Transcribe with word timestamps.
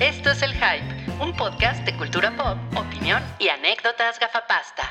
Esto 0.00 0.30
es 0.30 0.42
El 0.42 0.52
Hype, 0.52 1.22
un 1.22 1.36
podcast 1.36 1.84
de 1.84 1.96
cultura 1.96 2.34
pop, 2.36 2.56
opinión 2.78 3.22
y 3.38 3.48
anécdotas 3.48 4.18
gafapasta. 4.18 4.82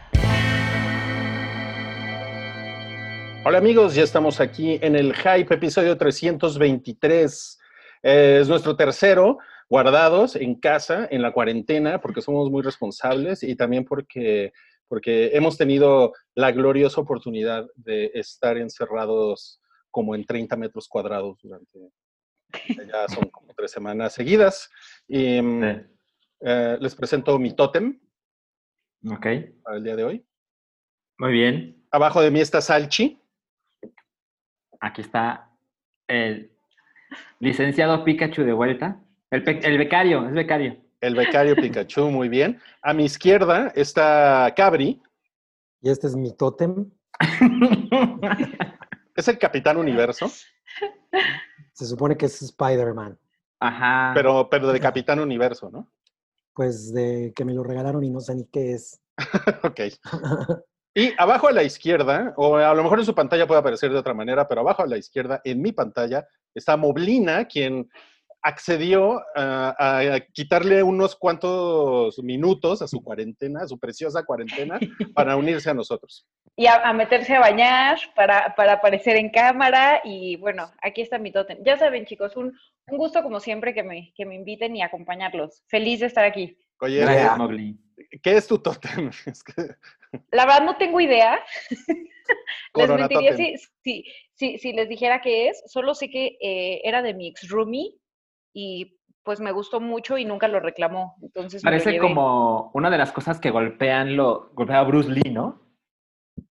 Hola 3.43 3.57
amigos, 3.57 3.95
ya 3.95 4.03
estamos 4.03 4.39
aquí 4.39 4.77
en 4.81 4.95
el 4.95 5.15
Hype, 5.15 5.53
episodio 5.55 5.97
323. 5.97 7.59
Eh, 8.03 8.39
es 8.41 8.47
nuestro 8.47 8.75
tercero, 8.75 9.39
guardados 9.69 10.35
en 10.35 10.55
casa, 10.55 11.07
en 11.09 11.23
la 11.23 11.33
cuarentena, 11.33 11.99
porque 11.99 12.21
somos 12.21 12.51
muy 12.51 12.61
responsables 12.61 13.41
y 13.43 13.55
también 13.55 13.85
porque, 13.85 14.53
porque 14.87 15.31
hemos 15.33 15.57
tenido 15.57 16.13
la 16.35 16.51
gloriosa 16.51 17.01
oportunidad 17.01 17.65
de 17.75 18.11
estar 18.13 18.57
encerrados 18.57 19.59
como 19.89 20.15
en 20.15 20.25
30 20.25 20.55
metros 20.57 20.87
cuadrados 20.87 21.39
durante, 21.41 21.91
ya 22.87 23.07
son 23.07 23.29
como 23.29 23.53
tres 23.53 23.71
semanas 23.71 24.13
seguidas. 24.13 24.69
Y 25.07 25.41
mm, 25.41 25.61
Sí. 25.63 25.81
eh, 26.41 26.77
les 26.79 26.95
presento 26.95 27.37
mi 27.39 27.53
tótem 27.55 27.99
Ok, 29.09 29.25
para 29.63 29.77
el 29.77 29.83
día 29.83 29.95
de 29.95 30.03
hoy. 30.03 30.25
muy 31.17 31.31
bien. 31.31 31.83
Abajo 31.91 32.21
de 32.21 32.31
mí 32.31 32.39
está 32.39 32.61
Salchi. 32.61 33.19
Aquí 34.79 35.01
está 35.01 35.49
el 36.07 36.51
licenciado 37.39 38.03
Pikachu 38.03 38.43
de 38.43 38.53
vuelta. 38.53 38.99
El, 39.29 39.47
el 39.47 39.77
becario, 39.77 40.27
es 40.27 40.33
becario. 40.33 40.77
El 41.01 41.15
becario 41.15 41.55
Pikachu, 41.55 42.09
muy 42.11 42.29
bien. 42.29 42.59
A 42.81 42.93
mi 42.93 43.05
izquierda 43.05 43.71
está 43.75 44.53
Cabri. 44.55 45.01
Y 45.81 45.89
este 45.89 46.07
es 46.07 46.15
mi 46.15 46.35
tótem. 46.35 46.91
Es 49.13 49.27
el 49.27 49.37
Capitán 49.37 49.75
Universo, 49.77 50.31
Se 51.73 51.85
supone 51.85 52.17
que 52.17 52.25
es 52.25 52.41
Spider-Man. 52.41 53.17
Ajá. 53.59 54.11
pero, 54.15 54.49
pero 54.49 54.71
de 54.71 54.79
Capitán 54.79 55.19
Universo, 55.19 55.69
¿no? 55.69 55.91
Pues 56.53 56.91
de 56.93 57.31
que 57.35 57.45
me 57.45 57.53
lo 57.53 57.63
regalaron 57.63 58.03
y 58.03 58.09
no 58.09 58.19
sé 58.19 58.35
ni 58.35 58.45
qué 58.45 58.73
es. 58.73 58.99
Ok. 59.63 59.81
Y 60.93 61.13
abajo 61.17 61.47
a 61.47 61.53
la 61.53 61.63
izquierda, 61.63 62.33
o 62.35 62.57
a 62.57 62.73
lo 62.73 62.83
mejor 62.83 62.99
en 62.99 63.05
su 63.05 63.15
pantalla 63.15 63.47
puede 63.47 63.61
aparecer 63.61 63.91
de 63.91 63.97
otra 63.97 64.13
manera, 64.13 64.45
pero 64.47 64.59
abajo 64.59 64.83
a 64.83 64.87
la 64.87 64.97
izquierda, 64.97 65.39
en 65.45 65.61
mi 65.61 65.71
pantalla, 65.71 66.27
está 66.53 66.75
Moblina, 66.75 67.45
quien 67.45 67.89
accedió 68.43 69.21
a, 69.35 69.75
a 70.13 70.19
quitarle 70.33 70.81
unos 70.83 71.15
cuantos 71.15 72.17
minutos 72.23 72.81
a 72.81 72.87
su 72.87 73.03
cuarentena, 73.03 73.61
a 73.63 73.67
su 73.67 73.77
preciosa 73.79 74.23
cuarentena, 74.23 74.79
para 75.15 75.35
unirse 75.35 75.69
a 75.69 75.73
nosotros. 75.73 76.25
y 76.55 76.65
a, 76.65 76.75
a 76.87 76.93
meterse 76.93 77.35
a 77.35 77.39
bañar 77.39 77.97
para, 78.15 78.53
para 78.55 78.73
aparecer 78.73 79.15
en 79.17 79.29
cámara. 79.29 80.01
Y 80.03 80.35
bueno, 80.37 80.71
aquí 80.81 81.01
está 81.01 81.17
mi 81.17 81.31
tótem. 81.31 81.59
Ya 81.63 81.77
saben, 81.77 82.05
chicos, 82.05 82.35
un, 82.35 82.57
un 82.87 82.97
gusto 82.97 83.21
como 83.23 83.39
siempre 83.39 83.73
que 83.73 83.83
me, 83.83 84.11
que 84.15 84.25
me 84.25 84.35
inviten 84.35 84.75
y 84.75 84.81
acompañarlos. 84.81 85.63
Feliz 85.67 85.99
de 85.99 86.07
estar 86.07 86.25
aquí. 86.25 86.57
Oye, 86.79 86.99
Gracias, 87.01 87.37
Mowgli. 87.37 87.77
¿qué 88.23 88.37
es 88.37 88.47
tu 88.47 88.57
tótem? 88.57 89.11
Es 89.27 89.43
que- 89.43 89.75
La 90.31 90.45
verdad 90.45 90.65
no 90.65 90.75
tengo 90.77 90.99
idea. 90.99 91.39
les 92.75 92.89
mentiría 92.89 93.35
si, 93.35 94.03
si, 94.35 94.57
si 94.57 94.73
les 94.73 94.89
dijera 94.89 95.21
qué 95.21 95.49
es. 95.49 95.61
Solo 95.67 95.93
sé 95.93 96.09
que 96.09 96.37
eh, 96.41 96.81
era 96.83 97.01
de 97.01 97.13
mi 97.13 97.27
ex 97.27 97.47
roomie 97.49 97.95
y 98.53 98.97
pues 99.23 99.39
me 99.39 99.51
gustó 99.51 99.79
mucho 99.79 100.17
y 100.17 100.25
nunca 100.25 100.47
lo 100.47 100.59
reclamó. 100.59 101.15
Entonces 101.21 101.61
Parece 101.61 101.97
como 101.99 102.71
una 102.73 102.89
de 102.89 102.97
las 102.97 103.11
cosas 103.11 103.39
que 103.39 103.51
golpean 103.51 104.15
lo, 104.15 104.49
golpea 104.53 104.79
a 104.79 104.83
Bruce 104.83 105.09
Lee, 105.09 105.31
¿no? 105.31 105.61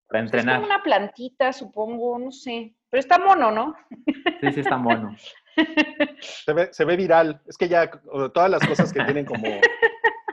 Para 0.06 0.24
Es 0.24 0.30
como 0.30 0.41
entrenar. 0.41 0.62
una 0.62 0.82
plantita, 0.82 1.52
supongo, 1.52 2.19
no 2.19 2.30
sé. 2.30 2.74
Pero 2.91 3.00
está 3.00 3.19
mono, 3.19 3.50
¿no? 3.50 3.74
Sí, 4.41 4.52
sí, 4.52 4.60
está 4.60 4.76
mono. 4.76 5.14
Se 6.20 6.52
ve, 6.52 6.69
se 6.70 6.84
ve 6.84 6.96
viral. 6.96 7.41
Es 7.46 7.58
que 7.58 7.69
ya 7.69 7.91
todas 8.32 8.48
las 8.48 8.64
cosas 8.64 8.92
que 8.92 9.02
tienen 9.02 9.24
como 9.24 9.42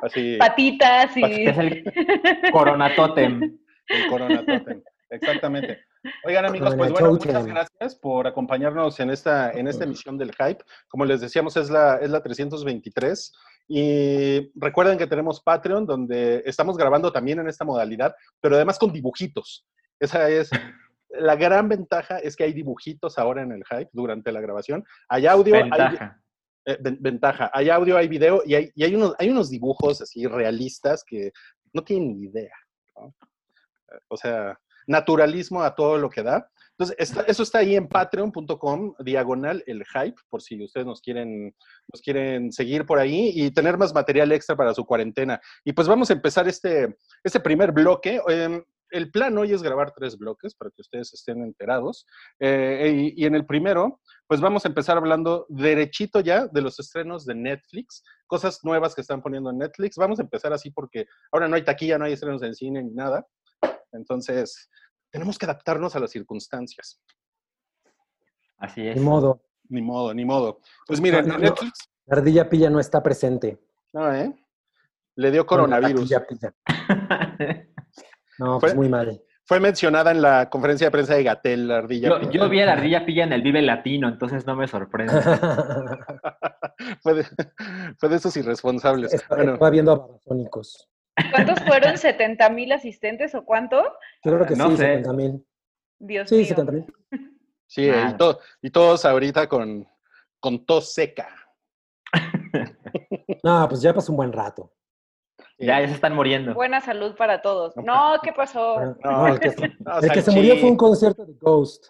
así 0.03 0.37
Patitas 0.37 1.17
y... 1.17 1.45
Es 1.47 1.57
el 1.57 1.83
coronatotem. 2.51 3.57
el 3.87 4.07
Corona 4.07 4.45
Totem. 4.45 4.83
Exactamente. 5.09 5.83
Oigan, 6.23 6.45
amigos, 6.45 6.69
pues 6.77 6.91
bueno, 6.91 7.07
muchas 7.33 7.45
gracias 7.53 7.95
por 7.95 8.27
acompañarnos 8.27 8.99
en 8.99 9.09
esta, 9.09 9.51
en 9.51 9.67
esta 9.67 9.83
emisión 9.85 10.17
del 10.17 10.31
Hype. 10.35 10.63
Como 10.87 11.05
les 11.05 11.21
decíamos, 11.21 11.57
es 11.57 11.69
la, 11.69 11.97
es 11.97 12.09
la 12.09 12.21
323. 12.21 13.33
Y 13.67 14.51
recuerden 14.55 14.97
que 14.97 15.07
tenemos 15.07 15.41
Patreon, 15.41 15.85
donde 15.85 16.43
estamos 16.45 16.77
grabando 16.77 17.11
también 17.11 17.39
en 17.39 17.47
esta 17.47 17.65
modalidad, 17.65 18.15
pero 18.39 18.55
además 18.55 18.77
con 18.77 18.91
dibujitos. 18.93 19.65
Esa 19.99 20.29
es 20.29 20.49
la 21.09 21.35
gran 21.35 21.67
ventaja, 21.69 22.19
es 22.19 22.35
que 22.35 22.43
hay 22.43 22.53
dibujitos 22.53 23.17
ahora 23.17 23.41
en 23.41 23.51
el 23.51 23.63
Hype 23.65 23.89
durante 23.91 24.31
la 24.31 24.41
grabación. 24.41 24.83
Hay 25.09 25.25
audio, 25.25 25.55
hay, 25.55 25.63
Ventaja. 25.63 26.21
eh, 26.65 26.77
ven- 26.81 26.97
ventaja. 26.99 27.49
Hay 27.53 27.69
audio, 27.69 27.97
hay 27.97 28.07
video 28.07 28.43
y 28.45 28.53
hay, 28.55 28.71
y 28.75 28.83
hay, 28.83 28.93
unos, 28.95 29.15
hay 29.17 29.29
unos 29.29 29.49
dibujos 29.49 30.01
así 30.01 30.27
realistas 30.27 31.03
que 31.03 31.31
no 31.73 31.83
tienen 31.83 32.19
ni 32.19 32.25
idea. 32.27 32.53
¿no? 32.95 33.07
Eh, 33.91 33.99
O 34.09 34.17
sea, 34.17 34.59
naturalismo 34.87 35.61
a 35.63 35.75
todo 35.75 35.97
lo 35.97 36.09
que 36.09 36.23
da. 36.23 36.49
Entonces, 36.77 36.95
está- 36.99 37.21
eso 37.21 37.43
está 37.43 37.59
ahí 37.59 37.75
en 37.75 37.87
patreon.com, 37.87 38.95
diagonal 38.99 39.63
el 39.65 39.85
hype, 39.85 40.17
por 40.29 40.41
si 40.41 40.61
ustedes 40.61 40.85
nos 40.85 41.01
quieren, 41.01 41.55
nos 41.91 42.01
quieren 42.01 42.51
seguir 42.51 42.85
por 42.85 42.99
ahí 42.99 43.31
y 43.33 43.51
tener 43.51 43.77
más 43.77 43.93
material 43.93 44.31
extra 44.33 44.57
para 44.57 44.73
su 44.73 44.85
cuarentena. 44.85 45.39
Y 45.63 45.71
pues 45.71 45.87
vamos 45.87 46.09
a 46.09 46.13
empezar 46.13 46.47
este, 46.49 46.97
este 47.23 47.39
primer 47.39 47.71
bloque. 47.71 48.19
Em, 48.27 48.61
el 48.91 49.09
plan 49.11 49.37
hoy 49.37 49.53
es 49.53 49.63
grabar 49.63 49.93
tres 49.95 50.17
bloques 50.17 50.53
para 50.55 50.69
que 50.71 50.81
ustedes 50.81 51.13
estén 51.13 51.41
enterados. 51.43 52.05
Eh, 52.39 53.13
y, 53.15 53.25
en 53.25 53.35
el 53.35 53.45
primero, 53.45 53.99
pues 54.27 54.41
vamos 54.41 54.65
a 54.65 54.67
empezar 54.67 54.97
hablando 54.97 55.45
derechito 55.49 56.19
ya 56.19 56.47
de 56.47 56.61
los 56.61 56.79
estrenos 56.79 57.25
de 57.25 57.35
Netflix, 57.35 58.03
cosas 58.27 58.59
nuevas 58.63 58.95
que 58.95 59.01
están 59.01 59.21
poniendo 59.21 59.49
en 59.49 59.59
Netflix. 59.59 59.95
Vamos 59.97 60.19
a 60.19 60.23
empezar 60.23 60.53
así 60.53 60.71
porque 60.71 61.05
ahora 61.31 61.47
no 61.47 61.55
hay 61.55 61.63
taquilla, 61.63 61.97
no 61.97 62.05
hay 62.05 62.13
estrenos 62.13 62.43
en 62.43 62.55
cine 62.55 62.83
ni 62.83 62.91
nada. 62.93 63.25
Entonces, 63.95 64.69
tenemos 65.09 65.37
que 65.37 65.45
adaptarnos 65.45 65.95
a 65.95 65.99
las 65.99 66.11
circunstancias. 66.11 66.99
Así 68.57 68.87
es. 68.87 68.95
Ni 68.95 69.01
modo. 69.03 69.41
Ni 69.69 69.81
modo, 69.81 70.13
ni 70.13 70.25
modo. 70.25 70.59
Pues 70.87 71.01
miren, 71.01 71.27
No, 71.27 71.33
no. 71.35 71.39
Netflix, 71.39 71.89
La 72.05 72.17
ardilla 72.17 72.49
pilla 72.49 72.69
no 72.69 72.79
está 72.79 73.01
presente. 73.01 73.59
no, 73.93 74.13
¿eh? 74.13 74.33
Le 75.17 75.31
dio 75.31 75.45
coronavirus. 75.45 76.09
La 76.11 76.17
ardilla 76.17 76.27
pilla. 76.27 76.53
No, 78.37 78.59
Fue- 78.59 78.67
pues 78.69 78.75
muy 78.75 78.89
mal. 78.89 79.21
Fue 79.45 79.59
mencionada 79.61 80.11
en 80.11 80.21
la 80.21 80.49
conferencia 80.49 80.87
de 80.87 80.91
prensa 80.91 81.13
de 81.13 81.23
Gatel, 81.23 81.67
la 81.69 81.77
ardilla. 81.77 82.09
yo, 82.19 82.31
yo 82.31 82.49
vi 82.49 82.59
a 82.61 82.65
la 82.65 82.73
ardilla 82.73 83.05
pilla 83.05 83.23
en 83.23 83.31
el 83.31 83.43
Vive 83.43 83.61
Latino, 83.61 84.09
entonces 84.09 84.45
no 84.47 84.55
me 84.57 84.67
sorprende. 84.67 85.13
fue, 87.01 87.13
de, 87.13 87.23
fue 87.97 88.09
de 88.09 88.15
esos 88.15 88.35
irresponsables. 88.35 89.13
Está- 89.13 89.35
Bueno, 89.35 89.53
Estaba 89.53 89.69
viendo 89.69 89.91
a 89.91 89.97
babasónicos. 89.99 90.89
¿Cuántos 91.31 91.59
fueron? 91.61 91.93
¿70 91.95 92.51
mil 92.53 92.71
asistentes 92.71 93.33
o 93.35 93.45
cuánto? 93.45 93.83
Yo 94.23 94.33
creo 94.33 94.45
que 94.45 94.55
No 94.55 94.71
sí, 94.71 94.77
sé. 94.77 94.83
70 94.83 95.13
mil. 95.13 95.45
Dios 95.99 96.29
Sí, 96.29 96.35
mío. 96.37 96.45
70 96.45 96.71
mil. 96.71 96.85
sí, 97.67 97.89
y, 97.89 98.13
to- 98.17 98.39
y 98.61 98.69
todos 98.69 99.05
ahorita 99.05 99.47
con, 99.47 99.87
con 100.39 100.65
tos 100.65 100.93
seca. 100.93 101.29
No, 103.43 103.67
pues 103.67 103.81
ya 103.81 103.93
pasó 103.93 104.11
un 104.11 104.17
buen 104.17 104.31
rato. 104.31 104.71
ya, 105.59 105.81
ya 105.81 105.87
se 105.87 105.93
están 105.95 106.15
muriendo. 106.15 106.53
Buena 106.53 106.79
salud 106.81 107.15
para 107.15 107.41
todos. 107.41 107.75
No, 107.77 108.15
¿qué 108.23 108.31
pasó? 108.33 108.79
No, 108.79 108.95
No, 109.03 109.27
el 109.27 109.39
que, 109.39 109.49
no, 109.79 109.99
el 109.99 110.11
que 110.11 110.21
se 110.21 110.31
murió 110.31 110.55
fue 110.57 110.69
un 110.69 110.77
concierto 110.77 111.25
de 111.25 111.33
Ghost. 111.33 111.87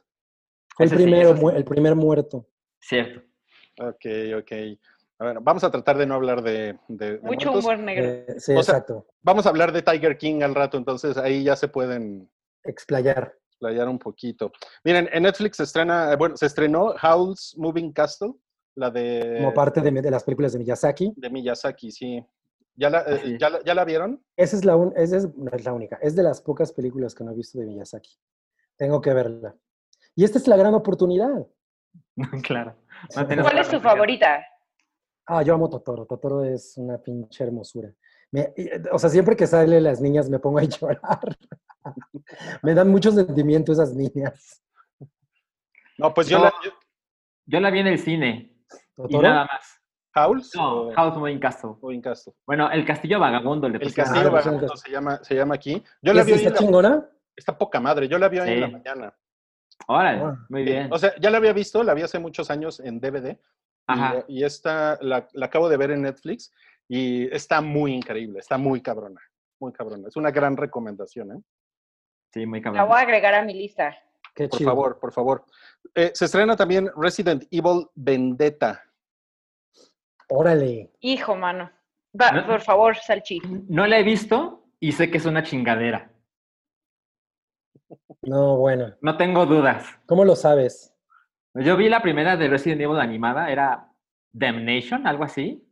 Fue 0.76 0.88
el 0.88 0.92
primero, 0.94 1.38
sí. 1.38 1.46
el 1.54 1.64
primer 1.64 1.96
muerto. 1.96 2.48
Cierto. 2.82 3.22
Ok, 3.80 4.06
ok. 4.40 4.52
A 5.20 5.26
ver, 5.26 5.38
vamos 5.42 5.64
a 5.64 5.72
tratar 5.72 5.98
de 5.98 6.06
no 6.06 6.16
hablar 6.16 6.42
de, 6.42 6.78
de- 6.90 7.14
de 7.18 7.20
Mucho 7.20 7.52
muertos. 7.52 7.64
humor 7.66 7.80
negro. 7.80 8.04
Eh, 8.06 8.26
sí, 8.38 8.54
O 8.54 8.62
sea- 8.64 8.76
exacto. 8.76 9.08
Vamos 9.22 9.46
a 9.46 9.50
hablar 9.50 9.72
de 9.72 9.82
Tiger 9.82 10.18
King 10.18 10.42
al 10.44 10.54
rato, 10.56 10.78
entonces 10.78 11.16
ahí 11.18 11.44
ya 11.44 11.56
se 11.56 11.68
pueden 11.70 12.30
Explayar. 12.64 13.34
explayar 13.50 13.88
un 13.88 13.98
poquito. 13.98 14.52
Miren, 14.84 15.08
en 15.14 15.24
Netflix 15.24 15.58
se 15.58 15.64
estrena, 15.64 16.12
eh, 16.12 16.16
bueno, 16.18 16.36
se 16.36 16.46
estrenó 16.46 16.94
Howl's 17.02 17.56
Moving 17.58 17.94
Castle, 17.94 18.34
la 18.76 18.90
de, 18.92 19.36
Como 19.38 19.54
parte 19.54 19.80
de, 19.80 19.90
de 19.90 20.12
las 20.12 20.24
películas 20.26 20.52
de 20.52 20.60
Miyazaki. 20.60 21.14
de 21.16 21.30
Miyazaki, 21.30 21.92
sí. 21.92 22.26
¿Ya 22.76 22.90
la, 22.90 23.00
eh, 23.04 23.04
Así 23.22 23.34
es. 23.36 23.40
ya, 23.40 23.50
la- 23.50 23.64
ya 23.64 23.74
la 23.74 23.86
vieron? 23.86 24.22
Esa 24.36 24.58
es 24.58 24.66
la, 24.66 24.76
un- 24.76 24.92
esa 24.98 25.16
es, 25.16 25.34
no 25.38 25.50
es 25.50 25.64
la 25.64 25.72
única. 25.72 25.98
Es 26.02 26.14
de 26.18 26.24
las 26.24 26.42
pocas 26.42 26.74
películas 26.74 27.16
que 27.16 27.24
no 27.24 27.32
he 27.32 27.36
visto 27.36 27.58
de 27.58 27.66
Miyazaki. 27.68 28.12
Tengo 28.76 29.00
que 29.00 29.14
verla. 29.14 29.56
Y 30.14 30.26
esta 30.26 30.38
es 30.40 30.48
la 30.50 30.58
gran 30.58 30.74
oportunidad. 30.74 31.48
claro. 32.46 32.76
No 33.16 33.26
¿Cuál 33.44 33.60
es 33.60 33.70
tu 33.70 33.80
favorita? 33.80 34.44
Ah, 35.28 35.42
yo 35.42 35.54
amo 35.56 35.70
Totoro. 35.70 36.06
Totoro 36.06 36.44
es 36.44 36.78
una 36.78 36.98
pinche 36.98 37.44
hermosura. 37.44 37.90
Me- 38.32 38.54
y, 38.56 38.64
eh, 38.68 38.82
o 38.92 39.00
sea, 39.00 39.10
siempre 39.10 39.36
que 39.36 39.48
sale 39.48 39.80
las 39.82 40.02
niñas 40.02 40.30
me 40.30 40.40
pongo 40.40 40.60
a 40.60 40.64
llorar. 40.64 41.38
me 42.64 42.74
dan 42.74 42.90
mucho 42.90 43.12
sentimiento 43.12 43.72
esas 43.72 43.94
niñas. 43.94 44.62
No, 45.98 46.14
pues 46.14 46.28
yo 46.28 46.40
la... 46.40 46.54
yo- 46.64 46.72
Yo 47.48 47.60
la 47.60 47.70
vi 47.70 47.80
en 47.80 47.88
el 47.88 48.00
cine 48.00 48.58
y 48.70 48.96
¿Totoro? 48.96 49.22
nada 49.22 49.46
más. 49.46 49.80
¿Howl's? 50.16 50.56
No, 50.56 50.92
House 50.94 51.18
Moving 51.18 51.40
Castle. 51.40 51.72
Moving 51.82 52.02
Castle. 52.02 52.34
Bueno, 52.46 52.72
el 52.72 52.86
Castillo 52.86 53.20
Vagabundo 53.20 53.68
le 53.68 53.78
El 53.78 53.84
pusieron. 53.84 54.06
Castillo 54.14 54.28
Ah, 54.30 54.32
Vagabundo 54.34 54.74
el- 54.74 54.80
se 54.80 54.90
llama, 54.92 55.20
se 55.24 55.36
llama 55.36 55.56
aquí. 55.56 55.84
Yo 56.02 56.14
la 56.14 56.22
¿Es- 56.22 56.28
vi 56.28 56.34
hoy 56.34 56.40
en 56.40 56.48
¿Está 56.48 56.60
la- 56.60 56.66
chingona? 56.66 57.10
Está 57.36 57.58
poca 57.58 57.80
madre. 57.82 58.08
Yo 58.08 58.18
la 58.18 58.30
vi 58.30 58.40
hoy 58.40 58.50
en 58.50 58.62
la 58.62 58.68
mañana. 58.70 59.14
Órale, 59.88 60.22
Ah. 60.24 60.46
muy 60.50 60.64
bien. 60.64 60.92
O 60.92 60.98
sea, 60.98 61.14
ya 61.20 61.30
la 61.30 61.38
había 61.38 61.52
visto, 61.52 61.84
la 61.84 61.94
vi 61.94 62.02
hace 62.04 62.18
muchos 62.18 62.50
años 62.50 62.80
en 62.80 63.00
DVD, 63.02 63.38
Ajá. 63.88 64.26
Y, 64.28 64.40
y 64.40 64.44
esta 64.44 64.98
la, 65.02 65.28
la 65.34 65.46
acabo 65.46 65.70
de 65.70 65.78
ver 65.78 65.92
en 65.92 66.02
Netflix 66.04 66.52
y 66.88 67.28
está 67.34 67.62
muy 67.62 67.94
increíble, 67.94 68.40
está 68.40 68.58
muy 68.58 68.82
cabrona, 68.82 69.22
muy 69.60 69.72
cabrona. 69.74 70.08
Es 70.08 70.16
una 70.16 70.32
gran 70.32 70.58
recomendación, 70.58 71.32
¿eh? 71.34 71.42
Sí, 72.34 72.46
muy 72.46 72.60
La 72.60 72.64
cabrón. 72.64 72.88
voy 72.88 72.98
a 72.98 73.02
agregar 73.02 73.34
a 73.36 73.44
mi 73.44 73.54
lista. 73.54 73.96
Qué 74.34 74.50
Por 74.50 74.58
chido. 74.60 74.70
favor, 74.72 75.00
por 75.00 75.14
favor. 75.14 75.46
Eh, 75.94 76.12
se 76.14 76.26
estrena 76.26 76.56
también 76.58 76.90
Resident 76.98 77.44
Evil 77.52 77.88
Vendetta. 77.96 78.84
Órale. 80.30 80.92
Hijo, 81.00 81.36
mano. 81.36 81.72
Va, 82.20 82.32
No. 82.32 82.46
por 82.48 82.62
favor, 82.62 82.96
Salchi. 82.98 83.40
No 83.70 83.86
la 83.88 84.00
he 84.00 84.04
visto 84.04 84.66
y 84.80 84.92
sé 84.92 85.10
que 85.12 85.18
es 85.18 85.26
una 85.26 85.44
chingadera. 85.44 86.12
No, 88.24 88.58
bueno. 88.58 88.96
No 89.02 89.18
tengo 89.18 89.46
dudas. 89.46 89.86
¿Cómo 90.08 90.26
lo 90.26 90.36
sabes? 90.36 90.95
Yo 91.56 91.78
vi 91.78 91.90
la 91.90 92.02
primera 92.02 92.36
de 92.38 92.48
Resident 92.50 92.82
Evil 92.82 93.00
animada, 93.00 93.50
era 93.50 93.90
Damnation, 94.34 95.08
algo 95.08 95.24
así. 95.24 95.66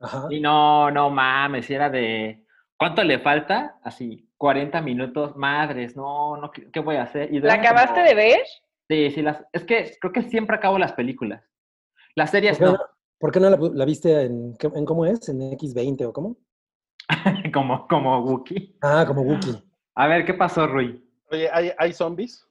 Ajá. 0.00 0.28
Y 0.30 0.40
no, 0.40 0.90
no 0.90 1.10
mames, 1.10 1.68
era 1.70 1.90
de. 1.90 2.44
¿Cuánto 2.76 3.02
le 3.02 3.18
falta? 3.18 3.78
Así, 3.82 4.30
40 4.36 4.80
minutos. 4.80 5.36
Madres, 5.36 5.96
no, 5.96 6.36
no, 6.36 6.50
¿qué, 6.52 6.70
qué 6.70 6.78
voy 6.80 6.96
a 6.96 7.02
hacer? 7.02 7.32
Y 7.34 7.40
¿La 7.40 7.54
acabaste 7.54 7.94
como- 7.94 8.06
de 8.06 8.14
ver? 8.14 8.40
Sí, 8.88 9.10
sí, 9.10 9.22
las, 9.22 9.44
es 9.52 9.64
que 9.64 9.96
creo 10.00 10.12
que 10.12 10.22
siempre 10.22 10.56
acabo 10.56 10.78
las 10.78 10.92
películas. 10.92 11.44
Las 12.14 12.30
series 12.30 12.56
¿Por 12.58 12.66
qué 12.68 12.72
no, 12.72 12.78
por 13.18 13.32
qué 13.32 13.40
no 13.40 13.50
la, 13.50 13.58
la 13.74 13.84
viste 13.84 14.22
en, 14.22 14.54
en 14.74 14.84
cómo 14.84 15.04
es? 15.04 15.28
¿En 15.28 15.40
X20 15.40 16.06
o 16.06 16.12
cómo? 16.12 16.36
como, 17.52 17.86
como 17.88 18.20
Wookiee. 18.20 18.76
Ah, 18.80 19.04
como 19.06 19.22
Wookiee. 19.22 19.62
A 19.94 20.06
ver, 20.06 20.24
¿qué 20.24 20.32
pasó, 20.34 20.66
Rui? 20.66 21.04
Oye, 21.30 21.50
¿hay, 21.52 21.72
hay 21.76 21.92
zombies? 21.92 22.47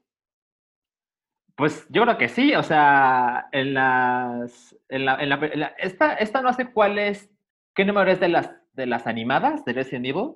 Pues 1.58 1.88
yo 1.90 2.04
creo 2.04 2.18
que 2.20 2.30
sí, 2.30 2.54
o 2.56 2.62
sea, 2.64 3.48
en 3.52 3.74
las. 3.74 4.78
En 4.90 5.06
la, 5.06 5.16
en 5.22 5.30
la- 5.30 5.36
en 5.52 5.60
la- 5.60 5.74
esta, 5.80 6.14
esta 6.14 6.42
no 6.42 6.54
sé 6.54 6.72
cuál 6.72 7.00
es. 7.00 7.30
¿Qué 7.74 7.84
número 7.84 8.10
es 8.12 8.20
de 8.20 8.30
las, 8.30 8.52
de 8.74 8.86
las 8.86 9.08
animadas 9.08 9.66
de 9.66 9.74
Resident 9.74 10.06
Evil? 10.06 10.36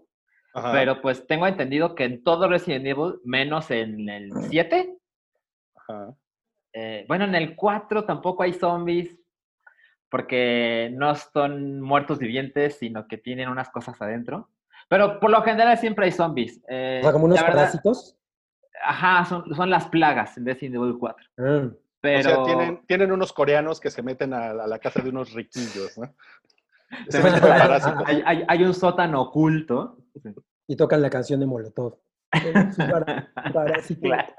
Ajá, 0.53 0.71
Pero 0.73 1.01
pues 1.01 1.25
tengo 1.27 1.45
entendido 1.47 1.95
que 1.95 2.03
en 2.05 2.23
todo 2.23 2.47
Resident 2.49 2.85
Evil, 2.87 3.19
menos 3.23 3.69
en 3.71 4.09
el 4.09 4.31
7. 4.49 4.97
ajá. 5.75 6.15
eh, 6.73 7.05
bueno, 7.07 7.25
en 7.25 7.35
el 7.35 7.55
4 7.55 8.03
tampoco 8.05 8.43
hay 8.43 8.53
zombies. 8.53 9.15
Porque 10.09 10.89
no 10.93 11.15
son 11.15 11.79
muertos 11.81 12.19
vivientes, 12.19 12.77
sino 12.79 13.07
que 13.07 13.17
tienen 13.17 13.47
unas 13.47 13.69
cosas 13.69 14.01
adentro. 14.01 14.49
Pero 14.89 15.19
por 15.21 15.29
lo 15.29 15.41
general 15.41 15.77
siempre 15.77 16.05
hay 16.05 16.11
zombies. 16.11 16.61
eh, 16.67 16.97
O 16.99 17.03
sea, 17.03 17.13
como 17.13 17.25
unos 17.25 17.41
parásitos. 17.41 18.17
Ajá, 18.83 19.25
son, 19.25 19.53
son 19.55 19.69
las 19.69 19.87
plagas 19.87 20.37
en 20.37 20.45
Resident 20.45 20.75
Evil 20.75 20.95
4. 20.99 21.25
Ah, 21.39 21.69
Pero 22.01 22.41
O 22.41 22.45
sea, 22.45 22.55
tienen, 22.57 22.85
tienen 22.87 23.11
unos 23.11 23.31
coreanos 23.33 23.79
que 23.79 23.89
se 23.91 24.01
meten 24.01 24.33
a, 24.33 24.53
la- 24.53 24.63
a 24.63 24.67
la 24.67 24.79
casa 24.79 25.01
de 25.01 25.09
unos 25.09 25.33
riquillos, 25.33 25.97
¿no? 25.97 26.13
se 27.09 27.21
meten 27.23 27.43
a- 27.43 28.03
hay, 28.05 28.23
hay- 28.25 28.43
hay 28.47 28.63
un 28.63 28.73
sótano 28.73 29.21
oculto. 29.21 29.97
y 30.67 30.75
tocan 30.75 31.01
la 31.01 31.09
canción 31.09 31.39
de 31.39 31.45
Molotov. 31.45 31.97
Para- 32.31 33.29
parásito. 33.53 34.01
Claro. 34.01 34.33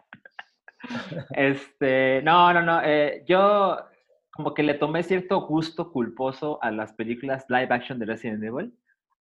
Este, 1.31 2.23
no, 2.23 2.53
no, 2.53 2.63
no. 2.63 2.81
eh, 2.83 3.25
yo 3.27 3.79
como 4.33 4.55
que 4.55 4.63
le 4.63 4.75
tomé 4.75 5.03
cierto 5.03 5.43
gusto 5.47 5.93
culposo 5.93 6.59
a 6.63 6.71
las 6.71 6.93
películas 6.95 7.45
live 7.49 7.69
action 7.71 7.99
de 7.99 8.07
Resident 8.07 8.43
Evil. 8.43 8.75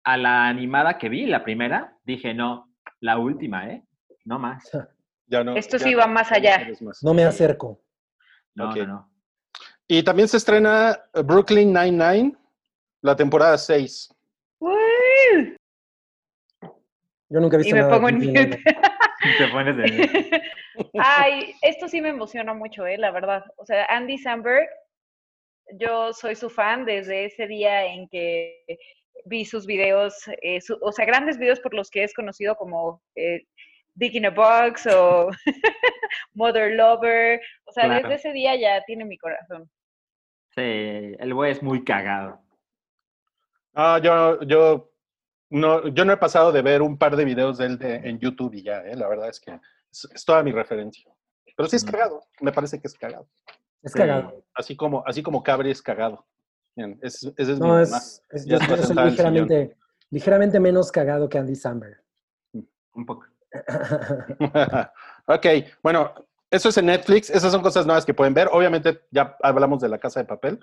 A 0.04 0.18
la 0.18 0.48
animada 0.48 0.98
que 0.98 1.10
vi, 1.10 1.28
la 1.28 1.44
primera, 1.44 1.96
dije, 2.04 2.34
no, 2.34 2.74
la 3.02 3.18
última, 3.20 3.68
¿eh? 3.70 3.84
No 4.26 4.40
más. 4.40 4.70
Ya 5.32 5.46
no, 5.46 5.56
Esto 5.56 5.78
ya 5.78 5.86
sí 5.86 5.92
no- 5.94 6.00
va 6.00 6.08
más 6.08 6.30
allá. 6.32 6.68
más. 6.82 7.02
No 7.02 7.14
me 7.14 7.24
acerco. 7.24 7.80
No, 8.54 8.76
no, 8.76 8.86
no. 8.86 9.10
Y 9.88 10.04
también 10.04 10.28
se 10.28 10.36
estrena 10.36 11.00
eh, 11.14 11.22
Brooklyn 11.24 11.72
Nine-Nine, 11.74 12.36
la 13.02 13.16
temporada 13.16 13.58
6. 13.58 14.14
¡Woo! 14.60 14.76
Yo 17.30 17.40
nunca 17.40 17.56
he 17.56 17.60
visto 17.60 17.70
Y 17.70 17.74
me 17.76 17.80
nada 17.80 17.94
pongo 17.94 18.10
en 18.10 18.18
mute. 18.18 18.60
Te 19.38 19.48
pones 19.48 19.78
de... 19.78 20.42
Ay, 21.00 21.54
esto 21.62 21.88
sí 21.88 22.02
me 22.02 22.10
emociona 22.10 22.54
mucho, 22.54 22.86
eh, 22.86 22.98
la 22.98 23.12
verdad. 23.12 23.46
O 23.56 23.66
sea, 23.66 23.86
Andy 23.86 24.18
Samberg, 24.18 24.68
yo 25.80 26.12
soy 26.12 26.36
su 26.36 26.50
fan 26.50 26.84
desde 26.84 27.26
ese 27.26 27.48
día 27.48 27.86
en 27.86 28.10
que 28.10 28.66
vi 29.26 29.46
sus 29.46 29.66
videos, 29.66 30.16
eh, 30.42 30.60
su- 30.60 30.78
o 30.82 30.92
sea, 30.92 31.06
grandes 31.06 31.38
videos 31.38 31.62
por 31.62 31.74
los 31.74 31.90
que 31.90 32.04
es 32.04 32.14
conocido 32.14 32.56
como 32.56 33.02
eh, 33.16 33.46
Dick 34.02 34.16
in 34.16 34.26
a 34.26 34.32
Box 34.32 34.88
o 34.88 35.30
Mother 36.34 36.74
Lover. 36.74 37.40
O 37.66 37.72
sea, 37.72 37.86
Claro. 37.86 38.10
desde 38.10 38.16
ese 38.16 38.34
día 38.34 38.56
ya 38.56 38.84
tiene 38.86 39.06
mi 39.06 39.18
corazón. 39.18 39.70
Sí, 40.56 40.62
el 41.20 41.34
güey 41.34 41.52
es 41.52 41.62
muy 41.64 41.84
cagado. 41.84 42.42
Ah, 43.76 44.00
yo, 44.04 44.42
yo, 44.42 44.92
no, 45.52 45.88
yo 45.88 46.04
no 46.04 46.14
he 46.14 46.18
pasado 46.18 46.52
de 46.52 46.62
ver 46.64 46.82
un 46.82 46.98
par 46.98 47.16
de 47.16 47.24
videos 47.26 47.60
de 47.60 47.66
él 47.68 47.78
de- 47.78 47.96
en 47.96 48.20
YouTube 48.20 48.54
y 48.56 48.64
ya, 48.64 48.80
¿eh? 48.82 48.96
la 48.96 49.08
verdad 49.08 49.30
es 49.30 49.40
que 49.40 49.52
es, 49.92 50.10
es 50.14 50.26
toda 50.26 50.44
mi 50.44 50.52
referencia. 50.52 51.10
Pero 51.56 51.70
sí 51.70 51.76
es 51.78 51.86
Mm. 51.86 51.92
cagado, 51.92 52.24
me 52.42 52.52
parece 52.52 52.82
que 52.82 52.88
es 52.88 52.98
cagado. 52.98 53.30
Es 53.84 53.92
Sí. 53.94 54.00
cagado. 54.00 54.44
Así 54.56 54.76
como, 54.76 55.04
así 55.06 55.22
como 55.24 55.42
Cabri 55.44 55.72
es 55.72 55.82
cagado. 55.82 56.26
Bien, 56.76 57.00
es, 57.02 57.24
ese 57.24 57.34
es 57.54 57.60
mi 57.60 57.68
No, 57.68 57.68
mamá. 57.76 57.98
es, 57.98 58.22
yo, 58.46 58.58
soy 58.60 58.96
ligeramente, 59.06 59.76
ligeramente 60.10 60.60
menos 60.60 60.92
cagado 60.92 61.30
que 61.30 61.38
Andy 61.38 61.56
Samberg. 61.56 62.02
Un 62.94 63.06
poco. 63.06 63.26
ok, 65.26 65.46
bueno, 65.84 66.14
eso 66.50 66.70
es 66.70 66.78
en 66.78 66.88
Netflix. 66.88 67.30
Esas 67.30 67.52
son 67.52 67.62
cosas 67.62 67.86
nuevas 67.86 68.06
que 68.06 68.14
pueden 68.14 68.34
ver. 68.34 68.50
Obviamente 68.52 69.02
ya 69.12 69.38
hablamos 69.42 69.82
de 69.82 69.90
La 69.90 70.00
Casa 70.00 70.20
de 70.20 70.26
Papel, 70.26 70.60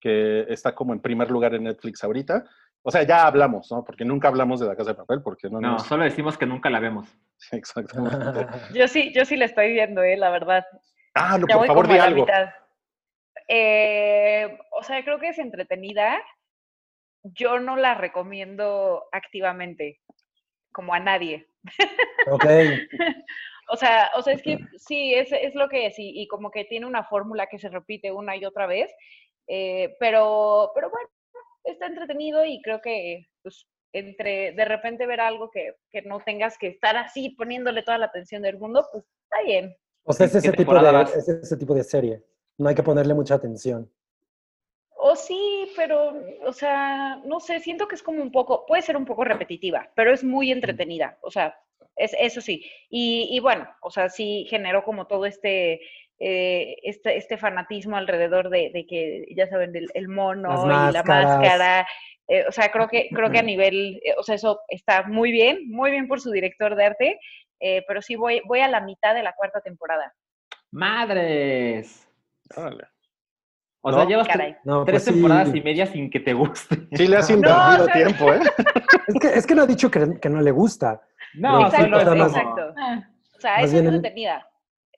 que 0.00 0.46
está 0.48 0.74
como 0.74 0.92
en 0.92 1.00
primer 1.00 1.30
lugar 1.30 1.54
en 1.54 1.64
Netflix 1.64 2.02
ahorita. 2.04 2.44
O 2.82 2.90
sea, 2.90 3.04
ya 3.04 3.26
hablamos, 3.26 3.70
¿no? 3.70 3.84
Porque 3.84 4.04
nunca 4.04 4.28
hablamos 4.28 4.60
de 4.60 4.66
La 4.66 4.76
Casa 4.76 4.90
de 4.90 4.96
Papel, 4.96 5.22
porque 5.22 5.48
no 5.48 5.60
No, 5.60 5.72
nos... 5.72 5.86
solo 5.86 6.04
decimos 6.04 6.36
que 6.36 6.46
nunca 6.46 6.68
la 6.70 6.80
vemos. 6.80 7.08
Exactamente. 7.52 8.46
Yo 8.74 8.88
sí, 8.88 9.12
yo 9.14 9.24
sí 9.24 9.36
la 9.36 9.46
estoy 9.46 9.72
viendo, 9.72 10.02
eh, 10.02 10.16
la 10.16 10.30
verdad. 10.30 10.64
Ah, 11.14 11.38
no, 11.38 11.46
Ya 11.48 11.56
por 11.56 11.66
favor, 11.66 11.88
di 11.88 11.98
algo. 11.98 12.26
Eh, 13.48 14.58
o 14.70 14.82
sea, 14.82 15.02
creo 15.04 15.18
que 15.18 15.28
es 15.28 15.38
entretenida. 15.38 16.18
Yo 17.24 17.58
no 17.58 17.76
la 17.76 17.94
recomiendo 17.94 19.04
activamente, 19.12 20.00
como 20.72 20.94
a 20.94 21.00
nadie. 21.00 21.51
Ok. 22.30 22.44
O 23.68 23.76
sea, 23.76 24.10
o 24.16 24.22
sea, 24.22 24.34
es 24.34 24.42
que 24.42 24.58
sí, 24.76 25.14
es, 25.14 25.32
es 25.32 25.54
lo 25.54 25.68
que 25.68 25.86
es, 25.86 25.98
y, 25.98 26.20
y 26.20 26.26
como 26.26 26.50
que 26.50 26.64
tiene 26.64 26.84
una 26.84 27.04
fórmula 27.04 27.46
que 27.46 27.58
se 27.58 27.70
repite 27.70 28.12
una 28.12 28.36
y 28.36 28.44
otra 28.44 28.66
vez, 28.66 28.92
eh, 29.46 29.96
pero, 29.98 30.72
pero 30.74 30.90
bueno, 30.90 31.08
está 31.64 31.86
entretenido 31.86 32.44
y 32.44 32.60
creo 32.60 32.80
que 32.82 33.28
pues, 33.42 33.66
entre 33.92 34.52
de 34.52 34.64
repente 34.64 35.06
ver 35.06 35.20
algo 35.20 35.50
que, 35.50 35.76
que 35.90 36.02
no 36.02 36.20
tengas 36.20 36.58
que 36.58 36.68
estar 36.68 36.96
así 36.96 37.30
poniéndole 37.30 37.82
toda 37.82 37.98
la 37.98 38.06
atención 38.06 38.42
del 38.42 38.58
mundo, 38.58 38.86
pues 38.92 39.04
está 39.04 39.42
bien. 39.44 39.74
O 40.04 40.12
sea, 40.12 40.26
es 40.26 40.32
¿Qué 40.32 40.38
ese, 40.38 40.52
tipo 40.52 40.74
de, 40.74 41.02
es 41.02 41.28
ese 41.28 41.56
tipo 41.56 41.74
de 41.74 41.84
serie. 41.84 42.22
No 42.58 42.68
hay 42.68 42.74
que 42.74 42.82
ponerle 42.82 43.14
mucha 43.14 43.34
atención. 43.34 43.90
O 45.04 45.16
sí, 45.16 45.68
pero, 45.74 46.14
o 46.46 46.52
sea, 46.52 47.16
no 47.24 47.40
sé, 47.40 47.58
siento 47.58 47.88
que 47.88 47.96
es 47.96 48.04
como 48.04 48.22
un 48.22 48.30
poco, 48.30 48.64
puede 48.66 48.82
ser 48.82 48.96
un 48.96 49.04
poco 49.04 49.24
repetitiva, 49.24 49.90
pero 49.96 50.12
es 50.12 50.22
muy 50.22 50.52
entretenida, 50.52 51.18
o 51.22 51.30
sea, 51.30 51.58
es, 51.96 52.14
eso 52.20 52.40
sí. 52.40 52.64
Y, 52.88 53.26
y 53.32 53.40
bueno, 53.40 53.68
o 53.80 53.90
sea, 53.90 54.08
sí 54.08 54.46
generó 54.48 54.84
como 54.84 55.08
todo 55.08 55.26
este, 55.26 55.80
eh, 56.20 56.76
este, 56.84 57.16
este 57.16 57.36
fanatismo 57.36 57.96
alrededor 57.96 58.48
de, 58.48 58.70
de 58.72 58.86
que, 58.86 59.24
ya 59.34 59.48
saben, 59.48 59.72
del 59.72 59.88
el 59.94 60.06
mono 60.06 60.52
y 60.66 60.92
la 60.92 61.02
máscara. 61.02 61.84
eh, 62.28 62.44
o 62.46 62.52
sea, 62.52 62.70
creo 62.70 62.86
que, 62.86 63.08
creo 63.08 63.28
que 63.28 63.40
a 63.40 63.42
nivel, 63.42 64.00
eh, 64.04 64.14
o 64.16 64.22
sea, 64.22 64.36
eso 64.36 64.60
está 64.68 65.02
muy 65.02 65.32
bien, 65.32 65.68
muy 65.68 65.90
bien 65.90 66.06
por 66.06 66.20
su 66.20 66.30
director 66.30 66.76
de 66.76 66.84
arte, 66.84 67.18
eh, 67.58 67.82
pero 67.88 68.02
sí 68.02 68.14
voy, 68.14 68.40
voy 68.44 68.60
a 68.60 68.68
la 68.68 68.80
mitad 68.80 69.16
de 69.16 69.24
la 69.24 69.32
cuarta 69.32 69.60
temporada. 69.62 70.14
¡Madres! 70.70 72.08
Órale. 72.54 72.91
O 73.84 73.90
No. 73.90 73.96
sea, 73.98 74.06
llevas. 74.06 74.28
No, 74.64 74.84
tres 74.84 75.02
pues 75.02 75.04
sí. 75.04 75.10
temporadas 75.12 75.54
y 75.54 75.60
media 75.60 75.86
sin 75.86 76.08
que 76.10 76.20
te 76.20 76.32
guste. 76.32 76.86
Sí 76.92 77.08
le 77.08 77.16
has 77.16 77.28
No, 77.30 77.36
invertido 77.36 77.86
tiempo, 77.88 78.32
¿eh? 78.32 78.40
Es 79.08 79.14
que, 79.20 79.26
es 79.28 79.46
que 79.46 79.54
no 79.56 79.62
ha 79.62 79.66
dicho 79.66 79.90
que, 79.90 80.18
que 80.20 80.28
no 80.28 80.40
le 80.40 80.50
gusta. 80.52 81.00
No, 81.34 81.66
Exacto, 81.66 81.90
más. 81.90 82.04
como- 82.08 82.24
exacto. 82.26 82.74
O 83.36 83.40
sea, 83.40 83.56
es 83.60 83.72
bien 83.72 83.86
entretenida, 83.88 84.46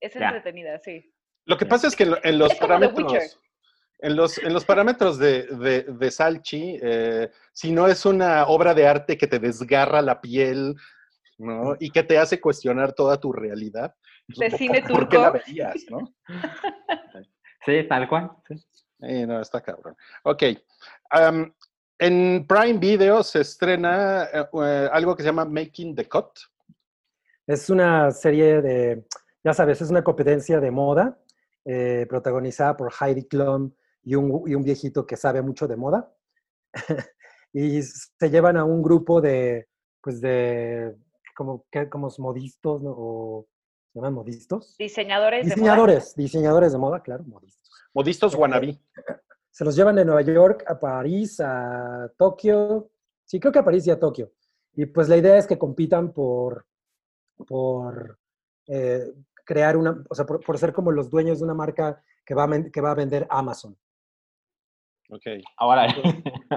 es 0.00 0.12
Ya. 0.12 0.26
entretenida, 0.28 0.78
sí. 0.84 1.10
Lo 1.46 1.56
que 1.56 1.64
pasa 1.64 1.86
es 1.88 1.96
que 1.96 2.02
en, 2.04 2.10
lo- 2.10 2.18
en 2.24 2.38
los 2.38 2.52
Es 2.52 2.58
como 2.60 2.78
The 2.78 2.86
Witcher. 2.88 2.96
parámetros, 3.06 3.40
en 4.00 4.16
los, 4.16 4.38
en 4.38 4.52
los 4.52 4.64
parámetros 4.66 5.18
de, 5.18 5.42
de, 5.46 5.82
de 5.84 6.10
Salchi, 6.10 6.78
eh, 6.82 7.30
si 7.54 7.72
no 7.72 7.86
es 7.88 8.04
una 8.04 8.44
obra 8.46 8.74
de 8.74 8.86
arte 8.86 9.16
que 9.16 9.26
te 9.26 9.38
desgarra 9.38 10.02
la 10.02 10.20
piel, 10.20 10.74
¿no? 11.38 11.74
Y 11.80 11.90
que 11.90 12.02
te 12.02 12.18
hace 12.18 12.38
cuestionar 12.40 12.92
toda 12.92 13.18
tu 13.18 13.32
realidad. 13.32 13.94
pues, 14.26 14.38
De 14.38 14.50
¿por- 14.50 14.58
cine 14.58 14.82
¿Por 14.82 15.08
qué 15.08 15.16
la 15.18 15.32
turco. 15.32 15.44
verías, 15.46 15.76
no? 15.88 16.14
Sí, 17.64 17.82
tal 17.88 18.06
cual. 18.08 18.30
sí. 18.46 18.54
No, 18.98 19.40
está 19.40 19.60
cabrón. 19.60 19.96
Ok. 20.22 20.42
En 21.98 22.46
Prime 22.46 22.78
Video 22.78 23.22
se 23.22 23.40
estrena 23.40 24.24
eh, 24.24 24.48
eh, 24.62 24.88
algo 24.92 25.14
que 25.14 25.22
se 25.22 25.28
llama 25.28 25.44
Making 25.44 25.94
the 25.94 26.08
Cut. 26.08 26.38
Es 27.46 27.70
una 27.70 28.10
serie 28.10 28.60
de, 28.62 29.06
ya 29.44 29.54
sabes, 29.54 29.80
es 29.80 29.90
una 29.90 30.02
competencia 30.02 30.60
de 30.60 30.70
moda 30.70 31.18
eh, 31.64 32.06
protagonizada 32.08 32.76
por 32.76 32.92
Heidi 33.00 33.26
Klum 33.28 33.72
y 34.02 34.16
un, 34.16 34.42
y 34.46 34.54
un 34.54 34.64
viejito 34.64 35.06
que 35.06 35.16
sabe 35.16 35.40
mucho 35.40 35.68
de 35.68 35.76
moda. 35.76 36.12
y 37.52 37.80
se 37.82 38.30
llevan 38.30 38.56
a 38.56 38.64
un 38.64 38.82
grupo 38.82 39.20
de, 39.20 39.68
pues 40.00 40.20
de, 40.20 40.96
como, 41.36 41.64
que, 41.70 41.88
como 41.88 42.10
modistos, 42.18 42.82
¿no? 42.82 42.90
O, 42.90 43.46
¿Se 43.94 44.00
llaman 44.00 44.14
modistos? 44.14 44.76
Diseñadores, 44.76 45.44
diseñadores, 45.44 46.16
diseñadores 46.16 46.72
de 46.72 46.78
moda, 46.78 47.00
claro, 47.00 47.22
modistos. 47.28 47.70
Modistos 47.94 48.34
wannabe. 48.34 48.80
Se 49.52 49.64
los 49.64 49.76
llevan 49.76 49.94
de 49.94 50.04
Nueva 50.04 50.22
York 50.22 50.64
a 50.66 50.80
París, 50.80 51.38
a 51.38 52.10
Tokio. 52.18 52.90
Sí, 53.24 53.38
creo 53.38 53.52
que 53.52 53.60
a 53.60 53.64
París 53.64 53.86
y 53.86 53.92
a 53.92 54.00
Tokio. 54.00 54.32
Y 54.72 54.86
pues 54.86 55.08
la 55.08 55.16
idea 55.16 55.38
es 55.38 55.46
que 55.46 55.56
compitan 55.56 56.12
por, 56.12 56.66
por 57.46 58.18
eh, 58.66 59.12
crear 59.44 59.76
una, 59.76 60.04
o 60.10 60.14
sea, 60.16 60.26
por, 60.26 60.58
ser 60.58 60.72
como 60.72 60.90
los 60.90 61.08
dueños 61.08 61.38
de 61.38 61.44
una 61.44 61.54
marca 61.54 62.02
que 62.26 62.34
va 62.34 62.46
a, 62.46 62.70
que 62.72 62.80
va 62.80 62.90
a 62.90 62.96
vender 62.96 63.28
Amazon. 63.30 63.78
Ok. 65.08 65.26
Ahora. 65.56 65.86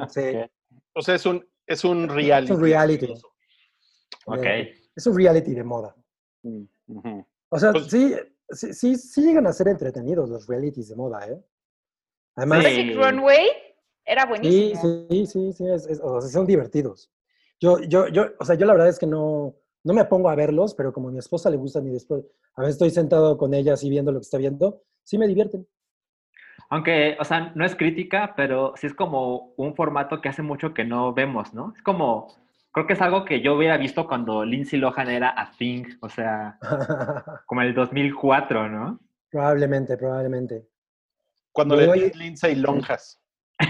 Sí. 0.10 0.22
O 1.00 1.04
sea, 1.04 1.14
es 1.14 1.28
un, 1.28 1.48
es 1.68 1.84
un 1.84 2.10
reality. 2.10 2.52
Es 2.52 2.58
un 2.58 2.64
reality. 2.64 3.14
Ok. 4.26 4.46
Es 4.96 5.06
un 5.06 5.16
reality 5.16 5.54
de 5.54 5.64
moda. 5.64 5.96
Mm, 6.42 6.64
ujú. 6.88 7.26
O 7.50 7.60
sea, 7.60 7.72
Pues- 7.72 7.88
sí, 7.88 8.16
sí, 8.50 8.74
sí, 8.74 8.96
sí 8.96 9.22
llegan 9.22 9.48
a 9.48 9.54
ser 9.54 9.68
entretenidos 9.70 10.30
los 10.30 10.48
realities 10.48 10.90
de 10.90 10.96
moda, 10.96 11.28
¿eh? 11.28 11.42
Además, 12.36 12.64
Sí. 12.64 12.64
Magic 12.84 12.96
Runway 12.98 13.48
era 14.06 14.22
sí, 14.24 14.28
buenísimo. 14.30 14.82
sí, 15.10 15.26
sí, 15.26 15.54
sí, 15.54 15.68
es- 15.68 15.88
es- 15.88 16.00
o 16.04 16.22
sea, 16.22 16.30
son 16.30 16.46
divertidos. 16.46 17.12
Yo, 17.60 17.80
yo, 17.80 18.08
yo, 18.10 18.26
o 18.40 18.46
sea, 18.46 18.56
yo 18.56 18.66
la 18.66 18.74
verdad 18.74 18.90
es 18.90 19.00
que 19.00 19.08
no, 19.08 19.56
no 19.84 19.94
me 19.94 20.06
pongo 20.06 20.30
a 20.30 20.36
verlos, 20.36 20.76
pero 20.76 20.94
como 20.94 21.10
a 21.10 21.12
mi 21.12 21.18
esposa 21.20 21.50
le 21.50 21.58
gustan 21.58 21.88
y 21.88 21.92
después, 21.92 22.24
a 22.56 22.62
veces 22.62 22.76
estoy 22.76 22.92
sentado 22.92 23.38
con 23.38 23.54
ella 23.54 23.74
así 23.74 23.90
viendo 23.90 24.12
lo 24.12 24.20
que 24.20 24.24
está 24.26 24.38
viendo, 24.38 24.82
sí 25.04 25.18
me 25.18 25.28
divierten. 25.28 25.68
Aunque, 26.70 27.16
o 27.20 27.24
sea, 27.24 27.52
no 27.56 27.66
es 27.66 27.76
crítica, 27.76 28.34
pero 28.36 28.74
sí 28.76 28.88
es 28.88 28.94
como 28.94 29.54
un 29.56 29.76
formato 29.76 30.20
que 30.22 30.30
hace 30.30 30.42
mucho 30.42 30.74
que 30.74 30.84
no 30.84 31.14
vemos, 31.14 31.54
¿no? 31.54 31.74
Es 31.76 31.82
como, 31.82 32.28
creo 32.78 32.86
que 32.86 32.94
es 32.94 33.02
algo 33.02 33.26
que 33.26 33.42
yo 33.42 33.56
hubiera 33.56 33.76
visto 33.76 34.06
cuando 34.08 34.46
Lindsay 34.46 34.78
Lohan 34.80 35.10
era 35.10 35.30
a 35.36 35.50
Thing, 35.52 35.84
o 36.00 36.10
sea, 36.10 36.60
como 37.48 37.62
el 37.64 37.74
2004, 37.74 38.70
¿no? 38.70 39.00
probablemente, 39.32 39.98
probablemente. 39.98 40.68
Cuando 41.52 41.76
le 41.76 41.88
hoy- 41.88 42.10
di 42.12 42.18
Lindsay 42.20 42.54
lonjas. 42.54 43.20
Sí. 43.60 43.66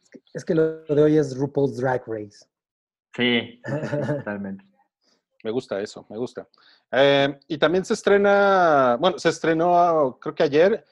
Es 0.00 0.10
que- 0.10 0.20
Es 0.32 0.44
que 0.46 0.54
lo 0.54 0.84
de 0.86 1.02
hoy 1.02 1.18
es 1.18 1.36
RuPaul's 1.36 1.76
Drag 1.76 2.02
Race. 2.06 2.46
Sí, 3.14 3.60
totalmente. 4.24 4.64
Me 5.44 5.50
gusta 5.50 5.78
eso, 5.82 6.06
me 6.08 6.16
gusta. 6.16 6.48
Eh, 6.92 7.38
y 7.46 7.58
también 7.58 7.84
se 7.84 7.92
estrena, 7.92 8.96
bueno, 8.98 9.18
se 9.18 9.28
estrenó 9.28 10.18
creo 10.18 10.34
que 10.34 10.44
ayer, 10.44 10.82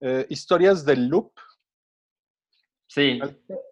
eh, 0.00 0.26
Historias 0.30 0.84
del 0.84 1.06
Loop. 1.06 1.30
Sí, 2.88 3.20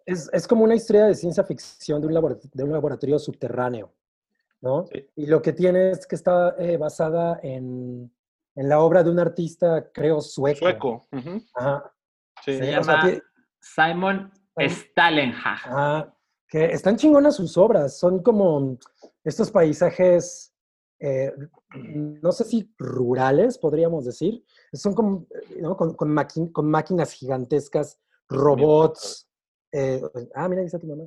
Es, 0.05 0.29
es 0.31 0.47
como 0.47 0.63
una 0.63 0.75
historia 0.75 1.05
de 1.05 1.15
ciencia 1.15 1.43
ficción 1.43 1.99
de 2.01 2.07
un, 2.07 2.13
labora- 2.13 2.37
de 2.53 2.63
un 2.63 2.71
laboratorio 2.71 3.17
subterráneo, 3.17 3.91
¿no? 4.61 4.85
Sí. 4.93 5.09
Y 5.15 5.25
lo 5.25 5.41
que 5.41 5.53
tiene 5.53 5.89
es 5.91 6.05
que 6.05 6.15
está 6.15 6.55
eh, 6.59 6.77
basada 6.77 7.39
en, 7.41 8.13
en 8.55 8.69
la 8.69 8.79
obra 8.79 9.01
de 9.03 9.09
un 9.09 9.19
artista, 9.19 9.89
creo, 9.91 10.21
sueco. 10.21 10.59
Sueco. 10.59 11.07
Ajá. 11.55 11.91
sí. 12.45 12.53
se 12.57 12.63
Sí, 12.63 12.75
o 12.75 12.83
sea, 12.83 13.03
llama 13.03 13.21
Simon. 13.59 14.31
Stalenhag. 14.59 15.59
ajá, 15.67 16.15
que 16.47 16.65
están 16.65 16.95
chingonas 16.95 17.35
sus 17.35 17.57
obras. 17.57 17.97
Son 17.99 18.21
como 18.23 18.77
estos 19.23 19.51
paisajes, 19.51 20.53
eh, 20.99 21.31
no 21.75 22.31
sé 22.31 22.43
si 22.43 22.73
rurales, 22.77 23.57
podríamos 23.57 24.05
decir. 24.05 24.43
Son 24.73 24.93
como, 24.93 25.25
¿no? 25.59 25.75
con, 25.75 25.93
con 25.95 26.09
máquinas 26.69 27.11
gigantescas, 27.13 27.99
robots. 28.29 29.27
eh, 29.71 30.01
ah, 30.35 30.47
mira, 30.49 30.61
ahí 30.61 30.65
está 30.67 30.79
tu 30.79 30.87
mamá. 30.87 31.03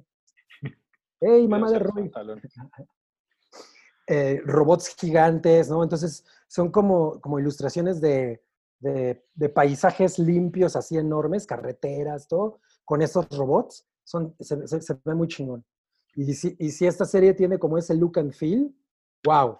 ¡Hey, 1.20 1.46
mamá 1.48 1.70
de 1.70 1.78
Roy! 1.78 2.10
eh, 4.06 4.40
robots 4.44 4.94
gigantes, 4.98 5.68
¿no? 5.70 5.82
Entonces 5.82 6.24
son 6.48 6.70
como, 6.70 7.20
como 7.20 7.38
ilustraciones 7.38 8.00
de, 8.00 8.42
de- 8.80 9.24
de 9.34 9.48
paisajes 9.48 10.18
limpios, 10.18 10.74
así 10.76 10.96
enormes, 10.96 11.46
carreteras, 11.46 12.26
todo, 12.26 12.60
con 12.84 13.02
esos 13.02 13.28
robots. 13.30 13.86
Son, 14.04 14.34
se, 14.40 14.66
se- 14.66 14.80
se 14.82 14.94
ve 15.04 15.14
muy 15.14 15.28
chingón. 15.28 15.64
Y 16.16 16.34
si, 16.34 16.56
y 16.58 16.70
si 16.70 16.86
esta 16.86 17.04
serie 17.04 17.34
tiene 17.34 17.58
como 17.58 17.78
ese 17.78 17.94
look 17.94 18.18
and 18.18 18.32
feel, 18.32 18.74
wow. 19.24 19.58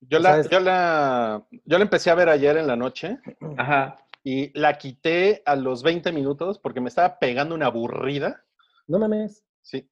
Yo 0.00 0.18
la, 0.18 0.42
yo, 0.42 0.58
la, 0.58 1.46
yo 1.64 1.78
la 1.78 1.84
empecé 1.84 2.10
a 2.10 2.16
ver 2.16 2.28
ayer 2.28 2.56
en 2.56 2.66
la 2.66 2.74
noche 2.74 3.20
Ajá. 3.56 4.01
Y 4.24 4.56
la 4.58 4.78
quité 4.78 5.42
a 5.46 5.56
los 5.56 5.82
20 5.82 6.12
minutos 6.12 6.58
porque 6.58 6.80
me 6.80 6.88
estaba 6.88 7.18
pegando 7.18 7.54
una 7.54 7.66
aburrida. 7.66 8.44
No 8.86 8.98
mames. 8.98 9.44
Sí. 9.62 9.88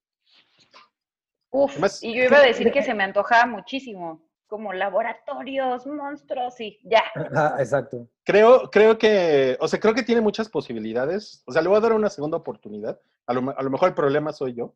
Uf, 1.51 1.73
Además- 1.73 2.03
y 2.03 2.15
yo 2.15 2.25
iba 2.25 2.39
a 2.39 2.43
decir 2.43 2.71
que 2.71 2.83
se 2.83 2.95
me 2.95 3.03
antojaba 3.05 3.47
muchísimo. 3.47 4.29
Como 4.47 4.73
laboratorios, 4.73 5.87
monstruos 5.87 6.61
y 6.61 6.79
ya. 6.83 7.03
Ah, 7.35 7.55
exacto. 7.61 8.09
Creo, 8.25 8.69
creo 8.71 8.99
que, 8.99 9.57
o 9.61 9.69
sea, 9.69 9.79
creo 9.79 9.95
que 9.95 10.03
tiene 10.03 10.21
muchas 10.21 10.49
posibilidades. 10.49 11.45
O 11.47 11.53
sea, 11.53 11.63
le 11.63 11.69
voy 11.69 11.79
a 11.79 11.81
dar 11.81 11.93
una 11.93 12.11
segunda 12.11 12.37
oportunidad. 12.37 13.01
A 13.27 13.33
lo, 13.33 13.57
a 13.57 13.63
lo 13.63 13.71
mejor 13.71 13.91
el 13.91 13.95
problema 13.95 14.33
soy 14.33 14.55
yo. 14.55 14.75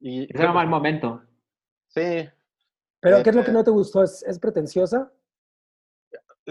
Y 0.00 0.24
Es 0.36 0.44
un 0.44 0.52
mal 0.52 0.66
momento. 0.66 1.22
Sí, 1.86 2.28
Pero, 2.98 3.22
¿qué 3.22 3.30
es 3.30 3.36
lo 3.36 3.44
que 3.44 3.50
Eh, 3.52 3.54
no 3.54 3.62
te 3.62 3.70
gustó? 3.70 4.02
¿Es, 4.02 4.24
es 4.24 4.38
pretenciosa? 4.40 5.12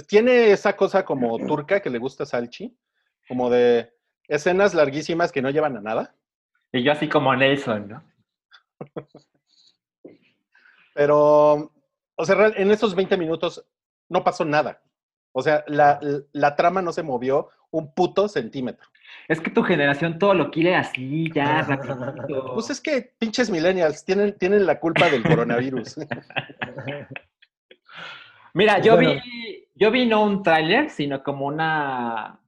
Tiene 0.08 0.52
esa 0.52 0.76
cosa 0.76 1.06
como 1.06 1.38
turca 1.40 1.82
que 1.82 1.90
le 1.90 2.00
gusta 2.00 2.24
a 2.24 2.26
Salchi, 2.26 2.76
como 3.28 3.50
de 3.50 3.94
escenas 4.28 4.74
larguísimas 4.74 5.32
que 5.32 5.42
no 5.42 5.50
llevan 5.50 5.78
a 5.78 5.82
nada, 5.82 6.16
Y 6.72 6.84
yo 6.84 6.92
así 6.92 7.08
como 7.08 7.36
Nelson, 7.36 7.88
¿no? 7.90 8.04
pero, 10.94 11.72
o 12.16 12.26
sea, 12.26 12.48
en 12.56 12.72
esos 12.72 12.96
20 12.96 13.18
minutos 13.18 13.66
no 14.10 14.24
pasó 14.24 14.46
nada. 14.46 14.82
O 15.32 15.42
sea, 15.42 15.64
la, 15.68 16.00
la 16.32 16.56
trama 16.56 16.82
no 16.82 16.92
se 16.92 17.04
movió 17.04 17.50
un 17.72 17.94
puto 17.94 18.28
centímetro. 18.28 18.88
Es 19.28 19.40
que 19.40 19.50
tu 19.50 19.64
generación 19.64 20.20
todo 20.20 20.34
lo 20.34 20.52
quiere 20.52 20.76
así, 20.76 21.32
ya, 21.34 21.62
rapidito. 21.68 22.54
Pues 22.54 22.70
es 22.70 22.82
que 22.82 23.14
pinches 23.18 23.50
millennials 23.50 24.06
tienen, 24.06 24.38
tienen 24.38 24.66
la 24.66 24.80
culpa 24.80 25.10
del 25.10 25.24
coronavirus. 25.24 25.98
Mira, 28.54 28.80
yo 28.80 28.96
bueno. 28.96 29.14
vi, 29.14 29.63
yo 29.76 29.92
vi 29.92 30.06
no 30.06 30.24
un 30.24 30.44
tráiler, 30.44 30.90
sino 30.90 31.24
como 31.24 31.46
una, 31.46 32.40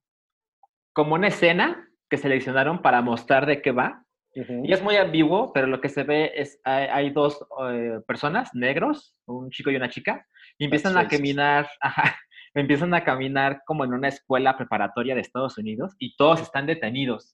como 0.93 1.15
una 1.15 1.27
escena 1.27 1.89
que 2.09 2.17
seleccionaron 2.17 2.81
para 2.81 3.01
mostrar 3.01 3.45
de 3.45 3.61
qué 3.61 3.71
va. 3.71 4.03
Y 4.33 4.73
es 4.73 4.83
muy 4.83 4.97
ambiguo, 4.97 5.53
pero 5.53 5.65
lo 5.65 5.79
que 5.79 5.87
se 5.87 6.03
ve 6.03 6.33
es, 6.35 6.59
hay, 6.65 6.87
hay 6.87 7.09
dos 7.11 7.41
eh, 7.69 8.01
personas, 8.05 8.49
negros, 8.53 9.15
un 9.25 9.49
chico 9.49 9.71
y 9.71 9.77
una 9.77 9.89
chica, 9.89 10.27
y 10.57 10.65
empiezan 10.65 10.91
a 10.97 11.03
racist. 11.03 11.21
caminar, 11.21 11.69
ajá, 11.79 12.17
empiezan 12.53 12.93
a 12.93 13.05
caminar 13.05 13.61
como 13.65 13.85
en 13.85 13.93
una 13.93 14.09
escuela 14.09 14.57
preparatoria 14.57 15.15
de 15.15 15.21
Estados 15.21 15.57
Unidos 15.57 15.95
y 15.99 16.17
todos 16.17 16.41
están 16.41 16.65
detenidos. 16.65 17.33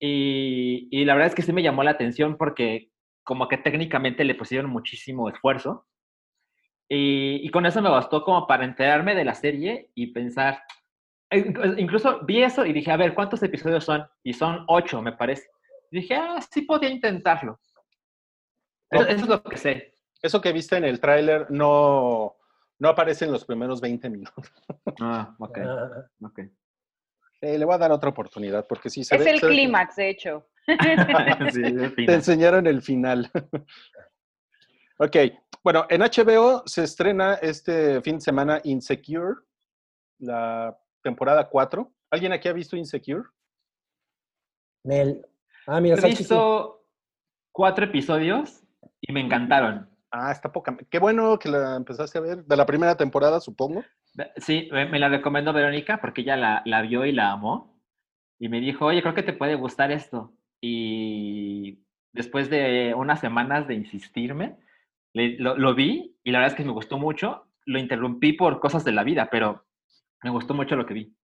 Y, 0.00 0.88
y 0.90 1.04
la 1.04 1.12
verdad 1.12 1.28
es 1.28 1.34
que 1.34 1.42
sí 1.42 1.52
me 1.52 1.62
llamó 1.62 1.82
la 1.82 1.90
atención 1.90 2.38
porque 2.38 2.90
como 3.22 3.48
que 3.48 3.58
técnicamente 3.58 4.24
le 4.24 4.34
pusieron 4.34 4.70
muchísimo 4.70 5.28
esfuerzo. 5.28 5.86
Y, 6.88 7.46
y 7.46 7.48
con 7.50 7.66
eso 7.66 7.82
me 7.82 7.90
bastó 7.90 8.22
como 8.22 8.46
para 8.46 8.64
enterarme 8.64 9.14
de 9.14 9.24
la 9.24 9.34
serie 9.34 9.90
y 9.94 10.08
pensar, 10.08 10.62
e 11.30 11.44
inc- 11.44 11.74
incluso 11.78 12.20
vi 12.24 12.42
eso 12.42 12.64
y 12.64 12.72
dije, 12.72 12.92
a 12.92 12.96
ver, 12.96 13.14
¿cuántos 13.14 13.42
episodios 13.42 13.84
son? 13.84 14.06
Y 14.22 14.32
son 14.32 14.64
ocho, 14.68 15.02
me 15.02 15.12
parece. 15.12 15.48
Y 15.90 16.00
dije, 16.00 16.14
ah, 16.14 16.38
sí 16.50 16.62
podía 16.62 16.88
intentarlo. 16.90 17.58
Eso, 18.90 19.06
eso 19.08 19.22
es 19.24 19.28
lo 19.28 19.42
que 19.42 19.56
sé. 19.56 19.94
Eso 20.22 20.40
que 20.40 20.52
viste 20.52 20.76
en 20.76 20.84
el 20.84 21.00
tráiler 21.00 21.50
no, 21.50 22.36
no 22.78 22.88
aparece 22.88 23.24
en 23.24 23.32
los 23.32 23.44
primeros 23.44 23.80
20 23.80 24.08
minutos. 24.10 24.52
Ah, 25.00 25.34
ok, 25.38 25.58
Ah, 25.58 26.06
ok. 26.22 26.38
Eh, 27.42 27.58
le 27.58 27.64
voy 27.66 27.74
a 27.74 27.78
dar 27.78 27.92
otra 27.92 28.08
oportunidad 28.08 28.66
porque 28.66 28.88
sí 28.88 29.04
se 29.04 29.14
Es 29.16 29.24
ve- 29.24 29.30
el 29.32 29.40
clímax, 29.42 29.96
de 29.96 30.08
hecho. 30.08 30.46
Sí, 31.52 31.62
al 31.64 31.94
Te 31.94 32.14
enseñaron 32.14 32.66
el 32.66 32.80
final. 32.80 33.30
ok, 34.98 35.16
bueno, 35.62 35.86
en 35.88 36.00
HBO 36.00 36.62
se 36.66 36.84
estrena 36.84 37.34
este 37.34 38.00
fin 38.02 38.16
de 38.16 38.20
semana 38.20 38.60
Insecure, 38.64 39.34
la 40.18 40.78
temporada 41.02 41.48
4. 41.48 41.92
¿Alguien 42.10 42.32
aquí 42.32 42.48
ha 42.48 42.52
visto 42.52 42.76
Insecure? 42.76 43.24
Nel. 44.84 45.26
Ah, 45.66 45.80
mira, 45.80 45.96
He 45.96 46.00
sí. 46.00 46.08
visto 46.08 46.84
cuatro 47.50 47.84
episodios 47.84 48.62
y 49.00 49.12
me 49.12 49.20
encantaron. 49.20 49.90
Ah, 50.12 50.30
está 50.30 50.52
poca. 50.52 50.76
Qué 50.88 50.98
bueno 51.00 51.38
que 51.38 51.48
la 51.48 51.76
empezaste 51.76 52.18
a 52.18 52.20
ver. 52.20 52.44
De 52.44 52.56
la 52.56 52.64
primera 52.64 52.96
temporada, 52.96 53.40
supongo. 53.40 53.84
Sí, 54.36 54.68
me 54.72 54.98
la 54.98 55.08
recomendó 55.08 55.52
Verónica 55.52 56.00
porque 56.00 56.20
ella 56.22 56.36
la, 56.36 56.62
la 56.64 56.82
vio 56.82 57.04
y 57.04 57.12
la 57.12 57.32
amó. 57.32 57.82
Y 58.38 58.48
me 58.48 58.60
dijo, 58.60 58.86
oye, 58.86 59.02
creo 59.02 59.14
que 59.14 59.22
te 59.24 59.32
puede 59.32 59.56
gustar 59.56 59.90
esto. 59.90 60.32
Y 60.60 61.84
después 62.12 62.48
de 62.48 62.94
unas 62.94 63.20
semanas 63.20 63.66
de 63.66 63.74
insistirme, 63.74 64.58
lo, 65.38 65.56
lo 65.56 65.74
vi 65.74 66.16
y 66.24 66.30
la 66.30 66.38
verdad 66.40 66.52
es 66.54 66.56
que 66.58 66.64
me 66.66 66.72
gustó 66.72 66.98
mucho. 66.98 67.46
Lo 67.64 67.78
interrumpí 67.78 68.32
por 68.34 68.60
cosas 68.60 68.84
de 68.84 68.92
la 68.92 69.02
vida, 69.04 69.28
pero 69.30 69.64
me 70.22 70.30
gustó 70.30 70.54
mucho 70.54 70.76
lo 70.76 70.86
que 70.86 70.94
vi. 70.94 71.16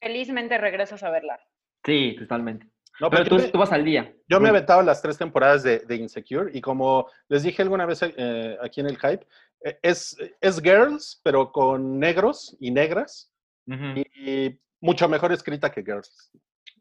felizmente 0.00 0.58
regresas 0.58 1.02
a 1.02 1.10
verla. 1.10 1.38
Sí, 1.84 2.16
totalmente. 2.18 2.66
No, 3.00 3.08
Pero 3.10 3.24
tú, 3.24 3.36
me- 3.36 3.48
tú 3.48 3.58
vas 3.58 3.72
al 3.72 3.84
día. 3.84 4.14
Yo 4.28 4.38
me 4.38 4.46
he 4.46 4.50
aventado 4.50 4.82
las 4.82 5.00
tres 5.02 5.16
temporadas 5.18 5.62
de, 5.62 5.80
de 5.80 5.96
Insecure 5.96 6.50
y 6.56 6.60
como 6.60 7.08
les 7.28 7.42
dije 7.42 7.62
alguna 7.62 7.86
vez 7.86 8.00
eh, 8.02 8.56
aquí 8.62 8.80
en 8.80 8.86
el 8.86 8.96
Hype, 8.98 9.26
eh, 9.64 9.78
es, 9.82 10.16
es 10.40 10.60
Girls, 10.60 11.20
pero 11.24 11.50
con 11.50 11.98
negros 11.98 12.56
y 12.60 12.70
negras 12.70 13.32
y 13.66 14.58
mucho 14.80 15.08
mejor 15.08 15.32
escrita 15.32 15.70
que 15.72 15.82
Girls. 15.82 16.30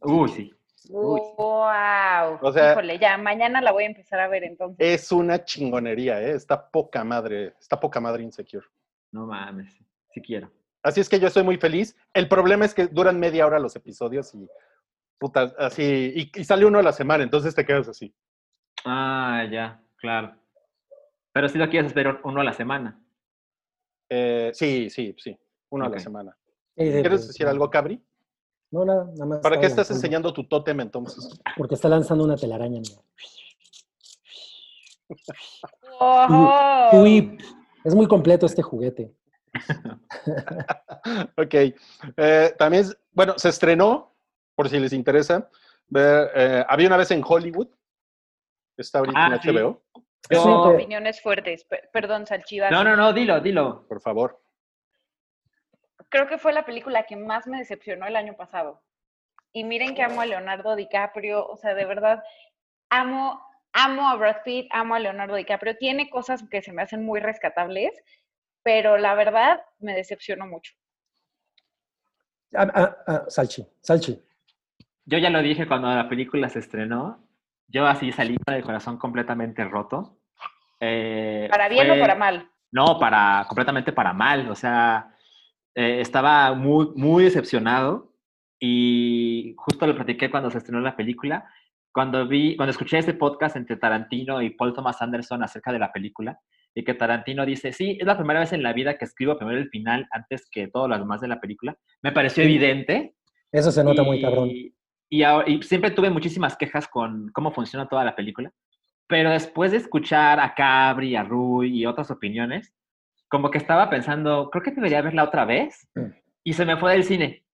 Uy, 0.01 0.29
sí. 0.29 0.53
Uy. 0.89 1.19
Wow. 1.37 2.39
O 2.41 2.51
sea- 2.51 2.71
Híjole, 2.71 2.97
ya 2.99 3.17
mañana 3.17 3.61
la 3.61 3.71
voy 3.71 3.83
a 3.83 3.87
empezar 3.87 4.19
a 4.19 4.27
ver 4.27 4.43
entonces. 4.43 4.77
Es 4.79 5.11
una 5.11 5.43
chingonería, 5.43 6.21
¿eh? 6.21 6.31
Está 6.31 6.69
poca 6.69 7.03
madre, 7.03 7.53
está 7.59 7.79
poca 7.79 7.99
madre 7.99 8.23
Insecure. 8.23 8.65
No 9.11 9.25
mames. 9.27 9.73
Sí 10.13 10.21
quiero. 10.21 10.51
Así 10.83 10.99
es 11.01 11.07
que 11.09 11.19
yo 11.19 11.27
estoy 11.27 11.43
muy 11.43 11.57
feliz. 11.57 11.95
El 12.13 12.27
problema 12.27 12.65
es 12.65 12.73
que 12.73 12.87
duran 12.87 13.19
media 13.19 13.45
hora 13.45 13.59
los 13.59 13.75
episodios 13.75 14.33
y 14.33 14.47
puta, 15.19 15.53
así, 15.59 16.13
y, 16.33 16.39
y 16.39 16.43
sale 16.43 16.65
uno 16.65 16.79
a 16.79 16.83
la 16.83 16.91
semana, 16.93 17.23
entonces 17.23 17.53
te 17.53 17.63
quedas 17.63 17.87
así. 17.87 18.11
Ah, 18.83 19.45
ya, 19.51 19.79
claro. 19.97 20.35
Pero 21.31 21.47
si 21.47 21.59
lo 21.59 21.69
quieres 21.69 21.93
ver 21.93 22.19
uno 22.23 22.41
a 22.41 22.43
la 22.43 22.53
semana. 22.53 22.99
Eh, 24.09 24.49
sí, 24.55 24.89
sí, 24.89 25.15
sí, 25.19 25.37
uno 25.69 25.85
a 25.85 25.89
la 25.89 25.99
semana. 25.99 26.35
¿Quieres 26.75 27.27
decir 27.27 27.45
algo, 27.47 27.69
Cabri? 27.69 28.01
No, 28.71 28.85
nada, 28.85 29.05
nada 29.13 29.25
más. 29.25 29.39
¿Para 29.39 29.59
qué 29.59 29.65
estás 29.65 29.89
lanzando- 29.89 29.97
enseñando 29.97 30.33
tu 30.33 30.43
tótem 30.47 30.79
entonces? 30.79 31.29
Porque 31.57 31.75
está 31.75 31.89
lanzando 31.89 32.23
una 32.23 32.37
telaraña. 32.37 32.79
mira. 32.79 32.97
Es 37.83 37.95
muy 37.95 38.07
completo 38.07 38.45
este 38.45 38.61
juguete. 38.61 39.13
ok. 41.37 41.53
Eh, 42.17 42.53
también, 42.57 42.83
es- 42.85 42.97
bueno, 43.11 43.33
se 43.37 43.49
estrenó, 43.49 44.15
por 44.55 44.69
si 44.69 44.79
les 44.79 44.93
interesa, 44.93 45.49
ver, 45.87 46.29
eh, 46.35 46.65
había 46.67 46.87
una 46.87 46.97
vez 46.97 47.11
en 47.11 47.23
Hollywood, 47.27 47.67
está 48.77 48.99
ahorita 48.99 49.19
Ah, 49.19 49.35
en 49.35 49.41
sí. 49.41 49.49
HBO, 49.49 49.81
Yo- 50.29 50.43
pe- 50.43 50.75
Opiniones 50.75 51.21
fuertes. 51.21 51.63
Per- 51.65 51.89
Perdón, 51.91 52.25
Salchivas. 52.27 52.71
No, 52.71 52.83
no, 52.83 52.95
no, 52.95 53.11
dilo, 53.11 53.39
dilo. 53.41 53.85
por 53.87 53.99
favor. 53.99 54.39
Creo 56.11 56.27
que 56.27 56.37
fue 56.37 56.51
la 56.51 56.65
película 56.65 57.03
que 57.03 57.15
más 57.15 57.47
me 57.47 57.57
decepcionó 57.57 58.05
el 58.05 58.17
año 58.17 58.35
pasado. 58.35 58.83
Y 59.53 59.63
miren 59.63 59.95
que 59.95 60.03
amo 60.03 60.19
a 60.19 60.25
Leonardo 60.25 60.75
DiCaprio, 60.75 61.47
o 61.47 61.55
sea, 61.57 61.73
de 61.73 61.85
verdad, 61.85 62.21
amo, 62.89 63.41
amo 63.71 64.09
a 64.09 64.15
Brad 64.15 64.43
Pitt, 64.43 64.67
amo 64.71 64.93
a 64.95 64.99
Leonardo 64.99 65.35
DiCaprio. 65.35 65.77
Tiene 65.77 66.09
cosas 66.09 66.43
que 66.49 66.61
se 66.61 66.73
me 66.73 66.81
hacen 66.81 67.05
muy 67.05 67.21
rescatables, 67.21 67.93
pero 68.61 68.97
la 68.97 69.15
verdad 69.15 69.61
me 69.79 69.93
decepcionó 69.95 70.45
mucho. 70.47 70.73
Ah, 72.53 72.67
ah, 72.73 72.97
ah, 73.07 73.21
Salchi, 73.29 73.65
Salchi. 73.81 74.21
Yo 75.05 75.17
ya 75.17 75.29
lo 75.29 75.41
dije 75.41 75.65
cuando 75.65 75.87
la 75.93 76.09
película 76.09 76.49
se 76.49 76.59
estrenó. 76.59 77.25
Yo 77.67 77.87
así 77.87 78.11
salí 78.11 78.35
con 78.45 78.53
el 78.53 78.63
corazón 78.63 78.97
completamente 78.97 79.63
roto. 79.63 80.17
Eh, 80.81 81.47
¿Para 81.49 81.69
bien 81.69 81.87
fue- 81.87 81.97
o 81.97 82.01
para 82.01 82.15
mal? 82.15 82.51
No, 82.71 82.99
para, 82.99 83.45
completamente 83.47 83.93
para 83.93 84.11
mal. 84.11 84.49
O 84.49 84.55
sea, 84.55 85.15
eh, 85.75 86.01
estaba 86.01 86.53
muy, 86.53 86.89
muy 86.95 87.23
decepcionado 87.23 88.13
y 88.59 89.53
justo 89.57 89.87
lo 89.87 89.95
platiqué 89.95 90.29
cuando 90.29 90.51
se 90.51 90.57
estrenó 90.59 90.79
la 90.81 90.95
película. 90.95 91.45
Cuando 91.93 92.25
vi, 92.27 92.55
cuando 92.55 92.71
escuché 92.71 92.99
este 92.99 93.13
podcast 93.13 93.55
entre 93.57 93.75
Tarantino 93.75 94.41
y 94.41 94.51
Paul 94.51 94.73
Thomas 94.73 95.01
Anderson 95.01 95.43
acerca 95.43 95.73
de 95.73 95.79
la 95.79 95.91
película 95.91 96.39
y 96.73 96.83
que 96.85 96.93
Tarantino 96.93 97.45
dice, 97.45 97.73
sí, 97.73 97.97
es 97.99 98.05
la 98.07 98.15
primera 98.17 98.39
vez 98.39 98.53
en 98.53 98.63
la 98.63 98.71
vida 98.71 98.97
que 98.97 99.03
escribo 99.05 99.37
primero 99.37 99.57
el 99.59 99.69
final 99.69 100.07
antes 100.11 100.47
que 100.49 100.67
todo 100.69 100.87
lo 100.87 100.97
demás 100.97 101.19
de 101.19 101.27
la 101.27 101.41
película, 101.41 101.75
me 102.01 102.13
pareció 102.13 102.43
Sí. 102.43 102.49
evidente. 102.49 103.15
Eso 103.51 103.71
se 103.71 103.83
nota 103.83 104.03
muy 104.03 104.17
Y- 104.19 104.21
cabrón. 104.21 104.49
Y, 105.09 105.23
ahora- 105.23 105.49
y 105.49 105.61
siempre 105.63 105.91
tuve 105.91 106.09
muchísimas 106.09 106.55
quejas 106.55 106.87
con 106.87 107.29
cómo 107.33 107.51
funciona 107.51 107.89
toda 107.89 108.05
la 108.05 108.15
película. 108.15 108.53
Pero 109.07 109.31
después 109.31 109.71
de 109.71 109.77
escuchar 109.79 110.39
a 110.39 110.53
Cabri, 110.55 111.17
a 111.17 111.23
Rui 111.23 111.77
y 111.81 111.85
otras 111.85 112.09
opiniones, 112.11 112.73
como 113.31 113.49
que 113.49 113.57
estaba 113.57 113.89
pensando, 113.89 114.49
creo 114.51 114.61
que 114.63 114.71
debería 114.71 115.01
verla 115.01 115.23
otra 115.23 115.45
vez. 115.45 115.87
Mm. 115.95 116.11
Y 116.43 116.53
se 116.53 116.65
me 116.65 116.77
fue 116.77 116.91
del 116.91 117.03
cine. 117.05 117.45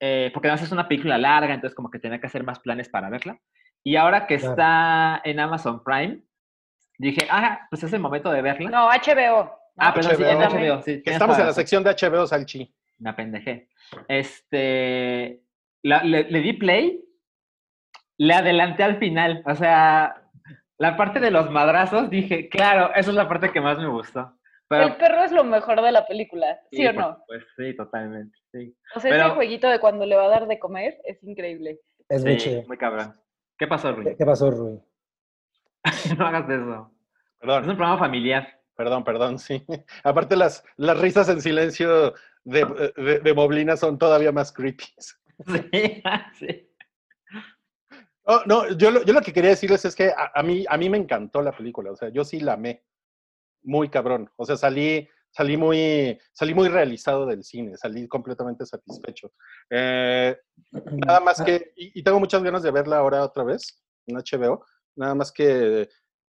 Eh, 0.00 0.30
porque 0.32 0.48
además 0.48 0.64
es 0.64 0.72
una 0.72 0.88
película 0.88 1.18
larga, 1.18 1.52
entonces 1.52 1.74
como 1.76 1.90
que 1.90 1.98
tenía 1.98 2.18
que 2.20 2.26
hacer 2.26 2.42
más 2.42 2.58
planes 2.58 2.88
para 2.88 3.10
verla. 3.10 3.38
Y 3.84 3.96
ahora 3.96 4.26
que 4.26 4.38
Claro. 4.38 4.52
está 4.52 5.20
en 5.24 5.38
Amazon 5.40 5.84
Prime, 5.84 6.22
dije, 6.98 7.26
ah, 7.30 7.66
pues 7.68 7.82
es 7.82 7.92
el 7.92 8.00
momento 8.00 8.30
de 8.32 8.40
verla. 8.40 8.70
No, 8.70 8.88
HBO. 8.88 9.44
¿no? 9.44 9.52
ah, 9.76 9.92
perdón, 9.94 10.16
sí, 10.16 10.22
en 10.24 10.38
HBO. 10.38 10.48
HBO. 10.76 10.82
sí, 10.82 10.92
Que 10.96 11.00
tienes 11.02 11.12
estamos 11.14 11.38
en 11.38 11.46
la 11.46 11.52
sección 11.52 11.84
de 11.84 11.90
HBO 11.90 12.26
Salchi. 12.26 12.74
Me 12.98 13.10
apendejé. 13.10 13.68
Este, 14.08 15.42
la- 15.82 16.02
le, 16.02 16.24
le 16.30 16.40
di 16.40 16.52
play, 16.54 17.04
le 18.18 18.34
adelanté 18.34 18.84
al 18.84 18.98
final. 18.98 19.42
O 19.46 19.54
sea, 19.54 20.22
la 20.78 20.96
parte 20.96 21.20
de 21.20 21.30
los 21.30 21.50
madrazos, 21.50 22.08
dije, 22.10 22.48
claro, 22.48 22.90
esa 22.94 23.10
es 23.10 23.16
la 23.16 23.28
parte 23.28 23.50
que 23.52 23.60
más 23.60 23.78
me 23.78 23.86
gustó. 23.88 24.34
Pero, 24.70 24.84
El 24.86 24.96
perro 24.96 25.24
es 25.24 25.32
lo 25.32 25.42
mejor 25.42 25.82
de 25.82 25.90
la 25.90 26.06
película, 26.06 26.60
¿sí, 26.70 26.86
o 26.86 26.92
no? 26.92 27.16
supuesto, 27.16 27.48
sí, 27.56 27.74
totalmente. 27.76 28.38
Sí, 28.52 28.74
O 28.94 29.00
sea, 29.00 29.10
pero- 29.10 29.26
ese 29.26 29.34
jueguito 29.34 29.68
de 29.68 29.80
cuando 29.80 30.06
le 30.06 30.14
va 30.14 30.26
a 30.26 30.28
dar 30.28 30.46
de 30.46 30.60
comer 30.60 30.96
es 31.04 31.20
increíble. 31.24 31.80
Es 32.08 32.24
muy 32.24 32.38
Sí, 32.38 32.48
chido. 32.50 32.62
muy 32.68 32.76
cabrón. 32.78 33.20
¿Qué 33.58 33.66
pasó, 33.66 33.88
¿Qué, 33.96 34.02
Rui? 34.02 34.16
qué 34.16 34.24
pasó, 34.24 34.50
Rui? 34.50 34.80
no 36.18 36.26
hagas 36.26 36.48
eso. 36.48 36.92
Es 36.94 37.38
Perdón, 37.40 37.70
un 37.70 37.76
programa 37.76 37.98
familiar. 37.98 38.60
perdón, 38.76 39.02
perdón, 39.04 39.38
sí. 39.40 39.64
Aparte 40.04 40.36
las, 40.36 40.64
las 40.76 40.98
risas 41.00 41.28
en 41.28 41.40
silencio 41.42 42.14
de, 42.44 42.92
de, 42.96 43.18
de 43.18 43.34
Moblina 43.34 43.76
son 43.76 43.98
todavía 43.98 44.30
más 44.32 44.52
creepy. 44.52 44.84
Sí, 45.46 46.02
sí. 46.38 46.70
Oh, 48.24 48.42
no, 48.46 48.68
yo 48.76 48.90
lo, 48.90 49.02
yo 49.04 49.12
lo 49.14 49.22
que 49.22 49.32
quería 49.32 49.50
decirles 49.50 49.84
es 49.86 49.96
que 49.96 50.10
a, 50.10 50.30
a 50.34 50.42
mí, 50.42 50.64
a 50.68 50.76
mí 50.76 50.88
me 50.90 50.98
encantó 50.98 51.42
la 51.42 51.52
película, 51.52 51.90
o 51.90 51.96
sea, 51.96 52.10
yo 52.10 52.22
sí 52.24 52.38
la 52.40 52.52
amé, 52.52 52.84
muy 53.62 53.88
cabrón, 53.88 54.30
o 54.36 54.44
sea, 54.44 54.56
salí, 54.56 55.08
salí, 55.30 55.56
muy, 55.56 56.18
salí 56.32 56.54
muy 56.54 56.68
realizado 56.68 57.26
del 57.26 57.44
cine, 57.44 57.76
salí 57.76 58.08
completamente 58.08 58.66
satisfecho. 58.66 59.32
Eh, 59.70 60.36
nada 61.06 61.20
más 61.20 61.40
Ah, 61.40 61.44
que, 61.44 61.72
y, 61.76 62.00
y 62.00 62.02
tengo 62.02 62.20
muchas 62.20 62.42
ganas 62.42 62.62
de 62.62 62.70
verla 62.70 62.98
ahora 62.98 63.24
otra 63.24 63.44
vez 63.44 63.82
en 64.06 64.16
HBO, 64.16 64.64
nada 64.96 65.14
más 65.14 65.32
que 65.32 65.88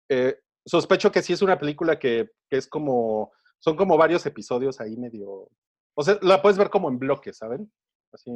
eh, 0.10 0.40
sospecho 0.66 1.12
que 1.12 1.22
sí 1.22 1.34
es 1.34 1.42
una 1.42 1.58
película 1.58 1.98
que, 2.00 2.32
que 2.50 2.58
es 2.58 2.68
como, 2.68 3.32
son 3.60 3.76
como 3.76 3.98
varios 3.98 4.26
episodios 4.26 4.80
ahí 4.80 4.98
medio, 4.98 5.50
o 5.96 6.04
sea, 6.04 6.18
la 6.22 6.42
puedes 6.42 6.58
ver 6.58 6.70
como 6.70 6.90
en 6.90 7.00
bloques, 7.00 7.38
¿saben? 7.38 7.72
Así, 8.14 8.32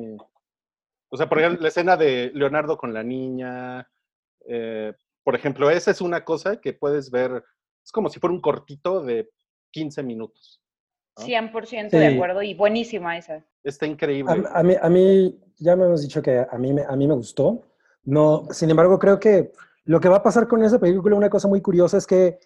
o 1.10 1.18
sea, 1.18 1.28
por 1.28 1.40
ejemplo, 1.40 1.62
la 1.62 1.68
escena 1.68 1.98
de 1.98 2.32
Leonardo 2.34 2.78
con 2.78 2.94
la 2.94 3.04
niña, 3.04 3.88
eh, 4.48 4.94
por 5.24 5.36
ejemplo, 5.36 5.70
esa 5.70 5.92
es 5.92 6.02
una 6.02 6.24
cosa 6.24 6.60
que 6.60 6.74
puedes 6.74 7.12
ver, 7.12 7.44
es 7.84 7.92
como 7.92 8.10
si 8.10 8.20
fuera 8.20 8.34
un 8.34 8.42
cortito 8.42 9.02
de 9.04 9.30
15 9.72 10.04
minutos. 10.04 10.62
¿no? 11.18 11.26
100% 11.26 11.98
de 11.98 12.10
Sí. 12.10 12.16
acuerdo 12.16 12.42
y 12.42 12.54
buenísima 12.54 13.18
esa. 13.18 13.46
Está 13.64 13.86
increíble. 13.86 14.32
A, 14.54 14.60
a 14.60 14.64
mí, 14.64 14.76
a 14.82 14.90
mí, 14.90 15.40
ya 15.58 15.76
me 15.76 15.86
hemos 15.86 16.02
dicho 16.02 16.22
que 16.22 16.40
a 16.40 16.58
mí, 16.58 16.74
me- 16.74 16.86
a 16.86 16.96
mí 16.96 17.08
me 17.08 17.14
gustó. 17.16 17.64
No, 18.04 18.46
sin 18.52 18.70
embargo, 18.70 18.98
creo 18.98 19.20
que 19.20 19.52
lo 19.86 20.00
que 20.00 20.10
va 20.10 20.18
a 20.18 20.24
pasar 20.24 20.48
con 20.48 20.64
esa 20.64 20.80
película, 20.80 21.16
una 21.16 21.30
cosa 21.30 21.48
muy 21.48 21.62
curiosa 21.62 21.98
es 21.98 22.08
que 22.08 22.40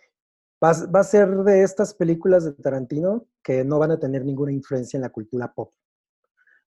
va, 0.64 0.74
va 0.94 1.00
a 1.02 1.04
ser 1.04 1.30
de 1.30 1.64
estas 1.64 1.94
películas 1.94 2.44
de 2.44 2.54
Tarantino 2.54 3.26
que 3.44 3.64
no 3.64 3.78
van 3.80 3.92
a 3.92 4.00
tener 4.00 4.26
ninguna 4.26 4.52
influencia 4.52 4.98
en 4.98 5.02
la 5.04 5.10
cultura 5.10 5.54
pop. 5.54 5.72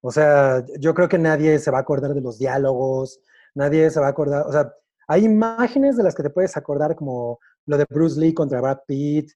O 0.02 0.12
sea, 0.12 0.64
yo 0.80 0.94
creo 0.94 1.08
que 1.08 1.18
nadie 1.18 1.58
se 1.60 1.72
va 1.72 1.80
a 1.80 1.82
acordar 1.82 2.14
de 2.14 2.22
los 2.22 2.38
diálogos, 2.38 3.20
nadie 3.56 3.90
se 3.90 4.00
va 4.00 4.08
a 4.08 4.10
acordar, 4.12 4.46
o 4.46 4.52
sea, 4.52 4.72
hay 5.08 5.24
imágenes 5.26 5.98
de 5.98 6.04
las 6.04 6.14
que 6.14 6.24
te 6.24 6.30
puedes 6.30 6.56
acordar 6.58 6.96
como 6.96 7.40
lo 7.66 7.78
de 7.78 7.86
Bruce 7.90 8.20
Lee 8.20 8.34
contra 8.34 8.62
Brad 8.62 8.80
Pitt, 8.88 9.32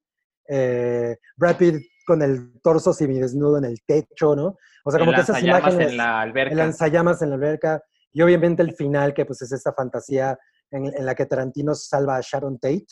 eh, 0.47 1.17
Brad 1.37 1.57
Pitt 1.57 1.83
con 2.05 2.21
el 2.21 2.59
torso 2.61 2.93
semidesnudo 2.93 3.57
en 3.57 3.65
el 3.65 3.77
techo, 3.85 4.35
¿no? 4.35 4.57
O 4.83 4.91
sea, 4.91 4.99
como 4.99 5.11
El 5.11 5.17
que 5.17 5.21
esas 5.21 5.43
imágenes 5.43 5.91
en 5.91 5.97
la 5.97 6.21
alberca. 6.21 6.51
el 6.51 6.57
lanzallamas 6.57 7.21
en 7.21 7.29
la 7.29 7.35
alberca 7.35 7.83
y 8.11 8.21
obviamente 8.21 8.63
el 8.63 8.73
final 8.73 9.13
que 9.13 9.25
pues 9.25 9.41
es 9.41 9.51
esta 9.51 9.73
fantasía 9.73 10.37
en, 10.71 10.85
en 10.85 11.05
la 11.05 11.13
que 11.13 11.25
Tarantino 11.25 11.75
salva 11.75 12.17
a 12.17 12.21
Sharon 12.21 12.57
Tate, 12.59 12.87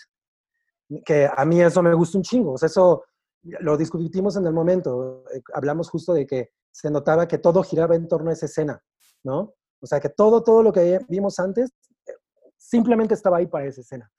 que 1.05 1.29
a 1.35 1.45
mí 1.45 1.61
eso 1.61 1.81
me 1.81 1.93
gusta 1.93 2.17
un 2.17 2.23
chingo, 2.23 2.53
o 2.53 2.57
sea, 2.57 2.67
eso 2.67 3.03
lo 3.43 3.77
discutimos 3.77 4.35
en 4.35 4.45
el 4.45 4.53
momento, 4.53 5.23
hablamos 5.53 5.89
justo 5.89 6.13
de 6.13 6.25
que 6.25 6.49
se 6.71 6.91
notaba 6.91 7.27
que 7.27 7.37
todo 7.37 7.63
giraba 7.63 7.95
en 7.95 8.07
torno 8.07 8.29
a 8.29 8.33
esa 8.33 8.45
escena, 8.45 8.81
¿no? 9.23 9.53
O 9.79 9.87
sea, 9.87 9.99
que 9.99 10.09
todo, 10.09 10.43
todo 10.43 10.63
lo 10.63 10.71
que 10.71 10.99
vimos 11.07 11.39
antes 11.39 11.71
eh, 12.05 12.13
simplemente 12.57 13.13
estaba 13.13 13.37
ahí 13.37 13.47
para 13.47 13.65
esa 13.65 13.81
escena. 13.81 14.11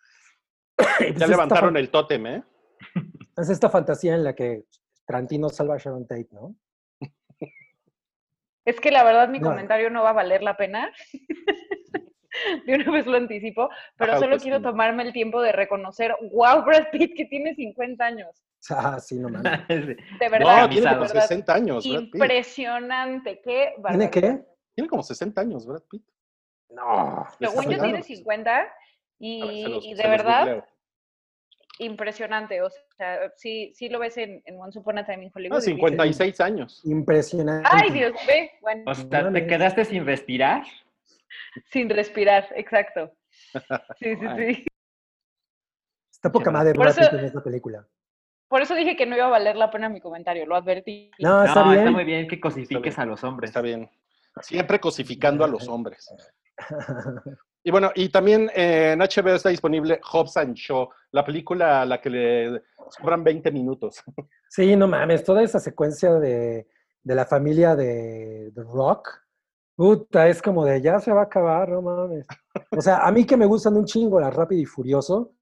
Pues 0.78 1.14
ya 1.16 1.26
levantaron 1.26 1.76
el 1.76 1.90
tótem, 1.90 2.26
¿eh? 2.26 2.42
Es 3.36 3.50
esta 3.50 3.68
fantasía 3.70 4.14
en 4.14 4.24
la 4.24 4.34
que 4.34 4.64
Tarantino 5.06 5.48
salva 5.48 5.74
a 5.76 5.78
Sharon 5.78 6.06
Tate, 6.06 6.28
¿no? 6.32 6.56
Es 8.64 8.80
que 8.80 8.90
la 8.90 9.04
verdad 9.04 9.28
mi 9.28 9.38
No. 9.38 9.48
comentario 9.50 9.90
no 9.90 10.02
va 10.02 10.10
a 10.10 10.14
valer 10.14 10.42
la 10.42 10.56
pena. 10.56 10.90
de 12.66 12.74
una 12.74 12.90
vez 12.92 13.06
lo 13.06 13.16
anticipo, 13.16 13.68
pero 13.96 14.12
solo 14.14 14.36
quiero 14.38 14.56
autoestima. 14.56 14.62
tomarme 14.70 15.02
el 15.04 15.12
tiempo 15.12 15.40
de 15.40 15.52
reconocer, 15.52 16.14
wow, 16.32 16.62
Brad 16.64 16.90
Pitt, 16.92 17.16
que 17.16 17.24
tiene 17.26 17.54
50 17.54 18.04
años. 18.04 18.28
Ah, 18.70 18.98
sí, 18.98 19.16
no 19.20 19.28
mames. 19.28 19.52
De 19.68 19.94
No, 19.94 20.30
verdad, 20.30 20.68
tiene 20.68 20.82
de 20.88 20.88
como 20.96 21.00
verdad, 21.02 21.20
60 21.22 21.54
años. 21.54 21.88
Brad 21.88 22.00
Pitt. 22.00 22.14
impresionante. 22.16 23.40
Qué 23.40 23.42
¿Tiene 23.42 23.76
barbaridad. 23.82 24.10
qué? 24.10 24.44
Tiene 24.74 24.88
como 24.90 25.02
60 25.04 25.40
años, 25.40 25.64
Brad 25.64 25.82
Pitt. 25.88 26.02
No. 26.70 27.24
Según 27.38 27.62
yo 27.64 27.70
tiene 27.78 27.92
bien. 27.92 28.02
50 28.02 28.68
Ver, 29.20 29.52
y, 29.52 29.62
los- 29.66 29.84
de 29.84 30.08
verdad 30.08 30.40
googleo. 30.46 30.66
impresionante. 31.80 32.62
O 32.62 32.70
sea, 32.96 33.30
sí, 33.36 33.72
sí 33.74 33.88
lo 33.88 33.98
ves 33.98 34.16
en, 34.18 34.42
en 34.46 34.60
Once 34.60 34.78
Upon 34.78 34.98
a 34.98 35.06
Time 35.06 35.24
in 35.24 35.32
Hollywood. 35.34 35.56
Ah, 35.56 35.60
y 35.60 35.70
dices, 35.70 35.76
56 35.76 36.40
años. 36.40 36.80
Impresionante. 36.84 37.68
Ay, 37.72 37.90
Dios, 37.90 38.12
ve, 38.26 38.50
bueno, 38.60 38.82
O 38.86 38.94
sea, 38.94 39.32
¿te 39.32 39.46
quedaste 39.46 39.84
sin 39.84 40.04
respirar? 40.06 40.62
sin 41.70 41.88
respirar, 41.90 42.48
exacto. 42.54 43.12
Sí, 43.98 44.16
sí, 44.16 44.26
sí. 44.36 44.66
Está 46.12 46.32
poca 46.32 46.50
madre 46.50 46.74
Por 46.74 46.84
Brad 46.86 46.98
eso- 46.98 47.10
Pitt 47.10 47.18
en 47.20 47.24
esta 47.26 47.42
película. 47.42 47.86
Por 48.48 48.62
eso 48.62 48.74
dije 48.74 48.96
que 48.96 49.04
no 49.06 49.14
iba 49.14 49.26
a 49.26 49.30
valer 49.30 49.56
la 49.56 49.70
pena 49.70 49.88
mi 49.90 50.00
comentario, 50.00 50.46
lo 50.46 50.56
advertí. 50.56 51.10
No, 51.18 51.44
está 51.44 51.62
no, 51.64 51.70
bien. 51.70 51.78
está 51.80 51.90
muy 51.90 52.04
bien 52.04 52.26
que 52.26 52.40
cosifiques 52.40 52.96
bien. 52.96 53.00
a 53.00 53.10
los 53.10 53.22
hombres. 53.22 53.50
Está 53.50 53.60
bien. 53.60 53.90
Siempre 54.40 54.80
cosificando 54.80 55.44
a 55.44 55.48
los 55.48 55.68
hombres. 55.68 56.08
Y 57.64 57.70
bueno, 57.70 57.90
y 57.94 58.08
también 58.08 58.50
eh, 58.54 58.92
en 58.92 59.00
HBO 59.00 59.34
está 59.34 59.48
disponible 59.50 60.00
Hobbs 60.10 60.36
and 60.36 60.54
Shaw, 60.54 60.88
la 61.12 61.24
película 61.24 61.82
a 61.82 61.86
la 61.86 62.00
que 62.00 62.10
le 62.10 62.62
sobran 62.90 63.24
20 63.24 63.50
minutos. 63.52 64.02
Sí, 64.50 64.76
no 64.76 64.88
mames, 64.88 65.24
toda 65.24 65.42
esa 65.42 65.60
secuencia 65.60 66.14
de, 66.14 66.66
de 67.02 67.14
la 67.14 67.26
familia 67.26 67.76
de, 67.76 68.50
de 68.50 68.62
Rock, 68.62 69.06
puta, 69.76 70.26
es 70.26 70.40
como 70.40 70.64
de 70.64 70.80
ya 70.80 70.98
se 71.00 71.12
va 71.12 71.20
a 71.20 71.24
acabar, 71.24 71.68
no 71.68 71.82
mames. 71.82 72.26
O 72.74 72.80
sea, 72.80 73.00
a 73.06 73.12
mí 73.12 73.26
que 73.26 73.36
me 73.36 73.44
gustan 73.44 73.76
un 73.76 73.84
chingo 73.84 74.18
la 74.18 74.30
Rápido 74.30 74.62
y 74.62 74.64
Furioso, 74.64 75.34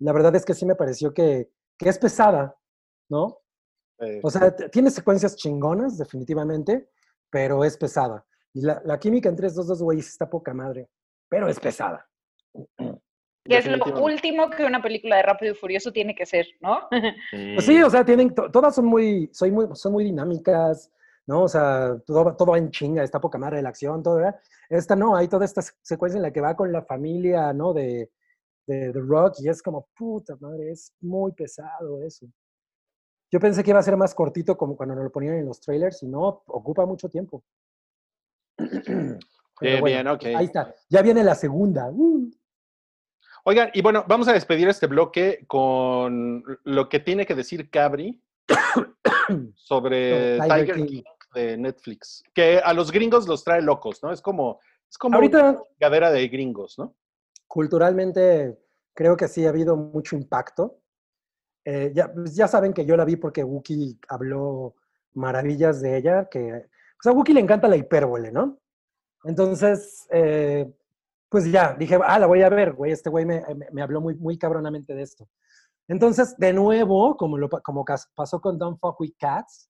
la 0.00 0.12
verdad 0.12 0.34
es 0.34 0.44
que 0.44 0.54
sí 0.54 0.66
me 0.66 0.74
pareció 0.74 1.14
que, 1.14 1.50
que 1.78 1.88
es 1.88 1.98
pesada, 2.00 2.56
¿no? 3.08 3.38
Eh, 4.00 4.20
O 4.24 4.30
sea, 4.30 4.54
tiene 4.56 4.90
secuencias 4.90 5.36
chingonas, 5.36 5.96
definitivamente, 5.96 6.90
pero 7.30 7.64
es 7.64 7.76
pesada. 7.76 8.24
Y 8.52 8.62
la, 8.62 8.82
la 8.84 8.98
química 8.98 9.28
entre 9.28 9.46
estos 9.46 9.68
dos 9.68 9.80
güeyes 9.82 10.08
está 10.08 10.28
poca 10.28 10.52
madre, 10.52 10.88
pero 11.28 11.48
es 11.48 11.58
pesada. 11.60 12.08
Que 13.44 13.56
es 13.56 13.66
lo 13.66 14.02
último 14.02 14.50
que 14.50 14.62
una 14.66 14.82
película 14.82 15.16
de 15.16 15.22
Rápido 15.22 15.52
y 15.52 15.56
Furioso 15.56 15.90
tiene 15.90 16.14
que 16.14 16.26
ser, 16.26 16.46
¿no? 16.60 16.86
Pues 17.54 17.64
sí, 17.64 17.80
o 17.82 17.88
sea, 17.88 18.04
tienen, 18.04 18.34
to- 18.34 18.50
todas 18.50 18.74
son 18.74 18.84
muy, 18.84 19.30
soy 19.32 19.50
muy, 19.50 19.68
son 19.74 19.92
muy 19.92 20.04
dinámicas, 20.04 20.92
¿no? 21.26 21.44
O 21.44 21.48
sea, 21.48 21.96
todo, 22.04 22.36
todo 22.36 22.50
va 22.52 22.58
en 22.58 22.70
chinga, 22.70 23.02
está 23.02 23.18
poca 23.22 23.38
madre 23.38 23.62
la 23.62 23.70
acción, 23.70 24.02
todo, 24.02 24.16
¿verdad? 24.16 24.38
Esta 24.68 24.94
no, 24.96 25.16
hay 25.16 25.28
toda 25.28 25.46
esta 25.46 25.62
se- 25.62 25.72
secuencia 25.80 26.18
en 26.18 26.22
la 26.24 26.30
que 26.30 26.42
va 26.42 26.54
con 26.54 26.70
la 26.70 26.82
familia, 26.82 27.50
¿no? 27.54 27.72
De, 27.72 28.10
de, 28.66 28.92
de 28.92 29.00
Rock 29.00 29.36
y 29.40 29.48
es 29.48 29.62
como, 29.62 29.88
puta 29.96 30.36
madre, 30.40 30.70
es 30.70 30.92
muy 31.00 31.32
pesado 31.32 32.02
eso. 32.02 32.26
Yo 33.32 33.40
pensé 33.40 33.64
que 33.64 33.70
iba 33.70 33.80
a 33.80 33.82
ser 33.82 33.96
más 33.96 34.14
cortito 34.14 34.58
como 34.58 34.76
cuando 34.76 34.94
nos 34.94 35.04
lo 35.04 35.10
ponían 35.10 35.36
en 35.36 35.46
los 35.46 35.58
trailers 35.58 36.02
y 36.02 36.06
no, 36.06 36.42
ocupa 36.48 36.84
mucho 36.84 37.08
tiempo. 37.08 37.42
Pero 39.60 39.72
Bien, 39.72 39.80
bueno, 39.80 40.16
bien, 40.18 40.34
ok. 40.34 40.38
Ahí 40.38 40.46
está, 40.46 40.74
ya 40.88 41.02
viene 41.02 41.24
la 41.24 41.34
segunda. 41.34 41.88
Uh. 41.90 42.30
Oigan, 43.44 43.70
y 43.72 43.82
bueno, 43.82 44.04
vamos 44.06 44.28
a 44.28 44.32
despedir 44.32 44.68
este 44.68 44.86
bloque 44.86 45.44
con 45.46 46.44
lo 46.64 46.88
que 46.88 47.00
tiene 47.00 47.26
que 47.26 47.34
decir 47.34 47.70
Cabri 47.70 48.20
sobre 49.54 50.38
Tiger 50.38 50.60
Tiger 50.60 50.76
King. 50.76 50.86
King 50.86 51.02
de 51.34 51.56
Netflix, 51.56 52.22
que 52.34 52.58
a 52.58 52.72
los 52.72 52.90
gringos 52.90 53.28
los 53.28 53.44
trae 53.44 53.62
locos, 53.62 54.02
¿no? 54.02 54.12
Es 54.12 54.22
como, 54.22 54.60
es 54.88 54.96
como 54.96 55.16
Ahorita, 55.16 55.50
una 55.50 55.60
cadera 55.78 56.10
de 56.10 56.26
gringos, 56.28 56.78
¿no? 56.78 56.94
culturalmente 57.48 58.56
creo 58.94 59.16
que 59.16 59.26
sí 59.26 59.44
ha 59.44 59.48
habido 59.48 59.76
mucho 59.76 60.14
impacto. 60.14 60.78
Eh, 61.64 61.90
ya, 61.94 62.12
pues 62.12 62.36
ya 62.36 62.46
saben 62.46 62.72
que 62.72 62.84
yo 62.84 62.96
la 62.96 63.04
vi 63.04 63.16
porque 63.16 63.42
Wookie 63.42 63.98
habló 64.08 64.76
maravillas 65.14 65.80
de 65.80 65.96
ella, 65.96 66.28
que 66.30 66.66
pues 67.02 67.12
a 67.12 67.16
Wookie 67.16 67.34
le 67.34 67.40
encanta 67.40 67.68
la 67.68 67.76
hipérbole, 67.76 68.30
¿no? 68.30 68.60
Entonces, 69.24 70.06
eh, 70.10 70.72
pues 71.28 71.50
ya, 71.50 71.74
dije, 71.74 71.98
ah, 72.02 72.18
la 72.18 72.26
voy 72.26 72.42
a 72.42 72.48
ver, 72.48 72.72
güey, 72.72 72.92
este 72.92 73.10
güey 73.10 73.26
me, 73.26 73.42
me- 73.72 73.82
habló 73.82 74.00
muy, 74.00 74.14
muy 74.14 74.38
cabronamente 74.38 74.94
de 74.94 75.02
esto. 75.02 75.28
Entonces, 75.88 76.36
de 76.38 76.52
nuevo, 76.52 77.16
como, 77.16 77.38
lo, 77.38 77.48
como 77.48 77.84
pasó 78.14 78.40
con 78.40 78.58
Don't 78.58 78.78
Fuck 78.80 79.00
With 79.00 79.14
Cats, 79.18 79.70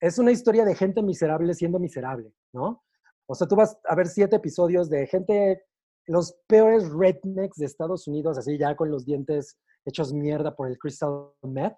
es 0.00 0.18
una 0.18 0.30
historia 0.32 0.64
de 0.64 0.74
gente 0.74 1.02
miserable 1.02 1.52
siendo 1.54 1.78
miserable, 1.78 2.32
¿no? 2.52 2.82
O 3.26 3.34
sea, 3.34 3.46
tú 3.46 3.54
vas 3.56 3.78
a 3.84 3.94
ver 3.94 4.08
siete 4.08 4.36
episodios 4.36 4.88
de 4.88 5.06
gente 5.06 5.64
los 6.06 6.34
peores 6.48 6.90
rednecks 6.90 7.58
de 7.58 7.66
Estados 7.66 8.08
Unidos, 8.08 8.38
así 8.38 8.58
ya 8.58 8.74
con 8.74 8.90
los 8.90 9.04
dientes 9.04 9.58
hechos 9.84 10.12
mierda 10.12 10.56
por 10.56 10.68
el 10.68 10.78
crystal 10.78 11.30
meth, 11.42 11.76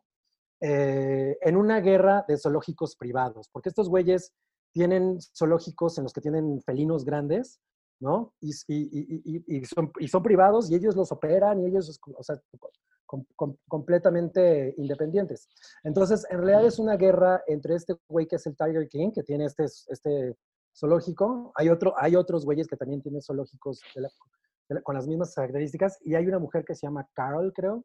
eh, 0.61 1.37
en 1.41 1.57
una 1.57 1.81
guerra 1.81 2.25
de 2.29 2.39
zoológicos 2.39 2.97
privados, 2.97 3.49
porque 3.53 3.69
estos 3.69 3.89
güeyes 3.89 4.33
tienen 4.73 5.19
zoológicos 5.37 5.99
en 5.99 6.05
los 6.05 6.13
que 6.13 6.21
tienen 6.21 6.61
felinos 6.63 7.05
grandes, 7.05 7.61
¿no? 8.01 8.33
Y, 8.41 8.51
y- 8.69 9.23
y- 9.25 9.45
y- 9.59 9.65
son, 9.65 9.93
son 10.11 10.23
privados 10.23 10.71
y 10.71 10.75
ellos 10.75 10.97
los 10.97 11.13
operan 11.13 11.61
y 11.61 11.67
ellos, 11.67 12.01
o 12.17 12.23
sea, 12.23 12.41
com- 13.07 13.25
com- 13.37 13.57
completamente 13.69 14.75
independientes. 14.79 15.49
Entonces, 15.85 16.27
en 16.31 16.39
realidad 16.39 16.65
es 16.67 16.79
una 16.79 16.97
guerra 16.97 17.43
entre 17.47 17.75
este 17.75 17.95
güey 18.09 18.27
que 18.27 18.37
es 18.37 18.47
el 18.47 18.57
Tiger 18.57 18.89
King, 18.89 19.11
que 19.13 19.23
tiene 19.23 19.45
este, 19.45 19.65
este 19.65 20.37
zoológico. 20.77 21.53
Hay, 21.55 21.69
otro, 21.69 21.95
hay 21.97 22.17
otros 22.17 22.45
güeyes 22.45 22.67
que 22.67 22.77
también 22.77 23.03
tienen 23.03 23.21
zoológicos 23.23 23.81
de 23.95 24.01
la- 24.03 24.11
de 24.69 24.75
la- 24.77 24.83
con 24.83 24.95
las 24.95 25.07
mismas 25.07 25.35
características. 25.35 25.99
Y 26.03 26.15
hay 26.15 26.27
una 26.27 26.39
mujer 26.39 26.65
que 26.65 26.75
se 26.75 26.87
llama 26.87 27.07
Carol, 27.13 27.53
creo, 27.53 27.85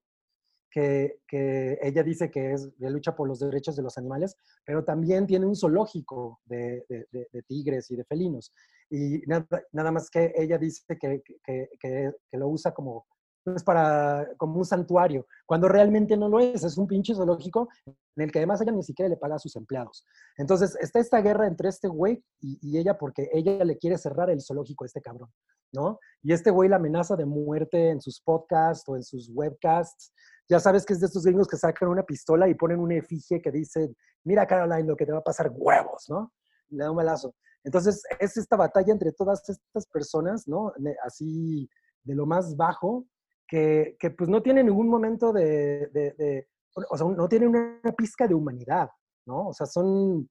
que, 0.69 1.19
que 1.27 1.77
ella 1.82 2.03
dice 2.03 2.30
que 2.30 2.51
es 2.53 2.77
de 2.77 2.89
lucha 2.89 3.15
por 3.15 3.27
los 3.27 3.39
derechos 3.39 3.75
de 3.75 3.84
los 3.84 3.97
animales, 3.97 4.36
pero 4.65 4.84
también 4.84 5.25
tiene 5.25 5.45
un 5.45 5.56
zoológico 5.56 6.39
de, 6.45 6.86
de- 6.89 7.08
de- 7.12 7.27
de 7.32 7.41
tigres 7.43 7.89
y 7.91 7.95
de 7.95 8.03
felinos. 8.06 8.53
Y 8.89 9.19
nada, 9.27 9.47
nada 9.71 9.91
más 9.91 10.10
que 10.10 10.34
ella 10.36 10.58
dice 10.58 10.84
que, 10.99 11.21
que- 11.43 11.69
que- 11.80 12.12
lo 12.38 12.47
usa 12.49 12.73
como, 12.73 13.06
pues 13.43 13.63
para, 13.63 14.27
como 14.38 14.58
un 14.58 14.65
santuario, 14.65 15.25
cuando 15.45 15.67
realmente 15.69 16.17
no 16.17 16.27
lo 16.27 16.39
es, 16.39 16.63
es 16.63 16.77
un 16.77 16.86
pinche 16.86 17.15
zoológico 17.15 17.69
en 17.86 18.23
el 18.23 18.32
que 18.32 18.39
además 18.39 18.60
ella 18.62 18.73
ni 18.73 18.84
siquiera 18.84 19.08
le 19.10 19.15
paga 19.17 19.36
a 19.36 19.39
sus 19.39 19.56
empleados. 19.56 20.06
Entonces 20.38 20.75
está 20.82 20.99
esta 20.99 21.21
guerra 21.21 21.47
entre 21.47 21.69
este 21.69 21.88
güey 21.88 22.21
y, 22.41 22.60
y 22.62 22.77
ella 22.77 22.97
porque 22.97 23.30
ella 23.32 23.63
le 23.63 23.77
quiere 23.77 23.97
cerrar 23.97 24.30
el 24.30 24.41
zoológico 24.41 24.84
a 24.84 24.88
este 24.88 25.01
cabrón, 25.01 25.30
¿no? 25.71 25.97
Y 26.23 26.34
este 26.34 26.51
güey 26.51 26.67
la 26.69 26.75
amenaza 26.75 27.15
de 27.15 27.25
muerte 27.25 27.89
en 27.89 28.01
sus 28.01 28.19
podcasts 28.21 28.84
o 28.89 28.95
en 28.97 29.03
sus 29.03 29.30
webcasts. 29.34 30.12
Ya 30.49 30.60
sabes 30.60 30.86
que 30.86 30.93
es 30.93 30.99
de 30.99 31.07
estos 31.07 31.23
gringos 31.23 31.47
que 31.47 31.57
sacan 31.57 31.89
una 31.89 32.03
pistola 32.03 32.47
y 32.47 32.53
ponen 32.55 32.79
una 32.79 32.95
efigie 32.95 33.41
que 33.41 33.51
dice, 33.51 33.93
mira 34.23 34.45
Caroline, 34.47 34.88
lo 34.88 34.95
que 34.95 35.05
te 35.05 35.12
va 35.12 35.19
a 35.19 35.23
pasar 35.23 35.51
huevos, 35.53 36.05
¿no? 36.10 36.31
Le 36.69 36.83
da 36.83 36.91
un 36.91 36.97
balazo. 36.97 37.33
Entonces 37.63 38.01
es 38.19 38.38
esta 38.38 38.55
batalla 38.55 38.93
entre 38.93 39.12
todas 39.12 39.47
estas 39.49 39.86
personas, 39.88 40.47
¿no? 40.47 40.71
Así 41.03 41.69
de 42.03 42.15
lo 42.15 42.25
más 42.25 42.55
bajo, 42.55 43.05
que, 43.47 43.95
que 43.99 44.12
pues 44.12 44.29
no 44.29 44.41
tiene 44.41 44.63
ningún 44.63 44.88
momento 44.89 45.33
de, 45.33 45.88
de- 45.93 46.13
de- 46.17 46.47
o 46.89 46.97
sea, 46.97 47.07
no 47.07 47.27
tiene 47.27 47.47
una 47.47 47.81
pizca 47.97 48.27
de 48.27 48.36
humanidad, 48.36 48.89
¿no? 49.25 49.47
O 49.49 49.53
sea, 49.53 49.65
son, 49.65 50.29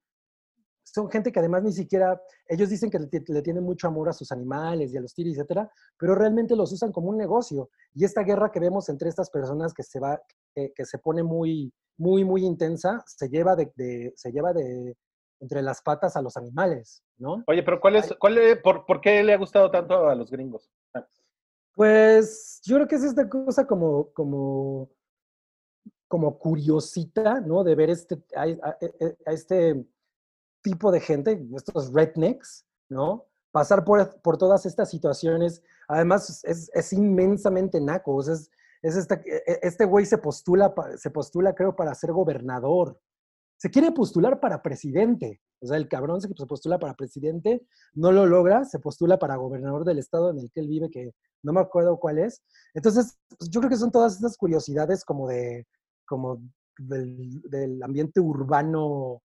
son 0.88 1.10
gente 1.10 1.32
que 1.32 1.40
además 1.40 1.62
ni 1.64 1.72
siquiera, 1.72 2.20
ellos 2.46 2.68
dicen 2.70 2.90
que 2.90 2.98
le, 3.00 3.06
ti- 3.08 3.24
le 3.32 3.42
tienen 3.42 3.64
mucho 3.64 3.88
amor 3.88 4.08
a 4.08 4.12
sus 4.12 4.30
animales 4.30 4.92
y 4.92 4.96
a 4.96 5.00
los 5.00 5.12
tiris, 5.14 5.36
etcétera, 5.36 5.68
pero 5.98 6.14
realmente 6.14 6.54
los 6.54 6.72
usan 6.72 6.92
como 6.92 7.08
un 7.10 7.16
negocio. 7.16 7.70
Y 7.92 8.04
esta 8.04 8.22
guerra 8.22 8.50
que 8.52 8.60
vemos 8.60 8.88
entre 8.88 9.08
estas 9.08 9.28
personas 9.30 9.74
que 9.74 9.82
se 9.82 9.98
va, 9.98 10.20
que, 10.54 10.72
que 10.74 10.84
se 10.84 10.98
pone 10.98 11.22
muy, 11.22 11.72
muy, 11.98 12.24
muy 12.24 12.44
intensa, 12.44 13.02
se 13.06 13.28
lleva 13.28 13.56
de, 13.56 13.72
de- 13.74 14.12
se 14.16 14.30
lleva 14.30 14.52
de 14.52 14.96
entre 15.40 15.60
las 15.60 15.82
patas 15.82 16.16
a 16.16 16.22
los 16.22 16.36
animales, 16.36 17.02
¿no? 17.18 17.42
Oye, 17.46 17.62
pero 17.62 17.78
¿cuál 17.80 17.96
es, 17.96 18.14
cuál 18.18 18.38
es- 18.38 18.58
por, 18.62 18.86
por 18.86 19.00
qué 19.00 19.22
le 19.22 19.34
ha 19.34 19.38
gustado 19.38 19.70
tanto 19.70 20.08
a 20.08 20.14
los 20.14 20.30
gringos? 20.30 20.70
Ah, 20.94 21.06
Pues 21.74 22.60
yo 22.64 22.76
creo 22.76 22.88
que 22.88 22.94
es 22.96 23.04
esta 23.04 23.28
cosa 23.28 23.66
como, 23.66 24.10
como, 24.12 24.88
como 26.08 26.38
curiosita, 26.38 27.40
¿no? 27.40 27.64
De 27.64 27.74
ver 27.74 27.90
este, 27.90 28.22
a, 28.34 28.42
a- 28.44 28.78
a 29.26 29.32
este 29.32 29.84
tipo 30.70 30.90
de 30.90 31.00
gente, 31.00 31.30
estos 31.56 31.92
rednecks, 31.92 32.66
¿no? 32.90 33.26
Pasar 33.52 33.84
por, 33.84 34.20
por 34.22 34.36
todas 34.36 34.66
estas 34.66 34.90
situaciones. 34.90 35.62
Además, 35.88 36.42
es, 36.44 36.70
es 36.74 36.92
inmensamente 36.92 37.80
naco. 37.80 38.16
o 38.16 38.22
sea, 38.22 38.34
es, 38.34 38.50
es 38.82 38.96
esta- 38.96 39.14
e- 39.24 39.42
e- 39.46 39.60
este 39.62 39.84
güey 39.84 40.04
se 40.06 40.18
postula, 40.18 40.74
se 40.96 41.10
postula, 41.10 41.54
creo, 41.54 41.74
para 41.76 41.94
ser 41.94 42.12
gobernador. 42.12 42.98
Se 43.58 43.70
quiere 43.70 43.92
postular 43.92 44.40
para 44.40 44.60
presidente. 44.62 45.40
O 45.62 45.66
sea, 45.66 45.76
el 45.78 45.88
cabrón 45.88 46.20
se 46.20 46.28
se 46.28 46.46
postula 46.46 46.78
para 46.78 46.94
presidente, 46.94 47.66
no 47.94 48.12
lo 48.12 48.26
logra, 48.26 48.64
se 48.64 48.78
postula 48.78 49.18
para 49.18 49.36
gobernador 49.36 49.84
del 49.84 49.98
estado 49.98 50.30
en 50.30 50.38
el 50.38 50.50
que 50.52 50.60
él 50.60 50.68
vive, 50.68 50.90
que 50.90 51.12
no 51.42 51.52
me 51.52 51.60
acuerdo 51.60 51.98
cuál 51.98 52.18
es. 52.18 52.42
Entonces, 52.74 53.16
pues, 53.38 53.48
yo 53.50 53.60
creo 53.60 53.70
que 53.70 53.76
son 53.78 53.90
todas 53.90 54.14
estas 54.16 54.36
curiosidades 54.36 55.04
como 55.04 55.26
de, 55.28 55.64
como 56.06 56.42
del, 56.78 57.40
del 57.48 57.82
ambiente 57.82 58.20
urbano 58.20 59.22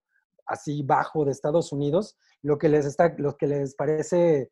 así 0.52 0.84
bajo 0.84 1.26
de 1.26 1.32
Estados 1.32 1.72
Unidos, 1.72 2.18
lo 2.44 2.58
que 2.58 2.70
les 2.70 2.86
está, 2.86 3.14
lo 3.18 3.36
que 3.38 3.48
les 3.48 3.76
parece 3.76 4.52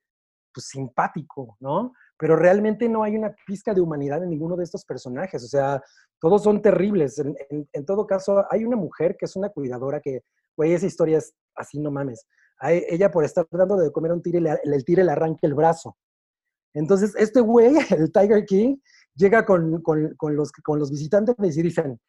pues, 0.53 0.67
simpático, 0.67 1.57
¿no? 1.59 1.93
Pero 2.17 2.35
realmente 2.35 2.89
no 2.89 3.03
hay 3.03 3.15
una 3.15 3.35
pizca 3.45 3.73
de 3.73 3.81
humanidad 3.81 4.23
en 4.23 4.29
ninguno 4.29 4.55
de 4.55 4.63
estos 4.63 4.83
personajes. 4.85 5.43
O 5.43 5.47
sea, 5.47 5.81
todos 6.19 6.43
son 6.43 6.61
terribles. 6.61 7.17
En, 7.19 7.35
en- 7.71 7.85
todo 7.85 8.05
caso, 8.05 8.45
hay 8.51 8.65
una 8.65 8.75
mujer 8.75 9.15
que 9.17 9.25
es 9.25 9.35
una 9.35 9.49
cuidadora 9.49 10.01
que, 10.01 10.21
güey, 10.57 10.73
esa 10.73 10.85
historia 10.87 11.19
es 11.19 11.33
así, 11.55 11.79
no 11.79 11.91
mames. 11.91 12.25
ella 12.61 13.09
por 13.11 13.23
estar 13.23 13.45
dando 13.51 13.77
de 13.77 13.91
comer 13.91 14.11
un 14.11 14.21
tigre, 14.21 14.41
le, 14.41 14.59
el 14.63 14.83
tigre 14.83 15.03
le 15.03 15.11
arranca 15.11 15.47
el 15.47 15.53
brazo. 15.53 15.95
Entonces, 16.73 17.13
este 17.17 17.39
güey, 17.41 17.73
el 17.97 18.11
Tiger 18.11 18.45
King, 18.45 18.77
llega 19.15 19.45
con, 19.45 19.81
con- 19.81 20.13
con 20.17 20.35
los, 20.35 20.51
con 20.51 20.79
los 20.79 20.91
visitantes 20.91 21.35
y 21.57 21.61
dicen, 21.61 21.99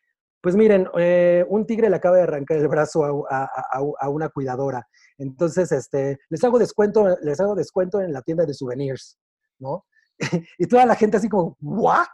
pues 0.41 0.57
miren, 0.57 0.89
eh, 0.99 1.45
un 1.49 1.67
tigre 1.67 1.91
le 1.91 1.97
acaba 1.97 2.17
de 2.17 2.23
arrancar 2.23 2.57
el 2.59 2.69
brazo 2.69 3.05
a, 3.05 3.37
a- 3.37 3.45
a- 3.79 3.93
a 4.01 4.09
una 4.09 4.29
cuidadora. 4.29 4.87
Entonces, 5.19 5.71
este, 5.73 6.19
les 6.29 6.43
hago 6.45 6.59
descuento, 6.59 7.17
les 7.23 7.39
hago 7.41 7.55
descuento 7.55 8.01
en 8.01 8.13
la 8.13 8.23
tienda 8.23 8.45
de 8.47 8.55
souvenirs, 8.55 9.19
¿no? 9.59 9.85
y 10.59 10.67
toda 10.67 10.87
la 10.87 10.95
gente 10.97 11.17
así 11.19 11.29
como, 11.29 11.57
¿what? 11.61 12.07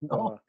¿No? 0.00 0.34
Ah. 0.36 0.42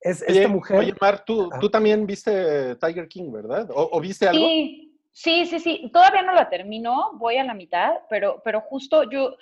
Es 0.00 0.22
Oye, 0.28 0.38
esta 0.40 0.48
mujer. 0.48 0.78
oye, 0.78 0.94
Mar, 1.00 1.24
tú, 1.24 1.48
Ah. 1.52 1.58
tú 1.58 1.68
también 1.70 2.06
viste 2.06 2.76
Tiger 2.76 3.08
King, 3.08 3.32
¿verdad? 3.32 3.68
¿O, 3.70 3.88
o 3.92 4.00
viste 4.00 4.28
algo? 4.28 4.40
Sí, 4.44 4.98
sí, 5.12 5.46
sí, 5.46 5.58
sí. 5.58 5.90
Todavía 5.92 6.22
no 6.22 6.32
la 6.32 6.48
termino, 6.48 7.12
voy 7.18 7.38
a 7.38 7.44
la 7.44 7.54
mitad, 7.54 7.92
pero, 8.08 8.40
pero 8.44 8.60
justo 8.60 9.02
yo 9.10 9.36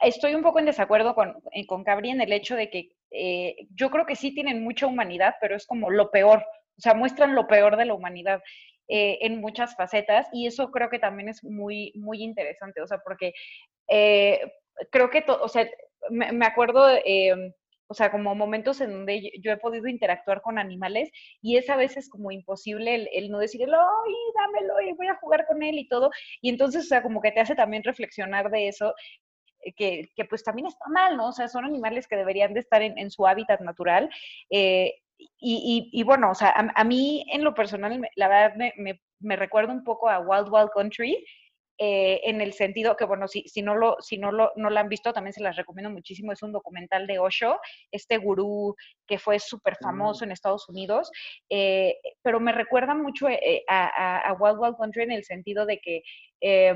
estoy 0.00 0.34
un 0.34 0.42
poco 0.42 0.58
en 0.58 0.64
desacuerdo 0.66 1.14
con, 1.14 1.36
eh, 1.52 1.66
con 1.66 1.84
Cabri 1.84 2.10
en 2.10 2.20
el 2.20 2.32
hecho 2.32 2.54
de 2.56 2.68
que 2.70 2.96
eh, 3.10 3.56
yo 3.74 3.90
creo 3.90 4.06
que 4.06 4.16
sí 4.16 4.34
tienen 4.34 4.62
mucha 4.62 4.86
humanidad, 4.86 5.34
pero 5.40 5.56
es 5.56 5.66
como 5.66 5.90
lo 5.90 6.10
peor. 6.10 6.44
O 6.78 6.80
sea, 6.80 6.94
muestran 6.94 7.34
lo 7.34 7.46
peor 7.46 7.76
de 7.76 7.84
la 7.86 7.94
humanidad 7.94 8.40
eh, 8.88 9.18
en 9.22 9.40
muchas 9.40 9.74
facetas 9.76 10.28
y 10.32 10.46
eso 10.46 10.70
creo 10.70 10.88
que 10.90 10.98
también 10.98 11.28
es 11.28 11.42
muy, 11.44 11.92
muy 11.96 12.22
interesante. 12.22 12.80
O 12.82 12.86
sea, 12.86 12.98
porque 13.04 13.32
eh, 13.88 14.40
creo 14.90 15.10
que, 15.10 15.24
o 15.28 15.48
sea, 15.48 15.68
me, 16.10 16.46
acuerdo, 16.46 16.88
eh, 17.04 17.34
o 17.88 17.94
sea, 17.94 18.10
como 18.10 18.34
momentos 18.34 18.80
en 18.80 18.92
donde 18.92 19.32
yo- 19.40 19.52
he 19.52 19.56
podido 19.56 19.88
interactuar 19.88 20.42
con 20.42 20.58
animales 20.58 21.10
y 21.42 21.56
es 21.56 21.68
a 21.70 21.76
veces 21.76 22.08
como 22.10 22.30
imposible 22.30 23.08
el, 23.12 23.30
no 23.30 23.38
decirle, 23.38 23.74
¡ay, 23.74 24.14
dámelo! 24.36 24.80
Y 24.82 24.92
voy 24.94 25.06
a 25.08 25.16
jugar 25.16 25.46
con 25.46 25.62
él 25.62 25.78
y 25.78 25.88
todo. 25.88 26.10
Y 26.42 26.50
entonces, 26.50 26.84
o 26.84 26.88
sea, 26.88 27.02
como 27.02 27.20
que 27.20 27.32
te 27.32 27.40
hace 27.40 27.54
también 27.54 27.82
reflexionar 27.84 28.50
de 28.50 28.68
eso, 28.68 28.94
que, 29.76 30.10
que 30.14 30.24
pues 30.24 30.42
también 30.44 30.66
está 30.66 30.84
mal, 30.88 31.16
¿no? 31.16 31.28
O 31.28 31.32
sea, 31.32 31.48
son 31.48 31.64
animales 31.64 32.06
que 32.08 32.16
deberían 32.16 32.54
de 32.54 32.60
estar 32.60 32.82
en, 32.82 32.96
en 32.98 33.10
su 33.10 33.26
hábitat 33.26 33.60
natural. 33.60 34.08
eh, 34.50 34.94
y, 35.40 35.90
y- 35.92 36.00
y 36.00 36.04
bueno, 36.04 36.30
o 36.30 36.34
sea, 36.34 36.50
a, 36.50 36.70
a 36.74 36.84
mí 36.84 37.24
en 37.32 37.42
lo 37.42 37.52
personal, 37.54 38.00
la 38.14 38.28
verdad 38.28 38.54
me, 38.56 38.72
me, 38.76 39.00
me 39.20 39.34
recuerda 39.36 39.72
un 39.72 39.82
poco 39.82 40.08
a 40.08 40.20
Wild 40.20 40.48
Wild 40.52 40.70
Country, 40.72 41.24
eh, 41.80 42.20
en 42.24 42.40
el 42.40 42.52
sentido 42.54 42.96
que, 42.96 43.04
bueno, 43.04 43.28
si, 43.28 43.42
si, 43.48 43.62
no, 43.62 43.76
lo, 43.76 43.96
si 44.00 44.18
no, 44.18 44.32
lo, 44.32 44.52
no 44.56 44.68
lo 44.68 44.78
han 44.80 44.88
visto, 44.88 45.12
también 45.12 45.32
se 45.32 45.42
las 45.42 45.54
recomiendo 45.56 45.90
muchísimo. 45.90 46.32
Es 46.32 46.42
un 46.42 46.50
documental 46.52 47.06
de 47.06 47.20
Osho, 47.20 47.60
este 47.92 48.18
gurú 48.18 48.74
que 49.06 49.18
fue 49.18 49.38
súper 49.38 49.76
famoso 49.80 50.24
en 50.24 50.32
Estados 50.32 50.68
Unidos, 50.68 51.08
eh, 51.48 51.96
pero 52.22 52.40
me 52.40 52.50
recuerda 52.52 52.94
mucho 52.94 53.28
eh, 53.28 53.62
a, 53.68 53.86
a- 53.86 54.28
a 54.28 54.32
Wild 54.34 54.58
Wild 54.58 54.76
Country 54.76 55.02
en 55.04 55.12
el 55.12 55.24
sentido 55.24 55.66
de 55.66 55.78
que, 55.78 56.02
eh, 56.40 56.74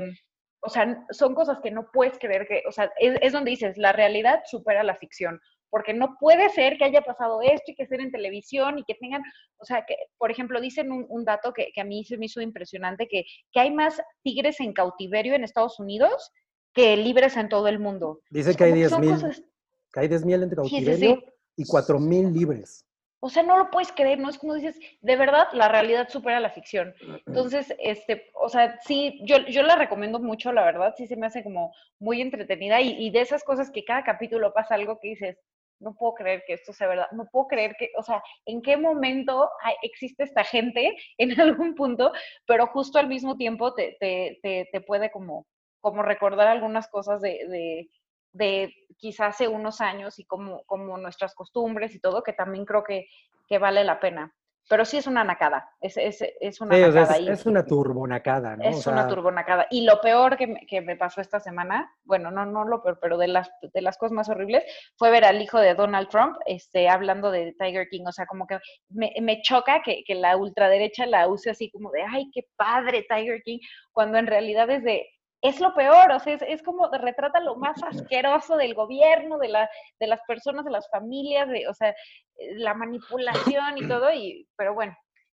o 0.65 0.69
sea, 0.69 1.05
son 1.11 1.35
cosas 1.35 1.59
que 1.61 1.71
no 1.71 1.89
puedes 1.91 2.17
creer 2.19 2.47
que, 2.47 2.63
o 2.67 2.71
sea, 2.71 2.91
es, 2.97 3.17
es 3.21 3.33
donde 3.33 3.51
dices, 3.51 3.77
la 3.77 3.91
realidad 3.91 4.41
supera 4.45 4.83
la 4.83 4.95
ficción 4.95 5.39
porque 5.69 5.93
no 5.93 6.17
puede 6.19 6.49
ser 6.49 6.77
que 6.77 6.85
haya 6.85 7.01
pasado 7.01 7.41
esto 7.41 7.71
y 7.71 7.75
que 7.75 7.83
estén 7.83 7.99
en 8.01 8.11
televisión 8.11 8.77
y 8.77 8.83
que 8.83 8.93
tengan, 8.93 9.23
o 9.57 9.65
sea, 9.65 9.85
que, 9.87 9.95
por 10.19 10.29
ejemplo, 10.29 10.61
dicen 10.61 10.91
un, 10.91 11.05
un 11.09 11.25
dato 11.25 11.51
que, 11.51 11.71
que 11.73 11.81
a 11.81 11.83
mí 11.83 12.05
se 12.05 12.15
me 12.17 12.27
hizo 12.27 12.41
impresionante, 12.41 13.07
que, 13.07 13.25
que 13.51 13.59
hay 13.59 13.71
más 13.71 13.99
tigres 14.23 14.59
en 14.59 14.71
cautiverio 14.73 15.33
en 15.33 15.43
Estados 15.43 15.79
Unidos 15.79 16.31
que 16.75 16.95
libres 16.95 17.37
en 17.37 17.49
todo 17.49 17.67
el 17.67 17.79
mundo. 17.79 18.21
Dice 18.29 18.55
que 18.55 18.65
hay 18.65 18.69
Como 18.69 18.79
10 18.81 18.89
son 18.91 19.01
mil, 19.01 19.09
cosas- 19.15 19.43
que 19.91 19.99
hay 19.99 20.07
10.000 20.07 20.43
en 20.43 20.49
sí, 20.49 20.55
cautiverio 20.55 21.15
sí. 21.15 21.25
y 21.57 21.65
4 21.65 21.99
mil 21.99 22.31
libres. 22.31 22.85
O 23.25 23.29
sea, 23.29 23.41
no 23.41 23.57
lo 23.57 23.71
puedes 23.71 23.89
creer, 23.93 24.19
¿no? 24.19 24.29
Es 24.29 24.37
como 24.37 24.53
dices, 24.53 24.77
de 24.99 25.15
verdad, 25.15 25.47
la 25.53 25.69
realidad 25.69 26.09
supera 26.09 26.41
la 26.41 26.49
ficción. 26.49 26.93
Entonces, 27.25 27.73
este, 27.79 28.29
o 28.33 28.49
sea, 28.49 28.77
sí, 28.81 29.21
yo, 29.23 29.37
yo 29.47 29.63
la 29.63 29.77
recomiendo 29.77 30.19
mucho, 30.19 30.51
la 30.51 30.65
verdad, 30.65 30.93
sí 30.97 31.07
se 31.07 31.15
me 31.15 31.27
hace 31.27 31.41
como 31.41 31.73
muy 31.99 32.21
entretenida 32.21 32.81
y, 32.81 32.89
y 33.01 33.11
de 33.11 33.21
esas 33.21 33.45
cosas 33.45 33.71
que 33.71 33.85
cada 33.85 34.03
capítulo 34.03 34.51
pasa 34.51 34.75
algo 34.75 34.99
que 34.99 35.07
dices, 35.07 35.37
no 35.79 35.95
puedo 35.95 36.15
creer 36.15 36.43
que 36.45 36.53
esto 36.53 36.73
sea 36.73 36.89
verdad, 36.89 37.07
no 37.13 37.25
puedo 37.31 37.47
creer 37.47 37.77
que, 37.79 37.91
o 37.97 38.03
sea, 38.03 38.21
en 38.45 38.61
qué 38.61 38.75
momento 38.75 39.49
existe 39.83 40.23
esta 40.23 40.43
gente 40.43 40.93
en 41.17 41.39
algún 41.39 41.75
punto, 41.75 42.11
pero 42.45 42.67
justo 42.67 42.99
al 42.99 43.07
mismo 43.07 43.37
tiempo 43.37 43.73
te, 43.73 43.95
te, 44.01 44.39
te, 44.43 44.67
te 44.69 44.81
puede 44.81 45.11
como, 45.11 45.47
como 45.79 46.01
recordar 46.03 46.49
algunas 46.49 46.89
cosas 46.89 47.21
de, 47.21 47.47
de, 47.47 47.89
de 48.33 48.73
quizás 48.97 49.29
hace 49.35 49.47
unos 49.47 49.79
años 49.81 50.19
y 50.19 50.25
como, 50.25 50.63
como 50.65 50.97
nuestras 50.97 51.33
costumbres 51.35 51.95
y 51.95 51.99
todo, 51.99 52.23
que 52.23 52.33
también 52.33 52.65
creo 52.65 52.83
que, 52.83 53.07
que 53.47 53.57
vale 53.59 53.83
la 53.83 53.99
pena. 53.99 54.33
Pero 54.69 54.85
sí 54.85 54.95
es 54.95 55.07
una 55.07 55.25
nacada, 55.25 55.69
es, 55.81 55.97
es, 55.97 56.23
es 56.39 56.61
una 56.61 56.73
Sí, 56.77 56.83
o 56.83 56.91
sea, 56.93 57.01
nacada. 57.01 57.17
es, 57.19 57.25
y- 57.25 57.29
es 57.31 57.45
una 57.45 57.65
turbonacada, 57.65 58.55
¿no? 58.55 58.63
O 58.63 58.69
es 58.69 58.87
una 58.87 59.09
turbonacada. 59.09 59.67
Y 59.69 59.83
lo 59.83 59.99
peor 59.99 60.37
que 60.37 60.47
me, 60.47 60.65
que 60.65 60.79
me 60.79 60.95
pasó 60.95 61.19
esta 61.19 61.41
semana, 61.41 61.93
bueno, 62.05 62.31
no, 62.31 62.45
no 62.45 62.63
lo 62.63 62.81
peor, 62.81 62.97
pero 63.01 63.17
de 63.17 63.27
las, 63.27 63.51
de 63.61 63.81
las 63.81 63.97
cosas 63.97 64.13
más 64.13 64.29
horribles, 64.29 64.63
fue 64.97 65.11
ver 65.11 65.25
al 65.25 65.41
hijo 65.41 65.59
de 65.59 65.75
Donald 65.75 66.07
Trump 66.07 66.37
este, 66.45 66.87
hablando 66.87 67.29
de 67.29 67.53
Tiger 67.59 67.89
King. 67.89 68.05
O 68.07 68.13
sea, 68.13 68.25
como 68.25 68.47
que 68.47 68.57
me, 68.87 69.11
me 69.21 69.41
choca 69.41 69.81
que, 69.83 70.05
que 70.07 70.15
la 70.15 70.37
ultraderecha 70.37 71.05
la 71.07 71.27
use 71.27 71.49
así 71.49 71.69
como 71.69 71.91
de, 71.91 72.03
ay, 72.03 72.31
qué 72.33 72.43
padre 72.55 73.05
Tiger 73.09 73.41
King, 73.43 73.59
cuando 73.91 74.17
en 74.17 74.27
realidad 74.27 74.69
es 74.69 74.81
de, 74.85 75.05
es 75.43 75.59
lo 75.59 75.73
peor, 75.75 76.11
o 76.11 76.19
sea, 76.19 76.33
es, 76.33 76.41
es 76.47 76.63
como 76.63 76.89
retrata 76.89 77.39
lo 77.41 77.55
más 77.55 77.83
asqueroso 77.83 78.57
del 78.57 78.73
gobierno, 78.73 79.37
de, 79.37 79.49
la, 79.49 79.69
de 79.99 80.07
las 80.07 80.21
personas, 80.27 80.65
de 80.65 80.71
las 80.71 80.89
familias, 80.89 81.47
de, 81.49 81.67
o 81.67 81.73
sea, 81.73 81.89
eh, 81.89 82.55
la 82.55 82.73
manipulación 82.73 83.77
y 83.77 83.87
todo, 83.87 84.11
y, 84.11 84.47
pero 84.55 84.73
bueno. 84.73 84.95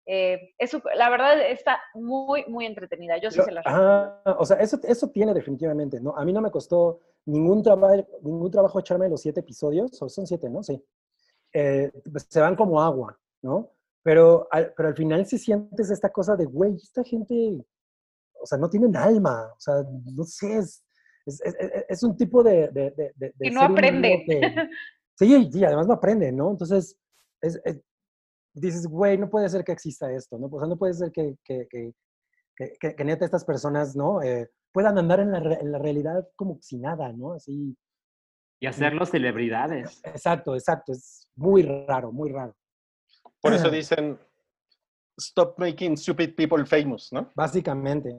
Eh, 0.09 0.53
es 0.57 0.73
sup- 0.73 0.89
la 0.95 1.09
verdad 1.09 1.37
está 1.41 1.81
muy, 1.93 2.45
muy 2.47 2.65
entretenida. 2.65 3.17
Yo 3.17 3.29
sí 3.29 3.39
Lo- 3.39 3.43
se 3.43 3.51
recomiendo. 3.51 3.91
ah, 4.23 4.37
o 4.39 4.45
sea, 4.45 4.55
eso, 4.61 4.79
eso 4.83 5.09
tiene 5.09 5.33
definitivamente, 5.33 5.99
¿no? 5.99 6.15
A 6.15 6.23
mí 6.23 6.31
no 6.31 6.39
me 6.39 6.49
costó 6.49 7.01
ningún, 7.25 7.61
trabajo 7.61 8.07
ningún 8.21 8.49
trabajo 8.49 8.79
echarme 8.79 9.09
los 9.09 9.19
siete 9.21 9.41
episodios, 9.41 10.01
o 10.01 10.07
son 10.07 10.25
siete, 10.25 10.49
¿no? 10.49 10.63
Sí. 10.63 10.81
Eh, 11.51 11.91
se 12.29 12.39
van 12.39 12.55
como 12.55 12.81
agua, 12.81 13.19
¿no? 13.41 13.71
Pero 14.01 14.47
al, 14.49 14.73
pero 14.77 14.87
al 14.87 14.95
final 14.95 15.25
sí 15.25 15.37
sientes 15.37 15.89
esta 15.89 16.09
cosa 16.09 16.37
de, 16.37 16.45
güey, 16.45 16.75
esta 16.75 17.03
gente, 17.03 17.65
o 18.41 18.45
sea, 18.45 18.57
no 18.57 18.69
tienen 18.69 18.95
alma, 18.95 19.51
o 19.55 19.59
sea, 19.59 19.75
no 20.15 20.23
sé, 20.23 20.57
es, 20.57 20.83
es, 21.25 21.41
es- 21.43 21.55
es- 21.59 21.85
es 21.89 22.03
un 22.03 22.15
tipo 22.17 22.43
de... 22.43 22.69
de, 22.69 22.91
de- 22.91 23.13
de- 23.15 23.33
de 23.35 23.47
Y 23.47 23.51
no 23.51 23.61
aprenden. 23.61 24.23
que- 24.25 24.39
sí, 25.19 25.49
sí, 25.51 25.63
además 25.63 25.87
no 25.87 25.93
aprenden, 25.93 26.35
¿no? 26.37 26.51
Entonces, 26.51 26.97
es- 27.41 27.59
es- 27.65 27.81
dices, 28.53 28.87
güey, 28.87 29.17
no 29.17 29.29
puede 29.29 29.49
ser 29.49 29.63
que 29.63 29.71
exista 29.71 30.11
esto, 30.11 30.37
¿no? 30.39 30.47
O 30.47 30.59
sea, 30.59 30.67
no 30.67 30.77
puede 30.77 30.93
ser 30.93 31.11
que, 31.11 31.35
que, 31.43 31.67
que, 31.69 31.93
que, 32.55 32.73
que- 32.79 32.95
que 32.95 33.03
neta 33.03 33.25
estas 33.25 33.45
personas, 33.45 33.95
¿no? 33.95 34.21
Eh, 34.23 34.49
puedan 34.71 34.97
andar 34.97 35.19
en 35.19 35.31
la, 35.31 35.37
en 35.39 35.71
la 35.71 35.79
realidad 35.79 36.27
como 36.35 36.57
si 36.61 36.77
nada, 36.77 37.11
¿no? 37.13 37.33
Así. 37.33 37.75
Y 38.59 38.65
hacerlos 38.65 39.09
celebridades. 39.11 40.01
Exacto, 40.03 40.55
exacto. 40.55 40.91
Es 40.91 41.29
muy 41.35 41.61
raro, 41.63 42.11
muy 42.11 42.31
raro. 42.31 42.55
Por 43.41 43.53
eso 43.53 43.69
dicen, 43.71 44.17
stop 45.19 45.57
making 45.57 45.97
stupid 45.97 46.35
people 46.35 46.65
famous, 46.65 47.11
¿no? 47.11 47.31
Básicamente. 47.35 48.15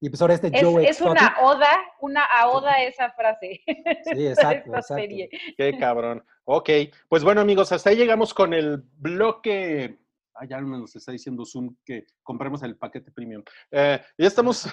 Y 0.00 0.10
pues 0.10 0.20
ahora 0.20 0.34
este 0.34 0.50
Es, 0.52 0.62
Joe 0.62 0.86
es 0.86 1.00
una 1.00 1.36
oda, 1.40 1.70
una 2.00 2.24
aoda 2.24 2.82
esa 2.82 3.10
frase. 3.12 3.62
Sí, 3.64 3.64
exacto, 4.26 4.70
exacto. 4.70 4.94
serie. 4.94 5.30
Qué 5.56 5.78
cabrón. 5.78 6.22
Ok, 6.44 6.68
pues 7.08 7.24
bueno 7.24 7.40
amigos, 7.40 7.72
hasta 7.72 7.90
ahí 7.90 7.96
llegamos 7.96 8.34
con 8.34 8.52
el 8.52 8.82
bloque. 8.98 9.98
Ah, 10.34 10.46
ya 10.46 10.60
nos 10.60 10.94
está 10.96 11.12
diciendo 11.12 11.44
Zoom 11.46 11.76
que 11.84 12.06
compremos 12.22 12.62
el 12.64 12.76
paquete 12.76 13.12
premium. 13.12 13.42
Eh, 13.70 14.00
ya 14.18 14.26
estamos 14.26 14.68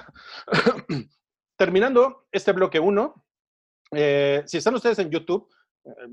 terminando 1.55 2.27
este 2.31 2.51
bloque 2.51 2.79
1. 2.79 3.25
si 4.45 4.57
están 4.57 4.75
ustedes 4.75 4.99
en 4.99 5.11
YouTube, 5.11 5.47
eh, 5.47 5.60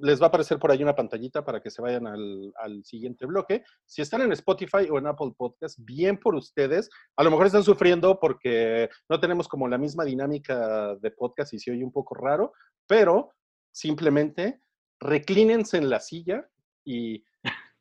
les 0.00 0.20
va 0.20 0.26
a 0.26 0.28
aparecer 0.28 0.59
por 0.59 0.70
ahí 0.70 0.83
una 0.83 0.94
pantallita 0.94 1.44
para 1.44 1.61
que 1.61 1.70
se 1.70 1.83
vayan 1.83 2.07
al, 2.07 2.85
siguiente 2.85 3.26
bloque. 3.26 3.62
Si 3.85 4.02
están 4.02 4.22
en 4.22 4.33
Spotify 4.33 4.88
o 4.90 4.98
en 4.98 5.07
Apple 5.07 5.33
Podcast, 5.37 5.78
bien 5.81 6.18
por 6.18 6.35
ustedes. 6.35 6.88
A 7.16 7.22
lo 7.22 7.31
mejor 7.31 7.46
están 7.46 7.64
sufriendo 7.64 8.18
porque 8.18 8.88
no 9.09 9.20
tenemos 9.20 9.48
como 9.48 9.68
la 9.68 9.78
misma 9.78 10.04
dinámica 10.04 10.94
de 10.96 11.11
podcast 11.11 11.52
y 11.52 11.59
se 11.59 11.70
oye 11.70 11.85
un 11.85 11.92
poco 11.92 12.14
raro, 12.14 12.52
pero 12.87 13.35
simplemente 13.72 14.62
reclínense 15.00 15.76
en 15.76 15.90
la 15.90 16.00
silla 16.00 16.48
y 16.85 17.24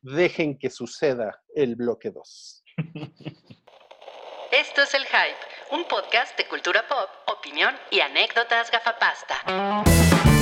dejen 0.02 0.58
que 0.58 0.70
suceda 0.70 1.42
el 1.54 1.76
bloque 1.76 2.10
2. 2.10 2.64
Esto 4.52 4.82
es 4.82 4.94
El 4.94 5.04
Hype, 5.04 5.76
un 5.76 5.86
podcast 5.88 6.36
de 6.38 6.46
cultura 6.48 6.86
pop, 6.88 7.08
opinión 7.26 7.74
y 7.90 8.00
anécdotas 8.00 8.70
gafapasta. 8.70 10.37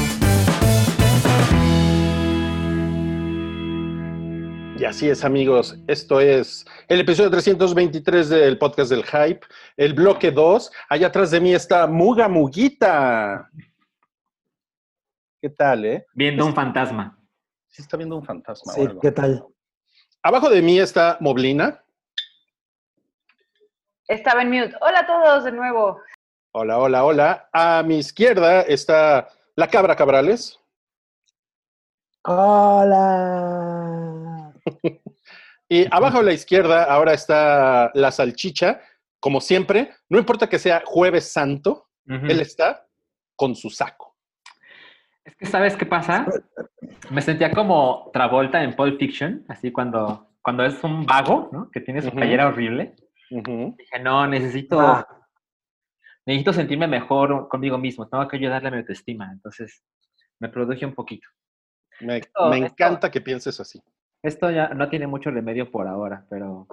Y 4.79 4.85
así 4.85 5.09
es, 5.09 5.25
amigos. 5.25 5.79
Esto 5.87 6.21
es 6.21 6.67
el 6.89 7.01
episodio 7.01 7.31
323 7.31 8.29
del 8.29 8.59
podcast 8.59 8.91
del 8.91 9.05
Hype, 9.05 9.41
el 9.79 9.95
bloque 9.95 10.31
2. 10.31 10.71
Allá 10.91 11.07
atrás 11.07 11.31
de 11.31 11.41
mí 11.41 11.55
está 11.55 11.87
Muga 11.87 12.29
Muguita. 12.29 13.51
¿Qué 15.41 15.49
tal, 15.49 15.85
eh? 15.87 16.07
Viendo 16.13 16.45
un 16.45 16.55
fantasma. 16.55 17.19
Sí 17.69 17.81
está 17.81 17.97
viendo 17.97 18.17
un 18.17 18.25
fantasma. 18.25 18.73
o 18.73 18.75
Sí, 18.75 18.83
algo. 18.83 19.01
¿qué 19.01 19.13
tal? 19.13 19.47
Abajo 20.23 20.51
de 20.51 20.61
mí 20.61 20.79
está 20.79 21.17
Moblina. 21.21 21.83
Estaba 24.09 24.43
en 24.43 24.51
mute. 24.51 24.77
Hola 24.83 25.01
a 25.01 25.07
todos 25.07 25.45
de 25.45 25.53
nuevo. 25.53 26.01
Hola, 26.53 26.79
hola, 26.79 27.05
hola. 27.05 27.49
A 27.53 27.83
mi 27.83 27.99
izquierda 27.99 28.61
está 28.63 29.29
la 29.55 29.69
cabra 29.69 29.97
Cabrales. 29.97 30.61
Hola. 32.25 34.06
Y 35.69 35.85
abajo 35.91 36.19
a 36.19 36.23
la 36.23 36.33
izquierda 36.33 36.85
ahora 36.85 37.13
está 37.13 37.91
la 37.95 38.13
salchicha, 38.13 38.81
como 39.19 39.41
siempre. 39.41 39.91
No 40.09 40.19
importa 40.19 40.49
que 40.49 40.59
sea 40.61 40.83
jueves 40.87 41.33
santo, 41.33 41.89
él 42.07 42.41
está 42.41 42.87
con 43.35 43.57
su 43.57 43.69
saco. 43.71 44.17
Es 45.25 45.35
que, 45.35 45.47
¿sabes 45.47 45.77
qué 45.77 45.85
pasa? 45.87 46.25
Me 47.11 47.21
sentía 47.21 47.51
como 47.51 48.11
Travolta 48.13 48.63
en 48.63 48.77
Pulp 48.77 48.97
Fiction, 49.01 49.45
así 49.49 49.73
cuando, 49.73 50.31
cuando 50.41 50.65
es 50.65 50.83
un 50.85 51.05
vago, 51.05 51.49
¿no? 51.53 51.69
Que 51.73 51.81
tiene 51.81 52.01
su 52.01 52.13
playera 52.13 52.47
horrible. 52.47 52.95
Dije, 53.29 53.99
no, 54.01 54.25
necesito, 54.29 54.79
Ah. 54.79 55.05
necesito 56.25 56.53
sentirme 56.53 56.87
mejor 56.87 57.49
conmigo 57.49 57.77
mismo. 57.77 58.07
Tengo 58.09 58.29
que 58.29 58.37
ayudarle 58.37 58.69
a 58.69 58.71
mi 58.71 58.77
autoestima. 58.79 59.29
Entonces, 59.33 59.83
me 60.39 60.49
produje 60.49 60.87
un 60.87 60.95
poquito. 60.95 61.27
Me, 62.01 62.19
Esto- 62.19 62.49
me 62.49 62.59
esto- 62.59 62.69
encanta 62.73 63.11
que 63.11 63.21
pienses 63.21 63.59
así. 63.59 63.83
Esto 64.27 64.51
ya 64.51 64.69
no 64.69 64.89
tiene 64.89 65.07
mucho 65.07 65.31
remedio 65.31 65.71
por 65.71 65.87
ahora, 65.87 66.25
pero, 66.29 66.67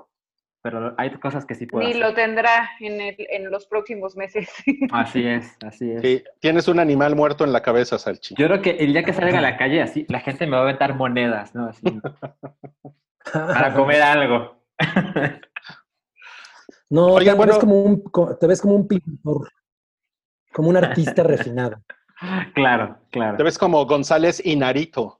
pero 0.61 0.93
hay 0.97 1.11
cosas 1.19 1.45
que 1.45 1.55
sí 1.55 1.65
puedo 1.65 1.83
Ni 1.85 1.91
hacer. 1.91 2.01
lo 2.03 2.13
tendrá 2.13 2.69
en, 2.79 2.99
el- 3.01 3.15
en 3.29 3.51
los 3.51 3.65
próximos 3.67 4.15
meses. 4.15 4.49
Así 4.91 5.25
es, 5.25 5.55
así 5.65 5.91
es. 5.91 6.01
Sí, 6.01 6.23
tienes 6.39 6.67
un 6.67 6.79
animal 6.79 7.15
muerto 7.15 7.43
en 7.43 7.53
la 7.53 7.61
cabeza, 7.61 7.97
Salchi. 7.99 8.35
Yo 8.37 8.47
creo 8.47 8.61
que 8.61 8.71
el 8.71 8.91
día 8.93 9.03
que 9.03 9.13
salga 9.13 9.37
a 9.39 9.41
la 9.41 9.57
calle, 9.57 9.81
así, 9.81 10.05
la 10.09 10.19
gente 10.19 10.45
me 10.45 10.53
va 10.53 10.59
a 10.59 10.63
aventar 10.63 10.95
monedas, 10.95 11.53
¿no? 11.53 11.67
Así, 11.67 11.83
para 13.33 13.73
comer 13.73 14.01
algo. 14.01 14.57
No, 16.89 17.17
te, 17.17 17.33
bueno- 17.33 17.53
ves 17.53 17.59
como 17.59 17.81
un, 17.83 18.03
te 18.39 18.47
ves 18.47 18.61
como 18.61 18.75
un 18.75 18.87
pintor, 18.87 19.49
como 20.53 20.69
un 20.69 20.77
artista 20.77 21.23
refinado. 21.23 21.81
Claro, 22.53 22.97
claro. 23.09 23.37
Te 23.37 23.43
ves 23.43 23.57
como 23.57 23.85
González 23.85 24.41
Inarito. 24.45 25.19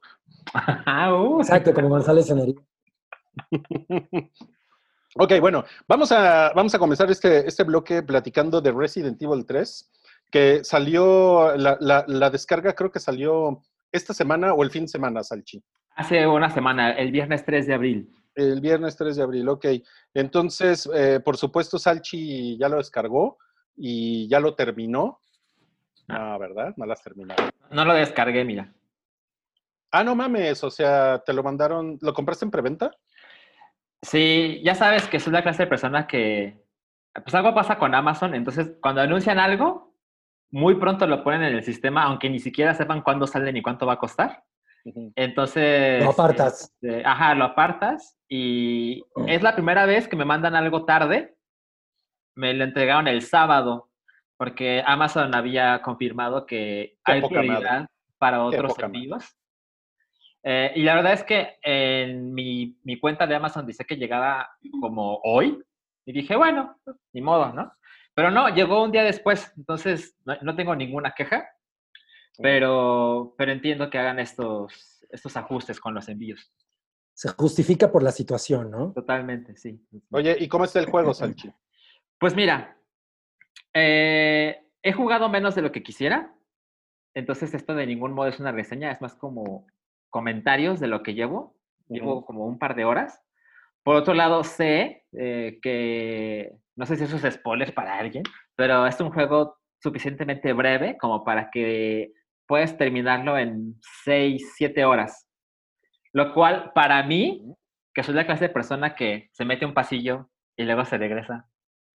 Ah, 0.53 1.13
uh, 1.13 1.39
Exacto, 1.39 1.73
como 1.73 1.89
González 1.89 2.29
Enerí. 2.29 2.55
Ok, 5.15 5.33
bueno, 5.39 5.63
vamos 5.87 6.11
a, 6.11 6.51
vamos 6.55 6.73
a 6.73 6.79
comenzar 6.79 7.11
este, 7.11 7.47
este 7.47 7.63
bloque 7.63 8.01
platicando 8.01 8.59
de 8.61 8.71
Resident 8.71 9.21
Evil 9.21 9.45
3, 9.45 9.91
que 10.31 10.63
salió, 10.63 11.55
la, 11.55 11.77
la- 11.79 12.03
la 12.07 12.29
descarga 12.31 12.73
creo 12.73 12.89
que 12.91 12.99
salió 12.99 13.61
esta 13.91 14.11
semana 14.15 14.55
o 14.55 14.63
el 14.63 14.71
fin 14.71 14.85
de 14.85 14.87
semana, 14.87 15.21
Salchi. 15.23 15.61
Hace 15.95 16.25
una 16.25 16.49
semana, 16.49 16.93
el 16.93 17.11
viernes 17.11 17.45
3 17.45 17.67
de 17.67 17.73
abril. 17.75 18.11
El 18.33 18.59
viernes 18.59 18.97
3 18.97 19.15
de 19.17 19.21
abril, 19.21 19.47
ok. 19.49 19.65
Entonces, 20.15 20.89
eh, 20.95 21.19
por 21.23 21.37
supuesto, 21.37 21.77
Salchi 21.77 22.57
ya 22.57 22.67
lo 22.67 22.77
descargó 22.77 23.37
y 23.77 24.27
ya 24.27 24.39
lo 24.39 24.55
terminó. 24.55 25.19
Ah, 26.07 26.37
¿verdad? 26.39 26.73
No 26.75 26.87
lo 26.87 26.93
has 26.93 27.03
terminado. 27.03 27.43
No 27.69 27.85
lo 27.85 27.93
descargué, 27.93 28.43
mira. 28.43 28.73
Ah, 29.95 30.03
no 30.03 30.15
mames, 30.15 30.63
o 30.63 30.71
sea, 30.71 31.19
te 31.19 31.34
lo 31.34 31.43
mandaron, 31.43 31.99
¿lo 32.01 32.15
compraste 32.15 32.45
en 32.45 32.49
preventa? 32.49 32.89
Sí, 34.01 34.60
ya 34.63 34.73
sabes 34.73 35.08
que 35.08 35.19
soy 35.19 35.32
la 35.32 35.43
clase 35.43 35.63
de 35.63 35.69
persona 35.69 36.08
que, 36.08 36.65
pues 37.13 37.36
algo 37.36 37.53
pasa 37.53 37.77
con 37.77 37.93
Amazon, 37.93 38.34
entonces 38.34 38.71
cuando 38.82 39.01
anuncian 39.01 39.38
algo, 39.38 39.93
muy 40.49 40.75
pronto 40.75 41.06
lo 41.06 41.23
ponen 41.23 41.43
en 41.43 41.53
el 41.53 41.63
sistema, 41.63 42.06
aunque 42.06 42.27
ni 42.27 42.39
siquiera 42.39 42.73
sepan 42.73 43.03
cuándo 43.03 43.27
sale 43.27 43.53
ni 43.53 43.62
cuánto 43.62 43.86
va 43.86 43.93
a 43.93 43.99
costar. 43.99 44.43
Entonces... 45.15 46.03
Lo 46.03 46.10
apartas. 46.10 46.73
este, 46.82 47.06
ajá, 47.06 47.36
lo 47.36 47.45
apartas 47.45 48.17
y 48.27 49.03
es 49.27 49.43
la 49.43 49.53
primera 49.53 49.86
vez 49.86 50.08
que 50.08 50.15
me 50.15 50.25
mandan 50.25 50.56
algo 50.56 50.86
tarde. 50.86 51.36
Me 52.36 52.56
lo 52.56 52.63
entregaron 52.63 53.08
el 53.08 53.21
sábado 53.21 53.91
porque 54.38 54.84
Amazon 54.86 55.36
había 55.36 55.84
confirmado 55.84 56.47
que 56.47 56.97
Qué 57.06 57.12
hay 57.12 57.21
madre. 57.21 57.38
prioridad 57.38 57.88
para 58.17 58.43
otros 58.43 58.73
envíos. 58.79 59.36
Eh, 60.43 60.73
y 60.75 60.84
la 60.84 60.95
verdad 60.95 61.13
es 61.13 61.23
que 61.23 61.58
en 61.62 62.34
mi, 62.34 62.77
mi 62.84 62.99
cuenta 62.99 63.25
de 63.25 63.36
Amazon 63.36 63.65
dice 63.65 63.86
que 63.86 63.95
llegaba 63.95 64.49
como 64.82 65.19
hoy. 65.23 65.63
Y 66.06 66.12
dije, 66.12 66.36
bueno, 66.36 66.77
pues, 66.84 66.97
ni 67.13 67.21
modo, 67.21 67.53
¿no? 67.53 67.71
Pero 68.13 68.29
no, 68.29 68.49
llegó 68.49 68.84
un 68.84 68.91
día 68.91 69.03
después, 69.03 69.51
entonces 69.58 70.15
no, 70.25 70.36
no 70.41 70.56
tengo 70.56 70.75
ninguna 70.75 71.13
queja, 71.15 71.47
pero, 72.38 73.34
pero 73.38 73.51
entiendo 73.51 73.89
que 73.89 73.97
hagan 73.97 74.19
estos, 74.19 75.06
estos 75.10 75.36
ajustes 75.38 75.79
con 75.79 75.93
los 75.93 76.10
envíos. 76.10 76.51
Se 77.13 77.29
justifica 77.29 77.91
por 77.91 78.03
la 78.03 78.12
situación, 78.12 78.69
¿no? 78.69 78.91
Totalmente, 78.93 79.56
sí. 79.56 79.79
Oye, 80.12 80.36
¿y 80.39 80.47
cómo 80.47 80.65
está 80.65 80.79
el 80.79 80.89
juego, 80.89 81.13
Salchi? 81.13 81.51
Pues 82.19 82.38
mira, 82.38 82.77
eh, 83.73 84.65
he 84.82 84.93
jugado 84.93 85.27
menos 85.27 85.56
de 85.56 85.62
lo 85.62 85.73
que 85.73 85.84
quisiera, 85.84 86.34
entonces 87.13 87.53
esto 87.53 87.75
de 87.75 87.86
ningún 87.86 88.13
modo 88.13 88.29
es 88.29 88.39
una 88.39 88.53
reseña, 88.53 88.91
es 88.91 89.01
más 89.01 89.13
como 89.15 89.67
comentarios 90.13 90.80
de 90.80 90.88
lo 90.88 91.02
que 91.02 91.15
llevo. 91.15 91.58
Llevo 91.89 92.17
Ujú. 92.17 92.26
como 92.26 92.45
un 92.45 92.60
par 92.60 92.76
de 92.76 92.86
horas. 92.86 93.19
Por 93.84 93.95
otro 93.95 94.13
lado, 94.13 94.43
sé 94.43 95.04
eh, 95.12 95.60
que, 95.62 96.54
no 96.78 96.86
sé 96.86 96.95
si 96.95 97.04
eso 97.04 97.17
es 97.17 97.34
spoiler 97.34 97.73
para 97.73 97.97
alguien, 97.97 98.23
pero 98.56 98.86
es 98.86 99.02
un 99.02 99.12
juego 99.12 99.58
suficientemente 99.82 100.54
breve 100.54 100.97
como 100.97 101.26
para 101.26 101.49
que 101.52 102.13
puedas 102.47 102.78
terminarlo 102.78 103.38
en 103.38 103.76
6, 104.06 104.54
7 104.56 104.86
horas. 104.86 105.28
Lo 106.13 106.34
cual, 106.34 106.71
para 106.73 107.04
mí, 107.04 107.43
que 107.93 108.04
soy 108.04 108.13
la 108.13 108.26
clase 108.26 108.47
de 108.47 108.54
persona 108.54 108.95
que 108.95 109.30
se 109.34 109.45
mete 109.45 109.65
un 109.65 109.73
pasillo 109.73 110.30
y 110.56 110.63
luego 110.63 110.86
se 110.86 110.97
regresa. 110.97 111.49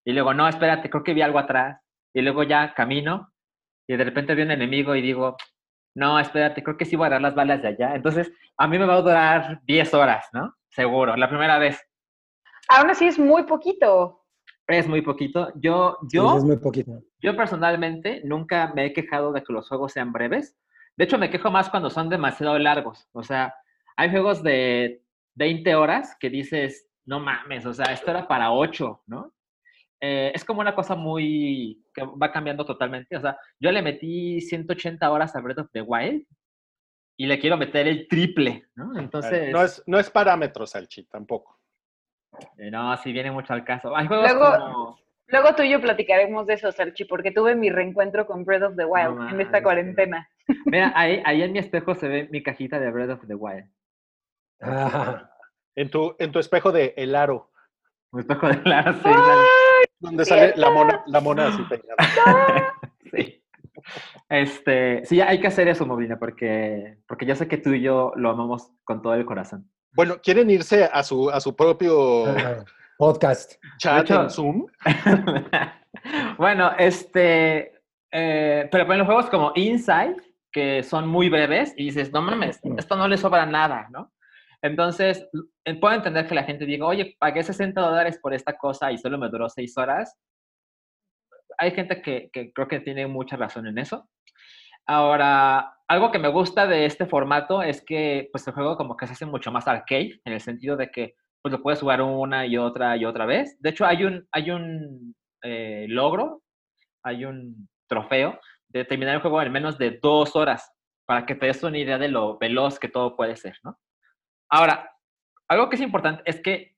Y 0.03 0.13
luego, 0.13 0.33
no, 0.33 0.47
espérate, 0.47 0.89
creo 0.89 1.03
que 1.03 1.13
vi 1.13 1.21
algo 1.21 1.39
atrás. 1.39 1.79
Y 2.13 2.21
luego 2.21 2.41
ya 2.43 2.73
camino 2.73 3.31
y 3.87 3.95
de 3.95 4.03
repente 4.03 4.33
vi 4.33 4.41
un 4.41 4.51
enemigo 4.51 4.95
y 4.95 5.01
digo, 5.01 5.37
no, 5.97 6.19
espérate, 6.19 6.61
creo 6.61 6.77
que 6.77 6.85
sí 6.85 6.95
voy 6.95 7.05
a 7.05 7.07
agarrar 7.07 7.23
las 7.23 7.33
balas 7.35 7.59
de 7.63 7.69
allá. 7.69 7.95
Entonces, 7.95 8.31
a 8.55 8.67
mí 8.67 8.77
me 8.77 8.85
va 8.85 8.93
a 8.93 9.01
durar 9.01 9.61
10 9.63 9.93
horas, 9.95 10.27
¿no? 10.31 10.53
Seguro, 10.69 11.15
la 11.17 11.27
primera 11.27 11.57
vez. 11.57 11.83
Aún 12.69 12.91
así 12.91 13.07
es 13.07 13.17
muy 13.17 13.43
poquito. 13.45 14.23
Es 14.67 14.87
muy 14.87 15.01
poquito. 15.01 15.51
Yo, 15.55 15.97
Sí, 16.01 16.17
yo, 16.17 16.37
es 16.37 16.43
muy 16.43 16.57
poquito. 16.57 17.01
yo 17.19 17.35
personalmente 17.35 18.21
nunca 18.25 18.71
me 18.75 18.85
he 18.85 18.93
quejado 18.93 19.31
de 19.31 19.41
que 19.43 19.51
los 19.51 19.67
juegos 19.67 19.93
sean 19.93 20.11
breves. 20.11 20.55
De 20.97 21.05
hecho, 21.05 21.17
me 21.17 21.31
quejo 21.31 21.49
más 21.49 21.67
cuando 21.67 21.89
son 21.89 22.09
demasiado 22.09 22.59
largos. 22.59 23.09
O 23.13 23.23
sea, 23.23 23.55
hay 23.95 24.11
juegos 24.11 24.43
de 24.43 25.01
20 25.33 25.73
horas 25.73 26.15
que 26.19 26.29
dices, 26.29 26.87
no 27.05 27.19
mames, 27.19 27.65
o 27.65 27.73
sea, 27.73 27.91
esto 27.91 28.11
era 28.11 28.27
para 28.27 28.51
8, 28.51 29.01
¿no? 29.07 29.33
Eh, 29.99 30.31
es 30.35 30.45
como 30.45 30.61
una 30.61 30.75
cosa 30.75 30.95
muy 30.95 31.83
que 31.93 32.03
va 32.03 32.31
cambiando 32.31 32.65
totalmente. 32.65 33.15
O 33.17 33.21
sea, 33.21 33.37
yo 33.59 33.71
le 33.71 33.81
metí 33.81 34.41
180 34.41 35.09
horas 35.11 35.35
a 35.35 35.41
Breath 35.41 35.59
of 35.59 35.71
the 35.71 35.81
Wild 35.81 36.25
y 37.17 37.25
le 37.25 37.39
quiero 37.39 37.57
meter 37.57 37.87
el 37.87 38.07
triple, 38.07 38.67
¿no? 38.75 38.97
Entonces, 38.99 39.51
No 39.51 39.63
es, 39.63 39.83
no 39.87 39.97
es 39.97 40.09
parámetro, 40.09 40.67
Salchi, 40.67 41.05
tampoco. 41.05 41.59
eh, 42.57 42.69
no, 42.69 42.95
sí 42.97 43.11
viene 43.11 43.31
mucho 43.31 43.53
al 43.53 43.63
caso. 43.65 43.95
Hay 43.95 44.07
juegos 44.07 44.31
Luego- 44.31 44.51
como... 44.51 45.07
Luego 45.29 45.55
tú 45.55 45.63
y 45.63 45.69
yo 45.71 45.81
platicaremos 45.81 46.47
de 46.47 46.53
eso, 46.53 46.71
Salchi, 46.71 47.03
porque 47.03 47.31
tuve 47.31 47.53
mi 47.53 47.69
reencuentro 47.69 48.25
con 48.25 48.45
Breath 48.45 48.63
of 48.63 48.75
the 48.77 48.85
Wild 48.85 49.15
No 49.17 49.29
en 49.29 49.41
esta 49.41 49.61
cuarentena. 49.61 50.29
Mira, 50.65 50.93
ahí, 50.95 51.21
ahí 51.25 51.41
en 51.41 51.51
mi 51.51 51.59
espejo 51.59 51.95
se 51.95 52.07
ve 52.07 52.29
mi 52.31 52.41
cajita 52.41 52.79
de 52.79 52.89
Breath 52.91 53.09
of 53.09 53.27
the 53.27 53.35
Wild. 53.35 53.65
Ah, 54.61 55.29
En 55.75 55.89
tu, 55.91 56.15
en 56.17 56.31
tu 56.31 56.39
espejo 56.39 56.71
de 56.71 56.93
el 56.97 57.13
aro, 57.15 57.51
Un 58.11 58.21
espejo 58.21 58.47
de 58.47 58.61
la 58.63 58.93
sí, 58.93 58.99
sale- 59.03 59.47
donde 59.99 60.25
sale 60.25 60.53
la 60.55 60.69
mona, 60.69 61.03
la 61.07 61.19
mona 61.21 61.47
así 61.47 61.63
peinada. 61.63 62.73
sí. 63.11 63.43
Este, 64.29 65.05
sí, 65.05 65.21
hay 65.21 65.39
que 65.39 65.47
hacer 65.47 65.67
eso, 65.67 65.85
Moblina, 65.85 66.19
porque, 66.19 66.97
porque 67.07 67.25
ya 67.25 67.35
sé 67.35 67.47
que 67.47 67.57
tú 67.57 67.71
y 67.71 67.81
yo 67.81 68.11
lo 68.15 68.31
amamos 68.31 68.69
con 68.83 69.01
todo 69.01 69.13
el 69.13 69.25
corazón. 69.25 69.69
Bueno, 69.93 70.17
¿quieren 70.21 70.49
irse 70.49 70.89
a 70.91 71.01
su, 71.03 71.29
a 71.29 71.39
su 71.39 71.55
propio 71.55 72.25
podcast. 72.97 73.53
chat 73.77 74.03
hecho- 74.03 74.23
en 74.23 74.29
Zoom? 74.29 74.65
bueno, 76.37 76.71
este, 76.77 77.81
eh, 78.11 78.67
pero 78.71 78.91
en 78.91 78.97
los 78.99 79.07
juegos 79.07 79.29
como 79.29 79.53
Inside, 79.55 80.17
que 80.51 80.83
son 80.83 81.07
muy 81.07 81.29
breves, 81.29 81.73
y 81.77 81.85
dices, 81.85 82.11
no 82.11 82.21
mames, 82.21 82.59
esto 82.77 82.95
no 82.95 83.07
le 83.07 83.17
sobra 83.17 83.45
nada, 83.45 83.87
¿no? 83.91 84.11
Entonces, 84.61 85.27
eh, 85.65 85.75
puedo 85.75 85.95
entender 85.95 86.27
que 86.27 86.35
la 86.35 86.43
gente 86.43 86.65
diga, 86.65 86.85
oye, 86.85 87.15
pagué 87.19 87.43
60 87.43 87.79
dólares 87.79 88.19
por 88.21 88.33
esta 88.33 88.57
cosa 88.57 88.91
y 88.91 88.97
solo 88.97 89.17
me 89.17 89.29
duró 89.29 89.49
6 89.49 89.77
horas. 89.77 90.17
Hay 91.57 91.71
gente 91.71 92.01
que, 92.01 92.29
creo 92.31 92.67
que 92.67 92.79
tiene 92.79 93.07
mucha 93.07 93.35
razón 93.35 93.67
en 93.67 93.77
eso. 93.77 94.09
Ahora, 94.85 95.73
algo 95.87 96.11
que 96.11 96.19
me 96.19 96.29
gusta 96.29 96.67
de 96.67 96.85
este 96.85 97.05
formato 97.05 97.61
es 97.61 97.83
que 97.83 98.29
pues 98.31 98.47
el 98.47 98.53
juego 98.53 98.77
como 98.77 98.95
que 98.95 99.07
se 99.07 99.13
hace 99.13 99.25
mucho 99.25 99.51
más 99.51 99.67
arcade, 99.67 100.21
en 100.25 100.33
el 100.33 100.41
sentido 100.41 100.77
de 100.77 100.89
que 100.89 101.15
pues 101.41 101.51
lo 101.51 101.61
puedes 101.61 101.79
jugar 101.79 102.01
una 102.01 102.45
y 102.45 102.57
otra 102.57 102.97
y 102.97 103.05
otra 103.05 103.25
vez. 103.25 103.57
De 103.59 103.69
hecho, 103.69 103.85
hay 103.85 104.03
un, 104.05 104.27
hay 104.31 104.51
un 104.51 105.15
eh, 105.43 105.85
logro, 105.89 106.41
hay 107.03 107.25
un 107.25 107.67
trofeo 107.87 108.39
de 108.69 108.85
terminar 108.85 109.15
el 109.15 109.21
juego 109.21 109.41
en 109.41 109.51
menos 109.51 109.77
de 109.77 109.99
dos 110.01 110.35
horas, 110.35 110.71
para 111.05 111.25
que 111.25 111.35
te 111.35 111.45
des 111.45 111.63
una 111.63 111.77
idea 111.77 111.97
de 111.97 112.09
lo 112.09 112.37
veloz 112.37 112.79
que 112.79 112.89
todo 112.89 113.15
puede 113.15 113.35
ser, 113.37 113.57
¿no? 113.63 113.77
Ahora, 114.49 114.91
algo 115.47 115.69
que 115.69 115.75
es 115.75 115.81
importante 115.81 116.23
es 116.25 116.41
que 116.41 116.75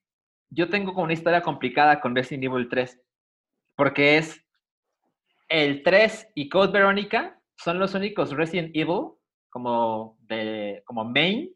yo 0.50 0.68
tengo 0.68 0.92
como 0.92 1.04
una 1.04 1.12
historia 1.12 1.42
complicada 1.42 2.00
con 2.00 2.14
Resident 2.14 2.44
Evil 2.44 2.68
3, 2.68 3.00
porque 3.76 4.18
es 4.18 4.44
el 5.48 5.82
3 5.82 6.28
y 6.34 6.48
Code 6.48 6.72
Veronica 6.72 7.40
son 7.56 7.78
los 7.78 7.94
únicos 7.94 8.32
Resident 8.32 8.74
Evil 8.74 9.12
como 9.50 10.16
de 10.20 10.82
como 10.86 11.04
main, 11.04 11.54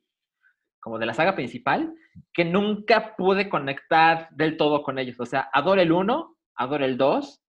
como 0.81 0.99
de 0.99 1.07
la 1.07 1.15
saga 1.15 1.35
principal, 1.35 1.95
que 2.33 2.45
nunca 2.45 3.17
pude 3.17 3.49
conectar 3.49 4.29
del 4.33 4.57
todo 4.57 4.83
con 4.83 4.99
ellos. 4.99 5.19
O 5.19 5.27
sea, 5.27 5.49
adoro 5.53 5.81
el 5.81 5.93
1, 5.93 6.37
adoro 6.57 6.85
el 6.85 6.99
2, 6.99 7.43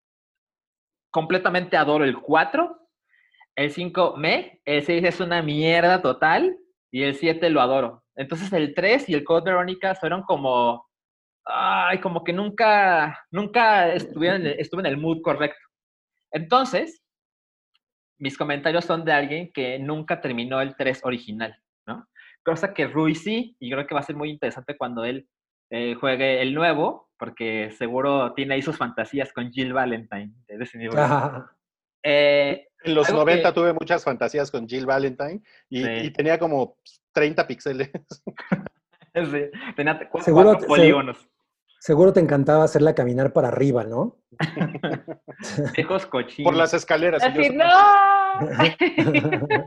completamente 1.11 1.77
adoro 1.77 2.05
el 2.05 2.17
4, 2.21 2.79
el 3.55 3.71
5 3.71 4.15
me, 4.17 4.61
el 4.65 4.83
6 4.83 5.03
es 5.03 5.19
una 5.19 5.41
mierda 5.41 6.01
total 6.01 6.57
y 6.91 7.03
el 7.03 7.15
7 7.15 7.49
lo 7.49 7.61
adoro. 7.61 8.04
Entonces 8.15 8.51
el 8.53 8.73
3 8.73 9.09
y 9.09 9.13
el 9.13 9.23
Code 9.23 9.51
Veronica 9.51 9.95
fueron 9.95 10.23
como, 10.23 10.85
ay, 11.45 11.99
como 11.99 12.23
que 12.23 12.33
nunca, 12.33 13.25
nunca 13.31 13.93
estuvieron, 13.93 14.45
estuve 14.45 14.81
en 14.81 14.85
el 14.87 14.97
mood 14.97 15.21
correcto. 15.21 15.59
Entonces, 16.31 17.01
mis 18.17 18.37
comentarios 18.37 18.85
son 18.85 19.03
de 19.05 19.11
alguien 19.11 19.51
que 19.51 19.77
nunca 19.79 20.21
terminó 20.21 20.61
el 20.61 20.75
3 20.75 21.01
original, 21.03 21.57
¿no? 21.85 22.07
Cosa 22.43 22.73
que 22.73 22.87
Rui 22.87 23.15
sí, 23.15 23.55
y 23.59 23.69
creo 23.71 23.85
que 23.87 23.93
va 23.93 23.99
a 24.01 24.03
ser 24.03 24.15
muy 24.15 24.29
interesante 24.29 24.77
cuando 24.77 25.03
él 25.03 25.27
eh, 25.71 25.95
juegue 25.95 26.41
el 26.41 26.53
nuevo, 26.53 27.09
porque 27.17 27.71
seguro 27.71 28.33
tiene 28.33 28.53
ahí 28.55 28.61
sus 28.61 28.77
fantasías 28.77 29.33
con 29.33 29.51
Jill 29.51 29.73
Valentine 29.73 30.31
de 30.47 31.39
Eh, 32.03 32.67
En 32.83 32.93
los 32.95 33.07
Algo 33.09 33.21
90 33.21 33.49
que- 33.49 33.55
tuve 33.55 33.73
muchas 33.73 34.03
fantasías 34.03 34.51
con 34.51 34.67
Jill 34.67 34.85
Valentine 34.85 35.41
y, 35.69 35.83
Sí. 35.83 35.89
y 36.03 36.11
tenía 36.11 36.37
como 36.37 36.77
30 37.15 37.47
píxeles. 37.47 37.89
sí, 39.15 39.49
tenía 39.75 39.97
Seguro 40.19 40.49
cuatro 40.51 40.59
te- 40.61 40.67
polígonos. 40.67 41.27
seguro 41.79 42.13
te 42.13 42.19
encantaba 42.19 42.63
hacerla 42.65 42.93
caminar 42.93 43.33
para 43.33 43.47
arriba, 43.47 43.83
¿no? 43.85 44.17
Viejos 45.75 46.05
cochinos. 46.05 46.51
por 46.51 46.55
las 46.57 46.73
escaleras. 46.75 47.23
Así, 47.23 47.49
no. 47.49 47.65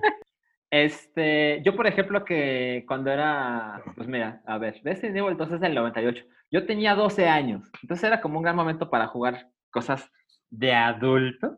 Este, 0.70 1.62
yo 1.64 1.74
por 1.74 1.86
ejemplo 1.86 2.26
que 2.26 2.84
cuando 2.86 3.10
era, 3.10 3.82
pues 3.96 4.06
mira, 4.06 4.42
a 4.46 4.58
ver, 4.58 4.78
Resident 4.84 5.16
Evil 5.16 5.38
2 5.38 5.52
es 5.52 5.60
del 5.60 5.74
98. 5.74 6.22
Yo 6.50 6.66
tenía 6.66 6.94
12 6.94 7.26
años, 7.26 7.70
entonces 7.80 8.04
era 8.04 8.20
como 8.20 8.36
un 8.36 8.42
gran 8.44 8.54
momento 8.54 8.90
para 8.90 9.06
jugar 9.06 9.48
cosas 9.70 10.10
de 10.50 10.74
adulto. 10.74 11.56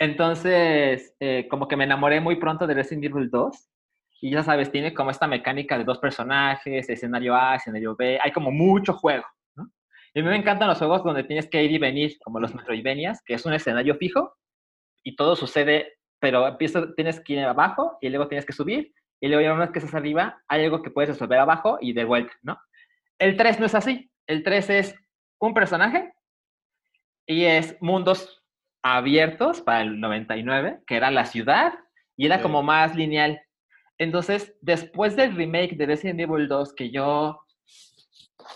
Entonces, 0.00 1.14
eh, 1.20 1.46
como 1.48 1.68
que 1.68 1.76
me 1.76 1.84
enamoré 1.84 2.20
muy 2.20 2.34
pronto 2.40 2.66
de 2.66 2.74
Resident 2.74 3.04
Evil 3.04 3.30
2. 3.30 3.68
Y 4.20 4.30
ya 4.30 4.42
sabes, 4.42 4.70
tiene 4.72 4.92
como 4.94 5.10
esta 5.10 5.26
mecánica 5.26 5.78
de 5.78 5.84
dos 5.84 5.98
personajes, 5.98 6.88
escenario 6.88 7.34
A, 7.36 7.54
escenario 7.56 7.94
B, 7.96 8.18
hay 8.22 8.32
como 8.32 8.50
mucho 8.50 8.92
juego, 8.94 9.24
¿no? 9.56 9.70
Y 10.14 10.20
a 10.20 10.22
mí 10.22 10.28
me 10.28 10.36
encantan 10.36 10.68
los 10.68 10.78
juegos 10.78 11.04
donde 11.04 11.24
tienes 11.24 11.48
que 11.48 11.62
ir 11.62 11.70
y 11.70 11.78
venir, 11.78 12.18
como 12.24 12.40
los 12.40 12.54
Metroidvanias, 12.54 13.22
que 13.24 13.34
es 13.34 13.46
un 13.46 13.52
escenario 13.52 13.94
fijo 13.96 14.34
y 15.04 15.14
todo 15.16 15.36
sucede 15.36 15.94
pero 16.20 16.48
empieza, 16.48 16.92
tienes 16.96 17.20
que 17.20 17.34
ir 17.34 17.40
abajo 17.44 17.96
y 18.00 18.08
luego 18.08 18.26
tienes 18.26 18.44
que 18.44 18.52
subir 18.52 18.92
y 19.20 19.28
luego 19.28 19.40
ya 19.40 19.52
una 19.52 19.66
vez 19.66 19.70
que 19.70 19.78
estás 19.78 19.94
arriba 19.94 20.42
hay 20.48 20.64
algo 20.64 20.82
que 20.82 20.90
puedes 20.90 21.10
resolver 21.10 21.38
abajo 21.38 21.78
y 21.80 21.92
de 21.92 22.04
vuelta, 22.04 22.32
¿no? 22.42 22.58
El 23.20 23.36
3 23.36 23.60
no 23.60 23.66
es 23.66 23.74
así. 23.76 24.10
El 24.26 24.42
3 24.42 24.70
es 24.70 24.94
un 25.40 25.54
personaje 25.54 26.12
y 27.24 27.44
es 27.44 27.76
mundos 27.80 28.42
abiertos 28.82 29.60
para 29.60 29.82
el 29.82 30.00
99, 30.00 30.80
que 30.88 30.96
era 30.96 31.10
la 31.12 31.24
ciudad 31.24 31.74
y 32.16 32.26
era 32.26 32.38
Sí. 32.38 32.42
como 32.42 32.64
más 32.64 32.96
lineal. 32.96 33.40
Entonces, 33.98 34.54
después 34.60 35.16
del 35.16 35.34
remake 35.34 35.76
de 35.76 35.86
Resident 35.86 36.20
Evil 36.20 36.46
2, 36.48 36.72
que 36.74 36.90
yo 36.90 37.40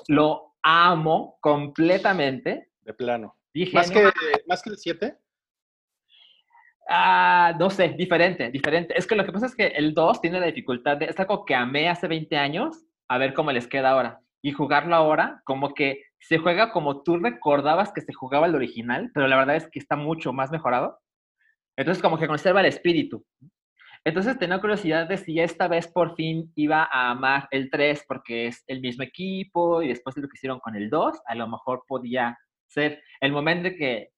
lo 0.09 0.55
amo 0.63 1.37
completamente, 1.41 2.71
De 2.83 2.95
plano. 2.95 3.37
dije, 3.53 3.77
Más 3.77 3.91
"No 3.91 3.95
que, 3.95 4.11
más 4.47 4.63
que 4.63 4.71
el 4.71 4.79
7. 4.79 5.19
Ah, 6.89 7.55
no 7.59 7.71
sé, 7.71 7.91
diferente, 7.91 8.51
diferente. 8.51 8.95
Es 8.97 9.07
que 9.07 9.15
lo 9.15 9.25
que 9.25 9.33
pasa 9.33 9.47
es 9.47 9.55
que 9.55 9.69
el 9.69 9.95
2 9.95 10.21
tiene 10.21 10.41
la 10.41 10.47
dificultad 10.47 10.97
de, 10.97 11.07
es 11.07 11.19
algo 11.19 11.45
que 11.45 11.55
amé 11.55 11.89
hace 11.89 12.09
20 12.09 12.37
años, 12.37 12.85
a 13.09 13.19
ver 13.19 13.35
cómo 13.35 13.53
les 13.53 13.67
queda 13.67 13.91
ahora. 13.91 14.21
Y 14.43 14.53
jugarlo 14.53 14.95
ahora, 14.95 15.41
como 15.45 15.75
que 15.75 16.03
se 16.21 16.39
juega 16.39 16.73
como 16.73 17.03
tú 17.03 17.17
recordabas 17.19 17.93
que 17.93 18.01
se 18.01 18.13
jugaba 18.13 18.47
el 18.47 18.55
original, 18.57 19.11
pero 19.15 19.29
la 19.29 19.37
verdad 19.37 19.57
es 19.57 19.69
que 19.71 19.79
está 19.79 19.97
mucho 19.97 20.33
más 20.33 20.51
mejorado. 20.51 20.99
Entonces, 21.77 22.03
como 22.03 22.19
que 22.19 22.27
conserva 22.27 22.61
el 22.61 22.67
espíritu. 22.67 23.25
Entonces, 24.05 24.39
tenía 24.39 24.61
curiosidad 24.61 25.07
de 25.07 25.17
si 25.17 25.39
esta 25.39 25.69
vez 25.69 25.87
por 25.87 26.17
fin 26.17 26.53
iba 26.57 26.89
a 26.91 27.11
amar 27.11 27.47
el 27.51 27.71
3 27.71 28.05
porque 28.09 28.49
es 28.49 28.65
el 28.67 28.81
mismo 28.81 29.05
equipo 29.05 29.83
y 29.83 29.89
después 29.89 30.17
de 30.17 30.23
lo 30.23 30.29
que 30.29 30.37
hicieron 30.37 30.59
con 30.59 30.75
el 30.75 30.91
2, 30.91 31.21
a 31.25 31.35
lo 31.35 31.49
mejor 31.49 31.85
podía 31.87 32.37
ser 32.67 33.03
el 33.21 33.33
momento 33.33 33.69
de 33.69 33.77
que 33.77 34.11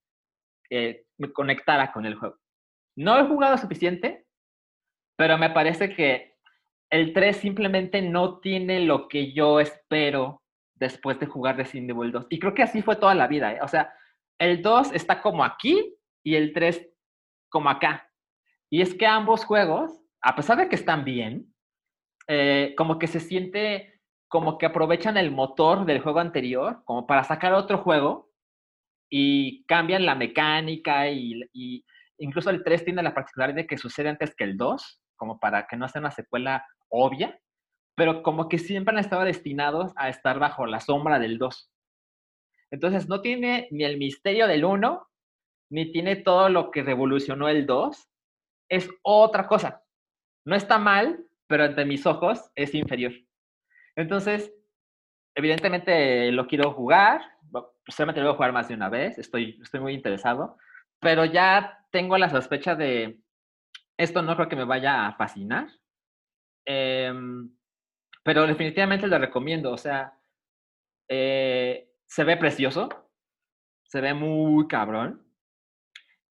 eh, 0.70 1.04
me 1.18 1.32
conectara 1.32 1.92
con 1.92 2.06
el 2.06 2.14
juego. 2.14 2.36
No 2.96 3.18
he 3.18 3.26
jugado 3.26 3.58
suficiente, 3.58 4.24
pero 5.16 5.36
me 5.36 5.50
parece 5.50 5.94
que 5.94 6.34
el 6.90 7.12
3 7.12 7.36
simplemente 7.36 8.00
no 8.00 8.38
tiene 8.38 8.80
lo 8.80 9.08
que 9.08 9.32
yo 9.32 9.60
espero 9.60 10.42
después 10.74 11.18
de 11.18 11.26
jugar 11.26 11.56
Resident 11.56 11.90
Evil 11.90 12.12
2. 12.12 12.26
Y 12.30 12.38
creo 12.38 12.54
que 12.54 12.62
así 12.62 12.82
fue 12.82 12.96
toda 12.96 13.14
la 13.14 13.26
vida. 13.26 13.52
¿eh? 13.52 13.58
O 13.62 13.68
sea, 13.68 13.92
el 14.38 14.62
2 14.62 14.92
está 14.92 15.20
como 15.20 15.44
aquí 15.44 15.94
y 16.24 16.36
el 16.36 16.52
3 16.52 16.88
como 17.48 17.70
acá. 17.70 18.08
Y 18.74 18.82
es 18.82 18.92
que 18.92 19.06
ambos 19.06 19.44
juegos, 19.44 20.02
a 20.20 20.34
pesar 20.34 20.58
de 20.58 20.68
que 20.68 20.74
están 20.74 21.04
bien, 21.04 21.54
eh, 22.26 22.74
como 22.76 22.98
que 22.98 23.06
se 23.06 23.20
siente 23.20 24.00
como 24.26 24.58
que 24.58 24.66
aprovechan 24.66 25.16
el 25.16 25.30
motor 25.30 25.86
del 25.86 26.00
juego 26.00 26.18
anterior 26.18 26.82
como 26.84 27.06
para 27.06 27.22
sacar 27.22 27.52
otro 27.52 27.78
juego 27.78 28.32
y 29.08 29.64
cambian 29.66 30.04
la 30.04 30.16
mecánica 30.16 31.08
y, 31.08 31.40
y 31.52 31.84
incluso 32.18 32.50
el 32.50 32.64
3 32.64 32.84
tiene 32.84 33.04
la 33.04 33.14
particularidad 33.14 33.58
de 33.58 33.66
que 33.68 33.78
sucede 33.78 34.08
antes 34.08 34.34
que 34.34 34.42
el 34.42 34.56
2, 34.56 35.00
como 35.14 35.38
para 35.38 35.68
que 35.68 35.76
no 35.76 35.88
sea 35.88 36.00
una 36.00 36.10
secuela 36.10 36.66
obvia, 36.88 37.38
pero 37.94 38.24
como 38.24 38.48
que 38.48 38.58
siempre 38.58 38.92
han 38.92 38.98
estado 38.98 39.22
destinados 39.22 39.92
a 39.94 40.08
estar 40.08 40.40
bajo 40.40 40.66
la 40.66 40.80
sombra 40.80 41.20
del 41.20 41.38
2. 41.38 41.70
Entonces 42.72 43.08
no 43.08 43.20
tiene 43.20 43.68
ni 43.70 43.84
el 43.84 43.98
misterio 43.98 44.48
del 44.48 44.64
1, 44.64 45.06
ni 45.70 45.92
tiene 45.92 46.16
todo 46.16 46.48
lo 46.48 46.72
que 46.72 46.82
revolucionó 46.82 47.48
el 47.48 47.66
2. 47.66 48.10
Es 48.68 48.88
otra 49.02 49.46
cosa. 49.46 49.82
No 50.44 50.56
está 50.56 50.78
mal, 50.78 51.26
pero 51.46 51.64
ante 51.64 51.84
mis 51.84 52.06
ojos 52.06 52.50
es 52.54 52.74
inferior. 52.74 53.12
Entonces, 53.96 54.52
evidentemente 55.34 56.30
lo 56.32 56.46
quiero 56.46 56.72
jugar, 56.72 57.22
solamente 57.88 58.20
lo 58.20 58.28
voy 58.28 58.34
a 58.34 58.36
jugar 58.36 58.52
más 58.52 58.68
de 58.68 58.74
una 58.74 58.88
vez, 58.88 59.18
estoy, 59.18 59.58
estoy 59.62 59.80
muy 59.80 59.94
interesado, 59.94 60.56
pero 61.00 61.24
ya 61.24 61.86
tengo 61.90 62.16
la 62.18 62.30
sospecha 62.30 62.74
de, 62.74 63.20
esto 63.96 64.22
no 64.22 64.34
creo 64.36 64.48
que 64.48 64.56
me 64.56 64.64
vaya 64.64 65.06
a 65.06 65.16
fascinar, 65.16 65.68
em, 66.64 67.50
pero 68.22 68.46
definitivamente 68.46 69.06
lo 69.06 69.18
recomiendo, 69.18 69.72
o 69.72 69.76
sea, 69.76 70.18
eh, 71.08 71.90
se 72.06 72.24
ve 72.24 72.36
precioso, 72.36 72.88
se 73.84 74.00
ve 74.00 74.14
muy 74.14 74.66
cabrón, 74.66 75.23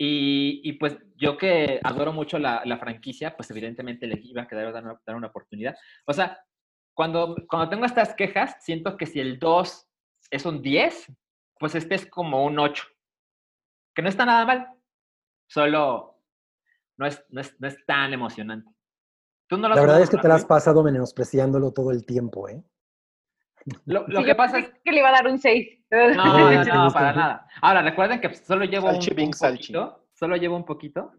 y, 0.06 0.60
y, 0.66 0.74
pues 0.74 0.98
yo 1.16 1.38
que 1.38 1.80
adoro 1.82 2.12
mucho 2.12 2.38
la, 2.38 2.62
la, 2.66 2.78
franquicia, 2.78 3.38
pues 3.38 3.50
evidentemente 3.52 4.06
le 4.06 4.20
iba 4.22 4.42
a 4.42 4.48
quedar 4.48 4.74
dar 4.74 4.84
una, 4.84 5.00
dar 5.06 5.16
una 5.16 5.28
oportunidad. 5.28 5.78
O 6.06 6.12
sea, 6.12 6.44
cuando, 6.94 7.38
cuando 7.48 7.70
tengo 7.70 7.86
estas 7.86 8.14
quejas, 8.14 8.58
siento 8.60 8.98
que 8.98 9.06
si 9.06 9.22
el 9.22 9.40
2 9.40 9.88
es 10.30 10.46
un 10.46 10.62
10, 10.62 11.10
pues 11.58 11.76
este 11.76 11.96
es 11.96 12.06
como 12.06 12.44
un 12.44 12.60
8. 12.60 12.84
Que 13.96 14.02
no 14.02 14.10
está 14.10 14.26
nada 14.26 14.46
mal, 14.46 14.68
solo 15.48 16.20
no 16.98 17.06
es, 17.06 17.24
no 17.30 17.40
es, 17.40 17.56
no 17.62 17.70
es 17.70 17.86
tan 17.86 18.12
emocionante. 18.12 18.70
¿Tú 19.48 19.56
no 19.56 19.70
la 19.70 19.80
verdad 19.80 20.02
es 20.02 20.10
que 20.10 20.18
te 20.18 20.28
la 20.28 20.36
has 20.36 20.46
pasado 20.46 20.84
menospreciándolo 20.84 21.72
todo 21.72 21.92
el 21.92 22.06
tiempo, 22.06 22.50
¿eh? 22.50 22.62
Lo, 23.86 24.06
lo 24.08 24.20
sí, 24.20 24.26
que 24.26 24.36
pasa 24.36 24.60
es 24.60 24.70
que 24.84 24.92
le 24.92 25.00
iba 25.00 25.08
a 25.08 25.14
dar 25.14 25.28
un 25.28 25.40
6. 25.40 25.83
No, 26.16 26.26
no, 26.26 26.64
no, 26.64 26.92
para 26.92 27.14
nada. 27.14 27.48
Ahora, 27.62 27.84
recuerden 27.84 28.20
que 28.20 28.34
solo 28.34 28.66
llevo 28.66 28.88
un, 28.88 29.02
salchi, 29.02 29.24
un 29.24 29.32
poquito, 29.32 30.08
solo 30.14 30.36
llevo 30.38 30.56
un 30.56 30.66
poquito, 30.66 31.12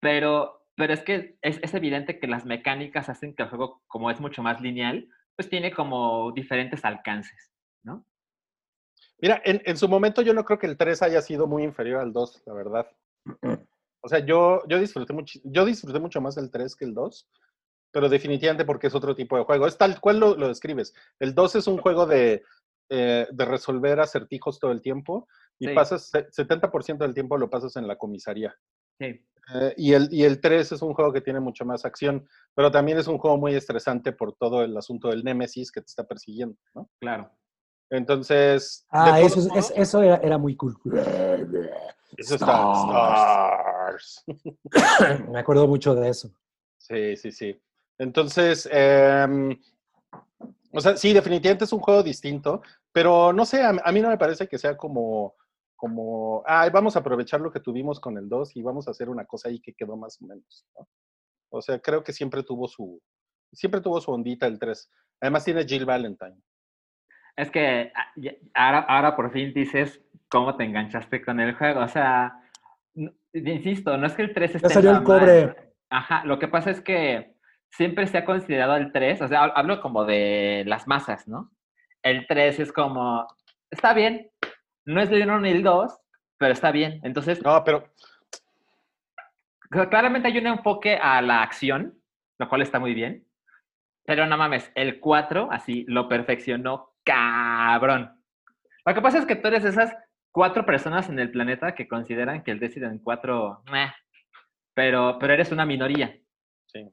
pero, 0.00 0.66
pero 0.74 0.92
es 0.92 1.02
que 1.02 1.38
es, 1.42 1.60
es, 1.62 1.74
evidente 1.74 2.18
que 2.18 2.26
las 2.26 2.44
mecánicas 2.44 3.08
hacen 3.08 3.34
que 3.34 3.44
el 3.44 3.48
juego, 3.48 3.82
como 3.86 4.10
es 4.10 4.20
mucho 4.20 4.42
más 4.42 4.60
lineal, 4.60 5.08
pues 5.36 5.48
tiene 5.48 5.70
como 5.70 6.32
diferentes 6.32 6.84
alcances, 6.84 7.52
¿no? 7.84 8.04
Mira, 9.20 9.40
en, 9.44 9.62
en 9.64 9.76
su 9.76 9.88
momento 9.88 10.22
yo 10.22 10.34
no 10.34 10.44
creo 10.44 10.58
que 10.58 10.66
el 10.66 10.76
3 10.76 11.02
haya 11.02 11.22
sido 11.22 11.46
muy 11.46 11.62
inferior 11.62 12.00
al 12.00 12.12
2, 12.12 12.42
la 12.46 12.52
verdad. 12.52 12.86
O 14.02 14.08
sea, 14.08 14.20
yo, 14.20 14.62
yo, 14.68 14.78
disfruté 14.78 15.12
mucho, 15.12 15.40
yo 15.42 15.64
disfruté 15.64 15.98
mucho 15.98 16.20
más 16.20 16.36
el 16.36 16.48
3 16.48 16.76
que 16.76 16.84
el 16.84 16.94
2, 16.94 17.28
pero 17.90 18.08
definitivamente 18.08 18.64
porque 18.64 18.86
es 18.86 18.94
otro 18.94 19.16
tipo 19.16 19.36
de 19.36 19.42
juego. 19.42 19.66
Es 19.66 19.76
tal 19.76 20.00
cual 20.00 20.20
lo, 20.20 20.36
lo 20.36 20.46
describes. 20.46 20.94
El 21.18 21.34
2 21.34 21.56
es 21.56 21.66
un 21.66 21.78
juego 21.78 22.06
de, 22.06 22.44
eh, 22.88 23.26
de 23.30 23.44
resolver 23.44 23.98
acertijos 24.00 24.58
todo 24.58 24.70
el 24.72 24.80
tiempo 24.80 25.26
y 25.58 25.68
Sí. 25.68 25.74
pasas, 25.74 26.10
70% 26.12 26.98
del 26.98 27.14
tiempo 27.14 27.36
lo 27.38 27.48
pasas 27.50 27.76
en 27.76 27.86
la 27.88 27.96
comisaría. 27.96 28.54
Sí. 28.98 29.24
Eh, 29.54 29.74
y, 29.76 29.92
el, 29.92 30.08
y 30.12 30.24
el 30.24 30.40
3 30.40 30.72
es 30.72 30.82
un 30.82 30.92
juego 30.94 31.12
que 31.12 31.20
tiene 31.20 31.38
mucha 31.40 31.64
más 31.64 31.84
acción, 31.84 32.28
pero 32.54 32.70
también 32.70 32.98
es 32.98 33.06
un 33.06 33.18
juego 33.18 33.36
muy 33.38 33.54
estresante 33.54 34.12
por 34.12 34.34
todo 34.36 34.62
el 34.64 34.76
asunto 34.76 35.08
del 35.08 35.22
Némesis 35.22 35.70
que 35.70 35.80
te 35.80 35.86
está 35.86 36.04
persiguiendo, 36.04 36.56
¿no? 36.74 36.90
Claro. 37.00 37.30
Entonces. 37.90 38.84
Ah, 38.90 39.20
eso, 39.20 39.40
es- 39.56 39.72
eso 39.76 40.02
era, 40.02 40.16
era 40.16 40.36
muy 40.38 40.56
cool. 40.56 40.76
eso 42.16 42.34
está. 42.34 42.72
Star. 42.72 42.86
Wars. 42.88 44.24
Me 45.30 45.38
acuerdo 45.38 45.68
mucho 45.68 45.94
de 45.94 46.08
eso. 46.08 46.30
Sí, 46.78 47.16
sí, 47.16 47.30
sí. 47.32 47.60
Entonces, 47.98 48.68
em, 48.70 49.56
o 50.76 50.80
sea, 50.80 50.96
sí, 50.96 51.12
definitivamente 51.12 51.64
es 51.64 51.72
un 51.72 51.80
juego 51.80 52.02
distinto, 52.02 52.62
pero 52.92 53.32
no 53.32 53.44
sé, 53.44 53.62
a, 53.62 53.70
a 53.82 53.92
mí 53.92 54.00
no 54.00 54.08
me 54.08 54.18
parece 54.18 54.46
que 54.48 54.58
sea 54.58 54.76
como, 54.76 55.34
como, 55.74 56.42
ay, 56.46 56.70
vamos 56.70 56.96
a 56.96 57.00
aprovechar 57.00 57.40
lo 57.40 57.50
que 57.50 57.60
tuvimos 57.60 58.00
con 58.00 58.16
el 58.18 58.28
2 58.28 58.54
y 58.56 58.62
vamos 58.62 58.86
a 58.88 58.92
hacer 58.92 59.08
una 59.08 59.24
cosa 59.24 59.48
ahí 59.48 59.60
que 59.60 59.74
quedó 59.74 59.96
más 59.96 60.20
o 60.22 60.26
menos. 60.26 60.66
¿no? 60.78 60.88
O 61.50 61.60
sea, 61.62 61.78
creo 61.78 62.02
que 62.02 62.12
siempre 62.12 62.42
tuvo 62.42 62.68
su, 62.68 63.00
siempre 63.52 63.80
tuvo 63.80 64.00
su 64.00 64.10
ondita 64.12 64.46
el 64.46 64.58
3. 64.58 64.90
Además 65.20 65.44
tiene 65.44 65.64
Jill 65.64 65.84
Valentine. 65.84 66.36
Es 67.36 67.50
que 67.50 67.92
ah, 67.94 68.06
ya- 68.16 68.34
ahora, 68.54 68.78
ahora 68.80 69.16
por 69.16 69.30
fin 69.32 69.52
dices 69.52 70.00
cómo 70.28 70.56
te 70.56 70.64
enganchaste 70.64 71.22
con 71.24 71.38
el 71.40 71.54
juego. 71.54 71.80
O 71.80 71.88
sea, 71.88 72.40
insisto, 73.32 73.96
no 73.96 74.06
es 74.06 74.14
que 74.14 74.22
el 74.22 74.32
3 74.34 74.54
esté 74.56 74.68
salió 74.70 74.90
el 74.90 74.96
mal. 74.96 75.04
cobre. 75.04 75.72
Ajá, 75.90 76.24
lo 76.24 76.38
que 76.38 76.48
pasa 76.48 76.70
es 76.70 76.80
que 76.80 77.35
siempre 77.70 78.06
se 78.06 78.18
ha 78.18 78.24
considerado 78.24 78.76
el 78.76 78.92
3, 78.92 79.20
o 79.22 79.28
sea, 79.28 79.42
hab- 79.44 79.52
hablo 79.54 79.80
como 79.80 80.04
de 80.04 80.64
las 80.66 80.86
masas, 80.86 81.26
¿no? 81.28 81.50
El 82.02 82.26
3 82.26 82.58
es 82.60 82.72
como, 82.72 83.26
está 83.70 83.92
bien, 83.94 84.30
no 84.84 85.00
es 85.00 85.10
el 85.10 85.22
1 85.22 85.40
ni 85.40 85.50
el 85.50 85.62
2, 85.62 85.96
pero 86.38 86.52
está 86.52 86.70
bien. 86.70 87.00
Entonces, 87.02 87.42
No, 87.42 87.62
pero 87.64 87.92
Cl- 89.70 89.88
Claramente 89.88 90.28
hay 90.28 90.38
un 90.38 90.46
enfoque 90.46 90.96
a 90.96 91.20
la 91.22 91.42
acción, 91.42 92.00
lo 92.38 92.48
cual 92.48 92.62
está 92.62 92.78
muy 92.78 92.94
bien. 92.94 93.26
Pero 94.04 94.26
no 94.26 94.36
mames, 94.36 94.70
el 94.76 95.00
4 95.00 95.48
así 95.50 95.84
lo 95.88 96.08
perfeccionó 96.08 96.94
cabrón. 97.04 98.22
Lo 98.84 98.94
que 98.94 99.02
pasa 99.02 99.18
es 99.18 99.26
que 99.26 99.34
tú 99.36 99.48
eres 99.48 99.64
esas 99.64 99.96
cuatro 100.30 100.64
personas 100.64 101.08
en 101.08 101.18
el 101.18 101.30
planeta 101.32 101.74
que 101.74 101.88
consideran 101.88 102.42
que 102.44 102.52
el 102.52 102.60
Resident 102.60 103.02
4, 103.02 103.62
meh, 103.72 103.92
pero, 104.74 105.18
pero 105.18 105.32
eres 105.32 105.50
una 105.50 105.66
minoría. 105.66 106.16
sí, 106.66 106.88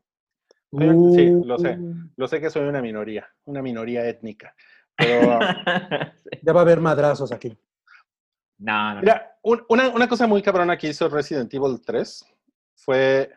Sí, 1.15 1.29
lo 1.45 1.57
sé. 1.57 1.77
Uh, 1.79 1.95
lo 2.17 2.27
sé 2.27 2.39
que 2.41 2.49
soy 2.49 2.63
una 2.67 2.81
minoría, 2.81 3.27
una 3.45 3.61
minoría 3.61 4.07
étnica. 4.07 4.55
Pero 4.97 5.39
Ya 6.41 6.53
va 6.53 6.61
a 6.61 6.63
haber 6.63 6.79
madrazos 6.79 7.31
aquí. 7.31 7.55
no, 8.57 8.89
no, 8.89 8.95
no. 8.95 9.01
Mira, 9.01 9.37
un- 9.43 9.63
una, 9.69 9.89
una 9.89 10.07
cosa 10.07 10.27
muy 10.27 10.41
cabrona 10.41 10.77
que 10.77 10.87
hizo 10.89 11.09
Resident 11.09 11.53
Evil 11.53 11.81
3 11.85 12.25
fue, 12.75 13.31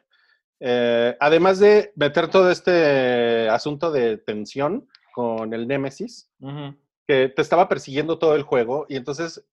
eh, 0.61 1.17
además 1.21 1.59
de 1.59 1.93
meter 1.97 2.29
todo 2.29 2.51
este 2.51 3.49
asunto 3.49 3.91
de 3.91 4.19
tensión 4.19 4.89
con 5.15 5.53
el 5.55 5.67
Nemesis, 5.67 6.31
Ujú. 6.41 6.75
que 7.07 7.29
te 7.29 7.43
estaba 7.43 7.69
persiguiendo 7.69 8.19
todo 8.19 8.35
el 8.35 8.43
juego, 8.43 8.87
y 8.89 8.97
entonces, 8.97 9.45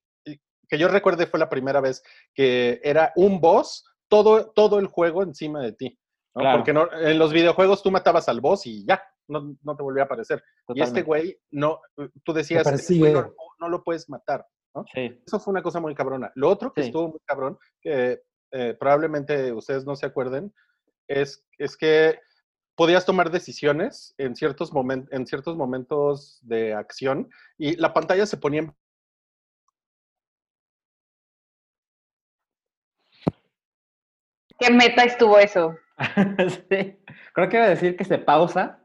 que 0.68 0.78
yo 0.78 0.88
recuerde 0.88 1.28
fue 1.28 1.40
la 1.40 1.50
primera 1.50 1.82
vez 1.82 2.04
que 2.34 2.82
era 2.84 3.12
un 3.16 3.40
boss, 3.40 3.86
todo, 4.08 4.48
todo 4.52 4.80
el 4.80 4.88
juego 4.88 5.24
encima 5.24 5.62
de 5.62 5.72
ti. 5.74 6.00
¿No? 6.36 6.42
Claro. 6.42 6.58
Porque 6.60 6.74
no, 6.74 6.92
en 6.94 7.20
los 7.20 7.32
videojuegos 7.32 7.84
tú 7.84 7.92
matabas 7.92 8.28
al 8.30 8.42
boss 8.42 8.66
y 8.66 8.86
ya, 8.86 9.02
no, 9.28 9.56
no 9.62 9.76
te 9.76 9.84
volvía 9.84 10.04
a 10.04 10.06
aparecer. 10.06 10.44
Y 10.70 10.82
este 10.82 11.04
güey, 11.04 11.40
no, 11.52 11.80
tú 12.24 12.34
decías, 12.34 12.66
"Este 12.68 12.98
güey 12.98 13.14
no, 13.14 13.34
no 13.60 13.70
lo 13.70 13.84
puedes 13.84 14.10
matar. 14.10 14.46
Sí. 14.94 15.22
Eso 15.26 15.40
fue 15.40 15.52
una 15.52 15.62
cosa 15.62 15.80
muy 15.80 15.94
cabrona. 15.94 16.32
Lo 16.36 16.50
otro 16.50 16.74
que 16.74 16.82
Sí. 16.82 16.88
estuvo 16.88 17.10
muy 17.10 17.20
cabrón, 17.26 17.58
que 17.82 18.22
eh, 18.52 18.76
probablemente 18.80 19.52
ustedes 19.52 19.86
no 19.86 19.96
se 19.96 20.06
acuerden, 20.06 20.54
es, 21.08 21.46
es 21.58 21.76
que 21.78 22.20
podías 22.76 23.06
tomar 23.06 23.30
decisiones 23.32 24.14
en 24.18 24.36
ciertos, 24.36 24.72
momen- 24.74 25.08
en 25.12 25.28
ciertos 25.28 25.56
momentos 25.56 26.40
de 26.42 26.74
acción 26.74 27.30
y 27.58 27.76
la 27.78 27.94
pantalla 27.94 28.26
se 28.26 28.38
ponía 28.38 28.62
en 28.62 28.76
¿Qué 34.60 34.72
meta 34.72 35.04
estuvo 35.04 35.38
eso? 35.40 35.76
Sí. 36.70 37.00
Creo 37.34 37.50
que 37.50 37.58
iba 37.58 37.66
a 37.66 37.70
decir 37.70 37.96
que 37.96 38.04
se 38.04 38.18
pausa 38.18 38.80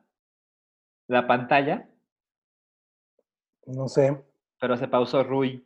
la 1.08 1.26
pantalla, 1.26 1.88
No 3.66 3.88
sé. 3.88 4.22
pero 4.60 4.76
se 4.76 4.88
pausó 4.88 5.22
Rui. 5.24 5.64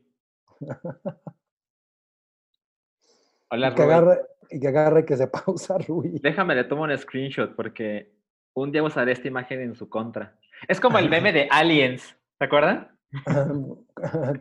Hola, 3.51 3.68
Y 3.68 3.74
que 3.74 3.82
Rui. 3.84 3.93
agarre, 3.93 4.20
y 4.51 4.61
que 4.61 4.68
agarre 4.68 5.05
que 5.05 5.16
se 5.16 5.26
pausa, 5.28 5.78
Rui. 5.78 6.18
Déjame, 6.22 6.55
le 6.55 6.64
tomo 6.64 6.82
un 6.84 6.97
screenshot 6.97 7.55
porque 7.55 8.12
un 8.55 8.70
día 8.72 8.82
usaré 8.82 9.12
esta 9.12 9.28
imagen 9.28 9.61
en 9.61 9.74
su 9.74 9.88
contra. 9.88 10.38
Es 10.68 10.80
como 10.80 10.99
el 10.99 11.09
meme 11.11 11.32
de 11.32 11.49
Aliens, 11.51 12.16
¿se 12.38 12.45
acuerdan? 12.45 12.88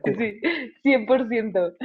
Sí, 0.06 0.41
100%. 0.84 1.76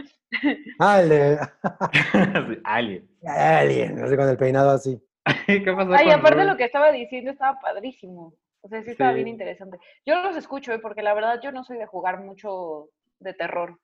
ah, 0.78 1.00
el 1.00 1.08
de 1.08 1.38
Sí, 1.42 2.60
Aliens. 2.64 3.08
Alien, 3.24 3.98
así 4.04 4.14
con 4.16 4.28
el 4.28 4.36
peinado 4.36 4.70
así. 4.70 5.02
¿Qué 5.46 5.72
pasó 5.72 5.92
Ay, 5.94 6.10
aparte 6.10 6.40
Rui? 6.42 6.50
lo 6.50 6.56
que 6.56 6.64
estaba 6.64 6.92
diciendo 6.92 7.30
estaba 7.30 7.58
padrísimo. 7.60 8.34
O 8.60 8.68
sea, 8.68 8.82
sí 8.82 8.90
estaba 8.90 9.12
bien 9.12 9.28
interesante. 9.28 9.78
Yo 10.04 10.20
los 10.22 10.36
escucho, 10.36 10.72
¿eh? 10.72 10.78
porque 10.78 11.02
la 11.02 11.14
verdad 11.14 11.40
yo 11.42 11.52
no 11.52 11.62
soy 11.64 11.78
de 11.78 11.86
jugar 11.86 12.20
mucho 12.20 12.88
de 13.20 13.32
terror. 13.34 13.78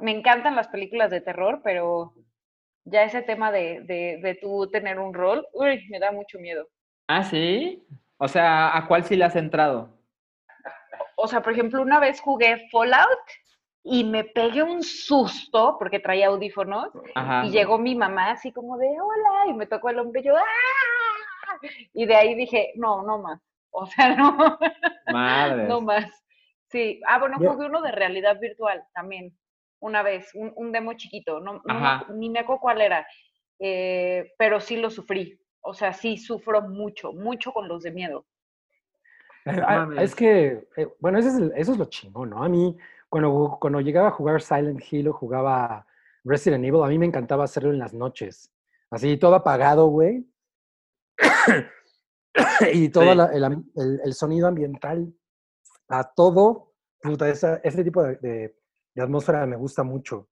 Me 0.00 0.10
encantan 0.10 0.56
las 0.56 0.68
películas 0.68 1.10
de 1.10 1.20
terror, 1.20 1.60
pero 1.62 2.14
ya 2.84 3.04
ese 3.04 3.22
tema 3.22 3.52
de, 3.52 3.82
de, 3.82 4.18
de 4.20 4.34
tú 4.40 4.68
tener 4.70 4.98
un 4.98 5.14
rol, 5.14 5.46
uy, 5.52 5.86
me 5.88 6.00
da 6.00 6.10
mucho 6.10 6.38
miedo. 6.38 6.66
Ah, 7.06 7.22
¿sí? 7.22 7.86
O 8.18 8.26
sea, 8.26 8.76
¿a 8.76 8.86
cuál 8.86 9.04
sí 9.04 9.16
le 9.16 9.24
has 9.24 9.36
entrado? 9.36 9.88
O 11.16 11.28
sea, 11.28 11.42
por 11.42 11.52
ejemplo, 11.52 11.82
una 11.82 12.00
vez 12.00 12.20
jugué 12.20 12.68
Fallout 12.70 13.20
y 13.84 14.04
me 14.04 14.24
pegué 14.24 14.62
un 14.62 14.82
susto 14.82 15.76
porque 15.78 15.98
traía 15.98 16.28
audífonos 16.28 16.88
Ajá. 17.14 17.44
y 17.46 17.50
llegó 17.50 17.78
mi 17.78 17.94
mamá 17.96 18.30
así 18.32 18.52
como 18.52 18.78
de 18.78 18.86
hola 18.88 19.46
y 19.48 19.54
me 19.54 19.66
tocó 19.66 19.90
el 19.90 19.98
hombro 19.98 20.20
y 20.20 20.24
yo 20.24 20.36
¡ah! 20.36 20.42
Y 21.92 22.06
de 22.06 22.14
ahí 22.16 22.34
dije, 22.34 22.72
no, 22.76 23.02
no 23.02 23.18
más. 23.18 23.40
O 23.74 23.86
sea, 23.86 24.14
no, 24.14 24.58
Madre. 25.10 25.64
no 25.66 25.80
más. 25.80 26.04
Sí. 26.68 27.00
Ah, 27.08 27.18
bueno, 27.18 27.38
jugué 27.38 27.64
uno 27.66 27.80
de 27.80 27.90
realidad 27.90 28.38
virtual 28.38 28.84
también, 28.94 29.34
una 29.80 30.02
vez, 30.02 30.30
un, 30.34 30.52
un 30.56 30.72
demo 30.72 30.92
chiquito, 30.92 31.40
no, 31.40 31.62
ni 32.14 32.28
me 32.28 32.40
acuerdo 32.40 32.60
cuál 32.60 32.82
era, 32.82 33.06
eh, 33.58 34.30
pero 34.36 34.60
sí 34.60 34.76
lo 34.76 34.90
sufrí. 34.90 35.40
O 35.62 35.72
sea, 35.72 35.94
sí 35.94 36.18
sufro 36.18 36.60
mucho, 36.60 37.12
mucho 37.14 37.50
con 37.52 37.66
los 37.66 37.82
de 37.82 37.92
miedo. 37.92 38.26
Ah. 39.46 39.88
Es 39.98 40.14
que, 40.14 40.68
eh, 40.76 40.88
bueno, 41.00 41.18
ese 41.18 41.28
es 41.28 41.36
el- 41.36 41.52
eso 41.56 41.72
es 41.72 41.78
lo 41.78 41.86
chingón, 41.86 42.28
¿no? 42.30 42.44
A 42.44 42.48
mí, 42.50 42.76
cuando, 43.12 43.58
cuando 43.60 43.80
llegaba 43.82 44.08
a 44.08 44.12
jugar 44.12 44.40
Silent 44.40 44.80
Hill 44.90 45.08
o 45.08 45.12
jugaba 45.12 45.86
Resident 46.24 46.64
Evil, 46.64 46.82
a 46.82 46.86
mí 46.88 46.98
me 46.98 47.04
encantaba 47.04 47.44
hacerlo 47.44 47.68
en 47.70 47.78
las 47.78 47.92
noches. 47.92 48.50
Así, 48.90 49.18
todo 49.18 49.34
apagado, 49.34 49.88
güey. 49.88 50.26
y 52.72 52.88
todo 52.88 53.10
Sí. 53.12 53.16
la- 53.16 53.26
el, 53.26 53.44
el- 53.76 54.00
el 54.02 54.14
sonido 54.14 54.48
ambiental, 54.48 55.12
a 55.88 56.04
todo, 56.14 56.72
puta, 57.02 57.28
esa- 57.28 57.56
ese 57.62 57.84
tipo 57.84 58.02
de, 58.02 58.16
de- 58.16 58.56
de 58.94 59.02
atmósfera 59.02 59.44
me 59.46 59.56
gusta 59.56 59.82
mucho. 59.82 60.28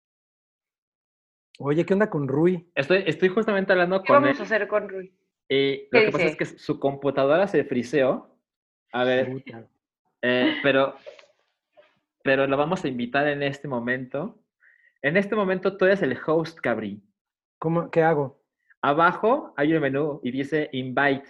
Oye, 1.58 1.84
¿qué 1.84 1.92
onda 1.92 2.08
con 2.08 2.26
Rui? 2.28 2.70
Estoy, 2.74 3.04
estoy 3.06 3.28
justamente 3.28 3.72
hablando 3.72 4.00
¿Qué 4.02 4.06
con 4.06 4.22
vamos 4.22 4.36
él 4.36 4.40
a 4.40 4.44
hacer 4.44 4.66
con 4.68 4.88
Rui? 4.88 5.14
y 5.50 5.88
¿Qué 5.88 5.88
lo 5.92 6.00
que 6.06 6.12
pasa 6.12 6.24
es 6.24 6.38
dice? 6.38 6.54
que 6.54 6.58
su 6.58 6.80
computadora 6.80 7.46
se 7.46 7.62
friseó. 7.64 8.34
A 8.92 9.04
ver. 9.04 9.44
Eh, 10.22 10.56
pero, 10.62 10.94
pero 12.22 12.46
lo 12.46 12.56
vamos 12.56 12.84
a 12.84 12.88
invitar 12.88 13.26
en 13.28 13.42
este 13.42 13.68
momento. 13.68 14.38
En 15.02 15.16
este 15.16 15.34
momento 15.34 15.76
tú 15.76 15.86
eres 15.86 16.02
el 16.02 16.18
host, 16.26 16.58
Cabri. 16.60 17.02
¿Cómo, 17.58 17.90
¿Qué 17.90 18.02
hago? 18.02 18.40
Abajo 18.82 19.54
hay 19.56 19.74
un 19.74 19.80
menú 19.82 20.20
y 20.22 20.30
dice 20.30 20.68
Invite. 20.72 21.24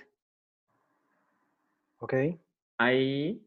¿Ok? 1.99 2.15
Ahí 2.79 3.45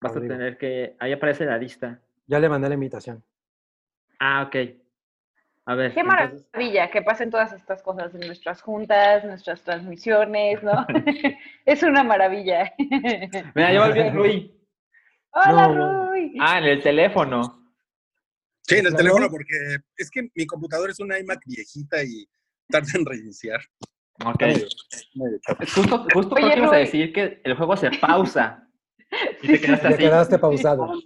vas 0.00 0.16
a 0.16 0.20
tener 0.20 0.56
que... 0.56 0.96
Ahí 0.98 1.12
aparece 1.12 1.44
la 1.44 1.58
lista. 1.58 2.00
Ya 2.26 2.38
le 2.38 2.48
mandé 2.48 2.68
la 2.68 2.74
invitación. 2.74 3.22
Ah, 4.18 4.44
ok. 4.46 4.56
A 5.66 5.74
ver. 5.74 5.92
Qué 5.94 6.00
entonces- 6.00 6.46
maravilla 6.52 6.90
que 6.90 7.02
pasen 7.02 7.30
todas 7.30 7.52
estas 7.52 7.82
cosas 7.82 8.14
en 8.14 8.26
nuestras 8.26 8.62
juntas, 8.62 9.24
nuestras 9.24 9.62
transmisiones, 9.62 10.62
¿no? 10.62 10.86
es 11.66 11.82
una 11.82 12.02
maravilla. 12.02 12.72
Mira, 13.54 13.72
ya 13.72 13.86
volvió 13.86 14.10
Rui. 14.14 14.61
Hola, 15.32 15.68
No. 15.68 16.10
Rui. 16.10 16.34
Ah, 16.40 16.58
en 16.58 16.64
el 16.64 16.82
teléfono. 16.82 17.58
Sí, 18.62 18.76
en 18.76 18.86
el 18.86 18.94
teléfono 18.94 19.28
porque 19.30 19.54
es 19.96 20.10
que 20.10 20.28
mi 20.34 20.46
computadora 20.46 20.92
es 20.92 21.00
una 21.00 21.18
iMac 21.18 21.40
viejita 21.46 22.02
y 22.04 22.26
tarda 22.68 22.88
en 22.94 23.04
reiniciar. 23.06 23.60
Ok. 24.24 24.42
Justo, 25.74 26.06
justo 26.14 26.34
Oye, 26.36 26.56
ibas 26.56 26.72
a 26.72 26.76
decir 26.76 27.12
que 27.12 27.40
el 27.44 27.56
juego 27.56 27.76
se 27.76 27.90
pausa. 27.98 28.68
Y 29.42 29.46
Sí, 29.46 29.52
te 29.54 29.60
quedaste 29.66 29.88
Ya 29.88 29.94
así. 29.94 29.98
quedaste 30.04 30.38
pausado. 30.38 30.92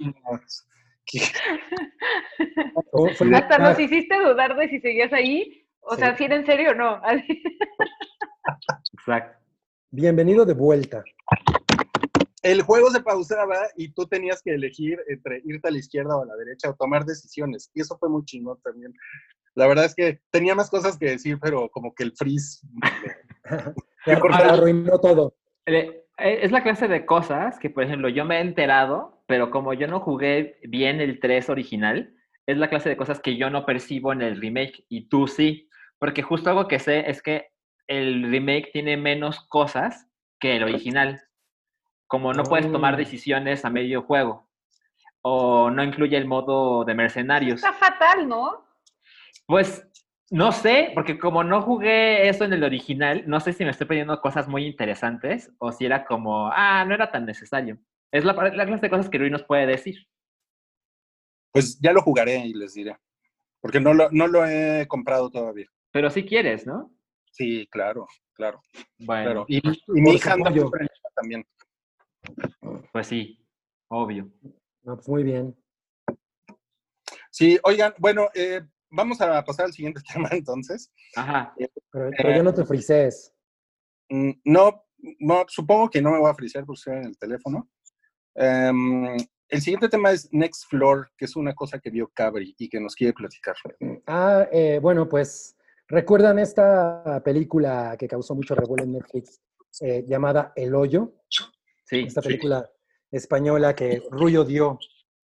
Hasta 3.35 3.59
nos 3.59 3.79
hiciste 3.79 4.17
dudar 4.19 4.57
de 4.57 4.69
si 4.69 4.81
seguías 4.81 5.13
ahí. 5.13 5.63
O 5.81 5.95
Sí. 5.95 6.01
sea, 6.01 6.17
si 6.17 6.25
era 6.25 6.35
en 6.37 6.45
serio 6.47 6.73
o 6.73 6.75
no. 6.75 7.01
Exacto. 8.93 9.39
Bienvenido 9.91 10.45
de 10.45 10.53
vuelta. 10.55 11.05
El 12.47 12.63
juego 12.63 12.91
se 12.91 13.01
pausaba 13.01 13.57
y 13.77 13.93
tú 13.93 14.07
tenías 14.07 14.41
que 14.41 14.55
elegir 14.55 15.01
entre 15.09 15.43
irte 15.45 15.67
a 15.67 15.73
la 15.73 15.79
izquierda 15.79 16.17
o 16.17 16.23
a 16.23 16.27
la 16.27 16.37
derecha 16.37 16.71
o 16.71 16.77
tomar 16.77 17.05
decisiones. 17.05 17.73
Y 17.75 17.81
eso 17.81 17.99
fue 17.99 18.09
muy 18.09 18.25
chingón 18.25 18.61
también. 18.63 18.95
La 19.57 19.67
verdad 19.67 19.87
es 19.87 19.97
que 19.97 20.21
tenía 20.31 20.55
más 20.55 20.71
cosas 20.71 20.97
que 20.97 21.07
decir, 21.07 21.39
pero 21.43 21.69
como 21.71 21.93
que 21.93 22.05
el 22.05 22.13
freeze. 22.13 22.61
Favor. 24.05 24.33
arruinó 24.33 24.97
todo. 25.01 25.35
Eh, 25.67 26.05
eh, 26.19 26.39
Es 26.43 26.53
la 26.53 26.63
clase 26.63 26.87
de 26.87 27.05
cosas 27.05 27.59
que, 27.59 27.69
por 27.69 27.83
ejemplo, 27.83 28.09
yo 28.09 28.25
me 28.25 28.37
he 28.37 28.41
enterado, 28.41 29.25
pero 29.27 29.51
como 29.51 29.75
yo 29.75 29.89
no 29.89 29.99
jugué 29.99 30.61
bien 30.63 31.01
el 31.01 31.19
3 31.19 31.51
original, 31.51 32.15
es 32.47 32.59
la 32.59 32.71
clase 32.71 32.89
de 32.89 32.97
cosas 32.97 33.19
que 33.19 33.37
yo 33.37 33.51
no 33.51 33.67
percibo 33.67 34.13
en 34.13 34.23
el 34.23 34.41
remake 34.41 34.85
y 34.89 35.09
tú 35.09 35.27
sí. 35.27 35.69
Porque 35.99 36.23
justo 36.23 36.51
algo 36.51 36.69
que 36.69 36.79
sé 36.79 37.11
es 37.11 37.23
que 37.23 37.49
el 37.89 38.31
remake 38.31 38.71
tiene 38.73 38.97
menos 38.97 39.41
cosas 39.49 40.07
que 40.39 40.55
el 40.55 40.63
original. 40.63 41.21
Como 42.07 42.33
no 42.33 42.45
puedes 42.45 42.71
tomar 42.71 42.95
Oh. 42.95 42.97
decisiones 42.97 43.65
a 43.65 43.71
medio 43.71 44.03
juego. 44.03 44.49
O 45.23 45.71
no 45.71 45.83
incluye 45.83 46.17
el 46.17 46.27
modo 46.27 46.85
de 46.85 46.95
mercenarios. 46.95 47.57
Está 47.57 47.73
fatal, 47.73 48.29
¿no? 48.29 48.65
Pues 49.47 49.89
no 50.31 50.53
sé, 50.53 50.91
porque 50.95 51.19
como 51.19 51.43
no 51.45 51.63
jugué 51.63 52.29
eso 52.29 52.45
en 52.45 52.53
el 52.53 52.65
original, 52.65 53.25
no 53.27 53.41
sé 53.41 53.53
si 53.53 53.65
me 53.65 53.71
estoy 53.71 53.87
perdiendo 53.87 54.21
cosas 54.21 54.47
muy 54.49 54.67
interesantes 54.67 55.53
o 55.59 55.73
si 55.73 55.85
era 55.87 56.05
como, 56.05 56.49
ah, 56.53 56.85
no 56.85 56.95
era 56.95 57.11
tan 57.11 57.27
necesario. 57.27 57.79
Es 58.13 58.25
la, 58.25 58.33
la 58.33 58.67
clase 58.67 58.83
de 58.83 58.91
cosas 58.91 59.09
que 59.09 59.19
Rui 59.19 59.31
nos 59.31 59.43
puede 59.45 59.67
decir. 59.67 60.07
Pues 61.53 61.79
ya 61.81 61.93
lo 61.93 62.03
jugaré 62.03 62.39
y 62.47 62.55
les 62.55 62.75
diré. 62.75 62.97
Porque 63.61 63.81
no 63.81 63.95
lo, 63.95 64.11
no 64.11 64.27
lo 64.27 64.45
he 64.47 64.87
comprado 64.87 65.31
todavía. 65.31 65.67
Pero 65.91 66.11
si 66.11 66.25
quieres, 66.25 66.67
¿no? 66.67 66.93
Sí, 67.33 67.67
claro, 67.71 68.07
claro, 68.35 68.61
Bueno, 68.99 69.25
claro. 69.25 69.45
Y, 69.49 69.59
y 69.59 70.01
mi 70.01 70.15
hija 70.15 70.37
también. 71.15 71.45
Pues 72.93 73.07
sí, 73.07 73.45
obvio. 73.89 74.31
No, 74.83 74.97
pues 74.97 75.09
muy 75.09 75.23
bien. 75.25 75.57
Sí, 77.31 77.59
oigan, 77.65 77.93
bueno, 77.99 78.29
eh, 78.35 78.63
vamos 78.91 79.21
a 79.21 79.45
pasar 79.45 79.67
al 79.67 79.73
siguiente 79.73 80.01
tema 80.13 80.29
entonces. 80.33 80.93
Ajá. 81.15 81.55
Pero, 81.57 82.11
pero 82.17 82.31
ya 82.31 82.43
no 82.43 82.55
te 82.55 82.65
frises. 82.65 83.35
Mm, 84.09 84.31
No, 84.45 84.85
no, 85.21 85.45
supongo 85.49 85.91
que 85.91 86.01
no 86.01 86.13
me 86.13 86.19
voy 86.19 86.31
a 86.31 86.35
frisear 86.35 86.65
porque 86.65 86.79
estoy 86.79 86.95
en 86.97 87.05
el 87.05 87.19
teléfono. 87.19 87.69
Em, 88.35 89.17
el 89.49 89.61
siguiente 89.61 89.89
tema 89.89 90.11
es 90.11 90.29
Next 90.33 90.69
Floor, 90.69 91.11
que 91.17 91.25
es 91.25 91.37
una 91.37 91.55
cosa 91.55 91.79
que 91.79 91.91
vio 91.91 92.09
Cabri 92.15 92.55
y 92.59 92.69
que 92.69 92.81
nos 92.81 92.95
quiere 92.95 93.13
platicar. 93.13 93.55
Ah, 94.07 94.47
eh, 94.51 94.79
bueno, 94.81 95.09
pues 95.09 95.57
recuerdan 95.89 96.39
esta 96.39 97.23
película 97.25 97.97
que 97.99 98.09
causó 98.09 98.35
mucho 98.35 98.55
revuelo 98.55 98.85
en 98.85 98.93
Netflix 98.93 99.41
eh, 99.81 100.05
llamada 100.07 100.53
El 100.57 100.75
Hoyo, 100.75 101.15
Sí. 101.87 102.01
esta 102.07 102.21
sí. 102.23 102.29
película 102.29 102.69
española 103.11 103.75
que 103.75 104.03
Rullo 104.11 104.45
dio, 104.45 104.79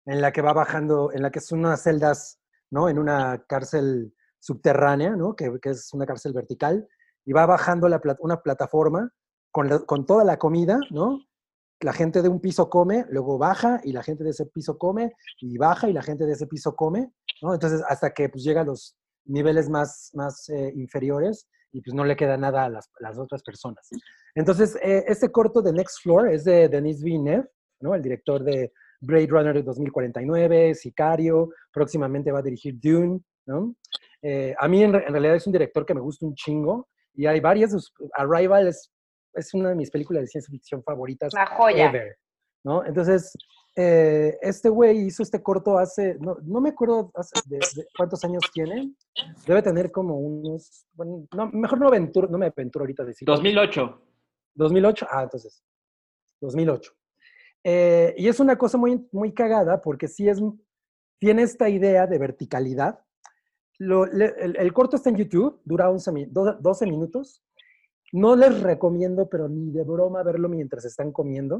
en 0.05 0.21
la 0.21 0.31
que 0.31 0.41
va 0.41 0.53
bajando, 0.53 1.11
en 1.11 1.21
la 1.21 1.31
que 1.31 1.39
son 1.41 1.59
unas 1.59 1.81
celdas, 1.83 2.39
¿no? 2.71 2.89
En 2.89 2.97
una 2.99 3.43
cárcel 3.47 4.13
subterránea, 4.39 5.11
¿no? 5.15 5.35
Que, 5.35 5.51
que 5.61 5.71
es 5.71 5.93
una 5.93 6.05
cárcel 6.05 6.33
vertical, 6.33 6.87
y 7.25 7.33
va 7.33 7.45
bajando 7.45 7.89
la 7.89 7.99
plat- 8.01 8.17
una 8.19 8.41
plataforma 8.41 9.11
con, 9.51 9.67
la- 9.69 9.79
con 9.79 10.05
toda 10.05 10.23
la 10.23 10.37
comida, 10.37 10.79
¿no? 10.91 11.19
La 11.81 11.91
gente 11.91 12.21
de 12.21 12.29
un 12.29 12.39
piso 12.39 12.69
come, 12.69 13.05
luego 13.09 13.37
baja 13.37 13.81
y 13.83 13.91
la 13.91 14.03
gente 14.03 14.23
de 14.23 14.29
ese 14.29 14.45
piso 14.45 14.77
come, 14.77 15.11
y 15.41 15.57
baja 15.57 15.89
y 15.89 15.93
la 15.93 16.03
gente 16.03 16.25
de 16.25 16.33
ese 16.33 16.47
piso 16.47 16.75
come, 16.75 17.11
¿no? 17.41 17.53
Entonces, 17.53 17.81
hasta 17.87 18.13
que 18.13 18.29
pues, 18.29 18.43
llega 18.43 18.61
a 18.61 18.65
los 18.65 18.95
niveles 19.25 19.69
más, 19.69 20.11
más 20.13 20.47
eh, 20.49 20.71
inferiores 20.75 21.47
y 21.75 21.81
pues 21.81 21.93
no 21.93 22.05
le 22.05 22.15
queda 22.15 22.37
nada 22.37 22.63
a 22.65 22.69
las, 22.69 22.89
las 22.99 23.17
otras 23.19 23.43
personas. 23.43 23.89
Entonces, 24.33 24.77
eh, 24.81 25.03
este 25.07 25.29
corto 25.29 25.61
de 25.61 25.73
Next 25.73 26.01
Floor 26.03 26.29
es 26.31 26.45
de 26.45 26.69
Denis 26.69 27.03
Villeneuve, 27.03 27.49
¿no? 27.81 27.93
El 27.93 28.01
director 28.01 28.43
de 28.43 28.71
Blade 29.01 29.27
Runner 29.27 29.61
2049, 29.63 30.73
Sicario, 30.75 31.49
próximamente 31.73 32.31
va 32.31 32.39
a 32.39 32.43
dirigir 32.43 32.75
Dune, 32.79 33.19
¿no? 33.45 33.75
Eh, 34.21 34.55
a 34.57 34.67
mí 34.69 34.81
en, 34.83 34.93
re- 34.93 35.05
en 35.05 35.11
realidad 35.11 35.35
es 35.35 35.45
un 35.47 35.53
director 35.53 35.85
que 35.85 35.93
me 35.93 35.99
gusta 36.01 36.25
un 36.25 36.33
chingo 36.33 36.87
y 37.13 37.25
hay 37.25 37.39
varias, 37.41 37.75
Arrival 38.13 38.67
es, 38.69 38.91
es 39.33 39.53
una 39.53 39.69
de 39.69 39.75
mis 39.75 39.91
películas 39.91 40.21
de 40.23 40.27
ciencia 40.27 40.49
ficción 40.51 40.81
favoritas 40.81 41.33
Una 41.33 41.45
joya. 41.45 41.89
ever, 41.89 42.17
¿no? 42.65 42.83
Entonces, 42.85 43.31
eh, 43.77 44.37
este 44.41 44.69
güey 44.69 45.05
hizo 45.05 45.21
este 45.23 45.41
corto 45.41 45.77
hace, 45.77 46.15
no, 46.19 46.37
no 46.43 46.59
me 46.61 46.69
acuerdo 46.69 47.11
hace- 47.15 47.39
de, 47.45 47.57
de 47.75 47.87
cuántos 47.95 48.23
años 48.25 48.43
tiene, 48.53 48.93
debe 49.45 49.61
tener 49.61 49.91
como 49.91 50.17
unos, 50.17 50.85
bueno, 50.93 51.25
no, 51.35 51.49
mejor 51.51 51.79
no, 51.79 51.87
aventuro, 51.87 52.27
no 52.27 52.37
me 52.37 52.47
aventuro 52.47 52.83
ahorita 52.83 53.03
a 53.03 53.05
decir. 53.05 53.25
2008. 53.27 54.01
2008, 54.55 55.07
ah, 55.11 55.23
entonces, 55.23 55.63
2008. 56.41 56.91
Eh, 57.63 58.13
y 58.17 58.27
es 58.27 58.39
una 58.39 58.57
cosa 58.57 58.77
muy, 58.77 59.07
muy 59.11 59.33
cagada 59.33 59.81
porque 59.81 60.07
sí 60.07 60.27
es, 60.27 60.41
tiene 61.19 61.43
esta 61.43 61.67
idea 61.69 62.07
de 62.07 62.17
verticalidad. 62.17 62.99
Lo- 63.79 64.05
le- 64.05 64.33
el, 64.39 64.55
el 64.57 64.73
corto 64.73 64.95
está 64.95 65.09
en 65.09 65.17
YouTube, 65.17 65.59
dura 65.65 65.89
11 65.89 66.11
mi- 66.11 66.25
do- 66.25 66.53
12 66.59 66.85
minutos. 66.85 67.43
No 68.13 68.35
les 68.35 68.61
recomiendo, 68.61 69.27
pero 69.27 69.49
ni 69.49 69.71
de 69.71 69.83
broma 69.83 70.23
verlo 70.23 70.47
mientras 70.47 70.85
están 70.85 71.11
comiendo, 71.11 71.59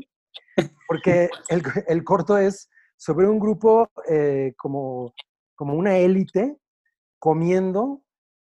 porque 0.88 1.30
el, 1.50 1.64
el 1.88 2.04
corto 2.04 2.38
es 2.38 2.70
sobre 2.98 3.28
un 3.28 3.40
grupo 3.40 3.90
eh, 4.10 4.54
como, 4.58 5.14
como 5.56 5.74
una 5.74 5.98
élite 5.98 6.58
comiendo 7.20 8.04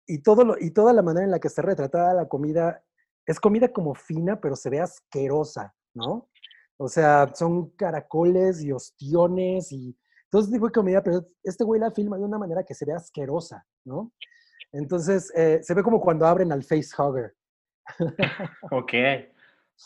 y, 0.08 0.22
todo 0.22 0.44
lo, 0.44 0.56
y 0.60 0.72
toda 0.72 0.94
la 0.94 1.02
manera 1.02 1.26
en 1.26 1.32
la 1.32 1.40
que 1.40 1.48
está 1.48 1.62
retratada 1.62 2.14
la 2.14 2.28
comida 2.28 2.84
es 3.26 3.40
comida 3.40 3.72
como 3.72 3.94
fina, 3.94 4.40
pero 4.42 4.56
se 4.56 4.70
ve 4.70 4.82
asquerosa, 4.82 5.74
¿no? 5.94 6.30
O 6.78 6.88
sea, 6.88 7.32
son 7.36 7.70
caracoles 7.72 8.64
y 8.64 8.72
ostiones 8.72 9.72
y 9.72 9.96
todo 10.30 10.42
ese 10.42 10.52
tipo 10.52 10.66
de 10.66 10.72
comida, 10.72 11.04
pero 11.04 11.24
este 11.44 11.64
güey 11.64 11.80
la 11.80 11.92
filma 11.92 12.18
de 12.18 12.24
una 12.24 12.40
manera 12.40 12.64
que 12.64 12.74
se 12.74 12.86
ve 12.86 12.94
asquerosa, 12.94 13.66
¿no? 13.86 14.12
Entonces, 14.72 15.32
eh, 15.36 15.60
se 15.62 15.74
ve 15.74 15.84
como 15.84 16.02
cuando 16.02 16.26
abren 16.26 16.52
al 16.52 16.64
facehugger. 16.64 17.36
Ok. 18.72 18.94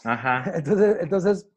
Ajá. 0.03 0.43
Entonces, 0.55 0.97
entonces 1.01 1.49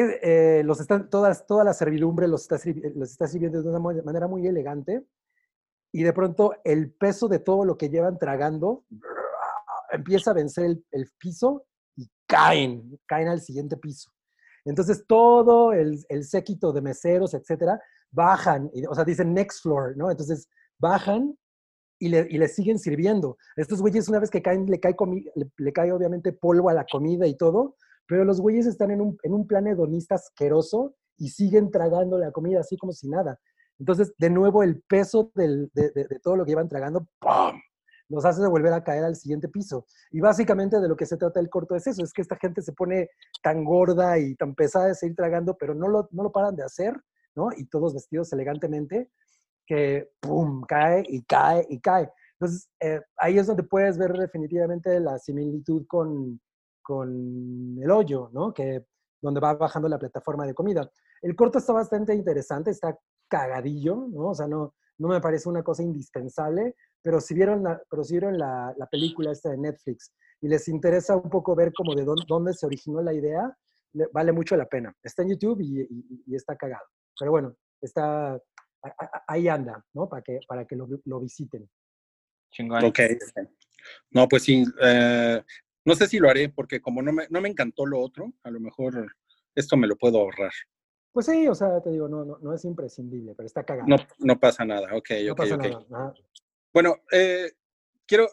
eh, 0.00 0.62
los 0.64 0.80
están, 0.80 1.10
todas, 1.10 1.46
toda 1.46 1.64
la 1.64 1.74
servidumbre 1.74 2.28
los 2.28 2.42
está, 2.42 2.56
los 2.94 3.10
está 3.10 3.26
sirviendo 3.26 3.62
de 3.62 3.68
una 3.68 3.78
manera 3.78 4.28
muy 4.28 4.46
elegante 4.46 5.04
y 5.92 6.02
de 6.02 6.12
pronto 6.12 6.54
el 6.64 6.92
peso 6.92 7.28
de 7.28 7.38
todo 7.38 7.64
lo 7.64 7.76
que 7.76 7.88
llevan 7.88 8.18
tragando 8.18 8.84
empieza 9.90 10.30
a 10.30 10.34
vencer 10.34 10.64
el, 10.66 10.84
el 10.90 11.10
piso 11.18 11.66
y 11.96 12.08
caen, 12.26 12.98
caen 13.06 13.28
al 13.28 13.40
siguiente 13.40 13.76
piso. 13.76 14.10
Entonces 14.64 15.04
todo 15.06 15.72
el, 15.72 16.04
el 16.08 16.24
séquito 16.24 16.72
de 16.72 16.82
meseros, 16.82 17.34
etcétera, 17.34 17.80
bajan, 18.10 18.70
o 18.88 18.94
sea, 18.94 19.04
dicen 19.04 19.32
next 19.32 19.62
floor, 19.62 19.96
¿no? 19.96 20.10
Entonces 20.10 20.48
bajan 20.78 21.36
y 21.98 22.08
le, 22.08 22.26
y 22.30 22.38
le 22.38 22.48
siguen 22.48 22.78
sirviendo. 22.78 23.36
Estos 23.56 23.80
güeyes 23.80 24.08
una 24.08 24.20
vez 24.20 24.30
que 24.30 24.42
caen, 24.42 24.66
le 24.66 24.78
cae, 24.78 24.94
le 25.56 25.72
cae 25.72 25.92
obviamente 25.92 26.32
polvo 26.32 26.68
a 26.68 26.74
la 26.74 26.84
comida 26.84 27.26
y 27.26 27.36
todo, 27.36 27.76
pero 28.08 28.24
los 28.24 28.40
güeyes 28.40 28.66
están 28.66 28.90
en 28.90 29.00
un, 29.00 29.16
en 29.22 29.34
un 29.34 29.46
plan 29.46 29.66
hedonista 29.68 30.16
asqueroso 30.16 30.96
y 31.16 31.28
siguen 31.28 31.70
tragando 31.70 32.18
la 32.18 32.32
comida 32.32 32.60
así 32.60 32.76
como 32.76 32.92
si 32.92 33.08
nada. 33.08 33.38
Entonces, 33.78 34.12
de 34.18 34.30
nuevo, 34.30 34.64
el 34.64 34.82
peso 34.88 35.30
de, 35.36 35.68
de- 35.74 35.90
de 35.92 36.18
todo 36.20 36.34
lo 36.34 36.44
que 36.44 36.50
iban 36.52 36.68
tragando, 36.68 37.06
¡pum! 37.20 37.60
los 38.08 38.24
hace 38.24 38.46
volver 38.46 38.72
a 38.72 38.82
caer 38.82 39.04
al 39.04 39.16
siguiente 39.16 39.48
piso. 39.48 39.84
Y 40.10 40.20
básicamente 40.20 40.80
de 40.80 40.88
lo 40.88 40.96
que 40.96 41.04
se 41.06 41.16
trata 41.18 41.40
el 41.40 41.50
corto 41.50 41.76
es 41.76 41.86
eso, 41.86 42.02
es 42.02 42.12
que 42.12 42.22
esta 42.22 42.36
gente 42.36 42.62
se 42.62 42.72
pone 42.72 43.10
tan 43.42 43.64
gorda 43.64 44.18
y 44.18 44.34
tan 44.34 44.54
pesada 44.54 44.86
de 44.86 44.94
seguir 44.94 45.14
tragando, 45.14 45.56
pero 45.58 45.74
no 45.74 45.88
lo, 45.88 46.08
no 46.12 46.22
lo 46.22 46.32
paran 46.32 46.56
de 46.56 46.64
hacer, 46.64 46.94
¿no? 47.36 47.50
Y 47.56 47.66
todos 47.66 47.92
vestidos 47.94 48.32
elegantemente, 48.32 49.10
que 49.66 50.08
¡pum! 50.20 50.62
cae 50.66 51.04
y 51.06 51.22
cae 51.24 51.66
y 51.68 51.78
cae. 51.80 52.10
Entonces, 52.40 52.68
eh, 52.80 53.00
ahí 53.18 53.38
es 53.38 53.46
donde 53.46 53.64
puedes 53.64 53.98
ver 53.98 54.12
definitivamente 54.14 54.98
la 55.00 55.18
similitud 55.18 55.84
con, 55.86 56.40
con 56.88 57.76
el 57.82 57.90
hoyo, 57.90 58.30
¿no? 58.32 58.54
Que 58.54 58.86
donde 59.20 59.40
va 59.40 59.52
bajando 59.52 59.90
la 59.90 59.98
plataforma 59.98 60.46
de 60.46 60.54
comida. 60.54 60.90
El 61.20 61.36
corto 61.36 61.58
está 61.58 61.74
bastante 61.74 62.14
interesante, 62.14 62.70
está 62.70 62.98
cagadillo, 63.28 64.06
¿no? 64.10 64.28
O 64.30 64.34
sea, 64.34 64.46
no, 64.48 64.74
no 64.96 65.08
me 65.08 65.20
parece 65.20 65.50
una 65.50 65.62
cosa 65.62 65.82
indispensable, 65.82 66.76
pero 67.02 67.20
si 67.20 67.34
vieron 67.34 67.62
la, 67.62 67.78
pero 67.90 68.02
si 68.04 68.14
vieron 68.14 68.38
la, 68.38 68.72
la 68.78 68.86
película 68.86 69.30
esta 69.32 69.50
de 69.50 69.58
Netflix 69.58 70.14
y 70.40 70.48
les 70.48 70.66
interesa 70.68 71.14
un 71.14 71.28
poco 71.28 71.54
ver 71.54 71.74
como 71.74 71.94
de 71.94 72.04
dónde, 72.06 72.24
dónde 72.26 72.54
se 72.54 72.64
originó 72.64 73.02
la 73.02 73.12
idea, 73.12 73.54
le- 73.92 74.08
vale 74.10 74.32
mucho 74.32 74.56
la 74.56 74.64
pena. 74.66 74.90
Está 75.02 75.22
en 75.24 75.28
YouTube 75.32 75.60
y, 75.60 75.82
y- 75.82 76.22
y 76.26 76.34
está 76.34 76.56
cagado. 76.56 76.86
Pero 77.18 77.32
bueno, 77.32 77.54
está, 77.82 78.32
a- 78.32 78.38
a- 78.82 79.24
ahí 79.28 79.46
anda, 79.46 79.84
¿no? 79.92 80.08
Para 80.08 80.22
que, 80.22 80.40
para 80.48 80.64
que 80.64 80.74
lo, 80.74 80.88
lo 81.04 81.20
visiten. 81.20 81.68
Chingón. 82.50 82.82
Ok. 82.84 83.00
No, 84.12 84.26
pues 84.26 84.42
sí. 84.44 84.64
eh, 84.80 85.42
no 85.84 85.94
sé 85.94 86.06
si 86.06 86.18
lo 86.18 86.28
haré 86.28 86.48
porque 86.48 86.80
como 86.80 87.02
no 87.02 87.12
me, 87.12 87.26
no 87.30 87.40
me 87.40 87.48
encantó 87.48 87.86
lo 87.86 88.00
otro, 88.00 88.32
a 88.42 88.50
lo 88.50 88.60
mejor 88.60 89.14
esto 89.54 89.76
me 89.76 89.86
lo 89.86 89.96
puedo 89.96 90.18
ahorrar. 90.20 90.52
Pues 91.12 91.26
sí, 91.26 91.48
o 91.48 91.54
sea, 91.54 91.80
te 91.80 91.90
digo, 91.90 92.08
no, 92.08 92.24
no, 92.24 92.38
no 92.40 92.52
es 92.54 92.64
imprescindible, 92.64 93.34
pero 93.34 93.46
está 93.46 93.64
cagado. 93.64 93.88
No, 93.88 93.96
no 94.18 94.38
pasa 94.38 94.64
nada. 94.64 94.94
Ok, 94.94 95.10
No 95.24 95.32
ok, 95.32 95.38
pasa 95.38 95.54
ok. 95.56 95.62
nada. 95.62 96.14
Bueno, 96.72 96.96
eh, 97.10 97.52
quiero 98.06 98.28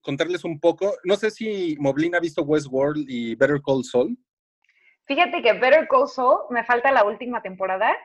contarles 0.00 0.44
un 0.44 0.60
poco. 0.60 0.94
No 1.04 1.16
sé 1.16 1.30
si 1.30 1.76
Moblin 1.80 2.14
ha 2.14 2.20
visto 2.20 2.42
Westworld 2.42 3.04
y 3.08 3.34
Better 3.34 3.60
Call 3.64 3.84
Saul. 3.84 4.16
Fíjate 5.06 5.42
que 5.42 5.54
Better 5.54 5.88
Call 5.88 6.06
Saul 6.06 6.40
me 6.50 6.62
falta 6.64 6.92
la 6.92 7.04
última 7.04 7.42
temporada. 7.42 7.96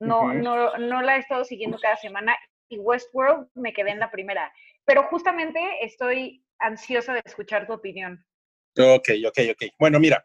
No, 0.00 0.24
Ujú. 0.24 0.34
no, 0.34 0.76
no 0.78 1.02
la 1.02 1.16
he 1.16 1.20
estado 1.20 1.44
siguiendo 1.44 1.78
cada 1.78 1.96
semana 1.96 2.36
y 2.68 2.78
Westworld 2.78 3.48
me 3.54 3.72
quedé 3.72 3.90
en 3.90 4.00
la 4.00 4.10
primera. 4.10 4.52
Pero 4.84 5.04
justamente 5.04 5.60
estoy 5.82 6.44
ansiosa 6.58 7.14
de 7.14 7.22
escuchar 7.24 7.66
tu 7.66 7.72
opinión. 7.72 8.24
Ok, 8.76 9.08
ok, 9.26 9.38
ok. 9.52 9.72
Bueno, 9.78 9.98
mira. 9.98 10.24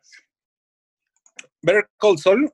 Better 1.61 1.89
Call 1.97 2.17
Saul, 2.17 2.51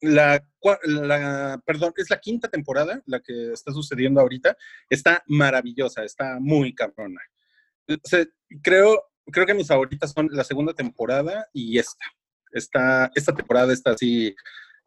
la, 0.00 0.44
la, 0.84 1.60
perdón, 1.66 1.92
es 1.96 2.08
la 2.08 2.20
quinta 2.20 2.48
temporada, 2.48 3.02
la 3.06 3.20
que 3.20 3.52
está 3.52 3.72
sucediendo 3.72 4.20
ahorita. 4.20 4.56
Está 4.88 5.22
maravillosa, 5.26 6.04
está 6.04 6.38
muy 6.40 6.74
cabrona. 6.74 7.20
Creo, 8.62 9.02
creo 9.26 9.46
que 9.46 9.54
mis 9.54 9.68
favoritas 9.68 10.12
son 10.12 10.28
la 10.30 10.44
segunda 10.44 10.72
temporada 10.72 11.46
y 11.52 11.78
esta. 11.78 12.04
Esta, 12.52 13.10
esta 13.14 13.34
temporada 13.34 13.72
está 13.72 13.90
así 13.90 14.34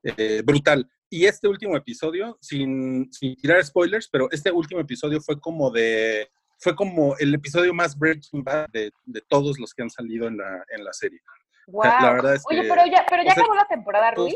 eh, 0.04 0.42
brutal. 0.44 0.90
Y 1.10 1.26
este 1.26 1.48
último 1.48 1.76
episodio, 1.76 2.38
sin, 2.42 3.12
sin 3.12 3.36
tirar 3.36 3.64
spoilers, 3.64 4.08
pero 4.10 4.30
este 4.32 4.52
último 4.52 4.80
episodio 4.80 5.22
fue 5.22 5.40
como 5.40 5.70
de, 5.70 6.30
fue 6.60 6.76
como 6.76 7.16
el 7.18 7.34
episodio 7.34 7.74
más 7.74 7.98
Breaking 7.98 8.44
Bad 8.44 8.70
de, 8.70 8.92
de 9.06 9.22
todos 9.22 9.60
los 9.60 9.74
que 9.74 9.84
han 9.84 9.90
salido 9.90 10.28
en 10.28 10.38
la, 10.38 10.64
en 10.70 10.84
la 10.84 10.94
serie. 10.94 11.20
Wow. 11.68 11.84
la 11.84 12.14
verdad 12.14 12.36
es 12.36 12.44
Oye, 12.50 12.62
que- 12.62 12.68
pero 12.70 12.86
ya, 12.86 13.06
pero 13.10 13.24
ya 13.24 13.34
sea, 13.34 13.44
acabó 13.44 13.56
la 13.56 13.68
temporada, 13.68 14.12
Ruiz. 14.12 14.34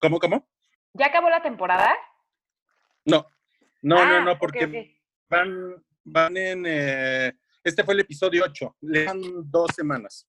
¿Cómo, 0.00 0.18
cómo? 0.18 0.48
¿Ya 0.94 1.06
acabó 1.06 1.28
la 1.30 1.42
temporada? 1.42 1.94
No, 3.04 3.26
no, 3.82 3.98
Ah, 3.98 4.04
no, 4.06 4.24
no, 4.24 4.32
ok, 4.32 4.38
porque 4.38 4.98
van, 5.28 5.82
van 6.04 6.36
en, 6.36 6.64
eh, 6.66 7.32
este 7.62 7.84
fue 7.84 7.94
el 7.94 8.00
episodio 8.00 8.44
8, 8.44 8.76
le 8.82 9.04
dan 9.04 9.20
dos 9.50 9.70
semanas. 9.74 10.26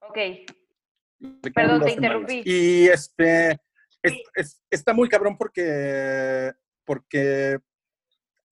Ok. 0.00 0.16
Le 0.16 1.50
Perdón, 1.54 1.84
te 1.84 1.92
interrumpí. 1.92 2.42
Y 2.44 2.88
este, 2.88 3.52
es- 4.02 4.22
es- 4.34 4.62
está 4.70 4.92
muy 4.92 5.08
cabrón 5.08 5.36
porque, 5.36 6.52
porque 6.84 7.58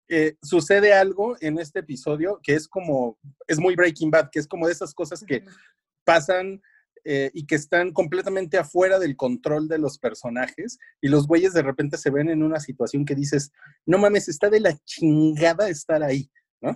eh, 0.10 0.38
sucede 0.42 0.94
algo 0.94 1.36
en 1.40 1.60
este 1.60 1.80
episodio 1.80 2.40
que 2.42 2.56
es 2.56 2.68
como, 2.68 3.20
es 3.48 3.60
muy 3.60 3.76
Breaking 3.76 4.10
Bad, 4.10 4.30
que 4.32 4.40
es 4.40 4.48
como 4.48 4.66
de 4.66 4.74
esas 4.74 4.94
cosas 4.94 5.24
que 5.24 5.46
pasan 6.04 6.62
eh, 7.06 7.30
y 7.34 7.46
que 7.46 7.56
están 7.56 7.94
completamente 7.94 8.58
afuera 8.58 8.98
del 8.98 9.16
control 9.16 9.68
de 9.68 9.78
los 9.78 10.00
personajes 10.00 10.80
y 11.00 11.10
los 11.10 11.28
güeyes 11.28 11.54
de 11.54 11.62
repente 11.62 11.98
se 11.98 12.10
ven 12.10 12.30
en 12.30 12.42
una 12.42 12.60
situación 12.60 13.06
que 13.06 13.14
dices, 13.14 13.52
no 13.86 14.00
mames, 14.00 14.28
está 14.28 14.50
de 14.50 14.60
la 14.60 14.76
chingada 14.84 15.70
estar 15.70 16.02
ahí, 16.02 16.32
¿no? 16.60 16.76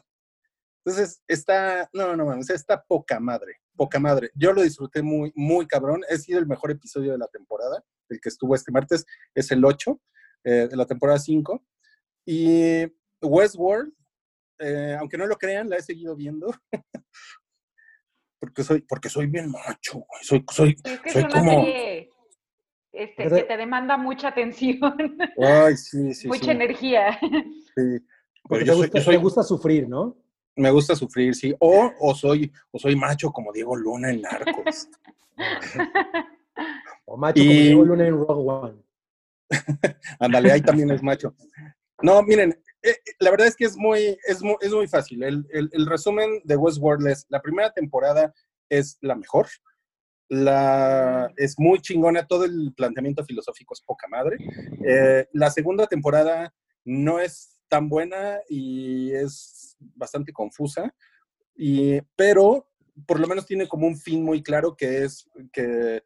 Entonces, 0.85 1.21
está, 1.27 1.89
no, 1.91 2.15
no 2.15 2.25
mames, 2.25 2.51
está 2.51 2.83
poca 2.83 3.19
madre, 3.19 3.55
poca 3.75 3.99
madre. 3.99 4.29
Yo 4.35 4.53
lo 4.53 4.61
disfruté 4.61 5.01
muy, 5.01 5.31
muy 5.35 5.65
cabrón. 5.65 6.01
Ha 6.09 6.17
sido 6.17 6.39
el 6.39 6.45
mejor 6.45 6.71
episodio 6.71 7.13
de 7.13 7.17
la 7.17 7.27
temporada, 7.27 7.83
el 8.09 8.21
que 8.21 8.29
estuvo 8.29 8.53
este 8.53 8.71
martes, 8.71 9.05
es 9.33 9.51
el 9.51 9.65
8 9.65 9.99
eh, 10.43 10.67
de 10.69 10.75
la 10.75 10.85
temporada 10.85 11.19
5. 11.19 11.65
Y 12.25 12.85
Westworld, 13.23 13.91
eh, 14.59 14.95
aunque 14.99 15.17
no 15.17 15.25
lo 15.25 15.37
crean, 15.37 15.69
la 15.69 15.77
he 15.77 15.81
seguido 15.81 16.15
viendo. 16.15 16.53
porque 18.39 18.63
soy, 18.63 18.81
porque 18.81 19.09
soy 19.09 19.27
bien 19.27 19.49
macho, 19.49 19.99
güey. 19.99 20.23
Soy, 20.23 20.43
soy, 20.51 20.75
es 20.83 20.99
que 20.99 21.09
es 21.09 21.13
soy 21.13 21.23
una 21.23 21.29
como. 21.31 21.51
serie 21.63 22.09
este, 22.91 23.23
que 23.29 23.43
te 23.43 23.57
demanda 23.57 23.97
mucha 23.97 24.27
atención, 24.27 24.95
Ay, 25.41 25.75
sí, 25.77 26.13
sí, 26.13 26.27
mucha 26.27 26.45
sí. 26.45 26.51
energía. 26.51 27.19
sí. 27.75 27.99
Porque 28.45 28.65
te, 28.65 28.67
yo 28.71 28.73
soy, 28.73 28.81
gusta, 28.83 28.97
yo 28.99 29.03
soy- 29.05 29.15
te 29.15 29.21
gusta 29.21 29.43
sufrir, 29.43 29.87
¿no? 29.87 30.17
me 30.55 30.69
gusta 30.69 30.95
sufrir, 30.95 31.33
sí. 31.33 31.55
O, 31.59 31.91
o 31.99 32.13
soy, 32.13 32.51
o 32.71 32.77
soy 32.77 32.95
macho 32.95 33.31
como 33.31 33.51
Diego 33.51 33.75
Luna 33.75 34.11
en 34.11 34.21
Narcos. 34.21 34.87
O 37.05 37.17
macho 37.17 37.41
como 37.41 37.51
Diego 37.53 37.85
Luna 37.85 38.05
en 38.07 38.13
Rogue 38.13 38.51
One. 38.51 38.83
Ándale, 40.19 40.51
ahí 40.51 40.61
también 40.61 40.91
es 40.91 41.01
macho. 41.01 41.33
No, 42.01 42.21
miren, 42.21 42.61
eh, 42.83 42.89
eh, 42.91 43.11
la 43.19 43.31
verdad 43.31 43.47
es 43.47 43.55
que 43.55 43.65
es 43.65 43.75
muy, 43.77 44.17
es 44.27 44.41
muy, 44.41 44.55
es 44.61 44.71
muy 44.71 44.87
fácil. 44.87 45.23
El, 45.23 45.45
el- 45.51 45.85
resumen 45.87 46.41
de 46.43 46.55
Westworld 46.57 47.07
es, 47.07 47.25
la 47.29 47.41
primera 47.41 47.71
temporada 47.71 48.33
es 48.69 48.97
la 49.01 49.15
mejor. 49.15 49.47
La, 50.29 51.31
es 51.37 51.59
muy 51.59 51.79
chingona, 51.79 52.25
todo 52.25 52.45
el 52.45 52.73
planteamiento 52.75 53.23
filosófico 53.23 53.73
es 53.73 53.81
poca 53.81 54.07
madre. 54.07 54.37
Eh, 54.85 55.27
la 55.33 55.51
segunda 55.51 55.85
temporada 55.87 56.53
no 56.85 57.19
es 57.19 57.59
tan 57.67 57.87
buena 57.89 58.39
y 58.49 59.11
es 59.11 59.75
bastante 59.79 60.31
confusa, 60.31 60.93
y, 61.55 62.01
pero 62.15 62.69
por 63.05 63.19
lo 63.19 63.27
menos 63.27 63.45
tiene 63.45 63.67
como 63.67 63.87
un 63.87 63.97
fin 63.97 64.23
muy 64.23 64.41
claro 64.41 64.75
que 64.75 65.03
es 65.03 65.27
que 65.51 66.03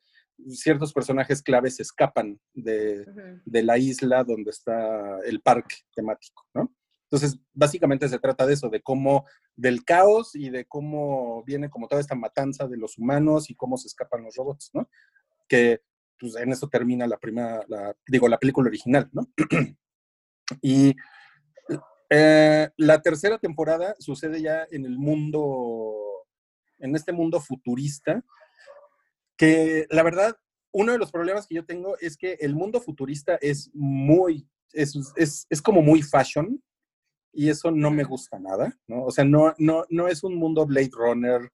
ciertos 0.50 0.94
personajes 0.94 1.42
claves 1.42 1.80
escapan 1.80 2.40
de, 2.54 3.06
de 3.46 3.64
la 3.64 3.78
isla 3.78 4.24
donde 4.24 4.52
está 4.52 5.20
el 5.26 5.42
parque 5.42 5.76
temático, 5.94 6.46
¿no? 6.54 6.74
Entonces, 7.10 7.40
básicamente 7.54 8.10
se 8.10 8.20
trata 8.20 8.46
de 8.46 8.54
eso, 8.54 8.70
de 8.70 8.82
cómo, 8.82 9.26
del 9.56 9.86
caos 9.86 10.36
y 10.36 10.50
de 10.50 10.66
cómo 10.66 11.42
viene 11.46 11.70
como 11.70 11.88
toda 11.88 12.02
esta 12.02 12.16
matanza 12.16 12.68
de 12.68 12.76
los 12.78 12.98
humanos 12.98 13.50
y 13.50 13.56
cómo 13.56 13.78
se 13.78 13.88
escapan 13.88 14.24
los 14.24 14.36
robots, 14.36 14.72
¿no? 14.74 14.90
Que 15.48 15.82
pues 16.20 16.36
en 16.36 16.52
eso 16.52 16.68
termina 16.68 17.08
la 17.08 17.18
primera, 17.18 17.64
la, 17.70 17.96
digo, 18.08 18.28
la 18.28 18.40
película 18.40 18.68
original, 18.68 19.10
¿no? 19.14 19.26
y 20.62 20.96
eh, 22.10 22.70
la 22.76 23.02
tercera 23.02 23.38
temporada 23.38 23.96
sucede 24.00 24.42
ya 24.42 24.68
en 24.70 24.86
el 24.86 24.98
mundo, 24.98 26.26
en 26.80 26.94
este 26.96 27.14
mundo 27.14 27.40
futurista, 27.40 28.22
que 29.38 29.86
la 29.90 30.04
verdad, 30.04 30.36
uno 30.72 30.92
de 30.92 30.98
los 30.98 31.12
problemas 31.12 31.48
que 31.48 31.56
yo 31.56 31.66
tengo 31.66 31.98
es 32.00 32.18
que 32.18 32.34
el 32.40 32.56
mundo 32.56 32.82
futurista 32.82 33.36
es 33.42 33.70
muy, 33.74 34.48
es, 34.74 34.98
es, 35.16 35.48
es 35.50 35.62
como 35.62 35.82
muy 35.82 36.02
fashion 36.02 36.62
y 37.32 37.50
eso 37.50 37.72
no 37.72 37.92
me 37.92 38.04
gusta 38.04 38.40
nada, 38.40 38.76
¿no? 38.88 39.04
O 39.06 39.12
sea, 39.12 39.24
no, 39.24 39.54
no, 39.58 39.86
no 39.90 40.08
es 40.08 40.24
un 40.24 40.36
mundo 40.36 40.66
Blade 40.66 40.92
Runner 40.92 41.50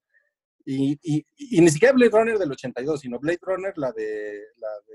y, 0.64 0.98
y, 1.02 1.26
y 1.36 1.60
ni 1.60 1.68
siquiera 1.68 1.94
Blade 1.94 2.10
Runner 2.10 2.38
del 2.38 2.52
82, 2.52 3.00
sino 3.00 3.18
Blade 3.18 3.40
Runner 3.42 3.76
la 3.76 3.92
de, 3.92 4.40
la 4.56 4.68
de 4.86 4.94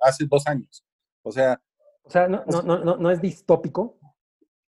hace 0.00 0.24
dos 0.26 0.46
años. 0.46 0.84
O 1.22 1.30
sea, 1.30 1.60
O 2.02 2.10
sea, 2.10 2.28
no, 2.28 2.44
no, 2.46 2.62
no, 2.62 2.78
no, 2.82 2.96
no 2.96 3.10
es 3.10 3.20
distópico. 3.20 3.98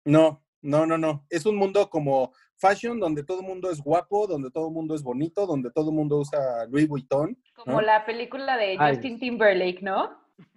no, 0.05 0.45
no, 0.61 0.87
no, 0.87 0.97
no. 0.97 1.27
Es 1.29 1.45
un 1.47 1.57
mundo 1.57 1.91
como 1.91 2.33
fashion 2.57 3.01
donde 3.01 3.25
todo 3.25 3.41
el 3.41 3.47
mundo 3.47 3.71
es 3.71 3.81
guapo, 3.81 4.27
donde 4.27 4.51
todo 4.51 4.69
el 4.69 4.75
mundo 4.75 4.95
es 4.95 5.03
bonito, 5.03 5.47
donde 5.47 5.71
todo 5.71 5.91
el 5.91 5.97
mundo 5.97 6.19
usa 6.19 6.67
Louis 6.67 6.89
Vuitton. 6.89 7.37
Como 7.57 7.81
la 7.81 8.05
película 8.05 8.57
de 8.57 8.77
Ay. 8.79 8.95
Justin 8.95 9.19
Timberlake, 9.19 9.83
¿no? 9.83 10.11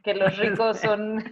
Que 0.04 0.14
los 0.14 0.38
ricos 0.38 0.80
son 0.80 1.24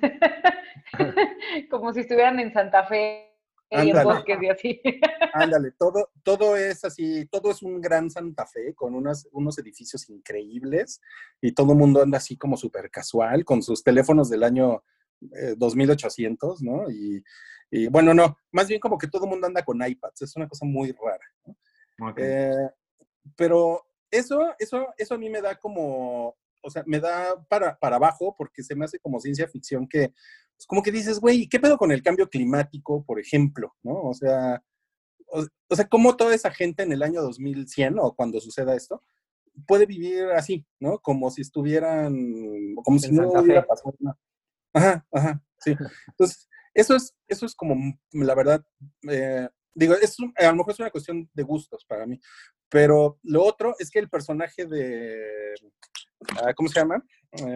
como 1.69 1.93
si 1.93 2.01
estuvieran 2.01 2.39
en 2.39 2.53
Santa 2.53 2.83
Fe 2.85 3.31
y 3.71 3.89
en 3.89 4.03
bosques 4.03 4.37
y 4.41 4.47
así. 4.47 4.81
Ándale, 5.33 5.71
todo, 5.71 6.09
todo 6.23 6.55
es 6.55 6.85
así, 6.85 7.25
todo 7.25 7.51
es 7.51 7.61
un 7.61 7.81
gran 7.81 8.09
Santa 8.09 8.45
Fe 8.45 8.73
con 8.73 8.95
unas, 8.95 9.27
unos 9.31 9.57
edificios 9.57 10.09
increíbles 10.09 11.01
y 11.41 11.53
todo 11.53 11.73
el 11.73 11.77
mundo 11.77 12.01
anda 12.01 12.17
así 12.17 12.37
como 12.37 12.57
súper 12.57 12.89
casual 12.89 13.43
con 13.43 13.61
sus 13.61 13.83
teléfonos 13.83 14.29
del 14.29 14.43
año 14.43 14.83
eh, 15.21 15.55
2800, 15.57 16.61
¿no? 16.61 16.89
Y, 16.89 17.23
y, 17.71 17.87
bueno, 17.87 18.13
no, 18.13 18.37
más 18.51 18.67
bien 18.67 18.79
como 18.79 18.97
que 18.97 19.07
todo 19.07 19.25
el 19.25 19.29
mundo 19.29 19.47
anda 19.47 19.63
con 19.63 19.85
iPads, 19.85 20.21
es 20.21 20.35
una 20.35 20.47
cosa 20.47 20.65
muy 20.65 20.91
rara. 20.93 21.25
Ok. 22.01 22.19
Eh, 22.19 22.69
pero 23.35 23.85
eso, 24.11 24.53
eso, 24.59 24.87
eso 24.97 25.15
a 25.15 25.17
mí 25.17 25.29
me 25.29 25.41
da 25.41 25.55
como, 25.55 26.35
o 26.61 26.69
sea, 26.69 26.83
me 26.85 26.99
da 26.99 27.43
para, 27.47 27.77
para 27.77 27.95
abajo 27.97 28.35
porque 28.37 28.63
se 28.63 28.75
me 28.75 28.85
hace 28.85 28.99
como 28.99 29.19
ciencia 29.19 29.47
ficción 29.47 29.87
que, 29.87 30.09
pues, 30.55 30.67
como 30.67 30.83
que 30.83 30.91
dices, 30.91 31.19
güey, 31.19 31.47
¿qué 31.47 31.59
pedo 31.59 31.77
con 31.77 31.91
el 31.91 32.03
cambio 32.03 32.29
climático, 32.29 33.03
por 33.03 33.19
ejemplo? 33.19 33.75
¿No? 33.83 34.01
O 34.01 34.13
sea, 34.13 34.63
o, 35.27 35.45
o 35.69 35.75
sea, 35.75 35.87
¿cómo 35.87 36.15
toda 36.15 36.35
esa 36.35 36.51
gente 36.51 36.83
en 36.83 36.91
el 36.91 37.03
año 37.03 37.21
2100 37.21 37.99
o 37.99 38.15
cuando 38.15 38.39
suceda 38.39 38.75
esto 38.75 39.01
puede 39.67 39.85
vivir 39.85 40.25
así, 40.35 40.65
¿no? 40.79 40.99
Como 40.99 41.29
si 41.31 41.41
estuvieran, 41.41 42.13
como 42.83 42.99
si 42.99 43.07
En 43.07 43.15
no 43.15 43.23
Santa 43.23 43.41
hubiera 43.41 43.65
pasado 43.65 43.95
nada. 43.99 44.17
Ajá, 44.75 45.05
ajá, 45.11 45.41
sí. 45.59 45.75
Entonces, 46.09 46.49
eso 46.73 46.95
es, 46.97 47.15
eso 47.29 47.45
es 47.45 47.55
como, 47.55 47.75
la 48.11 48.35
verdad, 48.35 48.61
eh, 49.09 49.47
digo, 49.73 49.93
es, 49.95 50.19
un- 50.19 50.33
a 50.35 50.47
lo 50.47 50.55
mejor 50.57 50.73
es 50.73 50.79
una 50.79 50.91
cuestión 50.91 51.29
de 51.33 51.43
gustos 51.43 51.85
para 51.85 52.05
mí, 52.05 52.19
pero 52.69 53.17
lo 53.23 53.43
otro 53.43 53.73
es 53.79 53.89
que 53.89 53.99
el 53.99 54.09
personaje 54.09 54.65
de, 54.65 55.53
ah, 56.43 56.53
¿cómo 56.53 56.67
se 56.67 56.79
llama? 56.81 57.01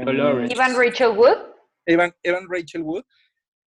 Dolores. 0.05 0.49
Ivan 0.49 0.75
Rachel 0.77 1.09
Wood. 1.17 1.37
Evan, 1.85 2.15
Evan 2.23 2.47
Rachel 2.49 2.83
Wood, 2.83 3.03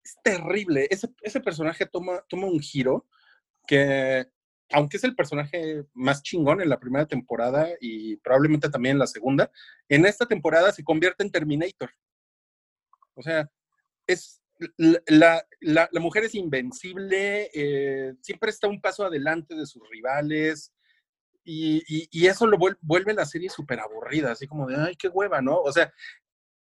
es 0.03 0.17
terrible. 0.25 0.87
Ese, 0.91 1.09
ese 1.21 1.41
personaje 1.41 1.85
toma, 1.87 2.25
toma 2.29 2.47
un 2.47 2.61
giro 2.61 3.07
que, 3.67 4.27
aunque 4.71 4.97
es 4.97 5.05
el 5.05 5.15
personaje 5.15 5.85
más 5.93 6.23
chingón 6.23 6.63
en 6.63 6.69
la 6.71 6.81
primera 6.81 7.05
temporada 7.07 7.69
y 7.81 8.17
probablemente 8.17 8.71
también 8.71 8.95
en 8.95 9.01
la 9.01 9.07
segunda, 9.07 9.51
en 9.89 10.07
esta 10.07 10.25
temporada 10.27 10.73
se 10.73 10.83
convierte 10.85 11.23
en 11.23 11.31
Terminator. 11.31 11.91
O 13.15 13.23
sea, 13.23 13.51
es 14.07 14.43
la, 15.07 15.45
la- 15.61 15.89
mujer 16.01 16.25
es 16.25 16.35
invencible, 16.35 17.51
eh, 17.55 18.15
siempre 18.21 18.51
está 18.51 18.69
un 18.69 18.81
paso 18.81 19.05
adelante 19.05 19.55
de 19.55 19.67
sus 19.67 19.83
rivales. 19.91 20.73
Y, 21.45 21.83
y- 21.89 22.27
eso 22.27 22.47
lo 22.47 22.57
vuel- 22.57 22.79
vuelve 22.81 23.15
la 23.15 23.27
serie 23.27 23.49
súper 23.51 23.81
aburrida, 23.81 24.31
así 24.33 24.47
como 24.47 24.67
de, 24.69 24.77
ay, 24.77 24.95
qué 24.97 25.09
hueva, 25.09 25.43
¿no? 25.43 25.59
O 25.61 25.73
sea, 25.73 25.93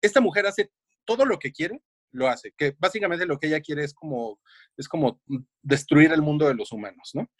esta 0.02 0.20
mujer 0.20 0.46
hace 0.46 0.70
todo 1.06 1.24
lo 1.24 1.38
que 1.38 1.52
quiere 1.52 1.80
lo 2.12 2.28
hace. 2.28 2.52
Que 2.56 2.74
básicamente 2.78 3.24
lo 3.26 3.38
que 3.38 3.46
ella 3.48 3.60
quiere 3.60 3.84
es 3.84 3.94
como, 3.94 4.40
es 4.76 4.86
como 4.88 5.22
destruir 5.62 6.12
el 6.12 6.20
mundo 6.22 6.46
de 6.46 6.54
los 6.54 6.70
humanos, 6.72 7.12
¿no? 7.14 7.30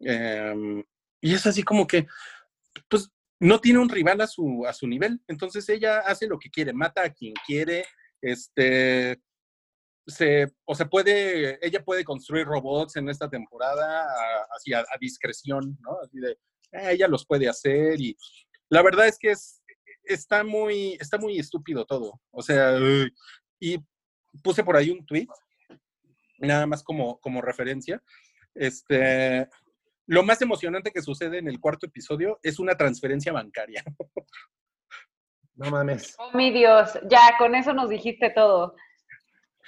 Em, 0.00 0.82
y 1.20 1.34
es 1.34 1.46
así 1.46 1.62
como 1.62 1.86
que, 1.86 2.06
pues, 2.88 3.10
no 3.38 3.60
tiene 3.60 3.78
un 3.78 3.88
rival 3.88 4.20
a 4.20 4.26
su, 4.26 4.64
a 4.66 4.72
su 4.72 4.86
nivel. 4.88 5.20
Entonces 5.28 5.68
ella 5.68 6.00
hace 6.00 6.26
lo 6.26 6.38
que 6.38 6.50
quiere, 6.50 6.72
mata 6.72 7.04
a 7.04 7.10
quien 7.10 7.34
quiere, 7.46 7.84
este, 8.22 9.20
se, 10.06 10.48
o 10.64 10.74
se 10.74 10.86
puede, 10.86 11.64
ella 11.66 11.84
puede 11.84 12.04
construir 12.04 12.46
robots 12.46 12.96
en 12.96 13.08
esta 13.08 13.28
temporada 13.28 14.02
a- 14.04 14.46
así 14.56 14.72
a, 14.72 14.80
a 14.80 14.98
discreción, 15.00 15.78
¿no? 15.80 15.98
Así 16.02 16.18
de, 16.18 16.38
"Ah, 16.72 16.92
ella 16.92 17.08
los 17.08 17.26
puede 17.26 17.48
hacer 17.48 18.00
y 18.00 18.16
la 18.70 18.82
verdad 18.82 19.06
es 19.06 19.18
que 19.18 19.32
es, 19.32 19.62
está 20.04 20.42
muy, 20.44 20.96
está 21.00 21.18
muy 21.18 21.38
estúpido 21.38 21.84
todo. 21.84 22.20
O 22.30 22.42
sea, 22.42 22.78
y 23.60 23.78
puse 24.42 24.64
por 24.64 24.76
ahí 24.76 24.90
un 24.90 25.04
tweet, 25.06 25.26
nada 26.38 26.66
más 26.66 26.82
como, 26.82 27.20
como 27.20 27.42
referencia. 27.42 28.02
Este, 28.54 29.48
lo 30.06 30.22
más 30.24 30.42
emocionante 30.42 30.90
que 30.90 31.02
sucede 31.02 31.38
en 31.38 31.48
el 31.48 31.60
cuarto 31.60 31.86
episodio 31.86 32.40
es 32.42 32.58
una 32.58 32.76
transferencia 32.76 33.32
bancaria. 33.32 33.84
No 35.54 35.70
mames. 35.70 36.14
Oh, 36.18 36.30
mi 36.36 36.50
Dios, 36.50 36.98
ya 37.10 37.34
con 37.38 37.54
eso 37.54 37.72
nos 37.72 37.88
dijiste 37.90 38.30
todo. 38.30 38.74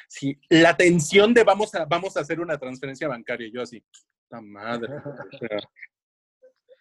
Sí, 0.09 0.39
la 0.49 0.77
tensión 0.77 1.35
de 1.35 1.45
vamos 1.45 1.75
a, 1.75 1.85
vamos 1.85 2.17
a 2.17 2.21
hacer 2.21 2.41
una 2.41 2.57
transferencia 2.59 3.09
bancaria. 3.09 3.49
Yo 3.53 3.63
así, 3.63 3.85
la 4.31 4.41
madre. 4.41 4.95
o 4.97 5.39
sea, 5.39 5.59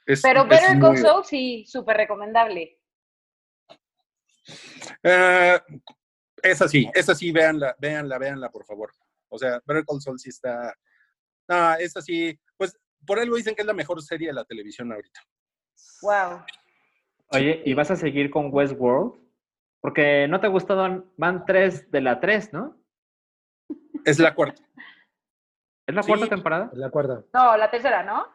es- 0.06 0.22
Pero 0.22 0.42
es 0.44 0.50
Better 0.50 0.80
Call 0.80 0.98
Saul 0.98 1.26
sí, 1.26 1.66
súper 1.68 1.98
recomendable. 1.98 2.80
Eh, 5.02 5.60
esa 6.42 6.68
sí, 6.68 6.90
esa 6.94 7.16
sí, 7.16 7.32
véanla, 7.32 7.76
véanla, 7.80 8.18
véanla, 8.18 8.50
por 8.50 8.66
favor. 8.66 8.92
O 9.30 9.38
sea, 9.38 9.62
Better 9.66 9.86
Call 9.86 10.02
Saul 10.02 10.20
sí 10.20 10.30
está. 10.30 10.74
No, 11.48 11.74
esa 11.76 12.02
sí, 12.02 12.38
pues 12.58 12.78
por 13.06 13.20
algo 13.20 13.36
dicen 13.36 13.56
que 13.56 13.62
es 13.62 13.68
la 13.68 13.74
mejor 13.74 14.02
serie 14.02 14.28
de 14.28 14.34
la 14.34 14.46
televisión 14.46 14.92
ahorita. 14.92 15.22
Wow. 16.02 16.46
Oye, 17.34 17.62
¿y 17.66 17.74
vas 17.74 17.90
a 17.92 17.96
seguir 17.96 18.30
con 18.30 18.50
Westworld? 18.54 19.14
Porque 19.82 20.28
no 20.28 20.40
te 20.40 20.48
ha 20.48 20.50
gustado, 20.50 21.12
van 21.18 21.46
tres 21.46 21.90
de 21.92 22.02
la 22.02 22.20
tres, 22.20 22.54
¿no? 22.54 22.78
Es 24.06 24.20
la 24.20 24.34
cuarta. 24.36 24.62
¿Es 25.88 25.96
la 25.96 26.04
Sí. 26.04 26.08
cuarta 26.12 26.28
temporada? 26.28 26.72
La 26.74 26.90
cuerda. 26.90 27.24
No, 27.34 27.58
la 27.58 27.70
tercera, 27.70 28.04
¿no? 28.04 28.26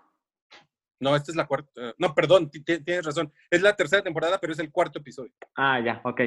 No, 1.00 1.14
esta 1.14 1.30
es 1.30 1.36
la 1.36 1.46
cuarta. 1.46 1.70
eh, 1.76 1.94
No, 1.98 2.14
perdón, 2.14 2.50
ti- 2.50 2.62
ti- 2.62 2.82
tienes 2.82 3.06
razón. 3.06 3.32
Es 3.50 3.62
la 3.62 3.74
tercera 3.74 4.02
temporada, 4.02 4.38
pero 4.38 4.52
es 4.52 4.58
el 4.58 4.70
cuarto 4.72 4.98
episodio. 4.98 5.32
Ah, 5.54 5.80
ya, 5.80 6.00
ok. 6.04 6.20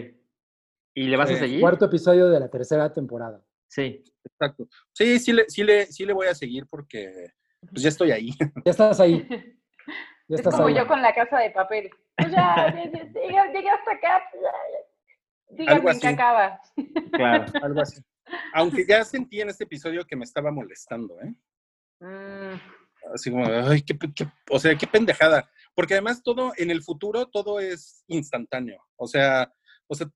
¿Y 0.96 1.04
le 1.08 1.18
vas 1.18 1.30
a 1.30 1.36
seguir? 1.36 1.60
Cuarto 1.62 1.86
episodio 1.86 2.30
de 2.30 2.40
la 2.40 2.50
tercera 2.50 2.92
temporada. 2.92 3.44
Sí. 3.68 4.04
Exacto. 4.24 4.68
Sí, 4.94 5.20
sí 5.20 5.34
le, 5.34 5.50
sí 5.50 5.64
le, 5.64 5.86
sí 5.88 6.06
le 6.06 6.14
voy 6.14 6.28
a 6.28 6.36
seguir 6.36 6.66
porque 6.68 7.32
pues 7.70 7.84
ya 7.84 7.90
estoy 7.90 8.12
ahí. 8.12 8.32
Ya 8.66 8.72
estás 8.72 9.00
ahí. 9.00 9.28
Ya 10.32 10.38
Es 10.38 10.44
como 10.44 10.68
ahí. 10.68 10.76
yo 10.76 10.88
con 10.88 11.02
la 11.02 11.14
casa 11.14 11.40
de 11.40 11.52
papel. 11.52 11.90
Pues 12.16 12.32
ya, 12.32 12.74
llegué, 12.74 13.70
hasta 13.70 13.92
acá. 13.92 14.24
pues. 14.32 14.44
Díganme 15.50 15.92
en 15.92 16.00
qué 16.00 16.08
acaba. 16.08 16.62
Claro. 17.12 17.46
Algo 17.64 17.82
así. 17.82 18.02
Aunque 18.54 18.86
ya 18.88 19.04
sentí 19.04 19.42
en 19.42 19.50
este 19.50 19.66
episodio 19.66 20.06
que 20.06 20.16
me 20.16 20.24
estaba 20.24 20.52
molestando, 20.52 21.20
¿eh? 21.22 21.34
Mm, 22.00 22.60
Así 23.14 23.30
como, 23.30 23.46
ay, 23.46 23.82
qué, 23.82 23.98
o 24.50 24.60
sea, 24.60 24.78
qué 24.78 24.88
pendejada. 24.88 25.50
Porque 25.76 25.96
además 25.96 26.24
todo, 26.24 26.54
en 26.56 26.72
el 26.72 26.82
futuro, 26.82 27.26
todo 27.26 27.60
es 27.60 28.06
instantáneo. 28.08 28.82
O 28.96 29.08
sea, 29.08 29.52
o 29.88 29.96
sea, 29.96 30.08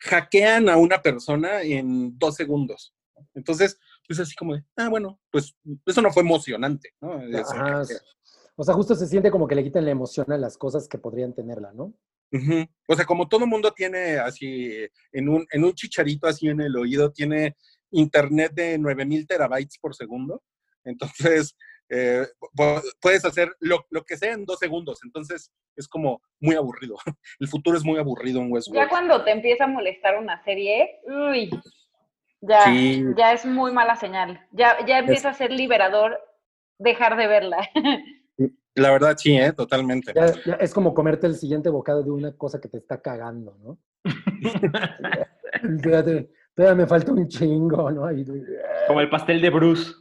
hackean 0.00 0.70
a 0.70 0.78
una 0.78 1.02
persona 1.02 1.60
en 1.60 2.18
dos 2.18 2.36
segundos. 2.36 2.94
Entonces, 3.34 3.78
pues 4.06 4.18
así 4.20 4.34
como 4.34 4.54
de, 4.54 4.64
ah, 4.76 4.88
bueno, 4.88 5.20
pues 5.30 5.54
eso 5.84 6.00
no 6.00 6.10
fue 6.10 6.22
emocionante, 6.22 6.94
¿no? 7.02 7.20
Ajá. 7.38 7.82
O 8.56 8.64
sea, 8.64 8.74
justo 8.74 8.94
se 8.94 9.06
siente 9.06 9.30
como 9.30 9.46
que 9.46 9.54
le 9.54 9.62
quitan 9.64 9.84
la 9.84 9.90
emoción 9.90 10.30
a 10.32 10.38
las 10.38 10.56
cosas 10.56 10.88
que 10.88 10.98
podrían 10.98 11.34
tenerla, 11.34 11.72
¿no? 11.72 11.92
O 12.88 12.94
sea, 12.96 13.04
como 13.04 13.28
todo 13.28 13.46
mundo 13.46 13.70
tiene 13.72 14.16
así, 14.18 14.72
en 15.12 15.28
un, 15.28 15.46
en 15.52 15.64
un 15.64 15.72
chicharito 15.74 16.26
así 16.26 16.48
en 16.48 16.60
el 16.60 16.76
oído, 16.76 17.12
tiene 17.12 17.54
internet 17.90 18.52
de 18.54 18.78
9000 18.78 19.26
terabytes 19.26 19.78
por 19.78 19.94
segundo. 19.94 20.42
Entonces, 20.84 21.56
eh, 21.88 22.26
pu- 22.56 22.82
puedes 23.00 23.24
hacer 23.24 23.54
lo, 23.60 23.86
lo 23.90 24.02
que 24.04 24.16
sea 24.16 24.32
en 24.32 24.44
dos 24.44 24.58
segundos. 24.58 25.00
Entonces, 25.04 25.52
es 25.76 25.86
como 25.86 26.20
muy 26.40 26.56
aburrido. 26.56 26.96
El 27.38 27.48
futuro 27.48 27.76
es 27.76 27.84
muy 27.84 27.98
aburrido 27.98 28.40
en 28.40 28.48
Ya 28.48 28.52
Westworld. 28.54 28.88
cuando 28.88 29.22
te 29.24 29.30
empieza 29.32 29.64
a 29.64 29.68
molestar 29.68 30.18
una 30.18 30.42
serie, 30.44 31.00
uy, 31.04 31.50
ya, 32.40 32.64
Sí. 32.64 33.04
ya 33.16 33.32
es 33.32 33.44
muy 33.46 33.72
mala 33.72 33.96
señal. 33.96 34.44
Ya, 34.52 34.84
ya 34.86 34.98
empieza 34.98 35.30
a 35.30 35.34
ser 35.34 35.52
liberador 35.52 36.18
dejar 36.78 37.16
de 37.16 37.26
verla. 37.28 37.68
La 38.76 38.90
verdad, 38.90 39.16
sí, 39.16 39.36
¿eh? 39.36 39.52
Totalmente. 39.52 40.12
Ya, 40.14 40.32
ya 40.44 40.54
es 40.54 40.72
como 40.74 40.92
comerte 40.92 41.26
el 41.26 41.34
siguiente 41.34 41.70
bocado 41.70 42.02
de 42.02 42.10
una 42.10 42.32
cosa 42.36 42.60
que 42.60 42.68
te 42.68 42.76
está 42.76 43.00
cagando, 43.00 43.56
¿no? 43.62 43.78
Todavía, 45.82 46.26
todavía 46.54 46.74
me 46.74 46.86
falta 46.86 47.12
un 47.12 47.26
chingo, 47.26 47.90
¿no? 47.90 48.12
Y- 48.12 48.24
Como 48.86 49.00
el 49.00 49.08
pastel 49.08 49.40
de 49.40 49.48
Bruce. 49.50 49.92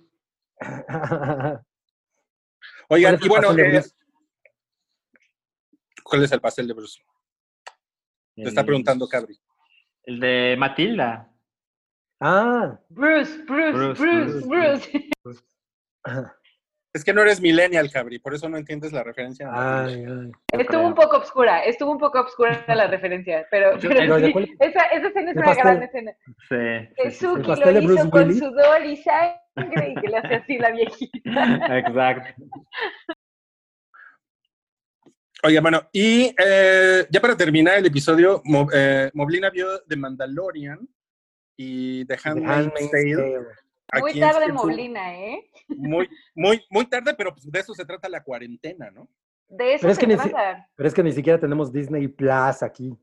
Oigan, 2.90 3.16
¿Cuál 3.16 3.16
es 3.16 3.22
y 3.22 3.24
el 3.24 3.30
bueno, 3.30 3.48
pastel 3.48 3.56
de 3.56 3.64
eh, 3.64 3.72
Bruce? 3.72 3.96
¿cuál 6.04 6.24
es 6.24 6.32
el 6.34 6.42
pastel 6.42 6.68
de 6.68 6.74
Bruce? 6.74 7.00
Te 8.36 8.44
está 8.44 8.64
preguntando 8.66 9.08
Cabri. 9.08 9.40
El 10.04 10.20
de 10.20 10.56
Matilda. 10.60 11.32
ah, 12.20 12.78
Bruce, 12.90 13.38
Bruce, 13.44 13.72
Bruce, 13.72 14.02
Bruce, 14.04 14.46
Bruce, 14.46 15.10
Bruce. 15.24 15.42
Es 16.96 17.04
que 17.04 17.14
no 17.14 17.22
eres 17.24 17.42
millennial, 17.42 17.92
Cabri, 17.92 18.20
por 18.20 18.34
eso 18.34 18.48
no 18.48 18.56
entiendes 18.56 18.94
la 18.94 19.04
referencia. 19.04 19.50
ay, 19.52 19.96
ay. 19.96 20.06
yo 20.06 20.30
Estuvo 20.60 20.66
creo. 20.66 20.88
un 20.88 20.96
poco 20.96 21.18
obscura, 21.18 21.64
estuvo 21.66 21.92
un 21.92 21.98
poco 21.98 22.22
obscura 22.22 22.64
la 22.70 22.88
referencia, 22.88 23.46
pero, 23.52 23.78
Yo- 23.78 23.90
pero 23.90 24.00
pero 24.00 24.16
¿de 24.18 24.28
sí, 24.28 24.32
cuál? 24.32 24.50
esa, 24.62 24.80
esa 24.86 25.08
escena 25.10 25.32
es 25.32 25.38
¿El 25.38 25.44
una 25.44 25.54
gran 25.56 25.80
pastel? 25.80 25.84
escena. 25.84 26.12
Sí, 26.48 26.94
Que. 27.04 27.12
Suki 27.12 27.60
lo 27.62 27.82
hizo 27.82 28.10
con 28.10 28.24
Willis? 28.28 28.40
sudor 28.40 28.86
y 28.86 28.96
sangre 28.96 29.90
y 29.90 29.96
que 30.02 30.08
le 30.08 30.18
hace 30.18 30.36
así 30.36 30.58
la 30.58 30.72
viejita. 30.72 31.78
Exacto. 31.80 32.44
Oye, 35.44 35.60
bueno, 35.60 35.82
y 35.92 36.34
eh, 36.44 37.06
ya 37.10 37.20
para 37.20 37.36
terminar 37.36 37.78
el 37.78 37.86
episodio, 37.88 38.42
Mo- 38.46 38.70
eh, 38.74 39.12
Moblina 39.14 39.50
vio 39.50 39.82
The 39.82 39.98
Mandalorian 39.98 40.80
y 41.58 42.06
The 42.06 42.18
Handmaid's 42.24 42.90
Tale. 42.90 43.46
Muy 44.00 44.12
aquí 44.12 44.22
en 44.22 44.30
tarde, 44.30 44.46
Cinefu- 44.48 44.54
Molina, 44.54 45.20
¿eh? 45.20 45.52
Muy, 45.70 46.10
muy, 46.34 46.62
muy 46.70 46.86
tarde, 46.88 47.14
pero 47.14 47.32
pues 47.34 47.50
de 47.52 47.60
eso 47.60 47.74
se 47.74 47.86
trata 47.86 48.10
la 48.10 48.24
cuarentena, 48.24 48.90
¿no? 48.92 49.08
De 49.48 49.74
eso 49.76 49.82
Pero 49.82 49.92
es 49.92 49.98
se 49.98 50.02
que 50.02 50.08
ni 50.08 50.18
si- 50.18 50.30
trata. 50.30 50.68
Pero 50.76 50.88
es 50.88 50.94
que 50.94 51.04
ni 51.04 51.12
siquiera 51.12 51.40
tenemos 51.40 51.72
Disney 51.72 52.08
Plus 52.08 52.64
aquí. 52.64 52.98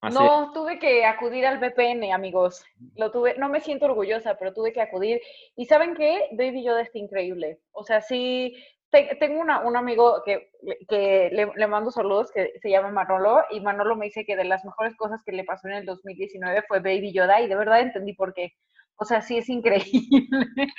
Así. 0.00 0.16
No, 0.16 0.52
tuve 0.52 0.78
que 0.78 1.04
acudir 1.04 1.44
al 1.44 1.58
VPN, 1.58 2.12
amigos. 2.12 2.64
Lo 2.94 3.10
tuve, 3.10 3.36
no 3.36 3.48
me 3.48 3.60
siento 3.60 3.86
orgullosa, 3.86 4.36
pero 4.38 4.54
tuve 4.54 4.72
que 4.72 4.80
acudir. 4.80 5.20
Y 5.56 5.66
¿saben 5.66 5.96
qué? 5.96 6.28
Baby 6.32 6.62
Yoda 6.62 6.82
está 6.82 6.98
increíble. 6.98 7.58
O 7.72 7.82
sea, 7.82 8.00
sí, 8.00 8.54
te- 8.90 9.16
tengo 9.18 9.40
una, 9.40 9.58
un 9.66 9.76
amigo 9.76 10.22
que, 10.24 10.52
que 10.88 11.30
le, 11.32 11.50
le 11.52 11.66
mando 11.66 11.90
saludos, 11.90 12.30
que 12.30 12.52
se 12.62 12.70
llama 12.70 12.92
Manolo, 12.92 13.42
y 13.50 13.58
Manolo 13.60 13.96
me 13.96 14.04
dice 14.06 14.24
que 14.24 14.36
de 14.36 14.44
las 14.44 14.64
mejores 14.64 14.94
cosas 14.96 15.20
que 15.26 15.32
le 15.32 15.42
pasó 15.42 15.66
en 15.66 15.74
el 15.74 15.84
2019 15.84 16.62
fue 16.68 16.78
Baby 16.78 17.12
Yoda, 17.12 17.40
y 17.40 17.48
de 17.48 17.56
verdad 17.56 17.80
entendí 17.80 18.12
por 18.12 18.32
qué. 18.32 18.52
O 18.98 19.04
sea, 19.04 19.22
sí 19.22 19.38
es 19.38 19.48
increíble. 19.48 20.28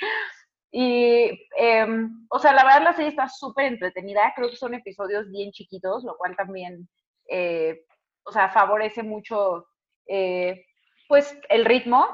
Y, 0.72 1.48
em, 1.56 2.26
o 2.30 2.38
sea, 2.38 2.52
la 2.52 2.62
verdad 2.62 2.82
la 2.84 2.92
serie 2.92 3.10
está 3.10 3.28
súper 3.28 3.66
entretenida. 3.66 4.32
Creo 4.36 4.48
que 4.48 4.56
son 4.56 4.74
episodios 4.74 5.28
bien 5.28 5.50
chiquitos, 5.50 6.04
lo 6.04 6.16
cual 6.16 6.36
también, 6.36 6.88
eh, 7.28 7.84
o 8.22 8.30
sea, 8.30 8.50
favorece 8.50 9.02
mucho, 9.02 9.66
eh, 10.06 10.64
pues, 11.08 11.36
el 11.48 11.64
ritmo. 11.64 12.06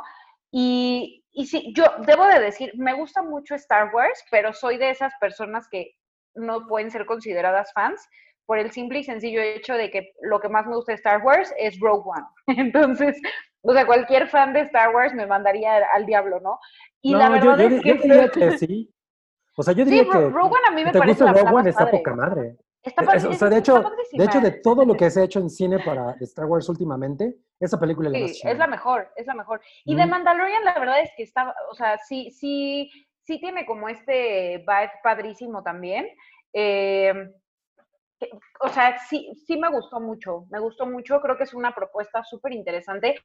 Y, 0.50 1.22
y 1.32 1.46
sí, 1.46 1.74
yo 1.76 1.84
debo 2.06 2.26
de 2.26 2.40
decir, 2.40 2.72
me 2.76 2.94
gusta 2.94 3.22
mucho 3.22 3.54
Star 3.56 3.94
Wars, 3.94 4.24
pero 4.30 4.54
soy 4.54 4.78
de 4.78 4.88
esas 4.88 5.12
personas 5.20 5.68
que 5.68 5.92
no 6.34 6.66
pueden 6.66 6.90
ser 6.90 7.04
consideradas 7.04 7.72
fans 7.74 8.08
por 8.46 8.58
el 8.58 8.70
simple 8.70 9.00
y 9.00 9.04
sencillo 9.04 9.40
hecho 9.42 9.74
de 9.74 9.90
que 9.90 10.12
lo 10.22 10.40
que 10.40 10.48
más 10.48 10.66
me 10.66 10.76
gusta 10.76 10.92
de 10.92 10.96
Star 10.96 11.22
Wars 11.22 11.52
es 11.58 11.78
Rogue 11.80 12.04
One. 12.06 12.26
Entonces, 12.60 13.20
o 13.66 13.72
sea, 13.72 13.86
cualquier 13.86 14.28
fan 14.28 14.52
de 14.52 14.60
Star 14.60 14.94
Wars 14.94 15.12
me 15.14 15.26
mandaría 15.26 15.76
al 15.94 16.06
diablo, 16.06 16.40
¿no? 16.40 16.58
Y 17.02 17.12
no, 17.12 17.18
la 17.18 17.26
yo, 17.26 17.32
verdad 17.32 17.58
yo, 17.58 17.64
es 17.66 17.70
di- 17.70 17.80
que... 17.82 17.88
yo 17.88 17.94
diría 18.02 18.28
que 18.30 18.58
sí. 18.58 18.94
O 19.56 19.62
sea, 19.62 19.74
yo 19.74 19.84
Sí, 19.84 19.90
diría 19.90 20.04
Ro- 20.04 20.10
que, 20.30 20.38
One 20.38 20.54
a 20.68 20.70
mí 20.70 20.84
me 20.84 20.92
te 20.92 20.98
parece 20.98 21.24
gusta 21.24 21.44
más 21.52 21.66
está 21.66 21.90
poca 21.90 22.14
madre. 22.14 22.56
Está 22.82 23.02
Es- 23.14 23.24
o 23.24 23.32
sea, 23.32 23.48
de 23.48 23.58
hecho, 23.58 23.82
de 24.12 24.24
hecho, 24.24 24.40
de 24.40 24.50
todo 24.62 24.84
lo 24.84 24.96
que 24.96 25.10
se 25.10 25.20
ha 25.20 25.24
hecho 25.24 25.40
en 25.40 25.50
cine 25.50 25.80
para 25.80 26.12
de 26.12 26.24
Star 26.24 26.44
Wars 26.46 26.68
últimamente, 26.68 27.36
esa 27.58 27.80
película 27.80 28.08
es 28.08 28.12
la 28.14 28.20
más 28.20 28.30
Sí, 28.30 28.42
es 28.46 28.58
la 28.58 28.66
mejor, 28.66 29.10
es 29.16 29.26
la 29.26 29.34
mejor. 29.34 29.60
Y 29.84 29.96
de 29.96 30.06
Mm. 30.06 30.10
Mandalorian, 30.10 30.64
la 30.64 30.78
verdad 30.78 31.00
es 31.00 31.10
que 31.16 31.22
está, 31.24 31.52
o 31.70 31.74
sea, 31.74 31.98
sí, 31.98 32.30
sí, 32.30 32.90
sí 33.24 33.40
tiene 33.40 33.66
como 33.66 33.88
este 33.88 34.58
vibe 34.58 34.92
padrísimo 35.02 35.62
también. 35.62 36.06
Eh, 36.52 37.12
que- 38.18 38.30
o 38.60 38.68
sea, 38.68 38.98
sí, 38.98 39.30
sí 39.46 39.56
me 39.58 39.68
gustó 39.70 40.00
mucho, 40.00 40.46
me 40.50 40.58
gustó 40.58 40.86
mucho, 40.86 41.20
creo 41.20 41.36
que 41.36 41.44
es 41.44 41.54
una 41.54 41.74
propuesta 41.74 42.22
súper 42.24 42.52
interesante. 42.52 43.16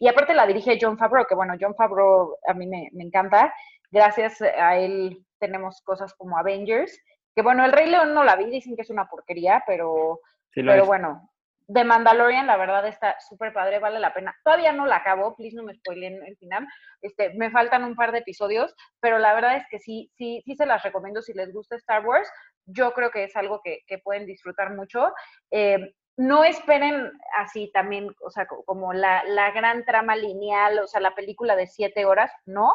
Y 0.00 0.08
aparte 0.08 0.34
la 0.34 0.46
dirige 0.46 0.78
John 0.80 0.98
Favreau, 0.98 1.26
que 1.26 1.34
bueno, 1.34 1.54
John 1.60 1.74
Favreau 1.74 2.36
a 2.46 2.54
mí 2.54 2.66
me, 2.66 2.88
me 2.92 3.04
encanta. 3.04 3.52
Gracias 3.90 4.40
a 4.42 4.76
él 4.78 5.24
tenemos 5.38 5.80
cosas 5.82 6.14
como 6.14 6.38
Avengers, 6.38 6.98
que 7.34 7.42
bueno, 7.42 7.64
El 7.64 7.72
Rey 7.72 7.88
León 7.88 8.14
no 8.14 8.24
la 8.24 8.36
vi, 8.36 8.46
dicen 8.50 8.74
que 8.76 8.82
es 8.82 8.90
una 8.90 9.06
porquería, 9.08 9.62
pero, 9.66 10.20
Sí, 10.52 10.62
pero 10.62 10.82
es. 10.82 10.86
bueno, 10.86 11.28
The 11.72 11.84
Mandalorian, 11.84 12.46
la 12.46 12.56
verdad 12.58 12.86
está 12.86 13.16
súper 13.20 13.52
padre, 13.52 13.78
vale 13.78 13.98
la 14.00 14.12
pena. 14.12 14.34
Todavía 14.44 14.72
no 14.72 14.84
la 14.84 14.96
acabo, 14.96 15.34
please 15.36 15.56
no 15.56 15.62
me 15.62 15.74
spoilen 15.74 16.22
el 16.26 16.36
final. 16.36 16.66
Este, 17.00 17.32
me 17.34 17.50
faltan 17.50 17.84
un 17.84 17.94
par 17.94 18.12
de 18.12 18.18
episodios, 18.18 18.74
pero 19.00 19.18
la 19.18 19.32
verdad 19.32 19.56
es 19.56 19.64
que 19.70 19.78
sí, 19.78 20.10
sí, 20.16 20.42
sí 20.44 20.54
se 20.56 20.66
las 20.66 20.82
recomiendo 20.82 21.22
si 21.22 21.32
les 21.32 21.52
gusta 21.52 21.76
Star 21.76 22.04
Wars. 22.04 22.28
Yo 22.66 22.92
creo 22.92 23.10
que 23.10 23.24
es 23.24 23.36
algo 23.36 23.60
que, 23.62 23.82
pueden 24.04 24.26
disfrutar 24.26 24.74
mucho. 24.74 25.12
Eh, 25.50 25.94
no 26.16 26.44
esperen 26.44 27.10
así 27.38 27.70
también, 27.72 28.14
o 28.24 28.30
sea, 28.30 28.46
co- 28.46 28.64
como 28.64 28.92
la, 28.92 29.24
la 29.24 29.50
gran 29.50 29.84
trama 29.84 30.14
lineal, 30.16 30.78
o 30.80 30.86
sea, 30.86 31.00
la 31.00 31.14
película 31.14 31.56
de 31.56 31.66
siete 31.66 32.04
horas, 32.04 32.30
no, 32.46 32.72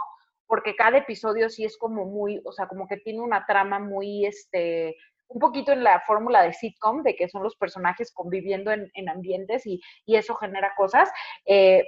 porque 0.48 0.76
cada 0.76 0.98
episodio 0.98 1.50
sí 1.50 1.64
es 1.66 1.78
como 1.78 2.06
muy, 2.06 2.42
o 2.46 2.52
sea, 2.52 2.68
como 2.68 2.88
que 2.88 2.98
tiene 2.98 3.22
una 3.22 3.46
trama 3.46 3.80
muy, 3.80 4.26
este, 4.26 4.96
un 5.28 5.40
poquito 5.40 5.72
en 5.72 5.84
la 5.84 6.00
fórmula 6.02 6.42
de 6.44 6.54
sitcom, 6.54 7.04
de 7.04 7.16
que 7.16 7.30
son 7.30 7.44
los 7.44 7.56
personajes 7.56 8.12
conviviendo 8.14 8.72
en, 8.72 8.90
en 8.94 9.10
ambientes 9.10 9.66
y, 9.66 9.82
y 10.06 10.16
eso 10.16 10.36
genera 10.36 10.74
cosas. 10.76 11.10
Eh, 11.46 11.84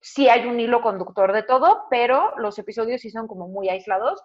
sí 0.00 0.28
hay 0.28 0.46
un 0.46 0.60
hilo 0.60 0.80
conductor 0.82 1.32
de 1.32 1.42
todo, 1.42 1.84
pero 1.90 2.32
los 2.38 2.58
episodios 2.58 3.00
sí 3.00 3.10
son 3.10 3.26
como 3.26 3.48
muy 3.48 3.68
aislados, 3.68 4.22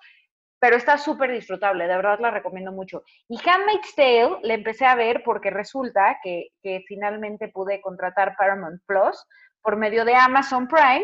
pero 0.64 0.78
está 0.78 0.98
súper 0.98 1.30
disfrutable, 1.30 1.90
de 1.90 1.96
verdad 1.98 2.20
la 2.22 2.32
recomiendo 2.32 2.72
mucho. 2.72 3.04
Y 3.28 3.38
Handmaid's 3.38 3.94
Tale 3.96 4.38
le 4.44 4.54
empecé 4.54 4.86
a 4.86 4.96
ver 4.96 5.22
porque 5.26 5.50
resulta 5.50 6.20
que 6.24 6.52
finalmente 6.88 7.50
pude 7.50 7.82
contratar 7.82 8.38
Paramount 8.38 8.82
Plus 8.86 9.26
por 9.62 9.76
medio 9.76 10.06
de 10.06 10.16
Amazon 10.16 10.70
Prime 10.70 11.04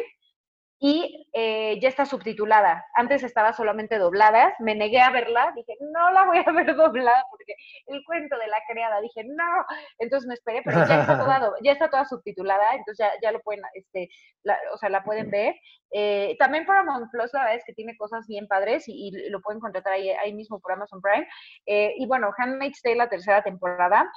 y 0.81 1.27
eh, 1.33 1.77
ya 1.81 1.89
está 1.89 2.05
subtitulada. 2.05 2.85
Antes 2.95 3.23
estaba 3.23 3.51
solamente 3.51 3.97
doblada, 3.97 4.55
me 4.59 4.75
negué 4.75 5.01
a 5.01 5.11
verla, 5.11 5.51
dije, 5.55 5.75
no 5.81 6.11
la 6.11 6.25
voy 6.25 6.41
a 6.45 6.51
ver 6.51 6.73
doblada 6.75 7.25
porque 7.29 7.53
el 7.87 8.01
cuento 8.05 8.37
de 8.37 8.47
la 8.47 8.57
criada, 8.69 9.01
dije, 9.01 9.23
no, 9.25 9.65
entonces 9.97 10.25
me 10.27 10.35
esperé, 10.35 10.61
pero 10.63 10.85
ya 10.87 11.01
está 11.01 11.19
toda, 11.19 11.51
ya 11.63 11.71
está 11.73 11.89
toda 11.89 12.05
subtitulada, 12.05 12.75
entonces 12.75 13.05
ya, 13.05 13.11
ya 13.21 13.31
lo 13.33 13.41
pueden, 13.41 13.61
este, 13.73 14.09
la- 14.43 14.57
o 14.73 14.77
sea, 14.77 14.89
la 14.89 15.03
pueden 15.03 15.29
ver. 15.29 15.55
Eh, 15.91 16.35
también 16.39 16.65
Paramount 16.65 17.11
Plus, 17.11 17.33
la 17.33 17.39
verdad 17.41 17.55
es 17.57 17.65
que 17.65 17.73
tiene 17.73 17.97
cosas 17.97 18.25
bien 18.27 18.47
padres 18.47 18.87
y, 18.87 19.09
y 19.09 19.29
lo 19.29 19.41
pueden 19.41 19.59
contratar 19.59 19.93
ahí, 19.93 20.09
ahí 20.11 20.33
mismo 20.33 20.59
por 20.59 20.71
Amazon 20.71 21.01
Prime. 21.01 21.27
Eh, 21.65 21.93
y 21.97 22.05
bueno, 22.07 22.31
Handmaid's 22.37 22.81
Tale, 22.81 22.95
la 22.95 23.09
tercera 23.09 23.43
temporada, 23.43 24.09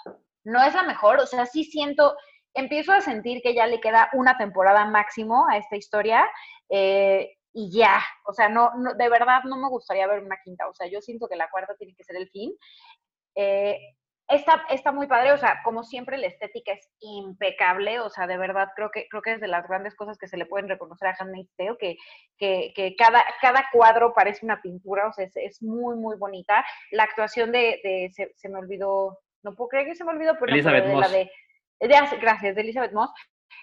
no 0.45 0.63
es 0.63 0.75
la 0.75 0.83
mejor, 0.83 1.19
o 1.21 1.27
sea, 1.27 1.47
sí 1.47 1.65
siento, 1.65 2.17
empiezo 2.55 2.93
a 2.93 3.01
sentir 3.01 3.41
que 3.43 3.55
ya 3.55 3.67
le 3.67 3.81
queda 3.81 4.11
una 4.13 4.37
temporada 4.37 4.85
máximo 4.87 5.47
a 5.49 5.57
esta 5.57 5.77
historia 5.77 6.29
eh, 6.69 7.37
y 7.53 7.71
ya, 7.77 8.03
o 8.27 8.33
sea, 8.33 8.49
no, 8.49 8.71
no, 8.77 8.95
de 8.95 9.09
verdad 9.09 9.43
no 9.45 9.57
me 9.57 9.69
gustaría 9.69 10.07
ver 10.07 10.23
una 10.23 10.39
quinta, 10.43 10.69
o 10.69 10.75
sea, 10.75 10.87
yo 10.87 11.01
siento 11.01 11.29
que 11.29 11.37
la 11.37 11.51
cuarta 11.51 11.75
tiene 11.77 11.95
que 11.95 12.05
ser 12.05 12.17
el 12.17 12.29
fin. 12.31 12.53
Eh, 13.35 13.79
está, 14.29 14.65
está 14.71 14.93
muy 14.93 15.07
padre, 15.07 15.33
o 15.33 15.39
sea, 15.39 15.61
como 15.65 15.83
siempre 15.85 16.17
la 16.17 16.29
estética 16.29 16.73
es 16.73 16.91
impecable, 17.01 18.01
o 18.01 18.09
sea, 18.09 18.27
de 18.27 18.39
verdad 18.39 18.69
creo 18.75 18.91
que, 18.91 19.07
creo 19.09 19.21
que 19.23 19.33
es 19.33 19.41
de 19.41 19.49
las 19.49 19.67
grandes 19.69 19.95
cosas 19.95 20.17
que 20.17 20.29
se 20.29 20.37
le 20.39 20.47
pueden 20.47 20.69
reconocer 20.69 21.09
a 21.09 21.17
Handmaid's 21.19 21.55
Tale, 21.57 21.77
que, 21.79 21.97
que, 22.39 22.73
que 22.75 22.97
cada, 22.97 23.23
cada 23.43 23.67
cuadro 23.73 24.15
parece 24.15 24.45
una 24.47 24.61
pintura, 24.63 25.09
o 25.09 25.13
sea, 25.13 25.27
es, 25.27 25.37
es 25.37 25.63
muy, 25.63 25.97
muy 25.97 26.17
bonita. 26.17 26.65
La 26.91 27.03
actuación 27.05 27.53
de, 27.53 27.81
de 27.85 28.11
se, 28.15 28.33
se 28.35 28.49
me 28.49 28.59
olvidó, 28.59 29.19
no 29.43 29.55
puedo 29.55 29.69
creer 29.69 29.87
que 29.89 29.95
se 29.95 30.05
me 30.05 30.13
olvidó, 30.13 30.35
pero, 30.39 30.53
Elizabeth 30.53 30.85
pero 30.85 30.95
de 30.95 31.01
la 31.01 31.07
Moss. 31.09 31.13
de- 31.13 31.31
gracias, 31.89 32.55
de 32.55 32.61
Elizabeth 32.61 32.93
Moss, 32.93 33.11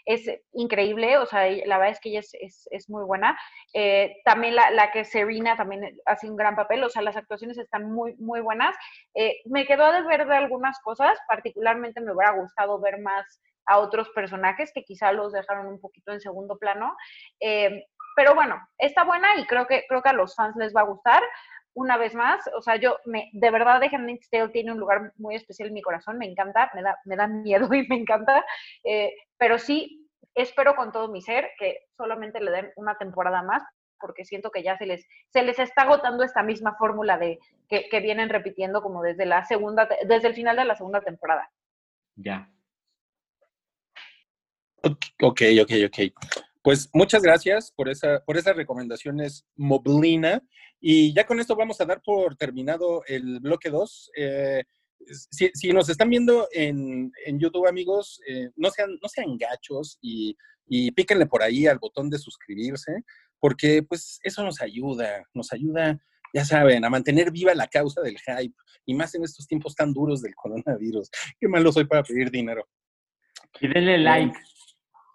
es 0.05 0.30
increíble, 0.53 1.17
o 1.17 1.26
sea, 1.26 1.49
la 1.65 1.78
verdad 1.78 1.93
es 1.93 1.99
que 1.99 2.09
ella 2.09 2.20
es, 2.20 2.34
es, 2.39 2.67
es 2.72 2.89
muy 2.89 3.03
buena. 3.03 3.38
Eh, 3.74 4.15
también 4.26 4.55
la, 4.55 4.72
la 4.72 4.91
que 4.91 5.05
Serena 5.05 5.55
también 5.55 5.97
hace 6.05 6.30
un 6.30 6.36
gran 6.36 6.55
papel, 6.55 6.84
o 6.84 6.89
sea, 6.89 7.01
las 7.01 7.15
actuaciones 7.15 7.57
están 7.57 7.91
muy, 7.91 8.15
muy 8.17 8.41
buenas. 8.41 8.76
Eh, 9.13 9.36
me 9.45 9.65
quedó 9.65 9.91
de 9.91 10.03
ver 10.03 10.28
de 10.28 10.36
algunas 10.36 10.80
cosas, 10.82 11.17
particularmente 11.28 12.01
me 12.01 12.13
hubiera 12.13 12.32
gustado 12.34 12.80
ver 12.80 12.99
más 12.99 13.41
a 13.65 13.78
otros 13.78 14.09
personajes 14.09 14.72
que 14.74 14.84
quizá 14.84 15.11
los 15.11 15.32
dejaron 15.32 15.67
un 15.67 15.80
poquito 15.80 16.11
en 16.11 16.22
segundo 16.22 16.57
plano. 16.57 16.95
Eh, 17.39 17.86
pero 18.15 18.34
bueno, 18.36 18.59
está 18.78 19.03
buena 19.03 19.28
y 19.38 19.45
creo 19.45 19.67
que, 19.67 19.86
creo 19.88 20.01
que 20.01 20.09
a 20.09 20.13
los 20.13 20.36
fans 20.36 20.55
les 20.57 20.76
va 20.76 20.82
a 20.82 20.86
gustar. 20.86 21.24
Una 21.80 21.95
vez 21.95 22.13
más, 22.13 22.41
o 22.57 22.61
sea, 22.61 22.75
yo 22.75 22.97
me, 23.05 23.30
de 23.32 23.51
verdad 23.51 23.80
The 23.80 23.95
Handmaid's 23.95 24.30
tiene 24.51 24.73
un 24.73 24.80
lugar 24.80 25.13
muy 25.15 25.36
especial 25.36 25.69
en 25.69 25.75
mi 25.75 25.82
corazón, 25.82 26.17
me 26.17 26.25
encanta, 26.25 26.69
me 26.73 26.82
da, 26.82 26.99
me 27.05 27.15
da 27.15 27.25
miedo 27.25 27.73
y 27.73 27.88
me 27.88 27.95
encanta, 27.95 28.43
eh, 28.84 29.13
pero 29.38 29.57
sí 29.57 30.05
espero 30.36 30.75
con 30.75 30.91
todo 30.91 31.07
mi 31.07 31.21
ser 31.21 31.51
que 31.57 31.77
solamente 31.95 32.41
le 32.41 32.51
den 32.51 32.71
una 32.75 32.97
temporada 32.97 33.43
más, 33.43 33.63
porque 33.97 34.25
siento 34.25 34.51
que 34.51 34.61
ya 34.61 34.77
se 34.77 34.88
les, 34.88 35.07
se 35.30 35.41
les 35.41 35.57
está 35.57 35.84
agotando 35.84 36.25
esta 36.25 36.43
misma 36.43 36.75
fórmula 36.75 37.17
de 37.17 37.39
que, 37.69 37.99
vienen 38.01 38.27
repitiendo 38.27 38.82
como 38.82 39.01
desde 39.01 39.25
la 39.25 39.45
segunda, 39.45 39.88
desde 40.05 40.27
el 40.27 40.34
final 40.34 40.57
de 40.57 40.65
la 40.65 40.75
segunda 40.75 40.99
temporada. 40.99 41.49
Ya. 42.17 42.51
Ok, 44.84 45.41
ok, 45.61 45.71
ok. 45.86 45.99
Pues 46.70 46.88
muchas 46.93 47.24
gracias 47.24 47.72
por, 47.72 47.89
esa, 47.89 48.24
por 48.24 48.38
esas 48.38 48.55
recomendaciones, 48.55 49.43
Moblina. 49.55 50.39
Y 50.80 51.11
ya 51.15 51.26
con 51.26 51.39
esto 51.39 51.55
vamos 51.55 51.82
a 51.82 51.86
dar 51.86 51.99
por 51.99 52.36
terminado 52.36 53.01
el 53.07 53.39
bloque 53.39 53.72
2. 53.72 54.11
si, 55.32 55.49
si 55.51 55.74
nos 55.74 55.89
están 55.89 56.11
viendo 56.11 56.47
en, 56.51 57.11
en 57.26 57.39
YouTube, 57.39 57.67
amigos, 57.67 58.22
eh, 58.28 58.51
no, 58.55 58.70
sean, 58.70 58.99
no 59.01 59.09
sean 59.09 59.36
gachos 59.36 59.97
y, 59.99 60.38
y 60.67 60.91
píquenle 60.91 61.26
por 61.26 61.41
ahí 61.41 61.65
al 61.65 61.80
botón 61.80 62.07
de 62.07 62.20
suscribirse, 62.20 63.03
porque 63.39 63.82
pues 63.82 64.20
eso 64.22 64.43
nos 64.43 64.61
ayuda, 64.61 65.26
nos 65.34 65.51
ayuda, 65.51 65.99
ya 66.36 66.45
saben, 66.45 66.86
a 66.86 66.91
mantener 66.91 67.32
viva 67.32 67.55
la 67.55 67.65
causa 67.65 68.01
del 68.01 68.20
hype, 68.20 68.55
y 68.86 68.93
más 68.93 69.15
en 69.15 69.24
estos 69.24 69.47
tiempos 69.47 69.74
tan 69.74 69.91
duros 69.91 70.22
del 70.22 70.36
coronavirus. 70.36 71.09
Qué 71.39 71.47
malo 71.47 71.72
soy 71.72 71.86
para 71.86 72.03
pedir 72.03 72.30
dinero. 72.30 72.70
Y 73.59 73.70
denle 73.70 73.97
like. 73.97 74.39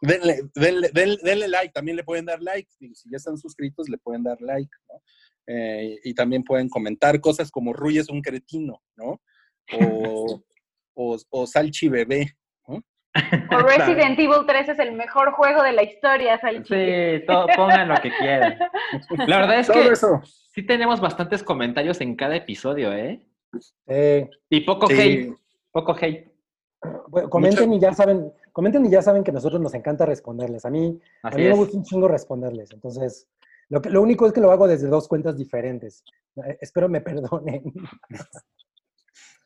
Denle, 0.06 0.40
denle, 0.54 0.90
denle, 0.92 1.18
denle 1.22 1.48
like, 1.48 1.72
también 1.72 1.96
le 1.96 2.04
pueden 2.04 2.24
dar 2.26 2.40
like. 2.42 2.68
Digo, 2.78 2.94
si 2.94 3.10
ya 3.10 3.16
están 3.16 3.36
suscritos, 3.38 3.88
le 3.88 3.98
pueden 3.98 4.22
dar 4.22 4.40
like, 4.40 4.70
¿no? 4.88 5.00
Eh, 5.46 5.98
y 6.04 6.14
también 6.14 6.42
pueden 6.42 6.68
comentar 6.68 7.20
cosas 7.20 7.50
como 7.50 7.72
Ruy 7.72 7.98
es 7.98 8.08
un 8.08 8.22
cretino, 8.22 8.82
¿no? 8.96 9.20
O, 9.72 10.42
o, 10.94 11.16
o 11.30 11.46
Salchi 11.46 11.88
Bebé. 11.88 12.36
¿no? 12.68 12.76
O 13.50 13.58
Resident 13.58 14.18
Evil 14.18 14.44
3 14.46 14.70
es 14.70 14.78
el 14.78 14.92
mejor 14.92 15.32
juego 15.32 15.62
de 15.62 15.72
la 15.72 15.82
historia, 15.82 16.38
Salchi. 16.38 16.74
Sí, 16.74 17.24
todo, 17.26 17.46
pongan 17.56 17.88
lo 17.88 17.94
que 17.96 18.10
quieran. 18.18 18.58
La 19.26 19.38
verdad 19.40 19.58
es 19.60 19.66
Todo 19.68 19.82
que 19.82 19.88
eso. 19.92 20.20
sí 20.52 20.62
tenemos 20.64 21.00
bastantes 21.00 21.42
comentarios 21.42 22.00
en 22.00 22.16
cada 22.16 22.36
episodio, 22.36 22.92
¿eh? 22.92 23.26
Eh, 23.86 24.28
Y 24.50 24.60
poco 24.62 24.88
Sí. 24.88 24.94
hate. 25.00 25.34
Poco 25.70 25.94
hate. 26.00 26.32
bueno, 27.08 27.30
comenten 27.30 27.72
y 27.72 27.80
ya 27.80 27.92
saben, 27.94 28.32
comenten 28.54 28.86
y 28.86 28.90
ya 28.90 29.02
saben 29.02 29.24
que 29.24 29.32
a 29.32 29.34
nosotros 29.34 29.60
nos 29.60 29.74
encanta 29.74 30.06
responderles. 30.06 30.64
A 30.64 30.70
mí, 30.70 30.98
a 31.24 31.30
mí 31.30 31.42
me 31.42 31.54
gusta 31.54 31.76
un 31.76 31.82
chingo 31.82 32.06
responderles. 32.06 32.70
Entonces, 32.70 33.28
lo, 33.68 33.82
que, 33.82 33.90
lo 33.90 34.00
único 34.00 34.26
es 34.26 34.32
que 34.32 34.40
lo 34.40 34.52
hago 34.52 34.68
desde 34.68 34.86
dos 34.86 35.08
cuentas 35.08 35.36
diferentes. 35.36 36.04
Eh, 36.36 36.58
espero 36.60 36.88
me 36.88 37.00
perdonen. 37.02 37.64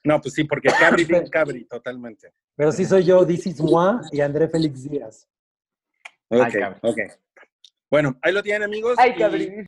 No, 0.04 0.20
pues 0.20 0.34
sí, 0.34 0.44
porque 0.44 0.68
Cabri, 0.68 1.04
bien 1.06 1.26
Cabri, 1.28 1.64
totalmente. 1.64 2.34
Pero 2.54 2.70
sí 2.70 2.84
soy 2.84 3.04
yo, 3.04 3.26
This 3.26 3.46
is 3.46 3.60
moi 3.60 3.98
y 4.12 4.20
André 4.20 4.46
Félix 4.46 4.82
Díaz. 4.84 5.26
Ok, 6.28 6.54
ok. 6.82 6.98
Bueno, 7.90 8.18
ahí 8.20 8.32
lo 8.34 8.42
tienen, 8.42 8.64
amigos. 8.64 8.96
Ay, 8.98 9.12
y 9.16 9.18
cabrón. 9.18 9.66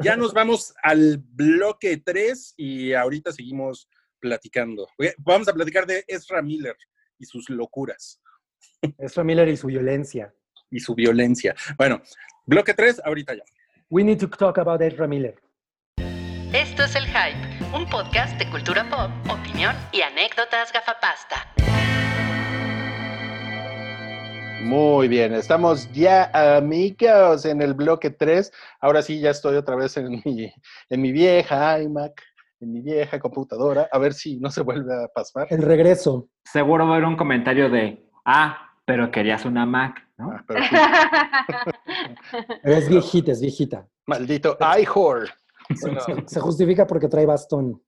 Ya 0.00 0.16
nos 0.16 0.32
vamos 0.32 0.74
al 0.82 1.18
bloque 1.18 1.98
3 1.98 2.54
y 2.56 2.94
ahorita 2.94 3.32
seguimos 3.32 3.86
platicando. 4.18 4.88
Vamos 5.18 5.46
a 5.48 5.52
platicar 5.52 5.84
de 5.86 6.04
Ezra 6.08 6.40
Miller 6.40 6.76
y 7.18 7.26
sus 7.26 7.50
locuras. 7.50 8.18
Ezra 8.98 9.24
Miller 9.24 9.48
y 9.48 9.56
su 9.56 9.66
violencia. 9.66 10.32
y 10.70 10.80
su 10.80 10.94
violencia. 10.94 11.54
Bueno, 11.78 12.02
bloque 12.44 12.74
3, 12.74 13.02
ahorita 13.04 13.34
ya. 13.34 13.44
We 13.88 14.02
need 14.02 14.18
to 14.18 14.28
talk 14.28 14.58
about 14.58 14.80
Ezra 14.82 15.06
Miller. 15.06 15.36
Esto 16.52 16.84
es 16.84 16.94
El 16.96 17.06
Hype, 17.06 17.76
un 17.76 17.88
podcast 17.88 18.38
de 18.38 18.48
cultura 18.50 18.88
pop, 18.88 19.10
opinión 19.30 19.74
y 19.92 20.00
anécdotas 20.00 20.72
gafapasta. 20.72 21.52
Muy 24.62 25.06
bien, 25.06 25.34
estamos 25.34 25.90
ya 25.92 26.30
amigos 26.56 27.44
en 27.44 27.62
el 27.62 27.74
bloque 27.74 28.10
3. 28.10 28.50
Ahora 28.80 29.02
sí, 29.02 29.20
ya 29.20 29.30
estoy 29.30 29.56
otra 29.56 29.76
vez 29.76 29.96
en 29.96 30.22
mi, 30.24 30.52
en 30.90 31.00
mi 31.00 31.12
vieja 31.12 31.80
iMac, 31.80 32.20
en 32.60 32.72
mi 32.72 32.80
vieja 32.80 33.20
computadora, 33.20 33.88
a 33.92 33.98
ver 33.98 34.14
si 34.14 34.38
no 34.38 34.50
se 34.50 34.62
vuelve 34.62 34.92
a 34.92 35.08
pasar. 35.08 35.46
El 35.50 35.62
regreso. 35.62 36.28
Seguro 36.44 36.84
va 36.86 36.94
a 36.94 36.96
haber 36.96 37.06
un 37.06 37.16
comentario 37.16 37.68
de, 37.70 38.05
ah, 38.26 38.72
pero 38.84 39.10
querías 39.10 39.44
una 39.46 39.64
Mac, 39.64 40.06
¿no? 40.18 40.32
Ah, 40.32 40.44
pero 40.46 40.60
sí, 40.62 40.76
Pero 42.62 42.76
es 42.76 42.88
viejita, 42.88 43.32
es 43.32 43.40
viejita. 43.40 43.86
maldito 44.06 44.58
iHor. 44.80 45.28
Se, 45.74 45.98
se- 46.00 46.28
se 46.28 46.40
justifica 46.40 46.86
porque 46.86 47.08
trae 47.08 47.24
bastón. 47.26 47.82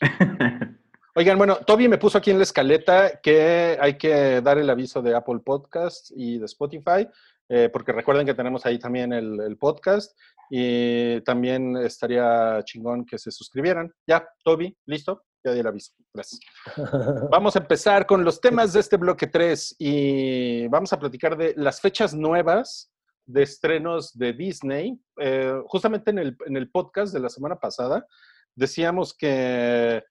Oigan, 1.14 1.36
bueno, 1.38 1.56
Toby 1.56 1.88
me 1.88 1.98
puso 1.98 2.18
aquí 2.18 2.30
en 2.30 2.38
la 2.38 2.44
escaleta 2.44 3.20
que 3.22 3.76
hay 3.80 3.98
que 3.98 4.40
dar 4.40 4.56
el 4.58 4.68
aviso 4.70 5.02
de 5.02 5.14
Apple 5.14 5.40
Podcasts 5.44 6.12
y 6.16 6.38
de 6.38 6.46
Spotify, 6.46 7.06
eh, 7.50 7.68
porque 7.70 7.92
recuerden 7.92 8.24
que 8.26 8.32
tenemos 8.34 8.64
ahí 8.64 8.78
también 8.78 9.12
el, 9.12 9.38
el 9.40 9.58
podcast 9.58 10.18
y 10.50 11.20
también 11.22 11.76
estaría 11.76 12.62
chingón 12.64 13.04
que 13.04 13.18
se 13.18 13.30
suscribieran. 13.30 13.92
Ya, 14.06 14.26
Toby, 14.42 14.74
listo, 14.86 15.24
ya 15.44 15.52
di 15.52 15.60
el 15.60 15.66
aviso. 15.66 15.92
Gracias. 16.12 16.40
Vamos 17.30 17.56
a 17.56 17.60
empezar 17.60 18.06
con 18.06 18.24
los 18.24 18.40
temas 18.40 18.72
de 18.72 18.80
este 18.80 18.96
bloque 18.96 19.26
3 19.26 19.76
y 19.78 20.68
vamos 20.68 20.92
a 20.92 20.98
platicar 20.98 21.36
de 21.36 21.54
las 21.56 21.80
fechas 21.80 22.14
nuevas 22.14 22.92
de 23.26 23.42
estrenos 23.42 24.16
de 24.16 24.32
Disney. 24.32 25.00
Eh, 25.20 25.60
justamente 25.66 26.10
en 26.10 26.18
el, 26.18 26.36
en 26.46 26.56
el 26.56 26.70
podcast 26.70 27.12
de 27.12 27.20
la 27.20 27.28
semana 27.28 27.56
pasada 27.56 28.06
decíamos 28.54 29.14
que 29.16 30.04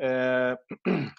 eh, 0.00 0.56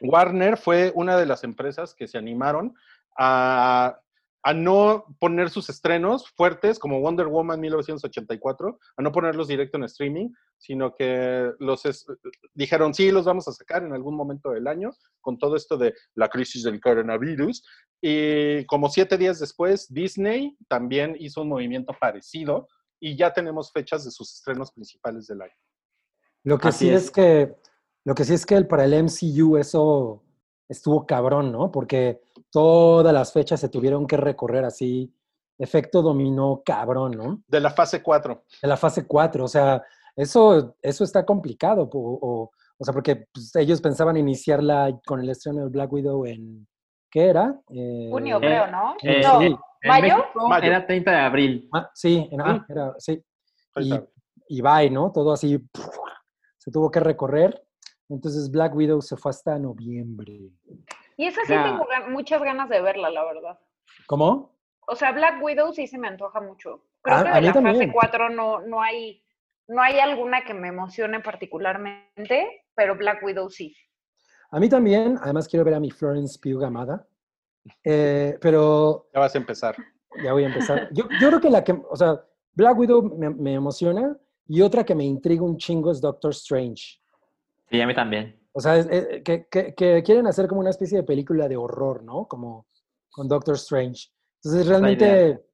Warner 0.00 0.56
fue 0.56 0.92
una 0.94 1.16
de 1.16 1.26
las 1.26 1.44
empresas 1.44 1.94
que 1.94 2.06
se 2.06 2.18
animaron 2.18 2.74
a, 3.16 3.98
a 4.46 4.52
no 4.52 5.06
poner 5.18 5.48
sus 5.48 5.70
estrenos 5.70 6.28
fuertes 6.36 6.78
como 6.78 7.00
Wonder 7.00 7.28
Woman 7.28 7.58
1984, 7.60 8.78
a 8.98 9.02
no 9.02 9.10
ponerlos 9.10 9.48
directo 9.48 9.78
en 9.78 9.84
streaming, 9.84 10.28
sino 10.58 10.94
que 10.94 11.50
los 11.58 11.86
es- 11.86 12.06
dijeron, 12.52 12.92
sí, 12.92 13.10
los 13.10 13.24
vamos 13.24 13.48
a 13.48 13.52
sacar 13.52 13.82
en 13.84 13.94
algún 13.94 14.14
momento 14.14 14.50
del 14.50 14.66
año, 14.66 14.92
con 15.22 15.38
todo 15.38 15.56
esto 15.56 15.78
de 15.78 15.94
la 16.14 16.28
crisis 16.28 16.62
del 16.62 16.78
coronavirus. 16.80 17.64
Y 18.02 18.66
como 18.66 18.90
siete 18.90 19.16
días 19.16 19.40
después, 19.40 19.92
Disney 19.92 20.56
también 20.68 21.16
hizo 21.18 21.40
un 21.40 21.48
movimiento 21.48 21.94
parecido 21.98 22.68
y 23.00 23.16
ya 23.16 23.32
tenemos 23.32 23.72
fechas 23.72 24.04
de 24.04 24.10
sus 24.10 24.34
estrenos 24.34 24.72
principales 24.72 25.26
del 25.26 25.40
año. 25.40 25.54
Lo 26.42 26.58
que 26.58 26.68
Así 26.68 26.88
sí 26.88 26.90
es. 26.90 27.04
es. 27.04 27.10
que, 27.10 27.54
lo 28.04 28.14
que 28.14 28.24
sí 28.24 28.34
es 28.34 28.44
que 28.44 28.56
el- 28.56 28.66
para 28.66 28.84
el 28.84 28.92
MCU 28.92 29.56
eso 29.56 30.22
estuvo 30.68 31.06
cabrón, 31.06 31.52
¿no? 31.52 31.70
Porque 31.70 32.20
todas 32.50 33.12
las 33.12 33.32
fechas 33.32 33.60
se 33.60 33.68
tuvieron 33.68 34.06
que 34.06 34.16
recorrer 34.16 34.64
así, 34.64 35.12
efecto 35.58 36.02
dominó 36.02 36.62
cabrón, 36.64 37.12
¿no? 37.12 37.42
De 37.46 37.60
la 37.60 37.70
fase 37.70 38.02
4. 38.02 38.44
De 38.62 38.68
la 38.68 38.76
fase 38.76 39.06
4, 39.06 39.44
o 39.44 39.48
sea, 39.48 39.82
eso, 40.16 40.76
eso 40.82 41.04
está 41.04 41.24
complicado, 41.24 41.88
po- 41.90 42.18
o, 42.20 42.50
o 42.78 42.84
sea, 42.84 42.92
porque 42.92 43.26
pues, 43.32 43.54
ellos 43.56 43.80
pensaban 43.80 44.16
iniciarla 44.16 44.98
con 45.06 45.20
el 45.20 45.28
estreno 45.30 45.60
de 45.64 45.68
Black 45.70 45.92
Widow 45.92 46.26
en, 46.26 46.66
¿qué 47.10 47.26
era? 47.26 47.60
Eh, 47.70 48.08
Junio, 48.10 48.38
creo, 48.40 48.66
¿no? 48.68 48.94
eh, 49.02 49.22
no, 49.22 49.40
sí. 49.40 49.56
¿Mayo? 49.86 50.16
México 50.16 50.48
Mayo. 50.48 50.66
Era 50.66 50.86
30 50.86 51.10
de 51.10 51.16
abril. 51.18 51.68
ah, 51.74 51.90
sí, 51.94 52.28
en- 52.32 52.40
ah, 52.40 52.64
era, 52.68 52.94
sí. 52.98 53.22
Y, 53.76 53.92
y 54.48 54.60
bye, 54.62 54.88
¿no? 54.90 55.12
Todo 55.12 55.32
así, 55.32 55.58
se 56.58 56.70
tuvo 56.70 56.90
que 56.90 57.00
recorrer. 57.00 57.60
Entonces 58.08 58.50
Black 58.50 58.74
Widow 58.74 59.00
se 59.02 59.16
fue 59.16 59.30
hasta 59.30 59.58
noviembre. 59.58 60.50
Y 61.16 61.26
esa 61.26 61.40
sí 61.44 61.52
Ya. 61.52 61.64
tengo 61.64 61.86
muchas 62.10 62.42
ganas 62.42 62.68
de 62.68 62.80
verla, 62.80 63.10
la 63.10 63.24
verdad. 63.24 63.58
¿Cómo? 64.06 64.54
O 64.86 64.94
sea, 64.96 65.12
Black 65.12 65.42
Widow 65.42 65.72
sí 65.72 65.86
se 65.86 65.96
me 65.98 66.08
antoja 66.08 66.40
mucho. 66.40 66.84
Creo 67.02 67.16
A- 67.18 67.22
que 67.22 67.28
a 67.30 67.34
de 67.34 67.40
mí 67.40 67.46
la 67.46 67.52
fase 67.54 67.64
también. 67.64 67.92
4 67.92 68.30
no, 68.30 68.60
no 68.60 68.80
hay 68.82 69.20
no 69.66 69.80
hay 69.80 69.98
alguna 69.98 70.44
que 70.44 70.52
me 70.52 70.68
emocione 70.68 71.20
particularmente, 71.20 72.64
pero 72.74 72.96
Black 72.96 73.22
Widow 73.24 73.48
sí. 73.48 73.74
A 74.50 74.60
mí 74.60 74.68
también, 74.68 75.16
además 75.22 75.48
quiero 75.48 75.64
ver 75.64 75.74
a 75.74 75.80
mi 75.80 75.90
Florence 75.90 76.38
Pugh 76.38 76.62
amada. 76.64 77.06
Eh, 77.82 78.36
pero 78.42 79.06
Ya 79.14 79.20
vas 79.20 79.34
a 79.34 79.38
empezar. 79.38 79.74
ya 80.22 80.32
voy 80.34 80.44
a 80.44 80.48
empezar. 80.48 80.88
Yo, 80.92 81.04
yo 81.18 81.28
creo 81.28 81.40
que 81.40 81.48
la 81.50 81.64
que, 81.64 81.72
o 81.72 81.96
sea, 81.96 82.22
Black 82.52 82.78
Widow 82.78 83.02
me, 83.16 83.30
me 83.30 83.54
emociona 83.54 84.16
y 84.46 84.60
otra 84.60 84.84
que 84.84 84.94
me 84.94 85.04
intriga 85.04 85.42
un 85.42 85.56
chingo 85.56 85.90
es 85.90 86.00
Doctor 86.00 86.32
Strange. 86.32 87.00
Sí, 87.74 87.80
a 87.80 87.86
mí 87.88 87.94
también. 87.94 88.38
O 88.52 88.60
sea, 88.60 88.76
es- 88.76 88.86
es- 88.88 89.22
que, 89.24 89.48
que- 89.50 89.74
que 89.74 90.02
quieren 90.04 90.28
hacer 90.28 90.46
como 90.46 90.60
una 90.60 90.70
especie 90.70 90.98
de 90.98 91.02
película 91.02 91.48
de 91.48 91.56
horror, 91.56 92.04
¿no? 92.04 92.28
Como 92.28 92.66
con 93.10 93.26
Doctor 93.26 93.56
Strange. 93.56 94.10
Entonces, 94.44 94.68
realmente, 94.68 95.44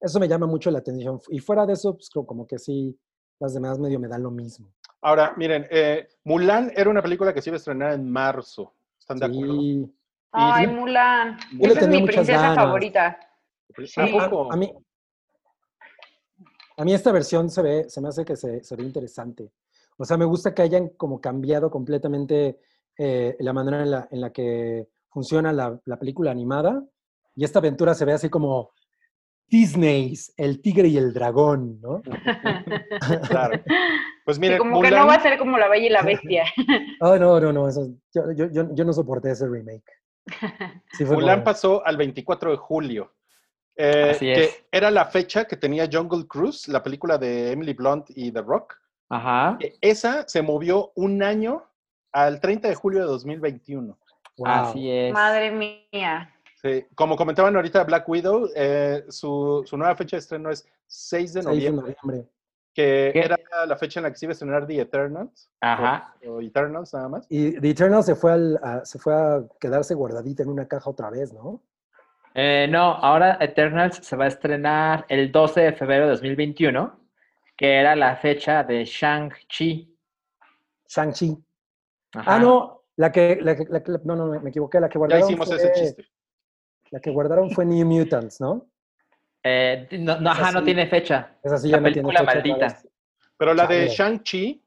eso 0.00 0.20
me 0.20 0.28
llama 0.28 0.46
mucho 0.46 0.70
la 0.70 0.78
atención. 0.78 1.20
Y 1.30 1.40
fuera 1.40 1.66
de 1.66 1.72
eso, 1.72 1.94
pues 1.94 2.08
co- 2.10 2.24
como 2.24 2.46
que 2.46 2.58
sí, 2.60 2.96
las 3.40 3.54
demás 3.54 3.80
medio 3.80 3.98
me 3.98 4.06
dan 4.06 4.22
lo 4.22 4.30
mismo. 4.30 4.72
Ahora, 5.00 5.34
miren, 5.36 5.66
eh, 5.68 6.06
Mulan 6.24 6.70
era 6.76 6.88
una 6.90 7.02
película 7.02 7.34
que 7.34 7.42
se 7.42 7.50
iba 7.50 7.56
a 7.56 7.58
estrenar 7.58 7.92
en 7.94 8.08
marzo. 8.08 8.72
¿Están 8.96 9.18
de 9.18 9.26
acuerdo? 9.26 9.54
Sí. 9.54 9.92
Ay, 10.30 10.66
sí. 10.66 10.72
Mulan. 10.72 11.38
Yo 11.58 11.70
Esa 11.72 11.80
es 11.80 11.88
mi 11.88 12.02
princesa 12.06 12.40
ganas. 12.40 12.54
favorita. 12.56 13.18
¿A 13.96 14.04
A- 14.04 14.30
poco? 14.30 14.52
A, 14.52 14.56
mí, 14.56 14.72
a 16.76 16.84
mí 16.84 16.94
esta 16.94 17.10
versión 17.10 17.50
se 17.50 17.62
ve, 17.62 17.90
se 17.90 18.00
me 18.00 18.08
hace 18.08 18.24
que 18.24 18.36
se, 18.36 18.62
se 18.62 18.76
ve 18.76 18.84
interesante. 18.84 19.50
O 20.00 20.04
sea, 20.04 20.16
me 20.16 20.24
gusta 20.24 20.54
que 20.54 20.62
hayan 20.62 20.88
como 20.96 21.20
cambiado 21.20 21.70
completamente 21.70 22.58
eh, 22.96 23.36
la 23.40 23.52
manera 23.52 23.82
en 23.82 23.90
la, 23.90 24.08
en 24.10 24.20
la 24.22 24.32
que 24.32 24.88
funciona 25.10 25.52
la, 25.52 25.78
la 25.84 25.98
película 25.98 26.30
animada. 26.30 26.82
Y 27.36 27.44
esta 27.44 27.58
aventura 27.58 27.92
se 27.94 28.04
ve 28.06 28.12
así 28.14 28.28
como 28.30 28.70
Disney's 29.46 30.32
El 30.36 30.60
Tigre 30.62 30.88
y 30.88 30.96
el 30.96 31.12
Dragón, 31.12 31.80
¿no? 31.80 32.02
Claro. 33.28 33.60
Pues 34.24 34.36
Sí, 34.36 34.40
miren, 34.42 34.58
como 34.58 34.80
que 34.82 34.90
no 34.90 35.06
va 35.06 35.14
a 35.14 35.20
ser 35.22 35.38
como 35.38 35.58
La 35.58 35.66
Bella 35.68 35.86
y 35.86 35.88
la 35.88 36.02
Bestia. 36.02 36.44
Oh, 37.00 37.16
no, 37.18 37.40
no, 37.40 37.52
no. 37.52 37.68
eso- 37.68 37.88
yo, 38.14 38.30
yo, 38.32 38.46
yo, 38.52 38.68
yo 38.74 38.84
no 38.84 38.92
soporté 38.92 39.30
ese 39.32 39.48
remake. 39.48 39.82
Sí 40.92 41.04
fue 41.04 41.16
Mulan 41.16 41.36
como- 41.40 41.44
pasó 41.44 41.84
al 41.84 41.96
24 41.96 42.52
de 42.52 42.56
julio. 42.58 43.14
eh, 43.76 44.10
Así 44.10 44.26
que 44.26 44.44
es. 44.44 44.64
era 44.70 44.90
la 44.90 45.06
fecha 45.06 45.46
que 45.46 45.56
tenía 45.56 45.88
Jungle 45.90 46.26
Cruise, 46.28 46.68
la 46.68 46.82
película 46.82 47.18
de 47.18 47.50
Emily 47.52 47.72
Blunt 47.72 48.10
y 48.10 48.30
The 48.30 48.42
Rock. 48.42 48.76
Ajá. 49.10 49.56
que 49.60 49.74
Esa 49.80 50.26
se 50.28 50.40
movió 50.42 50.92
un 50.94 51.22
año 51.22 51.64
al 52.12 52.40
30 52.40 52.68
de 52.68 52.74
julio 52.74 53.00
de 53.00 53.06
2021. 53.06 53.98
wow. 54.38 54.46
Así 54.48 54.90
es. 54.90 55.12
Madre 55.12 55.50
mía. 55.50 56.32
Sí, 56.62 56.84
como 56.94 57.16
comentaban 57.16 57.54
ahorita 57.56 57.84
Black 57.84 58.08
Widow, 58.08 58.48
eh, 58.54 59.04
su, 59.08 59.62
su 59.66 59.76
nueva 59.76 59.94
fecha 59.96 60.16
de 60.16 60.20
estreno 60.20 60.50
es 60.50 60.66
6 60.86 61.34
de 61.34 61.42
6 61.42 61.44
de 61.46 61.50
noviembre, 61.50 61.96
noviembre. 62.02 62.30
que 62.74 63.10
¿Qué? 63.14 63.20
era 63.20 63.36
la 63.66 63.76
fecha 63.76 63.98
en 64.00 64.04
la 64.04 64.10
que 64.10 64.16
se 64.18 64.26
iba 64.26 64.30
a 64.30 64.34
estrenar 64.34 64.66
The 64.66 64.80
Eternals. 64.80 65.50
Ajá. 65.60 66.14
O, 66.26 66.32
o 66.32 66.40
Eternals 66.40 66.92
nada 66.92 67.08
más. 67.08 67.26
Y 67.30 67.58
The 67.60 67.70
Eternal 67.70 68.02
se 68.04 68.14
fue, 68.14 68.32
al- 68.32 68.60
a, 68.62 68.84
se 68.84 68.98
fue 68.98 69.14
a 69.14 69.42
quedarse 69.58 69.94
guardadita 69.94 70.42
en 70.42 70.50
una 70.50 70.68
caja 70.68 70.90
otra 70.90 71.08
vez, 71.10 71.32
¿no? 71.32 71.62
Eh, 72.34 72.68
no, 72.70 72.92
ahora 72.92 73.38
Eternals 73.40 73.96
se 74.02 74.14
va 74.16 74.26
a 74.26 74.28
estrenar 74.28 75.04
el 75.08 75.32
12 75.32 75.60
de 75.62 75.72
febrero 75.72 76.04
de 76.04 76.10
2021, 76.12 76.99
que 77.60 77.74
era 77.74 77.94
la 77.94 78.16
fecha 78.16 78.64
de 78.64 78.86
Shang-Chi. 78.86 79.94
Shang-Chi. 80.88 81.36
Ah, 82.14 82.38
no, 82.38 82.84
la 82.96 83.12
que, 83.12 83.36
la 83.42 83.54
que- 83.54 83.66
la 83.68 83.82
que- 83.82 83.92
no, 84.02 84.16
no, 84.16 84.40
me 84.40 84.48
equivoqué, 84.48 84.80
la 84.80 84.88
que 84.88 84.94
Ya 84.94 85.00
guardaron. 85.00 85.28
hicimos 85.28 85.46
fue, 85.46 85.56
ese 85.58 85.72
chiste. 85.72 86.08
La 86.90 87.00
que 87.00 87.10
guardaron 87.10 87.50
fue 87.50 87.66
New 87.66 87.86
Mutants, 87.86 88.40
¿no? 88.40 88.66
Eh, 89.42 89.86
no, 89.92 90.18
no, 90.18 90.30
ajá, 90.30 90.52
no 90.52 90.64
tiene 90.64 90.86
fecha. 90.86 91.36
Esa 91.42 91.58
sí 91.58 91.68
La 91.68 91.76
ya 91.76 91.80
no 91.82 91.92
tiene 91.92 92.08
película 92.08 92.20
fecha 92.20 92.34
maldita. 92.48 92.82
Pero 93.36 93.52
la 93.52 93.66
de. 93.66 93.88
Shang-Chi, 93.88 94.64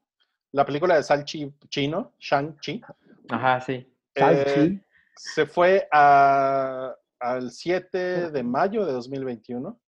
la 0.52 0.64
película 0.64 0.94
de 0.94 1.02
Salchi 1.02 1.52
chino, 1.68 2.12
Shang-Chi, 2.20 2.80
Ajá, 3.28 3.60
sí. 3.60 3.92
Shang-Chi. 4.14 4.60
eh, 4.60 4.80
se 5.16 5.46
fue 5.46 5.88
a- 5.90 6.94
al 7.18 7.50
7 7.50 8.30
de 8.30 8.42
mayo 8.44 8.86
de 8.86 8.92
2021. 8.92 9.80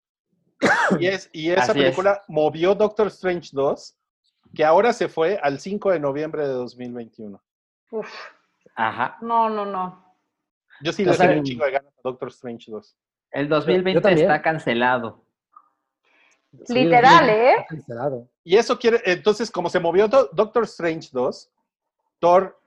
Y, 1.00 1.08
es, 1.08 1.30
y 1.34 1.52
esa 1.52 1.64
Así 1.64 1.72
es. 1.72 1.78
película 1.86 2.24
movió 2.28 2.76
Doctor 2.76 3.08
Strange 3.08 3.50
2, 3.52 3.96
que 4.54 4.64
ahora 4.64 4.94
se 4.94 5.08
fue 5.10 5.38
al 5.42 5.60
5 5.60 5.92
de 5.92 6.00
noviembre 6.00 6.44
de 6.48 6.54
2021. 6.54 7.42
Uf. 7.92 8.08
Ajá. 8.76 9.18
No, 9.22 9.50
no, 9.50 9.66
no. 9.66 10.04
Yo 10.82 10.92
sí 10.92 11.06
le 11.06 11.16
tengo 11.18 11.40
un 11.40 11.44
chingo 11.44 11.66
de 11.66 11.72
ganas 11.72 11.94
a 11.98 12.02
Doctor 12.04 12.30
Strange 12.30 12.70
2. 12.72 12.98
El 13.32 13.50
2020 13.50 14.02
también. 14.02 14.30
está 14.30 14.42
cancelado. 14.42 15.26
Sí, 16.66 16.74
Literal, 16.74 17.30
¿eh? 17.30 17.52
está 17.52 17.66
cancelado. 17.68 18.30
Y 18.44 18.56
eso 18.58 18.78
quiere, 18.80 19.02
entonces, 19.06 19.52
como 19.52 19.70
se 19.70 19.80
movió 19.80 20.08
Do- 20.08 20.30
Doctor 20.32 20.64
Strange 20.64 21.10
2, 21.12 21.52
Thor 22.20 22.58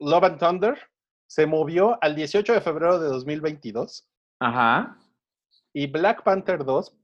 Love 0.00 0.24
and 0.24 0.38
Thunder 0.38 0.78
se 1.26 1.46
movió 1.46 1.98
al 2.02 2.14
18 2.14 2.52
de 2.52 2.60
febrero 2.60 2.98
de 2.98 3.08
2022 3.08 4.06
Ajá. 4.40 4.96
y 5.72 5.86
Black 5.86 6.22
Panther 6.22 6.64
2 6.64 6.94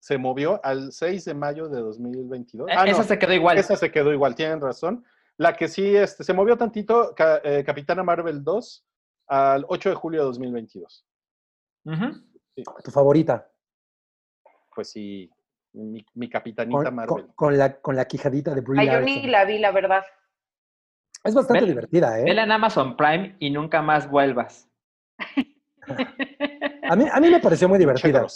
se 0.00 0.18
movió 0.18 0.60
al 0.64 0.92
6 0.92 1.24
de 1.26 1.34
mayo 1.34 1.68
de 1.68 1.80
2022. 1.80 2.68
E- 2.68 2.72
Ah, 2.72 2.84
no, 2.84 2.90
Esa 2.90 3.04
se 3.04 3.18
quedó 3.18 3.32
igual. 3.34 3.58
esa 3.58 3.76
se 3.76 3.90
quedó 3.92 4.12
igual, 4.12 4.34
tienen 4.34 4.60
razón. 4.60 5.04
La 5.36 5.54
que 5.54 5.68
sí 5.68 5.94
este, 5.94 6.24
se 6.24 6.32
movió 6.32 6.56
tantito, 6.56 7.14
Ca- 7.14 7.40
eh, 7.44 7.62
Capitana 7.64 8.02
Marvel 8.02 8.42
2, 8.42 8.86
al 9.28 9.64
8 9.68 9.90
de 9.90 9.94
julio 9.94 10.20
de 10.20 10.26
2022. 10.26 11.06
Ujú. 11.84 12.12
Tu 12.84 12.90
favorita. 12.90 13.48
Pues 14.74 14.90
sí, 14.90 15.30
mi, 15.72 16.04
mi 16.14 16.28
capitanita 16.28 16.84
Con, 16.84 16.94
Marvel. 16.94 17.08
con- 17.08 17.32
con 17.34 17.58
la, 17.58 17.80
con 17.80 17.96
la 17.96 18.06
quijadita 18.06 18.54
de 18.54 18.60
Brie 18.62 18.80
Ay, 18.80 18.86
yo 18.90 19.00
ni 19.00 19.26
la 19.28 19.44
vi, 19.44 19.58
la 19.58 19.70
verdad. 19.70 20.02
Es 21.22 21.34
bastante 21.34 21.60
Ve- 21.62 21.68
divertida, 21.68 22.18
¿eh? 22.18 22.24
Vela 22.24 22.44
en 22.44 22.52
Amazon 22.52 22.96
Prime 22.96 23.36
y 23.38 23.50
nunca 23.50 23.82
más 23.82 24.10
vuelvas. 24.10 24.66
A 26.90 26.96
mí, 26.96 27.04
a 27.10 27.20
mí 27.20 27.30
me 27.30 27.40
pareció 27.40 27.68
muy 27.68 27.78
divertida. 27.78 28.26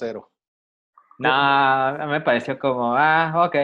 No, 1.19 2.07
me 2.09 2.21
pareció 2.21 2.59
como, 2.59 2.95
ah, 2.97 3.45
ok. 3.47 3.57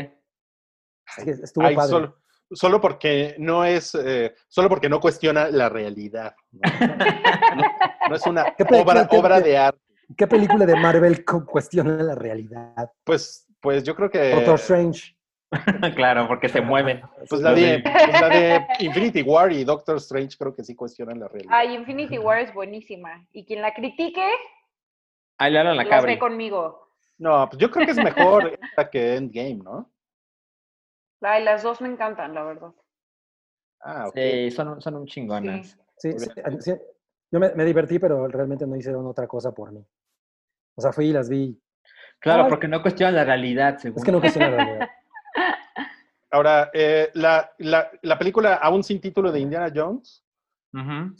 Estuvo 1.26 1.64
Ay, 1.66 1.74
padre. 1.74 1.90
solo, 1.90 2.16
solo 2.52 2.80
porque 2.80 3.34
no 3.38 3.64
es, 3.64 3.94
eh, 3.96 4.34
solo 4.48 4.68
porque 4.68 4.88
no 4.88 5.00
cuestiona 5.00 5.48
la 5.48 5.68
realidad. 5.68 6.34
No, 6.52 6.60
No- 7.56 7.64
no 8.08 8.14
es 8.14 8.26
una 8.26 8.54
¿Qué 8.56 8.64
pe- 8.64 8.80
obra, 8.80 9.08
qué- 9.08 9.16
obra 9.16 9.42
qué- 9.42 9.48
de 9.50 9.58
arte. 9.58 9.80
¿Qué 10.16 10.26
película 10.26 10.66
de 10.66 10.74
Marvel 10.76 11.24
cu- 11.24 11.44
cuestiona 11.44 11.90
la 12.02 12.14
realidad? 12.14 12.90
Pues, 13.04 13.46
pues 13.60 13.82
yo 13.84 13.94
creo 13.94 14.10
que. 14.10 14.30
Doctor 14.30 14.54
Strange. 14.56 15.16
claro, 15.96 16.26
porque 16.28 16.48
se 16.48 16.60
mueven. 16.60 17.00
Pues 17.28 17.40
la 17.42 17.52
de, 17.52 17.82
pues 17.82 18.20
la 18.20 18.28
de 18.28 18.66
Infinity 18.80 19.22
War 19.22 19.52
y 19.52 19.64
Doctor 19.64 19.96
Strange 19.96 20.36
creo 20.38 20.54
que 20.54 20.62
sí 20.64 20.74
cuestionan 20.76 21.18
la 21.20 21.28
realidad. 21.28 21.52
Ay, 21.54 21.74
Infinity 21.74 22.18
War 22.18 22.38
es 22.38 22.52
buenísima. 22.54 23.26
Y 23.32 23.44
quien 23.44 23.62
la 23.62 23.72
critique, 23.74 24.22
Ahí 25.38 25.52
le 25.52 25.58
hablan 25.60 25.76
la 25.76 25.84
la 25.84 25.88
cabra. 25.90 26.12
ve 26.12 26.18
conmigo. 26.18 26.89
No, 27.20 27.46
pues 27.50 27.58
yo 27.60 27.70
creo 27.70 27.84
que 27.84 27.92
es 27.92 28.02
mejor 28.02 28.58
esta 28.62 28.88
que 28.88 29.16
Endgame, 29.16 29.56
¿no? 29.62 29.92
Ay, 31.20 31.44
las 31.44 31.62
dos 31.62 31.80
me 31.82 31.88
encantan, 31.88 32.34
la 32.34 32.42
verdad. 32.42 32.72
Ah, 33.82 34.08
ok. 34.08 34.14
Sí, 34.14 34.50
son, 34.50 34.80
son 34.80 34.94
un 34.96 35.06
chingonas. 35.06 35.78
Sí, 35.98 36.18
sí, 36.18 36.30
sí, 36.60 36.72
Yo 37.30 37.38
me, 37.38 37.54
me 37.54 37.64
divertí, 37.66 37.98
pero 37.98 38.26
realmente 38.26 38.66
no 38.66 38.74
hicieron 38.74 39.06
otra 39.06 39.26
cosa 39.28 39.52
por 39.52 39.70
mí. 39.70 39.84
O 40.76 40.80
sea, 40.80 40.92
fui 40.92 41.08
y 41.08 41.12
las 41.12 41.28
vi. 41.28 41.60
Claro, 42.20 42.44
Ay. 42.44 42.48
porque 42.48 42.68
no 42.68 42.80
cuestionan 42.80 43.14
la 43.14 43.24
realidad, 43.24 43.76
según. 43.76 43.98
Es 43.98 44.04
que 44.04 44.12
no 44.12 44.20
cuestiona 44.20 44.50
la 44.50 44.56
realidad. 44.56 44.88
Ahora, 46.30 46.70
eh, 46.72 47.10
la, 47.14 47.52
la, 47.58 47.90
la 48.00 48.18
película 48.18 48.54
aún 48.54 48.82
sin 48.82 48.98
título 48.98 49.30
de 49.30 49.40
Indiana 49.40 49.70
Jones 49.74 50.24
Ujú. 50.72 51.14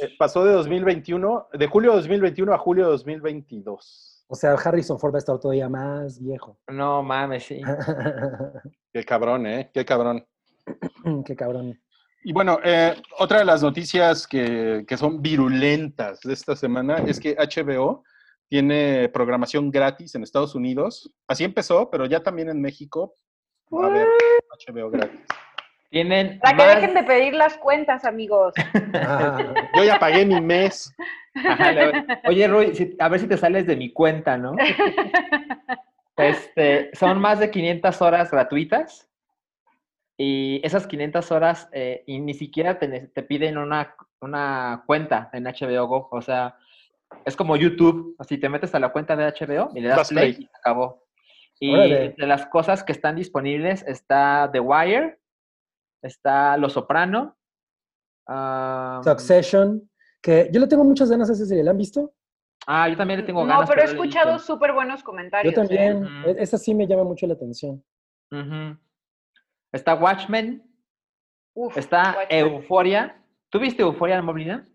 eh, 0.00 0.14
pasó 0.18 0.44
de 0.44 0.52
2021, 0.52 1.48
de 1.52 1.66
julio 1.68 1.90
de 1.90 1.96
2021 1.98 2.52
a 2.52 2.58
julio 2.58 2.84
de 2.86 2.90
2022. 2.90 4.13
O 4.34 4.36
sea, 4.36 4.54
Harrison 4.54 4.98
Ford 4.98 5.12
va 5.12 5.18
a 5.18 5.20
estar 5.20 5.38
todavía 5.38 5.68
más 5.68 6.20
viejo. 6.20 6.58
No 6.66 7.04
mames, 7.04 7.44
sí. 7.44 7.60
Qué 8.92 9.04
cabrón, 9.04 9.46
¿eh? 9.46 9.70
Qué 9.72 9.84
cabrón. 9.84 10.26
Qué 11.24 11.36
cabrón. 11.36 11.80
Y 12.24 12.32
bueno, 12.32 12.58
eh, 12.64 13.00
otra 13.20 13.38
de 13.38 13.44
las 13.44 13.62
noticias 13.62 14.26
que, 14.26 14.84
que 14.88 14.96
son 14.96 15.22
virulentas 15.22 16.18
de 16.24 16.32
esta 16.32 16.56
semana 16.56 16.96
es 17.06 17.20
que 17.20 17.36
HBO 17.36 18.02
tiene 18.48 19.08
programación 19.10 19.70
gratis 19.70 20.16
en 20.16 20.24
Estados 20.24 20.56
Unidos. 20.56 21.14
Así 21.28 21.44
empezó, 21.44 21.88
pero 21.88 22.04
ya 22.06 22.20
también 22.20 22.48
en 22.48 22.60
México 22.60 23.14
va 23.72 23.84
a 23.84 23.86
haber 23.86 24.08
HBO 24.66 24.90
gratis. 24.90 25.20
Tienen 25.94 26.40
Para 26.40 26.56
que 26.56 26.66
dejen 26.74 26.94
de 26.94 27.04
pedir 27.04 27.34
las 27.34 27.56
cuentas, 27.56 28.04
amigos. 28.04 28.52
Ah, 28.94 29.54
Yo 29.76 29.84
ya 29.84 29.96
pagué 30.00 30.26
mi 30.26 30.40
mes. 30.40 30.92
Ajá, 31.36 31.70
le- 31.70 32.04
Oye, 32.26 32.48
Rui, 32.48 32.74
si- 32.74 32.96
a 32.98 33.08
ver 33.08 33.20
si 33.20 33.28
te 33.28 33.36
sales 33.36 33.64
de 33.64 33.76
mi 33.76 33.92
cuenta, 33.92 34.36
¿no? 34.36 34.56
Este, 36.16 36.90
son 36.94 37.20
más 37.20 37.38
de 37.38 37.48
500 37.48 38.02
horas 38.02 38.28
gratuitas 38.32 39.08
y 40.16 40.60
esas 40.64 40.88
500 40.88 41.30
horas 41.30 41.68
eh, 41.72 42.02
y 42.08 42.18
ni 42.18 42.34
siquiera 42.34 42.76
te, 42.80 42.88
piden 43.22 43.56
una, 43.56 43.94
una 44.20 44.82
cuenta 44.86 45.30
en 45.32 45.44
HBO 45.44 45.86
Go. 45.86 46.08
O 46.10 46.20
sea, 46.22 46.56
es 47.24 47.36
como 47.36 47.56
YouTube. 47.56 48.16
Así 48.18 48.36
te 48.38 48.48
metes 48.48 48.74
a 48.74 48.80
la 48.80 48.88
cuenta 48.88 49.14
de 49.14 49.26
HBO 49.26 49.70
y 49.76 49.80
le 49.80 49.88
das 49.90 50.08
play 50.08 50.32
play. 50.34 50.44
y 50.44 50.50
acabó. 50.58 51.04
Y 51.60 51.72
Órale. 51.72 52.14
de 52.18 52.26
las 52.26 52.46
cosas 52.46 52.82
que 52.82 52.90
están 52.90 53.14
disponibles 53.14 53.84
está 53.86 54.50
The 54.52 54.58
Wire, 54.58 55.18
está 56.04 56.56
Los 56.56 56.72
Soprano. 56.74 57.36
Succession. 59.02 59.90
Que 60.22 60.48
yo 60.52 60.60
le 60.60 60.66
tengo 60.66 60.84
muchas 60.84 61.10
ganas 61.10 61.28
a 61.30 61.32
esa 61.32 61.44
serie. 61.46 61.62
¿La 61.64 61.72
han 61.72 61.78
visto? 61.78 62.14
Ah, 62.66 62.88
yo 62.88 62.96
también 62.96 63.20
le 63.20 63.26
tengo 63.26 63.44
ganas. 63.44 63.68
pero 63.68 63.82
no 63.82 63.86
la 63.86 63.90
he 63.90 63.94
escuchado 63.94 64.38
súper 64.38 64.72
buenos 64.72 65.02
comentarios. 65.02 65.54
Yo 65.54 65.60
también. 65.60 66.02
Ujú. 66.04 66.28
E- 66.28 66.36
Esa 66.38 66.56
sí 66.58 66.74
me 66.74 66.86
llama 66.86 67.04
mucho 67.04 67.26
la 67.26 67.34
atención. 67.34 67.84
Está 69.72 69.94
Watchmen, 69.94 70.62
Uf, 71.54 71.76
está 71.76 72.14
Watchmen. 72.16 72.46
Euphoria. 72.46 73.22
¿Tú 73.50 73.58
viste 73.58 73.82
Euphoria, 73.82 74.20
Moblina? 74.22 74.68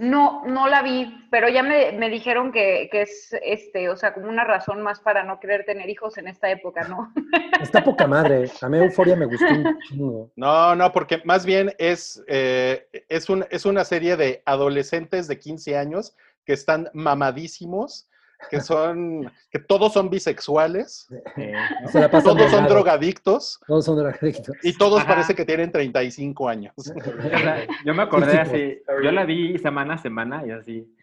No, 0.00 0.44
no 0.46 0.68
la 0.68 0.80
vi, 0.82 1.26
pero 1.28 1.48
ya 1.48 1.64
me, 1.64 1.90
me 1.90 2.08
dijeron 2.08 2.52
que, 2.52 2.88
que 2.92 3.02
es 3.02 3.36
este, 3.42 3.88
o 3.88 3.96
sea, 3.96 4.14
como 4.14 4.28
una 4.28 4.44
razón 4.44 4.80
más 4.80 5.00
para 5.00 5.24
no 5.24 5.40
querer 5.40 5.64
tener 5.64 5.90
hijos 5.90 6.16
en 6.18 6.28
esta 6.28 6.48
época, 6.50 6.86
¿no? 6.86 7.12
Está 7.60 7.82
poca 7.82 8.06
madre. 8.06 8.48
A 8.62 8.68
mí 8.68 8.78
Euforia 8.78 9.16
me 9.16 9.26
gustó 9.26 9.46
un 9.52 9.76
chingo. 9.88 10.30
No, 10.36 10.76
no, 10.76 10.92
porque 10.92 11.20
más 11.24 11.44
bien 11.44 11.72
es, 11.78 12.22
eh, 12.28 12.86
es, 13.08 13.28
un- 13.28 13.44
es 13.50 13.66
una 13.66 13.84
serie 13.84 14.16
de 14.16 14.40
adolescentes 14.46 15.26
de 15.26 15.38
15 15.40 15.76
años 15.76 16.14
que 16.44 16.52
están 16.52 16.88
mamadísimos, 16.94 18.08
que 18.50 18.60
son, 18.60 19.30
que 19.50 19.58
todos 19.58 19.92
son 19.92 20.08
bisexuales, 20.10 21.08
Se 21.92 22.00
la 22.00 22.10
pasan 22.10 22.36
todos 22.36 22.50
son 22.50 22.66
drogadictos 22.66 23.60
Todos 23.66 23.84
son 23.84 23.96
drogadictos. 23.98 24.56
y 24.62 24.72
todos 24.76 25.00
Ajá. 25.00 25.08
parece 25.08 25.34
que 25.34 25.44
tienen 25.44 25.70
35 25.72 26.48
años. 26.48 26.74
Yo 27.84 27.94
me 27.94 28.02
acordé 28.02 28.32
Sí, 28.32 28.38
así, 28.38 28.78
yo 29.02 29.10
la 29.12 29.24
vi 29.24 29.58
semana 29.58 29.94
a 29.94 29.98
semana 29.98 30.44
y 30.46 30.50
así. 30.50 30.94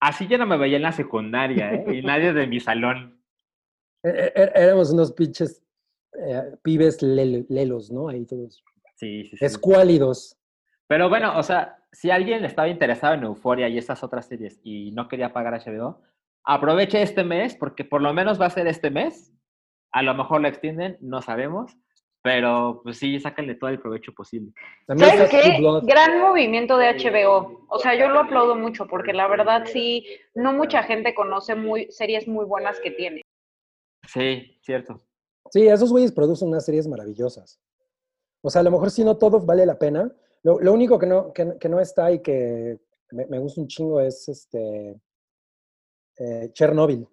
Así 0.00 0.26
ya 0.26 0.36
no 0.38 0.46
me 0.46 0.56
veía 0.56 0.76
en 0.76 0.82
la 0.82 0.92
secundaria, 0.92 1.74
¿eh? 1.74 1.84
Y 1.94 2.02
nadie 2.02 2.32
de 2.32 2.46
mi 2.46 2.58
salón. 2.58 3.20
E- 4.02 4.32
e- 4.34 4.50
Éramos 4.54 4.90
unos 4.92 5.12
pinches 5.12 5.62
eh, 6.18 6.56
pibes 6.62 7.00
lel- 7.02 7.46
lelos, 7.48 7.90
¿no? 7.92 8.08
Ahí 8.08 8.24
todos. 8.26 8.64
Sí, 8.96 9.24
sí, 9.24 9.36
sí. 9.36 9.44
Escuálidos. 9.44 10.36
Pero 10.88 11.08
bueno, 11.08 11.38
o 11.38 11.42
sea, 11.44 11.78
si 11.92 12.10
alguien 12.10 12.44
estaba 12.44 12.68
interesado 12.68 13.14
en 13.14 13.22
Euphoria 13.24 13.68
y 13.68 13.78
esas 13.78 14.02
otras 14.02 14.26
series 14.26 14.58
y 14.64 14.90
no 14.92 15.06
quería 15.08 15.32
pagar 15.32 15.54
HBO, 15.54 16.00
aproveche 16.44 17.02
este 17.02 17.24
mes, 17.24 17.54
porque 17.56 17.84
por 17.84 18.02
lo 18.02 18.12
menos 18.12 18.40
va 18.40 18.46
a 18.46 18.50
ser 18.50 18.66
este 18.66 18.90
mes. 18.90 19.32
A 19.92 20.02
lo 20.02 20.14
mejor 20.14 20.40
lo 20.40 20.48
extienden, 20.48 20.96
no 21.00 21.22
sabemos. 21.22 21.76
Pero 22.22 22.80
pues 22.84 22.98
sí, 22.98 23.18
sáquenle 23.18 23.56
todo 23.56 23.70
el 23.70 23.80
provecho 23.80 24.12
posible. 24.12 24.52
También 24.86 25.10
¿Sabes 25.10 25.30
qué? 25.30 25.58
Gran 25.82 26.20
movimiento 26.20 26.78
de 26.78 26.94
HBO. 26.94 27.66
O 27.68 27.78
sea, 27.80 27.96
yo 27.96 28.08
lo 28.08 28.20
aplaudo 28.20 28.54
mucho 28.54 28.86
porque 28.86 29.12
la 29.12 29.26
verdad 29.26 29.64
sí, 29.66 30.06
no 30.34 30.52
mucha 30.52 30.84
gente 30.84 31.16
conoce 31.16 31.56
muy 31.56 31.90
series 31.90 32.28
muy 32.28 32.44
buenas 32.44 32.78
que 32.78 32.92
tiene. 32.92 33.22
Sí, 34.06 34.56
cierto. 34.62 35.00
Sí, 35.50 35.66
esos 35.66 35.90
güeyes 35.90 36.12
producen 36.12 36.48
unas 36.48 36.64
series 36.64 36.86
maravillosas. 36.86 37.60
O 38.40 38.50
sea, 38.50 38.60
a 38.60 38.64
lo 38.64 38.70
mejor 38.70 38.92
si 38.92 39.04
no 39.04 39.18
todo 39.18 39.40
vale 39.40 39.66
la 39.66 39.78
pena. 39.78 40.10
Lo, 40.44 40.60
lo 40.60 40.72
único 40.72 41.00
que 41.00 41.06
no, 41.06 41.32
que, 41.32 41.58
que 41.58 41.68
no 41.68 41.80
está 41.80 42.12
y 42.12 42.22
que 42.22 42.78
me, 43.10 43.26
me 43.26 43.38
gusta 43.40 43.60
un 43.60 43.66
chingo 43.66 44.00
es 44.00 44.28
este 44.28 44.96
eh, 46.18 46.50
Chernobyl. 46.52 47.06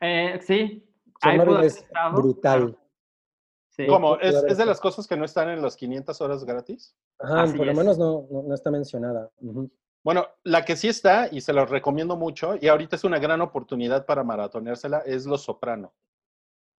Eh, 0.00 0.38
sí. 0.42 0.86
Chernobyl 1.22 1.64
es 1.64 1.76
estado, 1.78 2.16
brutal. 2.16 2.78
Sí. 3.68 3.86
¿Cómo? 3.86 4.16
¿Es, 4.18 4.56
de 4.58 4.66
las 4.66 4.80
cosas 4.80 5.06
que 5.06 5.16
no 5.16 5.24
están 5.24 5.48
en 5.48 5.62
las 5.62 5.76
500 5.76 6.20
horas 6.20 6.44
gratis? 6.44 6.96
Ajá, 7.18 7.42
Así 7.42 7.56
por 7.56 7.66
lo 7.66 7.74
menos 7.74 7.98
no, 7.98 8.26
no, 8.30 8.42
no 8.42 8.54
está 8.54 8.70
mencionada. 8.70 9.30
Bueno, 10.02 10.26
la 10.44 10.64
que 10.64 10.76
sí 10.76 10.88
está, 10.88 11.28
y 11.30 11.40
se 11.42 11.52
los 11.52 11.68
recomiendo 11.68 12.16
mucho, 12.16 12.54
y 12.60 12.68
ahorita 12.68 12.96
es 12.96 13.04
una 13.04 13.18
gran 13.18 13.40
oportunidad 13.42 14.06
para 14.06 14.24
maratoneársela, 14.24 15.00
es 15.00 15.26
Los 15.26 15.42
Soprano. 15.42 15.92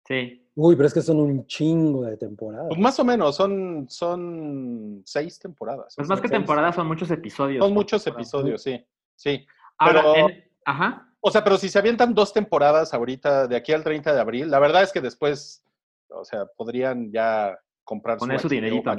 Sí. 0.07 0.51
Uy, 0.55 0.74
pero 0.74 0.89
es 0.89 0.94
que 0.94 1.02
son 1.02 1.20
un 1.20 1.47
chingo 1.47 2.02
de 2.05 2.16
temporadas. 2.16 2.69
Pues 2.69 2.81
más 2.81 2.98
o 2.98 3.05
menos, 3.05 3.36
son, 3.36 3.86
son 3.89 5.02
seis 5.05 5.39
temporadas. 5.39 5.94
Pues 5.94 6.09
más 6.09 6.20
que 6.20 6.28
temporadas 6.28 6.74
son 6.74 6.86
muchos 6.89 7.11
episodios. 7.11 7.62
Son 7.65 7.73
muchos 7.74 8.02
temporada. 8.02 8.23
episodios, 8.23 8.62
sí. 8.62 8.85
Sí. 9.15 9.47
Ahora, 9.78 10.02
pero- 10.02 10.28
en- 10.28 10.50
Ajá. 10.65 11.07
O 11.20 11.31
sea, 11.31 11.45
pero 11.45 11.59
si 11.59 11.69
se 11.69 11.78
avientan 11.78 12.15
dos 12.15 12.32
temporadas 12.32 12.95
ahorita, 12.95 13.47
de 13.47 13.57
aquí 13.57 13.73
al 13.73 13.85
30 13.85 14.15
de 14.15 14.20
abril, 14.20 14.51
la 14.51 14.59
verdad 14.59 14.82
es 14.82 14.93
que 14.93 15.01
después, 15.01 15.62
o 16.09 16.24
sea, 16.24 16.47
podrían 16.57 17.12
ya 17.12 17.59
comprar 17.85 18.19
Poner 18.19 18.41
su 18.41 18.49
HBO 18.49 18.55
dinerito. 18.55 18.93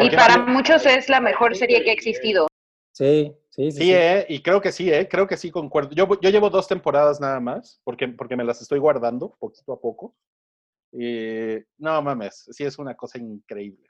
Y 0.00 0.10
para 0.10 0.38
muchos 0.38 0.86
es 0.86 1.08
la 1.08 1.20
mejor 1.20 1.56
serie 1.56 1.82
que 1.82 1.90
ha 1.90 1.94
existido. 1.94 2.46
Sí, 2.92 3.34
sí, 3.50 3.70
sí. 3.70 3.78
Sí, 3.78 3.84
sí. 3.84 3.92
eh, 3.92 4.26
y 4.28 4.42
creo 4.42 4.60
que 4.60 4.70
sí, 4.70 4.92
eh, 4.92 5.08
creo 5.08 5.26
que 5.26 5.36
sí 5.36 5.50
concuerdo. 5.50 5.90
Yo, 5.92 6.08
yo 6.20 6.30
llevo 6.30 6.50
dos 6.50 6.68
temporadas 6.68 7.20
nada 7.20 7.40
más, 7.40 7.80
porque, 7.84 8.06
porque 8.08 8.36
me 8.36 8.44
las 8.44 8.60
estoy 8.60 8.78
guardando 8.78 9.36
poquito 9.38 9.72
a 9.72 9.80
poco. 9.80 10.14
Y 10.92 11.58
no 11.78 12.00
mames, 12.02 12.48
sí 12.50 12.64
es 12.64 12.78
una 12.78 12.94
cosa 12.94 13.18
increíble. 13.18 13.88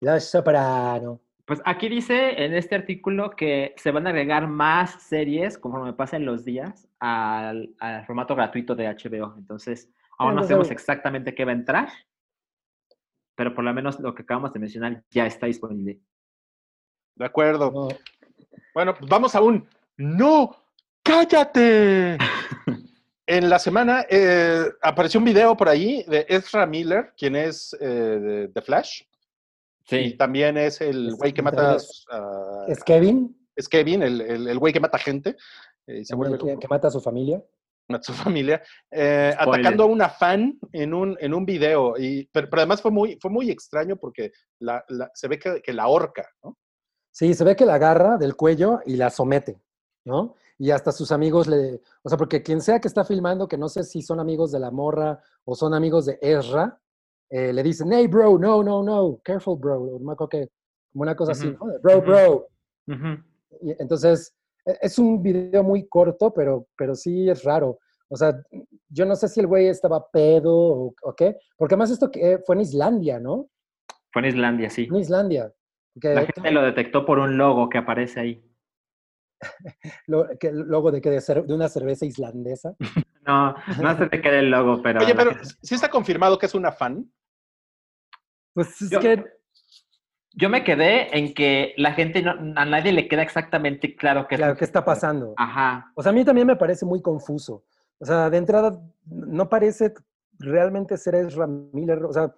Los 0.00 0.24
Soprano. 0.24 1.20
Pues 1.48 1.62
aquí 1.64 1.88
dice 1.88 2.44
en 2.44 2.52
este 2.52 2.74
artículo 2.74 3.30
que 3.30 3.74
se 3.78 3.90
van 3.90 4.06
a 4.06 4.10
agregar 4.10 4.46
más 4.46 5.02
series 5.02 5.56
conforme 5.56 5.94
pasen 5.94 6.26
los 6.26 6.44
días 6.44 6.86
al, 7.00 7.74
al 7.80 8.04
formato 8.04 8.36
gratuito 8.36 8.74
de 8.74 8.86
HBO. 8.86 9.34
Entonces, 9.38 9.90
aún 10.18 10.34
no 10.34 10.42
sabemos 10.42 10.70
exactamente 10.70 11.34
qué 11.34 11.46
va 11.46 11.52
a 11.52 11.54
entrar, 11.54 11.88
pero 13.34 13.54
por 13.54 13.64
lo 13.64 13.72
menos 13.72 13.98
lo 13.98 14.14
que 14.14 14.24
acabamos 14.24 14.52
de 14.52 14.60
mencionar 14.60 15.02
ya 15.08 15.24
está 15.24 15.46
disponible. 15.46 15.98
De 17.14 17.24
acuerdo. 17.24 17.70
No, 17.70 17.88
Bueno, 18.74 18.94
pues 18.94 19.08
vamos 19.08 19.34
a 19.34 19.40
un 19.40 19.66
¡No! 19.96 20.54
¡Cállate! 21.02 22.18
en 23.26 23.48
la 23.48 23.58
semana 23.58 24.04
eh, 24.10 24.66
apareció 24.82 25.18
un 25.18 25.24
video 25.24 25.56
por 25.56 25.70
ahí 25.70 26.04
de 26.08 26.26
Ezra 26.28 26.66
Miller, 26.66 27.14
quien 27.16 27.36
es 27.36 27.74
eh, 27.80 27.86
de 27.86 28.48
The 28.48 28.60
Flash. 28.60 29.07
Y 29.90 30.16
también 30.16 30.56
es 30.56 30.80
el 30.80 31.14
güey 31.14 31.32
que 31.32 31.42
mata 31.42 31.76
es- 31.76 32.04
a, 32.10 32.64
es 32.68 32.82
Kevin, 32.84 33.34
es 33.56 33.68
Kevin, 33.68 34.02
el, 34.02 34.20
el- 34.20 34.48
el 34.48 34.58
güey 34.58 34.72
que 34.72 34.80
mata 34.80 34.98
gente. 34.98 35.36
eh, 35.86 36.00
y 36.00 36.04
se 36.04 36.12
el 36.12 36.16
güey 36.18 36.30
vuelve 36.30 36.58
que, 36.58 36.68
mata 36.68 36.88
a 36.88 36.90
su 36.90 37.00
familia. 37.00 37.42
Matsu 37.90 38.12
Familia, 38.12 38.62
eh, 38.90 39.34
atacando 39.38 39.84
a 39.84 39.86
una 39.86 40.10
fan 40.10 40.58
en 40.72 40.92
un, 40.92 41.16
en 41.20 41.32
un 41.32 41.46
video. 41.46 41.94
Y, 41.98 42.28
pero, 42.30 42.50
pero 42.50 42.60
además 42.60 42.82
fue 42.82 42.90
muy, 42.90 43.16
fue 43.18 43.30
muy 43.30 43.50
extraño 43.50 43.96
porque 43.96 44.30
la, 44.60 44.84
la- 44.88 45.10
se 45.14 45.26
ve 45.26 45.38
que, 45.38 45.62
que 45.62 45.72
la 45.72 45.88
horca, 45.88 46.28
¿no? 46.44 46.58
Sí, 47.10 47.32
se 47.32 47.44
ve 47.44 47.56
que 47.56 47.64
la 47.64 47.76
agarra 47.76 48.18
del 48.18 48.36
cuello 48.36 48.80
y 48.84 48.96
la 48.96 49.08
somete, 49.08 49.58
¿no? 50.04 50.34
Y 50.58 50.70
hasta 50.70 50.92
sus 50.92 51.10
amigos 51.12 51.46
le... 51.46 51.80
O 52.02 52.10
sea, 52.10 52.18
porque 52.18 52.42
quien 52.42 52.60
sea 52.60 52.78
que 52.78 52.88
está 52.88 53.04
filmando, 53.06 53.48
que 53.48 53.56
no 53.56 53.70
sé 53.70 53.84
si 53.84 54.02
son 54.02 54.20
amigos 54.20 54.52
de 54.52 54.60
la 54.60 54.70
morra 54.70 55.22
o 55.46 55.54
son 55.54 55.72
amigos 55.72 56.04
de 56.04 56.18
Ezra, 56.20 56.78
eh, 57.30 57.52
le 57.52 57.62
dicen, 57.62 57.92
hey, 57.92 58.06
bro, 58.06 58.38
no, 58.38 58.62
no, 58.62 58.82
no, 58.82 59.20
careful, 59.22 59.58
bro. 59.58 59.98
No 59.98 59.98
me 60.06 60.12
acuerdo 60.12 60.28
que, 60.28 60.48
como 60.92 61.02
una 61.02 61.14
cosa 61.16 61.32
así. 61.32 61.54
Bro, 61.82 62.02
bro. 62.02 62.48
Y 63.60 63.70
entonces, 63.82 64.34
e- 64.64 64.78
es 64.82 64.98
un 64.98 65.22
video 65.22 65.62
muy 65.62 65.86
corto, 65.88 66.32
pero, 66.32 66.66
pero 66.76 66.94
sí 66.94 67.28
es 67.28 67.42
raro. 67.44 67.78
O 68.08 68.16
sea, 68.16 68.40
yo 68.88 69.04
no 69.04 69.14
sé 69.14 69.28
si 69.28 69.40
el 69.40 69.46
güey 69.46 69.66
estaba 69.68 70.08
pedo 70.10 70.54
o, 70.56 70.94
o 71.02 71.14
qué, 71.14 71.36
porque 71.56 71.74
además 71.74 71.90
esto 71.90 72.10
que 72.10 72.38
fue 72.46 72.54
en 72.56 72.62
Islandia, 72.62 73.20
¿no? 73.20 73.48
Fue 74.10 74.22
en 74.22 74.28
Islandia, 74.28 74.70
sí. 74.70 74.86
En 74.90 74.96
Islandia. 74.96 75.52
Que, 76.00 76.14
La 76.14 76.22
gente 76.22 76.50
lo 76.52 76.62
detectó 76.62 77.04
por 77.04 77.18
un 77.18 77.36
logo 77.36 77.68
que 77.68 77.76
aparece 77.78 78.20
ahí. 78.20 78.44
lo- 80.06 80.26
que 80.38 80.50
luego 80.52 80.90
de 80.90 81.00
que 81.00 81.10
de, 81.10 81.20
de 81.46 81.54
una 81.54 81.68
cerveza 81.68 82.06
islandesa. 82.06 82.74
No, 83.28 83.54
no 83.82 83.94
sé 83.98 84.06
de 84.06 84.22
qué 84.22 84.28
era 84.28 84.38
el 84.38 84.48
logo, 84.50 84.80
pero. 84.82 85.00
Oye, 85.04 85.14
pero 85.14 85.32
sí 85.60 85.74
está 85.74 85.90
confirmado 85.90 86.38
que 86.38 86.46
es 86.46 86.54
una 86.54 86.72
fan. 86.72 87.12
Pues 88.58 88.82
es 88.82 88.90
Yo- 88.90 88.98
que 88.98 89.24
Yo 90.32 90.48
me 90.48 90.64
quedé 90.64 91.16
en 91.16 91.32
que 91.32 91.74
la 91.76 91.92
gente, 91.92 92.22
no, 92.22 92.32
a 92.32 92.64
nadie 92.64 92.90
le 92.92 93.06
queda 93.06 93.22
exactamente 93.22 93.94
claro 93.94 94.26
qué 94.28 94.34
es 94.34 94.38
Claro, 94.40 94.54
lo 94.54 94.58
¿qué 94.58 94.64
está 94.64 94.84
pasando? 94.84 95.32
Ajá. 95.36 95.92
O 95.94 96.02
sea, 96.02 96.10
a 96.10 96.12
mí 96.12 96.24
también 96.24 96.44
me 96.46 96.56
parece 96.56 96.84
muy 96.84 97.00
confuso. 97.00 97.64
O 98.00 98.04
sea, 98.04 98.28
de 98.30 98.36
entrada, 98.36 98.80
no 99.06 99.48
parece 99.48 99.94
realmente 100.40 100.96
ser 100.96 101.14
Ezra 101.14 101.46
Miller. 101.46 102.04
O 102.04 102.12
sea, 102.12 102.34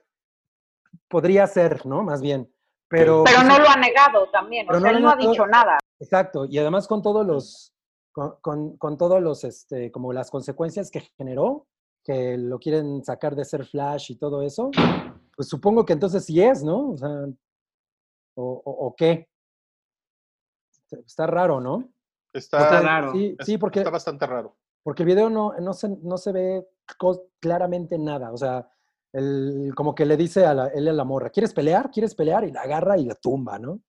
podría 1.09 1.47
ser, 1.47 1.87
¿no? 1.87 2.03
Más 2.03 2.21
bien. 2.21 2.53
Pero, 2.89 3.25
Pero 3.25 3.43
no 3.45 3.59
lo 3.59 3.69
ha 3.71 3.77
negado 3.77 4.29
también, 4.31 4.67
Pero 4.67 4.79
o 4.79 4.81
no 4.81 4.85
sea, 4.87 4.93
lo 4.93 4.99
él 4.99 5.05
ha 5.05 5.09
no 5.09 5.15
ha 5.15 5.31
dicho 5.31 5.47
nada. 5.47 5.79
Exacto. 5.99 6.45
Y 6.45 6.59
además 6.59 6.87
con 6.87 7.01
todos 7.03 7.27
los, 7.27 7.73
con, 8.13 8.35
con, 8.43 8.77
con 8.77 8.99
todos 8.99 9.23
los, 9.23 9.45
este, 9.45 9.91
como 9.91 10.13
las 10.13 10.31
consecuencias 10.31 10.91
que 10.91 11.01
generó, 11.17 11.67
que 12.05 12.37
lo 12.37 12.59
quieren 12.59 13.05
sacar 13.05 13.37
de 13.37 13.45
ser 13.45 13.65
Flash 13.67 14.11
y 14.13 14.17
todo 14.17 14.43
eso, 14.43 14.71
pues 15.37 15.49
supongo 15.49 15.85
que 15.85 15.93
entonces 15.93 16.25
sí 16.25 16.41
es, 16.43 16.63
¿no? 16.63 16.91
O 16.91 16.97
sea, 16.97 17.09
o, 18.37 18.63
o- 18.65 18.87
o 18.87 18.95
qué. 18.97 19.29
Está 21.07 21.27
raro, 21.27 21.61
¿no? 21.61 21.89
Está, 22.33 22.63
Está 22.63 22.81
raro. 22.81 23.13
Sí, 23.13 23.37
es- 23.39 23.47
sí, 23.47 23.59
porque 23.59 23.81
está 23.81 23.91
bastante 23.91 24.27
raro. 24.27 24.57
Porque 24.83 25.03
el 25.03 25.09
video 25.09 25.29
no, 25.31 25.53
no, 25.61 25.73
se, 25.73 25.89
no 25.89 26.17
se 26.17 26.33
ve 26.33 26.67
claramente 27.39 27.99
nada. 27.99 28.33
O 28.33 28.37
sea, 28.37 28.69
el, 29.13 29.73
como 29.77 29.95
que 29.95 30.07
le 30.07 30.17
dice 30.17 30.47
a 30.47 30.55
la, 30.55 30.67
él 30.69 30.89
a 30.89 30.93
la 30.93 31.05
morra, 31.05 31.31
¿quieres 31.31 31.53
pelear? 31.53 31.91
¿Quieres 31.91 32.15
pelear? 32.15 32.45
Y 32.45 32.53
la 32.53 32.63
agarra 32.63 32.97
y 32.97 33.05
la 33.05 33.15
tumba, 33.15 33.59
¿no? 33.59 33.81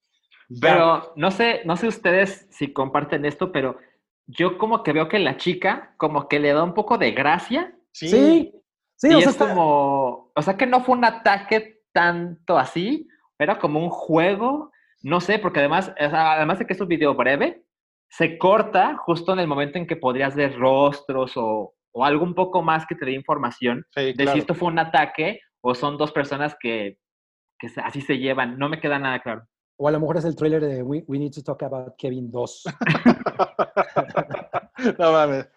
Pero 0.59 1.13
no 1.15 1.31
sé, 1.31 1.61
no 1.65 1.77
sé 1.77 1.88
ustedes 1.88 2.45
si 2.51 2.73
comparten 2.73 3.26
esto, 3.26 3.51
pero 3.53 3.77
yo 4.27 4.57
como 4.57 4.84
que 4.84 4.91
veo 4.91 5.07
que 5.07 5.19
la 5.19 5.38
chica 5.38 5.95
como 5.97 6.27
que 6.27 6.39
le 6.39 6.51
da 6.53 6.63
un 6.63 6.73
poco 6.73 6.97
de 6.97 7.11
gracia. 7.11 7.73
Sí, 7.93 8.09
sí, 8.09 8.61
sí, 9.02 9.07
y 9.10 9.14
o 9.15 9.18
es 9.18 9.23
sea, 9.23 9.32
está- 9.32 9.49
como, 9.49 10.32
o 10.36 10.41
sea 10.41 10.57
que 10.57 10.68
no 10.68 10.82
fue 10.82 10.98
un 10.98 11.06
ataque 11.06 11.82
tanto 11.91 12.57
así, 12.57 13.07
era 13.38 13.57
como 13.60 13.80
un 13.80 13.90
juego, 13.90 14.72
no 15.02 15.19
sé, 15.19 15.40
porque 15.40 15.60
además, 15.60 15.94
además 15.98 16.60
de 16.60 16.68
que 16.68 16.73
es 16.73 16.82
un 16.82 16.88
video 16.88 17.15
breve, 17.15 17.64
se 18.10 18.38
corta 18.38 18.95
justo 18.98 19.34
en 19.34 19.40
el 19.40 19.48
momento 19.48 19.78
en 19.78 19.88
que 19.88 19.95
podrías 19.95 20.36
ver 20.36 20.57
rostros 20.57 21.34
o, 21.36 21.73
o 21.94 22.06
algo 22.06 22.23
un 22.23 22.36
poco 22.36 22.61
más 22.61 22.86
que 22.86 22.95
te 22.95 23.06
dé 23.06 23.14
información 23.14 23.86
sí, 23.95 24.06
de 24.06 24.14
claro. 24.14 24.34
si 24.34 24.40
esto 24.40 24.53
fue 24.53 24.68
un 24.68 24.80
ataque 24.80 25.40
o 25.61 25.73
son 25.76 25.98
dos 25.98 26.11
personas 26.11 26.56
que, 26.60 26.98
que 27.57 27.68
así 27.84 28.02
se 28.02 28.18
llevan. 28.18 28.57
No 28.57 28.68
me 28.69 28.80
queda 28.82 28.99
nada 28.99 29.19
claro. 29.22 29.44
o 29.78 29.88
a 29.88 29.91
lo 29.91 29.99
mejor 29.99 30.18
es 30.18 30.26
el 30.26 30.36
trailer 30.36 30.61
de 30.61 30.84
We, 30.84 31.03
We 31.07 31.19
Need 31.19 31.32
to 31.36 31.44
Talk 31.44 31.64
About 31.64 31.95
Kevin 31.98 32.30
2. 32.30 32.64
no 34.99 35.11
mames. 35.11 35.48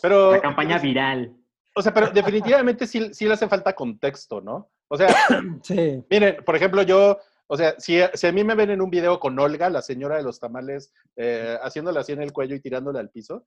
Pero, 0.00 0.32
La 0.32 0.40
campaña 0.40 0.78
viral. 0.78 1.34
O 1.74 1.82
sea, 1.82 1.92
pero 1.92 2.08
definitivamente 2.10 2.86
sí, 2.86 3.12
sí 3.12 3.26
le 3.26 3.34
hace 3.34 3.48
falta 3.48 3.74
contexto, 3.74 4.40
¿no? 4.40 4.70
O 4.88 4.96
sea, 4.96 5.08
Sí, 5.62 6.04
miren, 6.10 6.44
por 6.44 6.56
ejemplo, 6.56 6.82
yo, 6.82 7.18
o 7.46 7.56
sea, 7.56 7.74
si, 7.78 7.98
si 8.14 8.26
a 8.26 8.32
mí 8.32 8.44
me 8.44 8.54
ven 8.54 8.70
en 8.70 8.80
un 8.80 8.90
video 8.90 9.18
con 9.20 9.38
Olga, 9.38 9.68
la 9.70 9.82
señora 9.82 10.16
de 10.16 10.22
los 10.22 10.38
tamales, 10.40 10.92
eh, 11.16 11.56
haciéndole 11.62 12.00
así 12.00 12.12
en 12.12 12.22
el 12.22 12.32
cuello 12.32 12.54
y 12.54 12.60
tirándole 12.60 12.98
al 13.00 13.10
piso, 13.10 13.44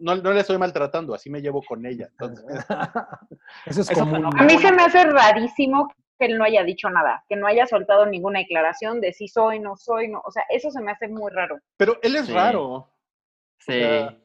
no, 0.00 0.16
no 0.16 0.32
le 0.32 0.40
estoy 0.40 0.58
maltratando, 0.58 1.14
así 1.14 1.30
me 1.30 1.40
llevo 1.40 1.62
con 1.62 1.86
ella. 1.86 2.08
Entonces, 2.12 2.44
eso 3.66 3.80
es 3.80 3.90
Eso 3.90 4.00
común. 4.00 4.26
A 4.38 4.44
mí 4.44 4.58
se 4.58 4.72
me 4.72 4.82
hace 4.82 5.04
rarísimo 5.04 5.88
que 6.18 6.26
él 6.26 6.38
no 6.38 6.44
haya 6.44 6.62
dicho 6.62 6.88
nada, 6.90 7.24
que 7.28 7.36
no 7.36 7.46
haya 7.46 7.66
soltado 7.66 8.06
ninguna 8.06 8.40
declaración 8.40 9.00
de 9.00 9.12
si 9.12 9.28
soy, 9.28 9.58
no 9.60 9.76
soy, 9.76 10.08
no. 10.08 10.20
O 10.24 10.30
sea, 10.30 10.44
eso 10.50 10.70
se 10.70 10.80
me 10.80 10.92
hace 10.92 11.08
muy 11.08 11.30
raro. 11.32 11.58
pero 11.76 11.98
él 12.02 12.16
es 12.16 12.26
Sí. 12.26 12.32
raro. 12.32 12.92
Sí. 13.58 13.72
sea, 13.72 14.16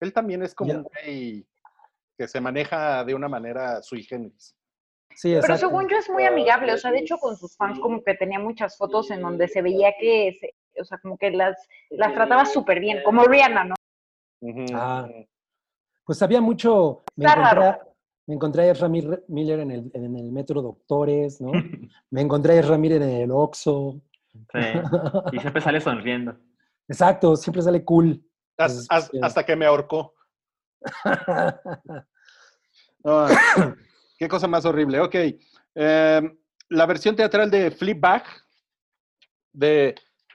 Él 0.00 0.12
también 0.14 0.42
es 0.42 0.54
como 0.54 0.72
un 0.72 0.82
güey 0.84 1.46
que 2.20 2.28
se 2.28 2.38
maneja 2.38 3.02
de 3.02 3.14
una 3.14 3.28
manera 3.30 3.80
sui 3.80 4.02
generis. 4.02 4.54
Sí, 5.14 5.34
Pero 5.40 5.56
según 5.56 5.88
yo 5.88 5.96
es 5.96 6.10
muy 6.10 6.24
amigable, 6.24 6.74
o 6.74 6.76
sea, 6.76 6.90
de 6.90 6.98
hecho 6.98 7.16
con 7.16 7.34
sus 7.34 7.56
fans 7.56 7.78
como 7.80 8.02
que 8.04 8.12
tenía 8.14 8.38
muchas 8.38 8.76
fotos 8.76 9.10
en 9.10 9.22
donde 9.22 9.48
se 9.48 9.62
veía 9.62 9.94
que, 9.98 10.36
se- 10.38 10.54
o 10.78 10.84
sea, 10.84 10.98
como 10.98 11.16
que 11.16 11.30
las, 11.30 11.56
las 11.88 12.12
trataba 12.12 12.44
súper 12.44 12.78
bien, 12.78 12.98
como 13.02 13.24
Rihanna, 13.24 13.64
¿no? 13.64 13.74
Ah. 14.74 15.08
Pues 16.04 16.20
había 16.22 16.42
mucho. 16.42 17.04
Me 17.16 17.24
Está 17.24 17.38
encontré, 17.40 17.60
raro. 17.60 17.70
a- 17.80 17.88
me 18.26 18.34
encontré 18.34 18.62
a 18.64 18.70
Ezra 18.72 18.88
Miller 18.90 19.60
en 19.60 19.70
el, 19.70 19.90
en 19.94 20.16
el 20.16 20.30
Metro 20.30 20.60
Doctores, 20.60 21.40
¿no? 21.40 21.52
Me 22.10 22.20
encontré 22.20 22.52
a 22.54 22.60
Ezra 22.60 22.76
Miller 22.76 23.00
en 23.00 23.08
el 23.22 23.30
Oxxo. 23.30 23.98
Sí. 24.32 24.58
Y 25.32 25.38
siempre 25.40 25.62
sale 25.62 25.80
sonriendo. 25.80 26.36
Exacto, 26.86 27.34
siempre 27.36 27.62
sale 27.62 27.82
cool. 27.82 28.22
Has- 28.58 28.74
Pues, 28.74 28.86
has- 28.90 29.08
sí. 29.08 29.18
hasta 29.22 29.44
que 29.46 29.56
me 29.56 29.64
ahorcó. 29.64 30.14
Qué 34.18 34.28
cosa 34.28 34.46
más 34.46 34.64
horrible. 34.64 35.00
Ok. 35.00 35.14
em, 35.74 36.38
la 36.68 36.86
versión 36.86 37.16
teatral 37.16 37.50
de 37.50 37.70
Flipback 37.70 38.26
de 39.52 39.94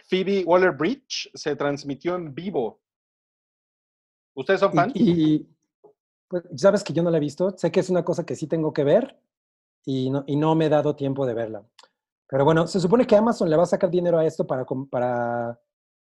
Phoebe 0.10 0.44
Waller 0.46 0.72
Bridge 0.72 1.30
se 1.34 1.56
transmitió 1.56 2.16
en 2.16 2.34
vivo. 2.34 2.82
¿Ustedes 4.36 4.60
son 4.60 4.74
fans? 4.74 4.92
Y, 4.96 5.36
y, 5.36 5.50
pues, 6.28 6.44
sabes 6.56 6.84
que 6.84 6.94
yo 6.94 7.04
no 7.04 7.10
la 7.10 7.18
he 7.18 7.22
visto. 7.22 7.56
Sé 7.58 7.72
que 7.72 7.80
es 7.80 7.90
una 7.90 8.04
cosa 8.04 8.26
que 8.26 8.36
sí 8.36 8.48
tengo 8.48 8.74
que 8.74 8.84
ver 8.84 9.18
y 9.86 10.10
no, 10.10 10.24
y 10.28 10.36
no 10.36 10.56
me 10.56 10.66
he 10.66 10.70
dado 10.70 10.96
tiempo 10.96 11.26
de 11.26 11.34
verla. 11.34 11.66
Pero 12.28 12.44
bueno, 12.44 12.68
se 12.68 12.80
supone 12.80 13.06
que 13.06 13.16
Amazon 13.16 13.50
le 13.50 13.56
va 13.56 13.64
a 13.64 13.68
sacar 13.68 13.90
dinero 13.90 14.18
a 14.18 14.26
esto 14.26 14.46
para, 14.48 14.66
para, 14.90 15.60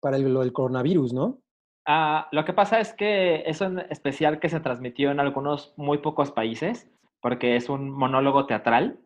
para 0.01 0.16
el, 0.16 0.32
lo 0.35 0.40
del 0.40 0.52
coronavirus, 0.52 1.12
¿no? 1.12 1.40
Ah, 1.86 2.28
lo 2.32 2.44
que 2.44 2.52
pasa 2.52 2.78
es 2.81 2.93
que 2.93 3.43
es 3.47 3.61
un 3.61 3.78
especial 3.78 4.39
que 4.39 4.48
se 4.48 4.61
transmitió 4.61 5.11
en 5.11 5.20
algunos 5.20 5.74
muy 5.77 5.98
pocos 5.98 6.31
países, 6.31 6.90
porque 7.20 7.57
es 7.57 7.69
un 7.69 7.90
monólogo 7.90 8.47
teatral. 8.47 8.98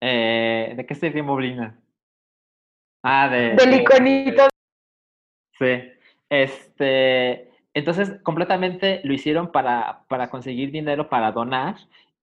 Eh, 0.00 0.74
¿De 0.76 0.86
qué 0.86 0.94
se 0.94 1.10
ríe 1.10 1.22
Moblina? 1.22 1.80
Ah, 3.02 3.28
de... 3.28 3.50
Del 3.54 3.70
de- 3.70 3.76
iconito. 3.76 4.48
Sí. 5.58 5.92
Este, 6.28 7.50
entonces, 7.74 8.20
completamente 8.22 9.00
lo 9.04 9.14
hicieron 9.14 9.52
para, 9.52 10.04
para 10.08 10.30
conseguir 10.30 10.70
dinero 10.70 11.08
para 11.08 11.32
donar. 11.32 11.76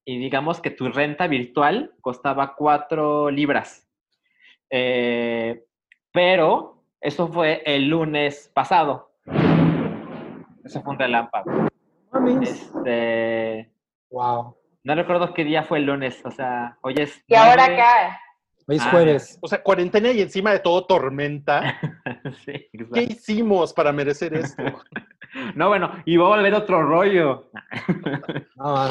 Y 0.03 0.17
digamos 0.17 0.59
que 0.59 0.71
tu 0.71 0.89
renta 0.89 1.27
virtual 1.27 1.93
costaba 2.01 2.55
cuatro 2.55 3.29
libras. 3.29 3.87
Eh, 4.69 5.63
pero 6.11 6.83
eso 6.99 7.27
fue 7.27 7.61
el 7.65 7.87
lunes 7.87 8.51
pasado. 8.53 9.10
Eso 10.71 10.81
fue 10.83 10.93
un 10.93 10.99
relámpago. 10.99 11.51
Este, 12.41 13.69
Wow. 14.09 14.55
no 14.85 14.95
recuerdo 14.95 15.33
qué 15.33 15.43
día 15.43 15.63
fue 15.63 15.79
el 15.79 15.85
lunes. 15.85 16.25
O 16.25 16.31
sea, 16.31 16.77
hoy 16.81 16.93
es. 16.97 17.21
Y 17.27 17.35
ahora 17.35 17.65
nueve- 17.67 17.81
acá, 17.81 18.21
Hoy 18.71 18.77
es 18.77 18.83
Ah, 18.85 18.89
jueves. 18.91 19.37
O 19.41 19.47
sea, 19.47 19.61
cuarentena 19.61 20.11
y 20.11 20.21
encima 20.21 20.51
de 20.53 20.59
todo 20.59 20.85
tormenta. 20.85 21.77
sí. 22.45 22.69
¿Qué 22.93 23.03
hicimos 23.03 23.73
para 23.73 23.91
merecer 23.91 24.33
esto? 24.33 24.63
No, 25.55 25.69
bueno, 25.69 25.89
y 26.03 26.17
va 26.17 26.25
a 26.25 26.35
volver 26.35 26.53
otro 26.53 26.83
rollo. 26.83 27.49
No. 28.57 28.85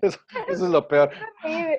Eso, 0.00 0.18
eso 0.48 0.64
es 0.64 0.70
lo 0.70 0.88
peor. 0.88 1.10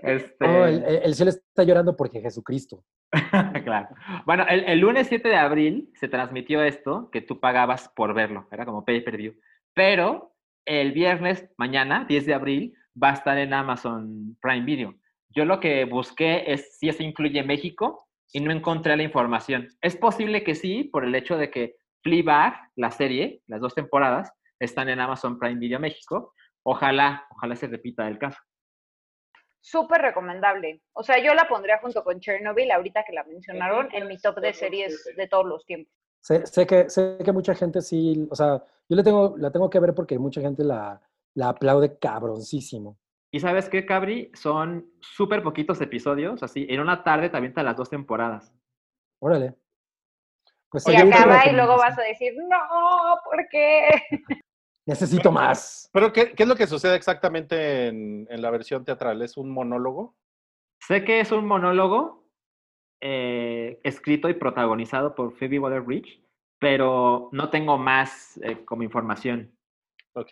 Este... 0.03 0.47
No, 0.47 0.65
el- 0.67 0.83
el 1.03 1.15
cielo 1.15 1.31
está 1.31 1.63
llorando 1.63 1.97
porque 1.97 2.21
Jesucristo. 2.21 2.83
claro. 3.63 3.87
Bueno, 4.27 4.45
el, 4.47 4.63
el 4.65 4.79
lunes 4.79 5.07
7 5.07 5.27
de 5.27 5.35
abril 5.37 5.89
se 5.95 6.07
transmitió 6.07 6.61
esto 6.61 7.09
que 7.11 7.21
tú 7.21 7.39
pagabas 7.39 7.89
por 7.95 8.13
verlo, 8.13 8.47
era 8.51 8.63
como 8.63 8.85
pay 8.85 9.01
per 9.01 9.17
view. 9.17 9.33
Pero 9.73 10.35
el 10.65 10.91
viernes, 10.91 11.49
mañana, 11.57 12.05
10 12.07 12.27
de 12.27 12.33
abril, 12.35 12.75
va 13.01 13.09
a 13.09 13.13
estar 13.13 13.35
en 13.39 13.55
Amazon 13.55 14.37
Prime 14.39 14.65
Video. 14.65 14.93
Yo 15.35 15.43
lo 15.43 15.59
que 15.59 15.83
busqué 15.83 16.51
es 16.51 16.77
si 16.77 16.87
eso 16.87 17.03
incluye 17.03 17.43
México 17.43 18.07
y 18.31 18.39
no 18.39 18.51
encontré 18.51 18.95
la 18.95 19.03
información. 19.03 19.67
Es 19.81 19.97
posible 19.97 20.45
que 20.45 20.55
sí, 20.55 20.85
por 20.85 21.03
el 21.03 21.13
hecho 21.13 21.37
de 21.37 21.51
que 21.51 21.75
Fleabag, 22.03 22.55
la 22.75 22.89
serie, 22.89 23.41
las 23.47 23.59
dos 23.59 23.75
temporadas, 23.75 24.31
están 24.59 24.87
en 24.87 25.01
Amazon 25.01 25.37
Prime 25.37 25.59
Video 25.59 25.79
México. 25.79 26.33
Ojalá, 26.63 27.25
ojalá 27.31 27.55
se 27.57 27.67
repita 27.67 28.07
el 28.07 28.17
caso. 28.17 28.39
Súper 29.59 30.01
recomendable. 30.01 30.81
O 30.93 31.03
sea, 31.03 31.21
yo 31.21 31.33
la 31.33 31.49
pondría 31.49 31.79
junto 31.79 32.03
con 32.03 32.19
Chernobyl, 32.19 32.71
ahorita 32.71 33.03
que 33.03 33.13
la 33.13 33.25
mencionaron, 33.25 33.89
en 33.91 34.07
mi 34.07 34.17
top 34.17 34.39
de 34.39 34.53
series 34.53 35.03
de 35.17 35.27
todos 35.27 35.45
los 35.45 35.65
tiempos. 35.65 35.91
Sé, 36.21 36.45
sé 36.45 36.65
que, 36.65 36.89
sé 36.89 37.17
que 37.23 37.31
mucha 37.31 37.53
gente 37.55 37.81
sí, 37.81 38.27
o 38.31 38.35
sea, 38.35 38.63
yo 38.87 38.95
le 38.95 39.03
tengo, 39.03 39.35
la 39.37 39.51
tengo 39.51 39.69
que 39.69 39.79
ver 39.79 39.93
porque 39.93 40.17
mucha 40.17 40.39
gente 40.39 40.63
la, 40.63 41.01
la 41.33 41.49
aplaude 41.49 41.97
cabroncísimo. 41.99 42.97
Y 43.35 43.41
sabes 43.41 43.67
qué, 43.67 43.85
Cabri, 43.85 44.31
son 44.33 44.93
súper 45.01 45.43
poquitos 45.43 45.81
episodios, 45.81 46.41
así, 46.41 46.65
en 46.69 46.79
una 46.79 47.03
tarde 47.03 47.29
te 47.29 47.35
avientan 47.35 47.65
las 47.65 47.75
dos 47.75 47.89
temporadas. 47.89 48.55
Órale. 49.19 49.55
Pues 50.69 50.85
tu 50.85 50.91
acaba 50.91 51.45
y 51.45 51.51
luego 51.51 51.75
vas 51.75 51.99
a 51.99 52.03
decir, 52.03 52.31
no, 52.37 52.57
¿por 53.25 53.45
qué? 53.51 53.89
Necesito 54.87 55.33
más. 55.33 55.89
Pero, 55.91 56.13
¿qué, 56.13 56.31
qué 56.31 56.43
es 56.43 56.47
lo 56.47 56.55
que 56.55 56.65
sucede 56.65 56.95
exactamente 56.95 57.87
en, 57.87 58.25
en 58.29 58.41
la 58.41 58.51
versión 58.51 58.85
teatral? 58.85 59.21
¿Es 59.21 59.35
un 59.35 59.49
monólogo? 59.49 60.15
Sé 60.79 61.03
que 61.03 61.19
es 61.19 61.33
un 61.33 61.45
monólogo 61.45 62.29
eh, 63.01 63.81
escrito 63.83 64.29
y 64.29 64.35
protagonizado 64.35 65.13
por 65.13 65.33
Phoebe 65.33 65.59
Waller-Bridge, 65.59 66.23
pero 66.57 67.27
no 67.33 67.49
tengo 67.49 67.77
más 67.77 68.39
eh, 68.43 68.63
como 68.63 68.83
información. 68.83 69.53
Ok. 70.13 70.31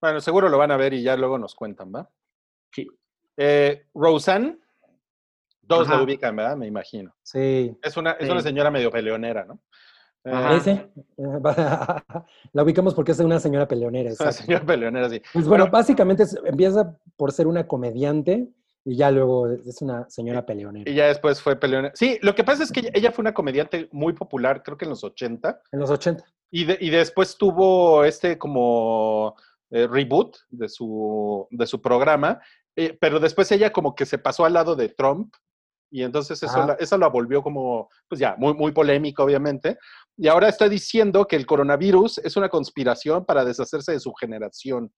Bueno, 0.00 0.20
seguro 0.20 0.48
lo 0.48 0.58
van 0.58 0.70
a 0.70 0.76
ver 0.76 0.94
y 0.94 1.02
ya 1.02 1.16
luego 1.16 1.38
nos 1.38 1.54
cuentan, 1.54 1.92
¿va? 1.94 2.08
Sí. 2.72 2.86
Eh, 3.36 3.86
Roseanne, 3.94 4.58
dos 5.62 5.88
la 5.88 6.02
ubican, 6.02 6.34
¿verdad? 6.36 6.56
Me 6.56 6.66
imagino. 6.66 7.14
Sí. 7.22 7.76
Es 7.82 7.96
una, 7.96 8.12
es 8.12 8.28
una 8.28 8.40
señora 8.40 8.70
medio 8.70 8.90
peleonera, 8.90 9.44
¿no? 9.44 9.60
Eh. 10.24 10.60
Sí. 10.62 10.80
La 12.52 12.62
ubicamos 12.62 12.94
porque 12.94 13.12
es 13.12 13.20
una 13.20 13.40
señora 13.40 13.66
peleonera. 13.66 14.10
es 14.10 14.20
una 14.20 14.28
exacto. 14.30 14.46
señora 14.46 14.66
peleonera, 14.66 15.08
sí. 15.08 15.22
Pues 15.32 15.46
bueno, 15.48 15.64
Bueno. 15.64 15.72
básicamente 15.72 16.24
es- 16.24 16.38
empieza 16.44 16.94
por 17.16 17.32
ser 17.32 17.46
una 17.46 17.66
comediante 17.66 18.48
y 18.84 18.96
ya 18.96 19.10
luego 19.10 19.48
es 19.50 19.80
una 19.80 20.08
señora 20.10 20.44
peleonera. 20.44 20.90
Y 20.90 20.94
ya 20.94 21.06
después 21.06 21.40
fue 21.40 21.56
peleonera. 21.56 21.94
Sí, 21.96 22.18
lo 22.22 22.34
que 22.34 22.44
pasa 22.44 22.62
es 22.64 22.70
que 22.72 22.80
ella- 22.80 22.90
ella 22.94 23.12
fue 23.12 23.22
una 23.22 23.32
comediante 23.34 23.88
muy 23.92 24.12
popular, 24.12 24.62
creo 24.62 24.76
que 24.76 24.84
en 24.84 24.90
los 24.90 25.04
80, 25.04 25.62
En 25.72 25.80
los 25.80 25.88
80. 25.90 26.22
y, 26.50 26.64
de- 26.66 26.78
y 26.80 26.90
después 26.90 27.36
tuvo 27.38 28.04
este 28.04 28.36
como 28.36 29.36
eh, 29.70 29.86
reboot 29.86 30.36
de 30.48 30.68
su, 30.68 31.46
de 31.50 31.66
su 31.66 31.80
programa, 31.80 32.40
eh, 32.76 32.96
pero 33.00 33.20
después 33.20 33.50
ella 33.52 33.72
como 33.72 33.94
que 33.94 34.06
se 34.06 34.18
pasó 34.18 34.44
al 34.44 34.54
lado 34.54 34.76
de 34.76 34.88
Trump, 34.88 35.34
y 35.92 36.04
entonces 36.04 36.40
eso 36.42 36.66
la, 36.66 36.74
eso 36.74 36.96
la 36.96 37.08
volvió 37.08 37.42
como, 37.42 37.88
pues 38.08 38.20
ya, 38.20 38.36
muy, 38.38 38.54
muy 38.54 38.70
polémico, 38.70 39.24
obviamente. 39.24 39.76
Y 40.16 40.28
ahora 40.28 40.48
está 40.48 40.68
diciendo 40.68 41.26
que 41.26 41.34
el 41.34 41.46
coronavirus 41.46 42.18
es 42.18 42.36
una 42.36 42.48
conspiración 42.48 43.24
para 43.24 43.44
deshacerse 43.44 43.92
de 43.92 44.00
su 44.00 44.12
generación. 44.14 44.92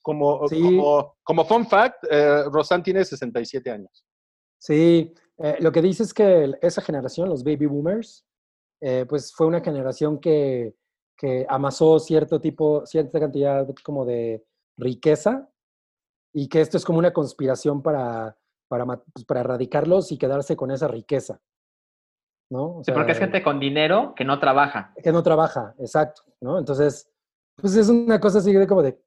Como, 0.00 0.48
Sí. 0.48 0.58
como, 0.62 1.16
como 1.22 1.44
fun 1.44 1.66
fact, 1.66 2.02
eh, 2.10 2.44
Rosanne 2.50 2.82
tiene 2.82 3.04
67 3.04 3.70
años. 3.70 4.06
Sí, 4.58 5.12
eh, 5.36 5.56
lo 5.60 5.70
que 5.70 5.82
dice 5.82 6.02
es 6.02 6.14
que 6.14 6.52
esa 6.62 6.80
generación, 6.80 7.28
los 7.28 7.44
baby 7.44 7.66
boomers, 7.66 8.24
eh, 8.80 9.04
pues 9.06 9.32
fue 9.34 9.46
una 9.46 9.60
generación 9.60 10.18
que, 10.18 10.74
que 11.18 11.44
amasó 11.48 11.98
cierto 11.98 12.40
tipo, 12.40 12.86
cierta 12.86 13.18
cantidad 13.18 13.66
como 13.82 14.06
de 14.06 14.46
riqueza 14.78 15.50
y 16.32 16.48
que 16.48 16.60
esto 16.60 16.76
es 16.76 16.84
como 16.84 17.00
una 17.00 17.12
conspiración 17.12 17.82
para, 17.82 18.38
para, 18.68 18.86
pues, 18.86 19.24
para 19.26 19.40
erradicarlos 19.40 20.12
y 20.12 20.18
quedarse 20.18 20.56
con 20.56 20.70
esa 20.70 20.86
riqueza. 20.86 21.40
¿No? 22.50 22.78
O 22.78 22.84
Sí, 22.84 22.92
porque 22.92 23.12
es 23.12 23.18
sea, 23.18 23.26
gente 23.26 23.42
con 23.42 23.58
dinero 23.58 24.14
que 24.14 24.24
no 24.24 24.38
trabaja. 24.38 24.94
que 25.02 25.12
no 25.12 25.22
trabaja, 25.22 25.74
exacto, 25.78 26.22
¿no? 26.40 26.58
Entonces, 26.58 27.10
pues 27.56 27.74
es 27.74 27.88
una 27.88 28.20
cosa 28.20 28.38
así 28.38 28.52
de 28.52 28.66
como 28.66 28.82
de... 28.82 28.98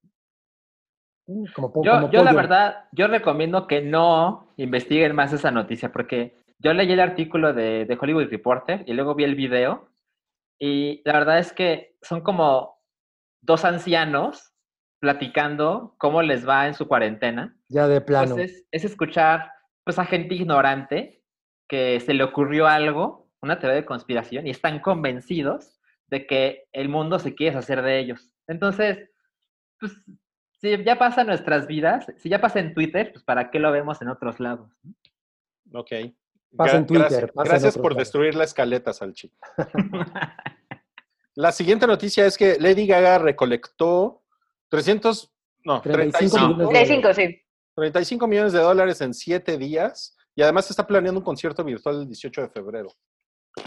mm, 1.27 1.45
Como, 1.55 1.83
Yo, 1.83 1.91
como 1.93 2.11
yo 2.11 2.23
la 2.23 2.33
verdad, 2.33 2.85
yo 2.91 3.07
recomiendo 3.07 3.65
que 3.67 3.81
no 3.81 4.53
investiguen 4.57 5.15
más 5.15 5.31
esa 5.33 5.49
noticia, 5.49 5.91
porque 5.91 6.37
yo 6.59 6.73
leí 6.73 6.91
el 6.91 6.99
artículo 6.99 7.53
de, 7.53 7.85
de 7.85 7.97
Hollywood 7.99 8.29
Reporter 8.29 8.83
y 8.85 8.93
luego 8.93 9.15
vi 9.15 9.23
el 9.23 9.35
video, 9.35 9.87
y 10.59 11.01
la 11.05 11.13
verdad 11.13 11.39
es 11.39 11.53
que 11.53 11.90
son 12.01 12.21
como 12.21 12.79
dos 13.41 13.65
ancianos 13.65 14.53
platicando 14.99 15.95
cómo 15.97 16.21
les 16.21 16.47
va 16.47 16.67
en 16.67 16.73
su 16.73 16.87
cuarentena. 16.87 17.57
Ya 17.67 17.87
de 17.87 18.01
plano. 18.01 18.35
Pues 18.35 18.51
es, 18.51 18.65
es 18.71 18.85
escuchar 18.85 19.51
pues, 19.83 19.97
a 19.99 20.05
gente 20.05 20.35
ignorante 20.35 21.23
que 21.67 21.99
se 21.99 22.13
le 22.13 22.23
ocurrió 22.23 22.67
algo, 22.67 23.29
una 23.41 23.59
teoría 23.59 23.77
de 23.77 23.85
conspiración, 23.85 24.45
y 24.45 24.51
están 24.51 24.79
convencidos 24.79 25.79
de 26.07 26.27
que 26.27 26.67
el 26.73 26.89
mundo 26.89 27.17
se 27.17 27.33
quiere 27.33 27.55
deshacer 27.55 27.81
de 27.81 27.99
ellos. 27.99 28.31
Entonces, 28.47 29.09
pues, 29.79 29.93
si 30.59 30.83
ya 30.83 30.99
pasa 30.99 31.21
en 31.21 31.27
nuestras 31.27 31.65
vidas, 31.65 32.05
si 32.17 32.29
ya 32.29 32.39
pasa 32.39 32.59
en 32.59 32.73
Twitter, 32.73 33.11
pues 33.11 33.23
¿para 33.23 33.49
qué 33.49 33.59
lo 33.59 33.71
vemos 33.71 34.01
en 34.01 34.09
otros 34.09 34.39
lados? 34.39 34.69
Ok. 35.73 35.91
Pasa 36.55 36.77
en 36.77 36.85
Twitter, 36.85 37.31
Gracias, 37.33 37.73
pasa 37.73 37.81
por 37.81 37.93
lados. 37.93 37.97
destruir 37.97 38.35
la 38.35 38.43
escaleta, 38.43 38.93
Salchi. 38.93 39.31
La 41.35 41.51
siguiente 41.51 41.87
noticia 41.87 42.25
es 42.25 42.37
que 42.37 42.57
Lady 42.59 42.85
Gaga 42.87 43.17
recolectó 43.19 44.23
300, 44.69 45.31
no, 45.63 45.81
35 45.81 46.37
35, 46.37 46.47
millones 46.57 46.79
De 46.79 46.85
cinco, 46.95 47.13
sí. 47.13 47.41
35 47.75 48.27
millones 48.27 48.53
de 48.53 48.59
dólares 48.59 48.99
en 49.01 49.13
7 49.13 49.57
días 49.57 50.17
y 50.35 50.41
además 50.41 50.69
está 50.69 50.85
planeando 50.85 51.19
un 51.19 51.25
concierto 51.25 51.63
virtual 51.63 52.01
el 52.01 52.07
18 52.07 52.41
de 52.41 52.49
febrero. 52.49 52.89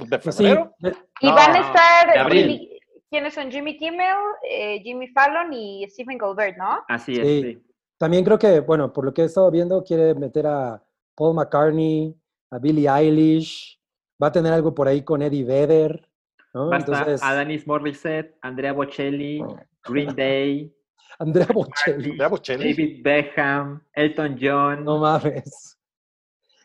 ¿De 0.06 0.18
Pues 0.18 0.34
sí, 0.36 0.44
febrero? 0.44 0.74
Y 1.20 1.28
No, 1.28 1.34
van 1.34 1.56
a 1.56 1.60
estar. 1.60 2.30
Jimmy- 2.30 2.78
¿quiénes 3.10 3.34
son? 3.34 3.50
Jimmy 3.50 3.76
Kimmel, 3.78 4.16
eh, 4.50 4.80
Jimmy 4.82 5.08
Fallon 5.08 5.52
y 5.52 5.86
Stephen 5.88 6.18
Colbert, 6.18 6.56
¿no? 6.58 6.82
Así 6.88 7.12
es, 7.12 7.18
Sí. 7.26 7.42
sí. 7.42 7.62
También 7.96 8.24
creo 8.24 8.38
que, 8.38 8.60
bueno, 8.60 8.92
por 8.92 9.04
lo 9.04 9.14
que 9.14 9.22
he 9.22 9.26
estado 9.26 9.50
viendo, 9.50 9.82
quiere 9.84 10.14
meter 10.14 10.46
a 10.48 10.82
Paul 11.14 11.34
McCartney, 11.36 12.14
a 12.50 12.58
Billie 12.58 12.88
Eilish, 12.90 13.80
va 14.22 14.26
a 14.28 14.32
tener 14.32 14.52
algo 14.52 14.74
por 14.74 14.88
ahí 14.88 15.02
con 15.02 15.22
Eddie 15.22 15.44
Vedder, 15.44 16.08
¿no? 16.54 16.70
Va 16.70 16.76
a 16.78 17.28
Alanis 17.30 17.66
Morissette, 17.66 18.38
Andrea 18.40 18.72
Bocelli, 18.72 19.42
Green 19.84 20.14
Day, 20.14 20.74
Andrea 21.18 21.48
Bocelli. 21.52 22.16
David 22.16 23.02
Beckham, 23.02 23.82
Elton 23.92 24.38
John. 24.40 24.84
no 24.84 24.98
mames. 24.98 25.78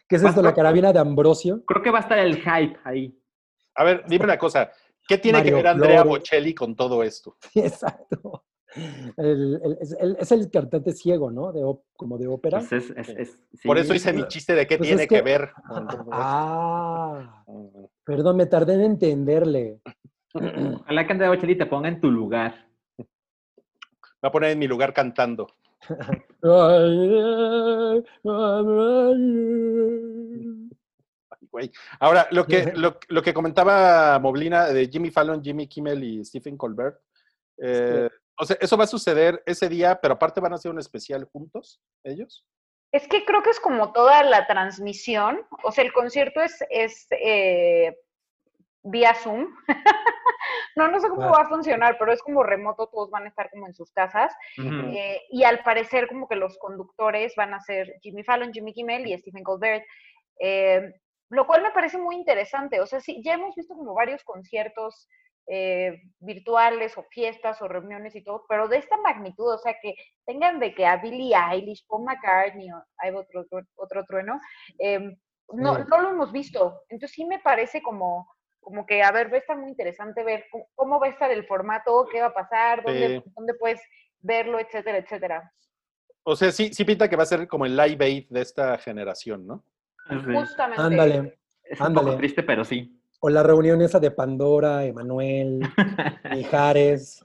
¿Qué 0.07 0.15
es 0.15 0.23
esto, 0.23 0.41
la 0.41 0.53
carabina 0.53 0.91
de 0.93 0.99
Ambrosio? 0.99 1.63
Creo 1.65 1.83
que 1.83 1.91
va 1.91 1.99
a 1.99 2.01
estar 2.01 2.17
el 2.19 2.37
hype 2.37 2.77
ahí. 2.83 3.15
A 3.75 3.83
ver, 3.83 4.03
dime 4.07 4.25
una 4.25 4.37
cosa. 4.39 4.71
¿Qué 5.07 5.17
tiene 5.17 5.43
que 5.43 5.53
ver 5.53 5.67
Andrea 5.67 6.01
Flores. 6.03 6.21
Bocelli 6.21 6.53
con 6.55 6.75
todo 6.75 7.03
esto? 7.03 7.35
Sí, 7.51 7.59
exacto. 7.65 8.43
El- 9.17 9.59
el- 9.63 9.77
es, 9.81 9.91
el, 9.99 10.15
es 10.19 10.31
el 10.31 10.49
cantante 10.51 10.91
ciego, 10.93 11.31
¿no? 11.31 11.51
De, 11.51 11.61
como 11.95 12.17
de 12.17 12.27
ópera. 12.27 12.59
Pues 12.59 12.71
es- 12.71 12.89
es- 12.95 13.09
es- 13.09 13.37
Por 13.63 13.77
eso 13.79 13.93
hice 13.95 14.13
mi 14.13 14.27
chiste 14.27 14.53
de 14.55 14.65
qué 14.67 14.77
Pues 14.77 14.87
tiene 14.89 15.03
es 15.03 15.09
que, 15.09 15.15
que- 15.15 15.21
ver. 15.21 15.51
Ah, 16.11 17.43
Mm. 17.47 17.78
Perdón, 18.09 18.37
me 18.37 18.47
tardé 18.47 18.73
en 18.73 18.81
entenderle. 18.81 19.81
Ojalá 20.33 21.05
que 21.05 21.11
Andrea 21.11 21.29
Bocelli 21.29 21.55
te 21.55 21.67
ponga 21.67 21.89
en 21.89 22.01
tu 22.01 22.09
lugar. 22.09 22.67
Va 22.99 24.29
a 24.29 24.31
poner 24.31 24.49
en 24.49 24.57
mi 24.57 24.67
lugar 24.67 24.95
cantando. 24.95 25.45
Ay, 26.41 28.03
güey. 31.51 31.71
Ahora, 31.99 32.27
lo 32.31 32.47
que, 32.47 32.73
lo, 32.75 32.97
lo 33.09 33.21
que 33.21 33.31
comentaba 33.31 34.17
Moblina 34.17 34.69
de 34.69 34.87
Jimmy 34.87 35.11
Fallon, 35.11 35.43
Jimmy 35.43 35.67
Kimmel 35.67 36.03
y 36.03 36.25
Stephen 36.25 36.57
Colbert, 36.57 36.99
eh, 37.59 38.09
o 38.39 38.43
sea, 38.43 38.57
eso 38.59 38.75
va 38.75 38.85
a 38.85 38.87
suceder 38.87 39.43
ese 39.45 39.69
día, 39.69 39.99
pero 40.01 40.15
aparte 40.15 40.41
van 40.41 40.53
a 40.53 40.55
hacer 40.55 40.71
un 40.71 40.79
especial 40.79 41.25
juntos, 41.25 41.79
ellos. 42.03 42.43
Es 42.91 43.07
que 43.07 43.23
creo 43.25 43.43
que 43.43 43.51
es 43.51 43.59
como 43.59 43.91
toda 43.91 44.23
la 44.23 44.47
transmisión, 44.47 45.45
o 45.63 45.71
sea, 45.71 45.83
el 45.83 45.93
concierto 45.93 46.41
es, 46.41 46.63
es 46.69 47.07
eh, 47.11 47.95
vía 48.83 49.13
Zoom. 49.13 49.47
no, 50.75 50.87
no 50.87 50.99
sé 50.99 51.07
cómo 51.09 51.21
Claro. 51.21 51.33
va 51.33 51.41
a 51.43 51.49
funcionar, 51.49 51.97
pero 51.99 52.11
es 52.11 52.21
como 52.23 52.41
remoto, 52.43 52.87
todos 52.87 53.11
van 53.11 53.25
a 53.25 53.29
estar 53.29 53.49
como 53.51 53.67
en 53.67 53.73
sus 53.73 53.91
casas. 53.91 54.33
Eh, 54.57 55.21
y 55.29 55.43
al 55.43 55.61
parecer 55.63 56.07
como 56.07 56.27
que 56.27 56.35
los 56.35 56.57
conductores 56.57 57.35
van 57.35 57.53
a 57.53 57.59
ser 57.59 57.93
Jimmy 58.01 58.23
Fallon, 58.23 58.53
Jimmy 58.53 58.73
Kimmel 58.73 59.05
y 59.05 59.17
Stephen 59.17 59.43
Colbert, 59.43 59.83
eh, 60.39 60.93
lo 61.29 61.45
cual 61.45 61.61
me 61.61 61.71
parece 61.71 61.99
muy 61.99 62.15
interesante. 62.15 62.81
O 62.81 62.87
sea, 62.87 62.99
sí, 63.01 63.21
ya 63.23 63.33
hemos 63.33 63.55
visto 63.55 63.75
como 63.75 63.93
varios 63.93 64.23
conciertos 64.23 65.07
eh, 65.51 66.03
virtuales 66.19 66.95
o 66.95 67.03
fiestas 67.09 67.59
o 67.63 67.67
reuniones 67.67 68.15
y 68.15 68.23
todo, 68.23 68.45
pero 68.47 68.67
de 68.67 68.77
esta 68.77 68.97
magnitud, 68.97 69.51
o 69.51 69.57
sea, 69.57 69.75
que 69.81 69.95
tengan 70.23 70.59
de 70.59 70.75
que 70.75 70.85
a 70.85 70.97
Billie 70.97 71.35
Eilish, 71.35 71.87
Paul 71.87 72.03
McCartney, 72.05 72.71
o 72.71 72.83
hay 72.99 73.15
otro, 73.15 73.41
otro, 73.41 73.65
otro 73.75 74.05
trueno, 74.05 74.39
eh, 74.77 75.17
no, 75.51 75.79
no 75.79 76.01
lo 76.01 76.09
hemos 76.11 76.31
visto. 76.31 76.83
Entonces 76.89 77.15
sí 77.15 77.25
me 77.25 77.39
parece 77.39 77.81
como, 77.81 78.29
como 78.59 78.85
que, 78.85 79.01
a 79.01 79.11
ver, 79.11 79.31
va 79.31 79.37
a 79.37 79.39
estar 79.39 79.57
muy 79.57 79.69
interesante 79.69 80.23
ver 80.23 80.45
cómo, 80.51 80.67
cómo 80.75 80.99
va 80.99 81.07
a 81.07 81.11
estar 81.11 81.31
el 81.31 81.47
formato, 81.47 82.07
qué 82.11 82.21
va 82.21 82.27
a 82.27 82.33
pasar, 82.33 82.83
dónde, 82.83 83.23
dónde 83.35 83.53
puedes 83.55 83.81
verlo, 84.19 84.59
etcétera, 84.59 84.99
etcétera. 84.99 85.51
O 86.21 86.35
sea, 86.35 86.51
sí, 86.51 86.71
sí 86.71 86.85
pinta 86.85 87.09
que 87.09 87.15
va 87.15 87.23
a 87.23 87.25
ser 87.25 87.47
como 87.47 87.65
el 87.65 87.75
live 87.75 88.05
aid 88.05 88.27
de 88.29 88.41
esta 88.41 88.77
generación, 88.77 89.47
¿no? 89.47 89.63
Sí. 90.07 90.15
Justamente. 90.31 90.81
Ándale. 90.81 91.39
Es 91.63 91.79
un 91.81 91.93
poco 91.95 92.17
triste, 92.17 92.43
pero 92.43 92.63
sí. 92.63 92.98
O 93.21 93.29
la 93.29 93.43
reunión 93.43 93.81
esa 93.81 93.99
de 93.99 94.11
Pandora, 94.11 94.85
Emanuel, 94.85 95.59
Mijares. 96.33 97.21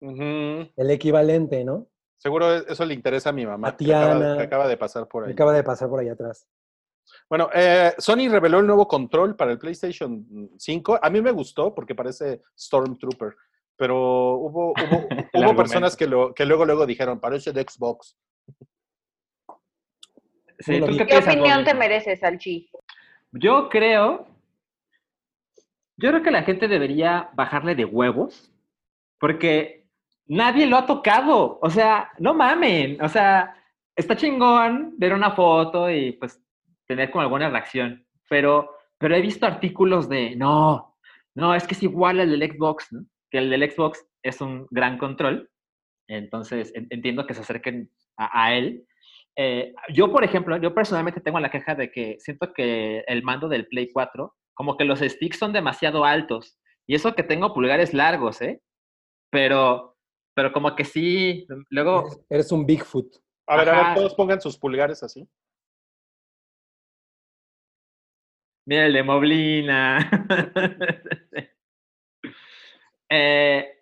El 0.00 0.90
equivalente, 0.90 1.64
¿no? 1.64 1.86
Seguro 2.18 2.54
eso 2.54 2.84
le 2.84 2.94
interesa 2.94 3.30
a 3.30 3.32
mi 3.32 3.46
mamá, 3.46 3.68
A 3.68 3.76
que 3.76 3.94
acaba, 3.94 4.16
Tiana. 4.18 4.36
que 4.36 4.42
acaba 4.42 4.68
de 4.68 4.76
pasar 4.76 5.08
por 5.08 5.24
ahí. 5.24 5.32
Acaba 5.32 5.52
de 5.54 5.64
pasar 5.64 5.88
por 5.88 6.00
ahí 6.00 6.08
atrás. 6.08 6.46
Bueno, 7.28 7.48
eh, 7.54 7.92
Sony 7.98 8.28
reveló 8.30 8.60
el 8.60 8.66
nuevo 8.66 8.86
control 8.86 9.36
para 9.36 9.52
el 9.52 9.58
PlayStation 9.58 10.50
5. 10.58 10.98
A 11.02 11.08
mí 11.10 11.20
me 11.22 11.30
gustó 11.32 11.74
porque 11.74 11.94
parece 11.94 12.42
Stormtrooper, 12.58 13.34
pero 13.76 14.34
hubo, 14.34 14.72
hubo, 14.72 15.08
hubo 15.34 15.56
personas 15.56 15.96
que, 15.96 16.06
lo, 16.06 16.34
que 16.34 16.44
luego, 16.44 16.66
luego 16.66 16.84
dijeron, 16.86 17.18
parece 17.18 17.52
de 17.52 17.62
Xbox. 17.62 18.16
Sí, 20.58 20.72
No 20.72 20.80
lo 20.80 20.86
¿tú 20.86 20.92
vi. 20.92 20.98
qué 20.98 21.06
¿Qué 21.06 21.18
opinión 21.18 21.64
te 21.64 21.72
mereces, 21.74 22.20
Salchi? 22.20 22.70
Yo 23.32 23.68
creo, 23.70 24.26
yo 26.00 26.10
creo 26.10 26.22
que 26.22 26.30
la 26.30 26.42
gente 26.42 26.68
debería 26.68 27.30
bajarle 27.34 27.74
de 27.74 27.84
huevos, 27.84 28.52
porque 29.18 29.86
nadie 30.26 30.66
lo 30.66 30.76
ha 30.76 30.86
tocado. 30.86 31.58
O 31.62 31.70
sea, 31.70 32.10
no 32.18 32.34
mamen. 32.34 33.00
O 33.02 33.08
sea, 33.08 33.54
está 33.96 34.16
chingón 34.16 34.94
ver 34.98 35.12
una 35.12 35.32
foto 35.32 35.90
y 35.90 36.12
pues 36.12 36.42
tener 36.86 37.10
como 37.10 37.22
alguna 37.22 37.48
reacción, 37.50 38.04
pero, 38.28 38.70
pero 38.98 39.14
he 39.14 39.20
visto 39.20 39.46
artículos 39.46 40.08
de, 40.08 40.34
no, 40.36 40.96
no, 41.34 41.54
es 41.54 41.66
que 41.66 41.74
es 41.74 41.82
igual 41.82 42.18
al 42.20 42.30
del 42.30 42.50
Xbox, 42.52 42.88
que 43.30 43.38
el 43.38 43.50
del 43.50 43.70
Xbox 43.70 44.04
es 44.22 44.40
un 44.40 44.66
gran 44.70 44.98
control. 44.98 45.48
Entonces, 46.08 46.72
en- 46.74 46.88
entiendo 46.90 47.26
que 47.26 47.34
se 47.34 47.42
acerquen 47.42 47.90
a, 48.16 48.44
a 48.46 48.54
él. 48.54 48.84
Eh, 49.36 49.72
yo, 49.94 50.10
por 50.10 50.24
ejemplo, 50.24 50.56
yo 50.56 50.74
personalmente 50.74 51.20
tengo 51.20 51.38
la 51.38 51.50
queja 51.50 51.74
de 51.76 51.92
que 51.92 52.16
siento 52.18 52.52
que 52.52 53.04
el 53.06 53.22
mando 53.22 53.48
del 53.48 53.68
Play 53.68 53.90
4, 53.92 54.34
como 54.54 54.76
que 54.76 54.84
los 54.84 55.00
sticks 55.00 55.38
son 55.38 55.52
demasiado 55.52 56.04
altos. 56.04 56.58
Y 56.86 56.94
eso 56.94 57.14
que 57.14 57.22
tengo 57.22 57.54
pulgares 57.54 57.94
largos, 57.94 58.42
¿eh? 58.42 58.60
Pero, 59.30 59.96
pero 60.34 60.52
como 60.52 60.74
que 60.74 60.84
sí, 60.84 61.46
luego, 61.68 62.24
Eres, 62.28 62.50
un 62.52 62.66
Bigfoot. 62.66 63.06
A 63.46 63.56
ver, 63.56 63.68
a 63.68 63.88
ver, 63.88 63.94
todos 63.96 64.14
pongan 64.14 64.40
sus 64.40 64.58
pulgares 64.58 65.02
así. 65.02 65.28
mira 68.70 68.86
el 68.86 68.92
de 68.92 69.02
Moblina. 69.02 70.10
Eh, 73.12 73.79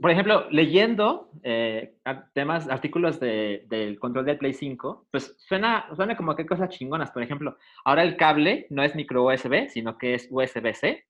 por 0.00 0.10
ejemplo, 0.10 0.46
leyendo 0.50 1.30
eh, 1.42 1.96
temas, 2.32 2.68
artículos 2.68 3.18
de- 3.20 3.64
del 3.68 3.98
control 3.98 4.24
del 4.24 4.38
Play 4.38 4.52
5, 4.54 5.08
pues 5.10 5.34
suena, 5.38 5.86
suena 5.96 6.16
como 6.16 6.36
que 6.36 6.46
cosas 6.46 6.68
chingonas. 6.70 7.10
Por 7.10 7.22
ejemplo, 7.22 7.56
ahora 7.84 8.02
el 8.04 8.16
cable 8.16 8.66
no 8.70 8.82
es 8.82 8.94
micro 8.94 9.24
USB, 9.24 9.68
sino 9.68 9.98
que 9.98 10.14
es 10.14 10.28
USB-C, 10.30 11.04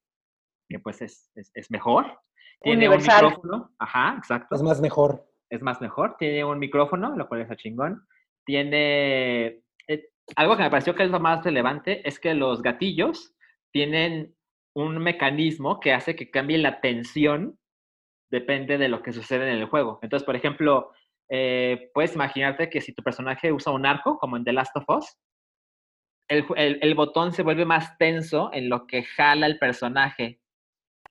que 0.69 0.79
pues 0.79 1.03
es, 1.03 1.31
es, 1.35 1.51
es 1.55 1.71
mejor. 1.71 2.19
Tiene 2.63 2.89
Universal. 2.89 3.25
un 3.25 3.31
micrófono. 3.33 3.71
Ajá, 3.79 4.15
exacto. 4.17 4.55
Es 4.55 4.63
más 4.63 4.81
mejor. 4.81 5.27
es 5.51 5.61
más 5.63 5.81
mejor. 5.83 6.17
Tiene 6.19 6.45
un 6.45 6.59
micrófono, 6.59 7.15
lo 7.17 7.29
cual 7.29 7.43
es 7.43 7.57
chingón. 7.59 8.07
Tiene. 8.47 9.63
eh, 9.89 10.09
algo 10.37 10.57
que 10.57 10.63
me 10.63 10.71
pareció 10.71 10.95
que 10.95 11.03
es 11.05 11.11
lo 11.11 11.21
más 11.21 11.45
relevante 11.45 12.07
es 12.09 12.19
que 12.19 12.33
los 12.35 12.63
gatillos 12.63 13.35
tienen 13.73 14.35
un 14.75 14.99
mecanismo 14.99 15.81
que 15.81 15.93
hace 15.93 16.17
que 16.17 16.31
cambie 16.31 16.57
la 16.59 16.81
tensión, 16.81 17.59
depende 18.31 18.79
de 18.79 18.89
lo 18.89 19.03
que 19.03 19.13
sucede 19.13 19.49
en 19.51 19.57
el 19.59 19.67
juego. 19.67 19.99
Entonces, 20.03 20.25
por 20.25 20.37
ejemplo, 20.37 20.91
eh, 21.29 21.91
puedes 21.95 22.15
imaginarte 22.15 22.69
que 22.71 22.81
si 22.81 22.93
tu 22.93 23.03
personaje 23.03 23.53
usa 23.53 23.73
un 23.73 23.87
arco, 23.87 24.19
como 24.19 24.37
en 24.37 24.45
The 24.45 24.53
Last 24.53 24.77
of 24.77 24.85
Us, 24.89 25.17
el, 26.29 26.47
ju- 26.47 26.55
el- 26.57 26.79
el 26.83 26.95
botón 26.95 27.33
se 27.33 27.43
vuelve 27.43 27.65
más 27.65 27.97
tenso 27.99 28.51
en 28.53 28.69
lo 28.69 28.87
que 28.87 29.03
jala 29.05 29.47
el 29.47 29.59
personaje. 29.59 30.41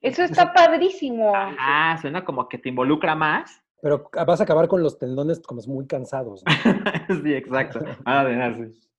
Eso 0.01 0.23
está 0.23 0.53
padrísimo. 0.53 1.31
Ah, 1.35 1.97
suena 2.01 2.25
como 2.25 2.49
que 2.49 2.57
te 2.57 2.69
involucra 2.69 3.15
más. 3.15 3.61
Pero 3.81 4.09
vas 4.25 4.39
a 4.41 4.43
acabar 4.43 4.67
con 4.67 4.81
los 4.81 4.97
tendones 4.97 5.39
como 5.41 5.61
muy 5.67 5.85
cansados. 5.87 6.43
¿no? 6.45 6.51
sí, 7.23 7.33
exacto. 7.33 7.79
Ah, 8.05 8.23
de 8.23 8.35
nada, 8.35 8.55
sí. 8.55 8.79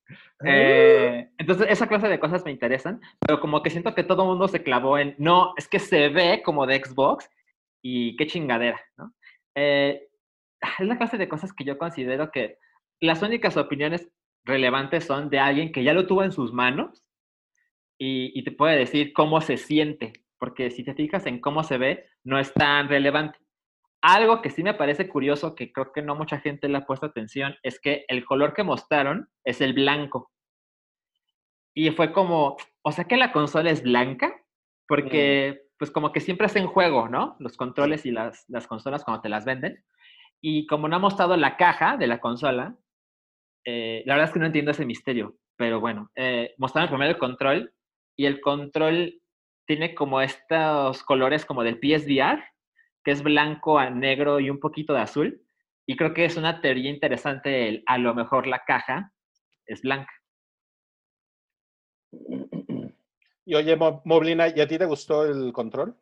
Eh, 0.47 1.31
entonces, 1.39 1.67
esa 1.71 1.87
clase 1.87 2.07
de 2.09 2.21
cosas 2.21 2.45
me 2.45 2.51
interesan, 2.51 3.01
pero 3.21 3.41
como 3.41 3.63
que 3.63 3.71
siento 3.71 3.95
que 3.95 4.05
todo 4.05 4.23
el 4.25 4.29
mundo 4.29 4.47
se 4.47 4.63
clavó 4.63 4.99
en, 4.99 5.15
no, 5.17 5.55
es 5.57 5.67
que 5.69 5.79
se 5.79 6.11
ve 6.11 6.43
como 6.45 6.67
de 6.67 6.83
Xbox 6.85 7.31
y 7.85 8.17
qué 8.17 8.27
chingadera, 8.27 8.81
¿no? 8.97 9.13
Eh, 9.55 10.09
es 10.79 10.87
la 10.87 10.97
clase 10.97 11.19
de 11.19 11.29
cosas 11.29 11.53
que 11.53 11.65
yo 11.65 11.77
considero 11.77 12.33
que 12.33 12.59
las 13.01 13.23
únicas 13.23 13.57
opiniones 13.59 14.09
relevantes 14.45 15.05
son 15.05 15.29
de 15.29 15.39
alguien 15.39 15.71
que 15.71 15.85
ya 15.85 15.93
lo 15.93 16.07
tuvo 16.07 16.25
en 16.25 16.33
sus 16.33 16.53
manos 16.53 17.05
y, 17.99 18.33
y 18.39 18.43
te 18.43 18.53
puede 18.53 18.79
decir 18.79 19.13
cómo 19.13 19.41
se 19.43 19.59
siente, 19.59 20.15
porque 20.39 20.71
si 20.71 20.83
te 20.83 20.95
fijas 20.95 21.27
en 21.27 21.41
cómo 21.41 21.63
se 21.63 21.77
ve, 21.77 22.07
no 22.25 22.39
es 22.39 22.53
tan 22.55 22.89
relevante. 22.89 23.39
Algo 24.01 24.41
que 24.41 24.51
sí 24.51 24.63
me 24.63 24.75
parece 24.75 25.09
curioso, 25.09 25.55
que 25.55 25.71
creo 25.71 25.93
que 25.93 26.03
no 26.03 26.15
mucha 26.15 26.41
gente 26.41 26.69
le 26.69 26.79
ha 26.79 26.87
puesto 26.87 27.07
atención, 27.07 27.55
es 27.63 27.79
que 27.79 28.07
el 28.09 28.25
color 28.25 28.55
que 28.55 28.63
mostraron 28.63 29.29
es 29.45 29.61
el 29.61 29.75
blanco. 29.75 30.31
Y 31.75 31.91
fue 31.91 32.13
como, 32.13 32.57
o 32.83 32.93
sea 32.93 33.05
que 33.05 33.17
la 33.17 33.33
consola 33.33 33.71
es 33.71 33.83
blanca, 33.83 34.35
porque 34.87 35.64
pues 35.79 35.91
como 35.91 36.13
que 36.13 36.21
siempre 36.21 36.47
hacen 36.47 36.67
juego, 36.67 37.09
¿no? 37.09 37.37
Los 37.39 37.57
controles 37.57 38.07
y 38.07 38.11
las, 38.11 38.45
las 38.49 38.67
consolas 38.67 39.05
cuando 39.05 39.23
te 39.23 39.29
las 39.29 39.45
venden. 39.45 39.85
Y 40.41 40.67
como 40.67 40.89
no 40.89 40.97
ha 40.97 41.01
mostrado 41.01 41.37
la 41.37 41.57
caja 41.57 41.97
de 41.97 42.07
la 42.07 42.21
consola, 42.21 42.77
eh, 43.65 44.03
la 44.07 44.15
verdad 44.15 44.29
es 44.29 44.33
que 44.35 44.41
no 44.41 44.47
entiendo 44.47 44.71
ese 44.71 44.85
misterio, 44.85 45.37
pero 45.57 45.81
bueno, 45.81 46.11
eh, 46.15 46.55
mostraron 46.59 46.91
primero 46.91 47.11
el 47.11 47.19
control 47.19 47.73
y 48.17 48.27
el 48.27 48.41
control 48.41 49.21
tiene 49.67 49.95
como 49.95 50.21
estos 50.21 51.03
colores 51.03 51.47
como 51.47 51.65
del 51.65 51.79
PSVR, 51.79 52.45
que 53.03 53.11
es 53.11 53.23
blanco 53.23 53.79
a 53.79 53.91
negro 53.91 54.41
y 54.41 54.51
un 54.51 54.61
poquito 54.61 54.93
de 54.93 55.01
azul. 55.01 55.41
Y 55.87 55.97
creo 55.97 56.15
que 56.15 56.25
es 56.25 56.37
una 56.37 56.61
teoría 56.61 56.91
interesante 56.91 57.69
el, 57.69 57.83
a 57.87 57.99
lo 57.99 58.15
mejor 58.15 58.47
la 58.47 58.65
caja 58.67 59.13
es 59.67 59.83
blanca. 59.83 60.13
Y 63.47 63.55
oye, 63.55 63.77
Mo- 63.77 64.01
Moblina, 64.05 64.49
¿y 64.49 64.61
a 64.61 64.67
ti 64.67 64.79
te 64.79 64.87
gustó 64.87 65.25
el 65.25 65.53
control? 65.53 65.95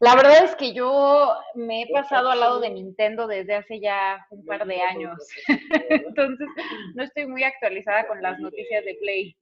La 0.00 0.14
verdad 0.14 0.44
es 0.44 0.54
que 0.54 0.72
yo 0.72 1.34
me 1.56 1.82
he 1.82 1.92
pasado 1.92 2.30
al 2.30 2.38
lado 2.38 2.60
de 2.60 2.70
Nintendo 2.70 3.26
desde 3.26 3.56
hace 3.56 3.80
ya 3.80 4.24
un 4.30 4.44
par 4.46 4.64
de 4.64 4.80
años. 4.80 5.18
Entonces, 5.90 6.46
no 6.94 7.02
estoy 7.02 7.26
muy 7.26 7.42
actualizada 7.42 8.06
con 8.06 8.22
las 8.22 8.38
noticias 8.38 8.84
de 8.84 8.94
Play. 8.94 9.36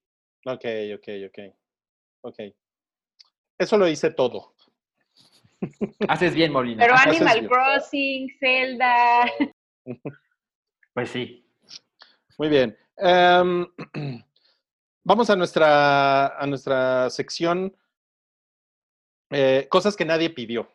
Ok, 0.46 0.64
ok, 0.94 1.08
ok. 1.28 1.54
Ok. 2.22 2.38
Eso 3.58 3.76
lo 3.76 3.86
hice 3.86 4.10
todo. 4.10 4.54
Haces 6.08 6.34
bien, 6.34 6.52
Molina. 6.52 6.84
Pero 6.84 6.96
Animal. 6.96 7.48
Crossing, 7.48 8.30
Zelda. 8.38 9.30
Pues 10.94 11.10
sí. 11.10 11.46
Muy 12.38 12.48
bien. 12.48 12.76
Em, 12.96 13.66
vamos 15.06 15.30
a 15.30 15.36
nuestra, 15.36 16.36
a 16.36 16.46
nuestra 16.46 17.08
sección. 17.10 17.74
eh, 19.30 19.66
cosas 19.70 19.96
que 19.96 20.04
nadie 20.04 20.30
pidió. 20.30 20.68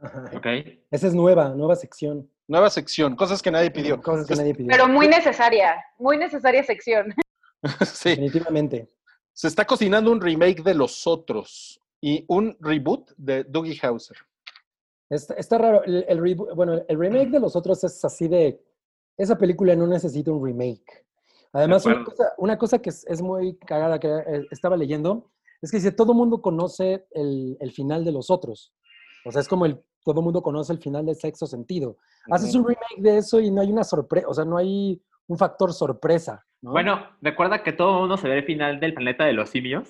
Ajá. 0.00 0.30
Ok. 0.34 0.46
Esa 0.90 1.06
es 1.06 1.14
nueva, 1.14 1.50
nueva 1.50 1.76
sección. 1.76 2.30
Nueva 2.48 2.70
sección, 2.70 3.16
cosas 3.16 3.42
que 3.42 3.50
nadie 3.50 3.70
pidió. 3.70 4.00
Cosas 4.02 4.26
que 4.26 4.36
nadie 4.36 4.54
pidió. 4.54 4.68
Pero 4.70 4.88
muy 4.88 5.08
necesaria, 5.08 5.76
muy 5.98 6.16
necesaria 6.16 6.62
sección. 6.62 7.14
sí, 7.84 8.10
Definitivamente. 8.10 8.90
se 9.32 9.48
está 9.48 9.64
cocinando 9.64 10.12
un 10.12 10.20
remake 10.20 10.62
de 10.62 10.74
Los 10.74 11.06
Otros 11.06 11.80
y 12.00 12.24
un 12.28 12.56
reboot 12.60 13.10
de 13.16 13.44
Dougie 13.44 13.78
Hauser. 13.82 14.18
Está, 15.08 15.34
está 15.34 15.58
raro. 15.58 15.82
El, 15.84 16.34
bueno, 16.34 16.84
el 16.86 16.98
remake 16.98 17.30
de 17.30 17.40
los 17.40 17.54
otros 17.54 17.82
es 17.84 18.04
así 18.04 18.26
de. 18.26 18.60
Esa 19.16 19.38
película 19.38 19.74
no 19.76 19.86
necesita 19.86 20.30
un 20.32 20.44
remake. 20.44 21.05
Además, 21.56 21.86
una 21.86 22.04
cosa, 22.04 22.32
una 22.38 22.58
cosa 22.58 22.78
que 22.80 22.90
es, 22.90 23.06
es 23.06 23.22
muy 23.22 23.56
cagada 23.58 23.98
que 23.98 24.08
eh, 24.08 24.46
estaba 24.50 24.76
leyendo 24.76 25.30
es 25.62 25.70
que 25.70 25.78
dice: 25.78 25.92
todo 25.92 26.12
mundo 26.14 26.42
conoce 26.42 27.06
el, 27.12 27.56
el 27.60 27.72
final 27.72 28.04
de 28.04 28.12
los 28.12 28.30
otros. 28.30 28.74
O 29.24 29.32
sea, 29.32 29.40
es 29.40 29.48
como 29.48 29.66
el. 29.66 29.80
Todo 30.04 30.22
mundo 30.22 30.40
conoce 30.42 30.72
el 30.72 30.78
final 30.78 31.04
de 31.06 31.14
sexo 31.16 31.46
sentido. 31.46 31.96
Haces 32.30 32.54
un 32.54 32.64
remake 32.64 32.98
de 33.00 33.16
eso 33.18 33.40
y 33.40 33.50
no 33.50 33.60
hay 33.60 33.72
una 33.72 33.82
sorpresa. 33.82 34.28
O 34.28 34.34
sea, 34.34 34.44
no 34.44 34.56
hay 34.56 35.02
un 35.26 35.36
factor 35.36 35.72
sorpresa. 35.72 36.44
¿no? 36.62 36.70
Bueno, 36.70 37.00
recuerda 37.20 37.62
que 37.64 37.72
todo 37.72 37.94
el 37.94 38.00
mundo 38.02 38.16
se 38.16 38.28
ve 38.28 38.38
el 38.38 38.44
final 38.44 38.78
del 38.78 38.94
planeta 38.94 39.24
de 39.24 39.32
los 39.32 39.50
simios 39.50 39.88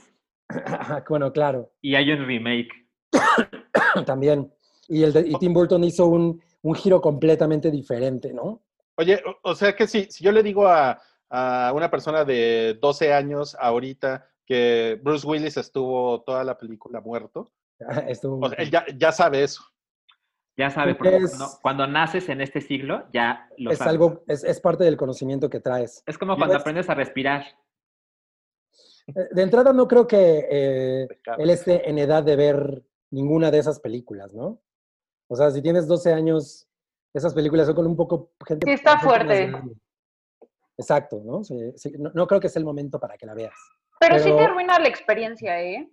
bueno, 1.09 1.33
claro. 1.33 1.71
y 1.83 1.95
hay 1.97 2.11
un 2.13 2.25
remake. 2.27 2.71
También. 4.07 4.51
Y, 4.89 5.03
el 5.03 5.13
de- 5.13 5.29
y 5.29 5.35
Tim 5.35 5.53
Burton 5.53 5.85
hizo 5.85 6.07
un, 6.07 6.41
un 6.63 6.75
giro 6.75 7.01
completamente 7.01 7.71
diferente, 7.71 8.33
¿no? 8.33 8.63
Oye, 8.97 9.21
o, 9.27 9.51
o 9.51 9.55
sea 9.55 9.75
que 9.75 9.87
si, 9.87 10.05
si 10.11 10.25
yo 10.25 10.33
le 10.33 10.43
digo 10.43 10.67
a, 10.67 10.99
a 11.31 11.73
una 11.74 11.90
persona 11.90 12.24
de 12.24 12.78
12 12.81 13.12
años 13.12 13.57
ahorita 13.59 14.28
que 14.44 14.98
Bruce 15.03 15.27
Willis 15.27 15.57
estuvo 15.57 16.23
toda 16.23 16.44
la 16.44 16.57
película 16.57 17.01
muerto, 17.01 17.53
Estuvo 18.09 18.44
o 18.47 18.48
sea, 18.48 18.59
él 18.59 18.70
ya, 18.70 18.85
ya 18.97 19.12
sabe 19.12 19.43
eso. 19.43 19.62
Ya 20.59 20.70
sabe, 20.70 20.94
Porque 20.94 21.16
es- 21.16 21.31
cuando, 21.36 21.48
cuando 21.61 21.86
naces 21.86 22.28
en 22.31 22.40
este 22.40 22.61
siglo, 22.62 23.07
ya 23.12 23.48
lo 23.59 23.70
es 23.73 23.78
sabes. 23.78 23.90
algo, 23.93 24.24
es, 24.27 24.43
es 24.44 24.59
parte 24.61 24.85
del 24.85 24.97
conocimiento 24.97 25.51
que 25.51 25.61
traes. 25.61 26.03
Es 26.07 26.16
como 26.16 26.36
cuando 26.36 26.55
es- 26.55 26.61
aprendes 26.62 26.89
a 26.89 26.94
respirar. 26.94 27.44
Eh, 29.09 29.28
De 29.32 29.43
entrada 29.43 29.73
no 29.74 29.86
creo 29.86 30.07
que 30.07 30.47
eh, 30.51 31.09
él 31.39 31.51
esté 31.51 31.89
en 31.90 31.98
edad 31.98 32.23
de 32.23 32.36
ver 32.36 32.82
ninguna 33.11 33.51
de 33.51 33.59
esas 33.59 33.81
películas, 33.81 34.32
¿no? 34.32 34.62
O 35.28 35.36
sea, 35.36 35.51
si 35.51 35.61
tienes 35.61 35.86
12 35.86 36.12
años, 36.12 36.66
esas 37.12 37.35
películas 37.35 37.66
son 37.66 37.74
con 37.77 37.86
un 37.86 37.97
poco 37.97 38.32
gente. 38.47 38.66
Sí, 38.66 38.73
está 38.73 38.98
fuerte. 38.98 39.53
Exacto, 40.78 41.23
¿no? 41.24 41.43
Sí, 41.44 41.73
sí, 41.77 41.93
no, 41.98 42.11
no 42.15 42.27
creo 42.27 42.40
que 42.40 42.48
sea 42.48 42.61
el 42.61 42.66
momento 42.66 42.98
para 43.01 43.16
que 43.16 43.27
la 43.27 43.35
veas. 43.35 43.55
Pero, 43.98 44.19
sí 44.19 44.24
te 44.24 44.31
Pero- 44.36 44.44
arruina 44.53 44.78
la 44.78 44.89
experiencia, 44.89 45.62
¿eh? 45.62 45.90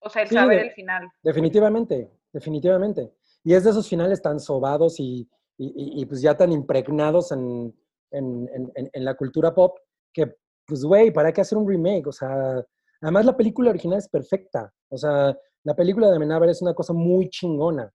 O 0.00 0.08
sea, 0.10 0.22
el 0.22 0.28
Sí, 0.28 0.34
saber 0.34 0.60
de- 0.60 0.66
el 0.68 0.72
final. 0.72 1.08
Definitivamente, 1.22 2.10
definitivamente. 2.32 3.14
Y 3.42 3.54
es 3.54 3.64
de 3.64 3.70
esos 3.70 3.88
finales 3.88 4.20
tan 4.20 4.38
sobados 4.38 5.00
y, 5.00 5.28
y- 5.56 5.66
y- 5.66 6.02
y, 6.02 6.06
pues 6.06 6.20
ya 6.20 6.36
tan 6.36 6.52
impregnados 6.52 7.32
en, 7.32 7.74
en- 8.10 8.48
en- 8.54 8.72
en- 8.74 8.90
en 8.92 9.04
la 9.04 9.14
cultura 9.14 9.54
pop 9.54 9.78
que, 10.12 10.36
pues, 10.66 10.84
güey, 10.84 11.10
¿para 11.10 11.32
qué 11.32 11.40
hacer 11.40 11.56
un 11.58 11.68
remake? 11.68 12.06
O 12.06 12.12
sea, 12.12 12.62
además 13.00 13.24
la 13.24 13.36
película 13.36 13.70
original 13.70 13.98
es 13.98 14.08
perfecta. 14.08 14.72
O 14.90 14.96
sea, 14.98 15.36
la 15.64 15.74
película 15.74 16.08
de 16.10 16.16
Amenábar 16.16 16.48
es 16.50 16.60
una 16.62 16.74
cosa 16.74 16.92
muy 16.92 17.28
chingona. 17.30 17.90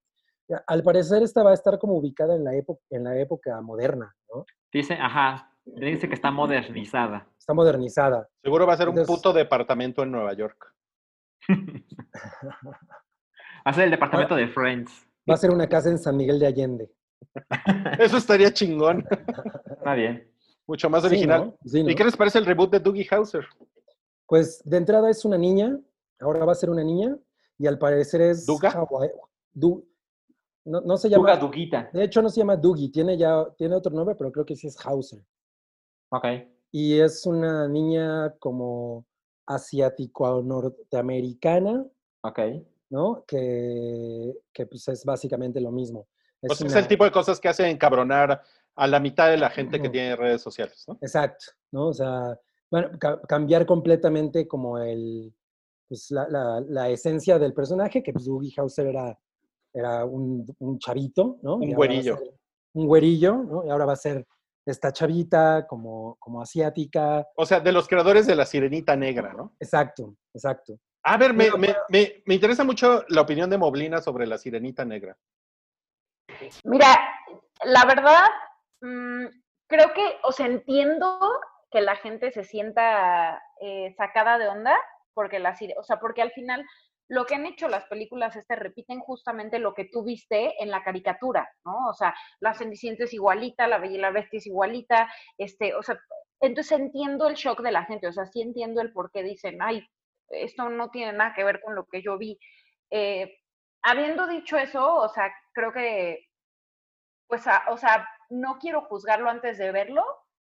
Al 0.66 0.82
parecer 0.82 1.22
esta 1.22 1.42
va 1.42 1.52
a 1.52 1.54
estar 1.54 1.78
como 1.78 1.94
ubicada 1.94 2.34
en 2.34 2.44
la, 2.44 2.54
época, 2.54 2.82
en 2.90 3.04
la 3.04 3.18
época 3.18 3.60
moderna, 3.62 4.14
¿no? 4.34 4.44
Dice, 4.72 4.94
ajá, 4.94 5.50
dice 5.64 6.08
que 6.08 6.14
está 6.14 6.30
modernizada. 6.30 7.28
Está 7.38 7.54
modernizada. 7.54 8.28
Seguro 8.42 8.66
va 8.66 8.74
a 8.74 8.76
ser 8.76 8.88
un 8.88 9.04
puto 9.04 9.32
departamento 9.32 10.02
en 10.02 10.10
Nueva 10.12 10.32
York. 10.34 10.72
Va 13.66 13.70
a 13.70 13.72
ser 13.72 13.84
el 13.84 13.90
departamento 13.90 14.34
de 14.36 14.48
Friends. 14.48 15.06
Va 15.28 15.34
a 15.34 15.38
ser 15.38 15.50
una 15.50 15.68
casa 15.68 15.88
en 15.90 15.98
San 15.98 16.16
Miguel 16.16 16.38
de 16.38 16.46
Allende. 16.46 16.90
Eso 17.98 18.18
estaría 18.18 18.52
chingón. 18.52 19.06
Está 19.70 19.94
bien. 19.94 20.30
Mucho 20.66 20.88
más 20.90 21.02
Sí, 21.02 21.08
original. 21.08 21.46
¿no? 21.46 21.56
Sí, 21.64 21.82
¿no? 21.82 21.90
¿Y 21.90 21.94
qué 21.94 22.04
les 22.04 22.16
parece 22.16 22.38
el 22.38 22.46
reboot 22.46 22.70
de 22.72 22.80
Doogie 22.80 23.06
Howser? 23.10 23.44
Pues 24.26 24.62
de 24.64 24.76
entrada 24.76 25.10
es 25.10 25.24
una 25.24 25.36
niña, 25.38 25.78
ahora 26.20 26.44
va 26.44 26.52
a 26.52 26.56
ser 26.56 26.70
una 26.70 26.82
niña, 26.82 27.16
y 27.58 27.66
al 27.66 27.78
parecer 27.78 28.20
es 28.22 28.46
¿Duga? 28.46 28.74
Du- 29.52 29.86
no, 30.64 30.80
no 30.80 30.96
se 30.96 31.08
Duga 31.10 31.34
llama, 31.34 31.36
Duguita. 31.36 31.90
de 31.92 32.04
hecho 32.04 32.22
no 32.22 32.30
se 32.30 32.40
llama 32.40 32.56
Dougie, 32.56 32.90
tiene 32.90 33.18
ya, 33.18 33.44
tiene 33.58 33.74
otro 33.74 33.92
nombre, 33.92 34.14
pero 34.14 34.32
creo 34.32 34.46
que 34.46 34.56
sí 34.56 34.66
es 34.66 34.76
Hauser. 34.86 35.20
Ok. 36.10 36.24
Y 36.72 36.98
es 37.00 37.24
una 37.26 37.68
niña 37.68 38.34
como 38.38 39.04
asiático-norteamericana, 39.46 41.84
Ok. 42.22 42.38
¿no? 42.90 43.24
Que, 43.26 44.34
que 44.52 44.66
pues 44.66 44.86
es 44.88 45.04
básicamente 45.04 45.60
lo 45.60 45.70
mismo. 45.70 46.06
Es 46.42 46.56
sea, 46.58 46.66
es 46.66 46.74
el 46.76 46.88
tipo 46.88 47.04
de 47.04 47.12
cosas 47.12 47.40
que 47.40 47.48
hace 47.48 47.68
encabronar 47.68 48.42
a 48.76 48.86
la 48.86 49.00
mitad 49.00 49.30
de 49.30 49.36
la 49.38 49.50
gente 49.50 49.80
que 49.80 49.88
tiene 49.88 50.16
redes 50.16 50.42
sociales, 50.42 50.84
¿no? 50.88 50.98
Exacto, 51.00 51.46
¿no? 51.72 51.88
O 51.88 51.92
sea, 51.92 52.38
bueno, 52.70 52.90
ca- 52.98 53.20
cambiar 53.22 53.66
completamente 53.66 54.46
como 54.48 54.78
el, 54.78 55.32
pues 55.88 56.10
la, 56.10 56.28
la- 56.28 56.60
la 56.60 56.88
esencia 56.90 57.38
del 57.38 57.54
personaje, 57.54 58.02
que 58.02 58.12
pues 58.12 58.26
Dougie 58.26 58.52
Hauser 58.56 58.86
era, 58.88 59.18
era 59.72 60.04
un, 60.04 60.44
un 60.58 60.78
chavito, 60.78 61.38
¿no? 61.42 61.56
Un 61.56 61.72
güerillo. 61.74 62.18
ser 62.18 62.34
Un 62.74 62.86
güerillo, 62.86 63.34
¿no? 63.36 63.64
Y 63.64 63.70
ahora 63.70 63.86
va 63.86 63.92
a 63.92 63.96
ser 63.96 64.26
esta 64.66 64.92
chavita 64.92 65.66
como, 65.66 66.16
como 66.18 66.40
asiática. 66.42 67.26
O 67.36 67.44
sea, 67.46 67.60
de 67.60 67.72
los 67.72 67.86
creadores 67.88 68.26
de 68.26 68.34
La 68.34 68.46
Sirenita 68.46 68.96
Negra, 68.96 69.32
¿no? 69.32 69.54
Exacto, 69.60 70.16
exacto. 70.32 70.78
A 71.02 71.16
ver, 71.18 71.34
me, 71.34 71.50
me- 71.58 71.76
me- 71.90 72.22
me 72.24 72.34
interesa 72.34 72.64
mucho 72.64 73.04
la 73.08 73.20
opinión 73.20 73.50
de 73.50 73.58
Moblina 73.58 74.00
sobre 74.00 74.26
La 74.26 74.38
Sirenita 74.38 74.84
Negra. 74.84 75.16
Mira, 76.64 76.86
la 77.64 77.84
verdad, 77.84 78.24
mm, 78.80 79.26
creo 79.68 79.92
que, 79.92 80.16
o 80.22 80.32
sea, 80.32 80.46
entiendo 80.46 81.18
que 81.70 81.80
la 81.80 81.96
gente 81.96 82.30
se 82.30 82.44
sienta 82.44 83.42
eh, 83.60 83.94
sacada 83.96 84.38
de 84.38 84.48
onda, 84.48 84.74
porque 85.12 85.38
la, 85.38 85.54
sire- 85.54 85.74
o 85.78 85.82
sea, 85.84 86.00
porque 86.00 86.22
al 86.22 86.30
final 86.32 86.64
lo 87.08 87.26
que 87.26 87.34
han 87.34 87.46
hecho 87.46 87.68
las 87.68 87.84
películas 87.86 88.34
este 88.36 88.56
repiten 88.56 89.00
justamente 89.00 89.58
lo 89.58 89.74
que 89.74 89.86
tú 89.86 90.04
viste 90.04 90.62
en 90.62 90.70
la 90.70 90.82
caricatura, 90.82 91.48
¿no? 91.64 91.88
O 91.88 91.94
sea, 91.94 92.14
la 92.40 92.54
Cenicienta 92.54 93.04
es 93.04 93.12
igualita, 93.14 93.66
la 93.68 93.78
Bella 93.78 93.94
y 93.96 93.98
la 93.98 94.10
Bestia 94.10 94.38
es 94.38 94.46
igualita, 94.46 95.12
este, 95.38 95.74
o 95.74 95.82
sea, 95.82 95.98
entonces 96.40 96.78
entiendo 96.78 97.28
el 97.28 97.34
shock 97.34 97.60
de 97.62 97.72
la 97.72 97.84
gente, 97.84 98.06
o 98.08 98.12
sea, 98.12 98.26
sí 98.26 98.40
entiendo 98.42 98.80
el 98.80 98.92
por 98.92 99.10
qué 99.10 99.22
dicen, 99.22 99.58
ay, 99.62 99.86
esto 100.28 100.68
no 100.70 100.90
tiene 100.90 101.12
nada 101.12 101.34
que 101.34 101.44
ver 101.44 101.60
con 101.60 101.74
lo 101.74 101.86
que 101.86 102.02
yo 102.02 102.18
vi. 102.18 102.38
Eh, 102.90 103.36
habiendo 103.82 104.26
dicho 104.26 104.56
eso, 104.58 104.96
o 104.96 105.08
sea, 105.08 105.32
creo 105.52 105.72
que, 105.72 106.26
pues, 107.28 107.46
a- 107.46 107.64
o 107.70 107.76
sea, 107.76 108.08
no 108.30 108.58
quiero 108.58 108.82
juzgarlo 108.82 109.28
antes 109.30 109.58
de 109.58 109.72
verlo, 109.72 110.04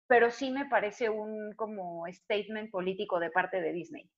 pero 0.06 0.30
sí 0.30 0.50
me 0.50 0.66
parece 0.66 1.08
un 1.10 1.52
como 1.56 2.04
statement 2.12 2.70
político 2.70 3.18
de 3.20 3.30
parte 3.30 3.60
de 3.60 3.72
Disney. 3.72 4.10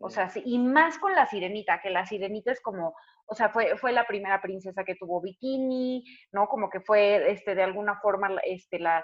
O 0.00 0.10
sea, 0.10 0.28
sí, 0.28 0.42
y 0.44 0.58
más 0.58 0.98
con 0.98 1.12
la 1.14 1.26
sirenita, 1.26 1.80
que 1.80 1.88
la 1.90 2.04
sirenita 2.04 2.52
es 2.52 2.60
como, 2.60 2.94
o 3.26 3.34
sea, 3.34 3.48
fue, 3.48 3.76
fue 3.78 3.92
la 3.92 4.06
primera 4.06 4.40
princesa 4.42 4.84
que 4.84 4.94
tuvo 4.94 5.20
bikini, 5.22 6.04
¿no? 6.32 6.48
Como 6.48 6.68
que 6.68 6.80
fue, 6.80 7.30
este, 7.30 7.54
de 7.54 7.62
alguna 7.62 7.98
forma, 8.00 8.28
la- 8.28 8.42
este, 8.44 8.78
la, 8.78 9.02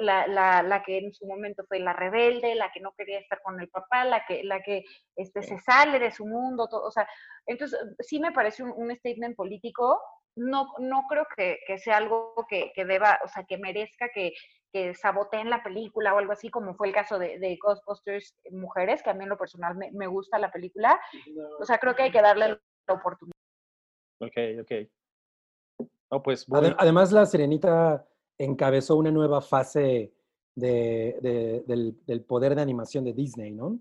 la, 0.00 0.26
la, 0.26 0.62
la 0.62 0.82
que 0.82 0.98
en 0.98 1.12
su 1.12 1.26
momento 1.26 1.64
fue 1.68 1.80
la 1.80 1.92
rebelde, 1.92 2.54
la 2.54 2.70
que 2.72 2.80
no 2.80 2.92
quería 2.96 3.18
estar 3.18 3.42
con 3.42 3.60
el 3.60 3.68
papá, 3.68 4.04
la 4.04 4.24
que, 4.26 4.42
la 4.42 4.62
que 4.62 4.84
este, 5.16 5.42
se 5.42 5.58
sale 5.58 5.98
de 5.98 6.10
su 6.10 6.26
mundo, 6.26 6.66
todo, 6.68 6.84
o 6.86 6.90
sea, 6.90 7.06
entonces 7.46 7.78
sí 8.00 8.18
me 8.18 8.32
parece 8.32 8.62
un, 8.62 8.72
un 8.74 8.94
statement 8.96 9.36
político, 9.36 10.00
no, 10.36 10.66
no 10.78 11.04
creo 11.08 11.26
que, 11.36 11.58
que 11.66 11.78
sea 11.78 11.96
algo 11.96 12.34
que, 12.48 12.70
que 12.74 12.84
deba, 12.84 13.18
o 13.24 13.28
sea, 13.28 13.44
que 13.44 13.58
merezca 13.58 14.08
que, 14.14 14.32
que 14.72 14.94
saboteen 14.94 15.48
la 15.50 15.62
película 15.62 16.14
o 16.14 16.18
algo 16.18 16.32
así, 16.32 16.50
como 16.50 16.74
fue 16.74 16.88
el 16.88 16.94
caso 16.94 17.18
de, 17.18 17.38
de 17.38 17.56
Ghostbusters 17.60 18.34
Mujeres, 18.50 19.02
que 19.02 19.10
a 19.10 19.14
mí 19.14 19.24
en 19.24 19.30
lo 19.30 19.38
personal 19.38 19.74
me, 19.76 19.90
me 19.92 20.06
gusta 20.06 20.38
la 20.38 20.50
película. 20.52 21.00
O 21.60 21.64
sea, 21.64 21.78
creo 21.78 21.94
que 21.94 22.02
hay 22.04 22.10
que 22.10 22.20
darle 22.22 22.48
la 22.86 22.94
oportunidad. 22.94 23.32
Ok, 24.20 24.36
ok. 24.62 25.88
No, 26.10 26.22
pues. 26.22 26.46
Además, 26.78 27.12
la 27.12 27.26
Sirenita 27.26 28.06
encabezó 28.38 28.96
una 28.96 29.10
nueva 29.10 29.40
fase 29.40 30.12
de- 30.54 31.18
de- 31.20 31.64
del, 31.66 31.98
del 32.06 32.22
poder 32.24 32.54
de 32.54 32.62
animación 32.62 33.04
de 33.04 33.12
Disney, 33.12 33.50
¿no? 33.52 33.78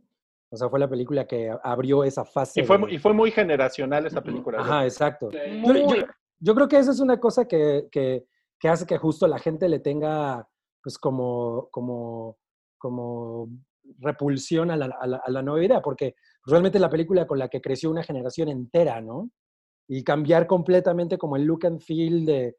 O 0.50 0.58
sea, 0.58 0.70
fue 0.70 0.80
la 0.80 0.88
película 0.90 1.28
que 1.28 1.54
abrió 1.64 2.04
esa 2.04 2.24
fase. 2.26 2.62
Y 2.62 2.64
fue, 2.64 2.78
de- 2.78 2.94
y 2.94 3.00
fue 3.00 3.14
muy 3.14 3.32
generacional 3.32 4.06
esa 4.06 4.22
película. 4.22 4.60
Ajá, 4.62 4.86
exacto. 4.86 5.30
Yo- 5.32 6.06
yo 6.40 6.56
creo 6.56 6.68
que 6.68 6.78
esa 6.78 6.92
es 6.92 7.00
una 7.00 7.20
cosa 7.20 7.48
que, 7.48 7.88
que- 7.92 8.26
que 8.60 8.70
hace 8.70 8.86
que 8.86 8.98
justo 8.98 9.28
la 9.28 9.38
gente 9.40 9.68
le 9.70 9.80
tenga, 9.80 10.48
pues, 10.82 10.98
como, 10.98 11.68
como, 11.72 12.38
como 12.78 13.50
repulsión 14.00 14.72
a 14.72 14.78
la, 14.78 14.86
a 15.02 15.30
la- 15.30 15.42
nueva 15.42 15.64
idea, 15.64 15.82
porque 15.82 16.16
realmente 16.46 16.80
la 16.80 16.90
película 16.90 17.28
con 17.28 17.38
la 17.40 17.50
que 17.50 17.62
creció 17.62 17.90
una 17.92 18.04
generación 18.04 18.50
entera, 18.50 19.02
¿no? 19.02 19.30
Y 19.88 20.04
cambiar 20.04 20.48
completamente 20.48 21.18
como 21.18 21.36
el 21.36 21.44
look 21.44 21.66
and 21.66 21.82
feel 21.82 22.26
de- 22.26 22.56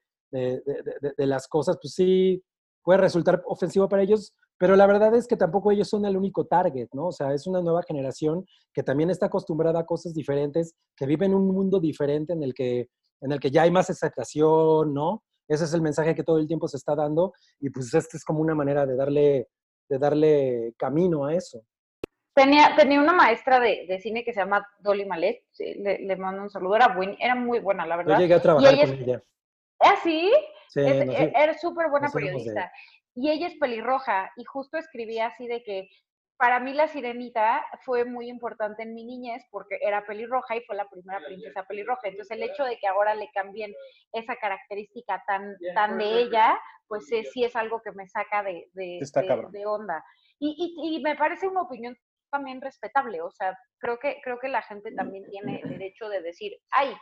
de 1.16 1.26
las 1.26 1.48
cosas, 1.48 1.78
pues 1.80 1.94
sí, 1.94 2.42
puede 2.82 2.98
resultar 2.98 3.42
ofensivo 3.46 3.88
para 3.88 4.02
ellos, 4.02 4.34
pero 4.58 4.76
la 4.76 4.86
verdad 4.86 5.14
es 5.14 5.26
que 5.26 5.36
tampoco 5.36 5.70
ellos 5.70 5.88
son 5.88 6.04
el 6.04 6.16
único 6.16 6.44
target, 6.46 6.88
¿no? 6.92 7.08
O 7.08 7.12
sea, 7.12 7.32
es 7.34 7.46
una 7.46 7.60
nueva 7.60 7.82
generación 7.82 8.44
que 8.72 8.82
también 8.82 9.10
está 9.10 9.26
acostumbrada 9.26 9.80
a 9.80 9.86
cosas 9.86 10.14
diferentes, 10.14 10.74
que 10.96 11.06
vive 11.06 11.26
en 11.26 11.34
un 11.34 11.46
mundo 11.48 11.80
diferente 11.80 12.32
en 12.32 12.42
el 12.42 12.54
que, 12.54 12.88
en 13.20 13.32
el 13.32 13.40
que 13.40 13.50
ya 13.50 13.62
hay 13.62 13.70
más 13.70 13.88
aceptación, 13.90 14.92
¿no? 14.94 15.22
Ese 15.48 15.64
es 15.64 15.74
el 15.74 15.82
mensaje 15.82 16.14
que 16.14 16.24
todo 16.24 16.38
el 16.38 16.46
tiempo 16.46 16.66
se 16.68 16.76
está 16.76 16.94
dando 16.94 17.32
y 17.60 17.70
pues 17.70 17.92
esta 17.94 18.16
es 18.16 18.24
como 18.24 18.40
una 18.40 18.54
manera 18.54 18.84
de 18.84 18.96
darle, 18.96 19.48
de 19.88 19.98
darle 19.98 20.74
camino 20.76 21.24
a 21.26 21.34
eso. 21.34 21.62
Tenía, 22.34 22.74
tenía 22.76 23.00
una 23.00 23.12
maestra 23.14 23.58
de, 23.60 23.86
de 23.88 23.98
cine 24.00 24.22
que 24.24 24.32
se 24.34 24.40
llama 24.40 24.66
Dolly 24.80 25.06
Malet, 25.06 25.42
le, 25.58 26.00
le 26.00 26.16
mando 26.16 26.42
un 26.42 26.50
saludo, 26.50 26.76
era, 26.76 26.88
buen, 26.88 27.16
era 27.18 27.34
muy 27.34 27.60
buena, 27.60 27.86
la 27.86 27.94
Yo 27.94 27.98
verdad. 27.98 28.18
llegué 28.18 28.34
a 28.34 28.42
trabajar 28.42 28.74
ella 28.74 28.84
con 28.84 28.94
es- 28.94 29.00
ella. 29.00 29.22
¿Ah, 29.80 29.94
sí? 30.02 30.30
Sí, 30.68 30.80
Es- 30.80 31.06
nos- 31.06 31.14
e- 31.16 31.32
era 31.34 31.54
súper 31.56 31.88
buena 31.88 32.08
periodista. 32.10 32.70
Y 33.14 33.30
ella 33.30 33.46
es 33.46 33.54
pelirroja 33.58 34.30
y 34.36 34.44
justo 34.44 34.76
escribía 34.76 35.28
así 35.28 35.46
de 35.46 35.62
que 35.62 35.88
para 36.38 36.60
mí 36.60 36.72
la 36.74 36.88
sirenita 36.88 37.64
fue 37.84 38.04
muy 38.04 38.28
importante 38.28 38.82
en 38.82 38.94
mi 38.94 39.04
niñez 39.04 39.42
porque 39.50 39.78
era 39.80 40.04
pelirroja 40.06 40.56
y 40.56 40.60
fue 40.62 40.76
la 40.76 40.88
primera 40.88 41.20
princesa 41.24 41.64
pelirroja. 41.64 42.08
Entonces 42.08 42.36
el 42.36 42.42
hecho 42.42 42.64
de 42.64 42.78
que 42.78 42.86
ahora 42.86 43.14
le 43.14 43.30
cambien 43.32 43.72
esa 44.12 44.36
característica 44.36 45.22
tan, 45.26 45.56
tan 45.74 45.98
de 45.98 46.04
ella, 46.20 46.60
pues 46.88 47.06
sí, 47.06 47.24
sí 47.32 47.44
es 47.44 47.56
algo 47.56 47.80
que 47.82 47.92
me 47.92 48.06
saca 48.08 48.42
de, 48.42 48.68
de, 48.74 48.98
de- 49.52 49.58
de 49.58 49.66
onda. 49.66 50.04
Y, 50.38 50.74
y, 50.78 50.96
y 50.96 51.02
me 51.02 51.16
parece 51.16 51.48
una 51.48 51.62
opinión 51.62 51.96
también 52.30 52.60
respetable. 52.60 53.22
O 53.22 53.30
sea, 53.30 53.58
creo 53.78 53.98
que, 53.98 54.20
creo 54.22 54.38
que 54.38 54.48
la 54.48 54.62
gente 54.62 54.92
también 54.94 55.24
tiene 55.30 55.62
derecho 55.64 56.08
de 56.08 56.20
decir, 56.20 56.52
ay, 56.70 56.94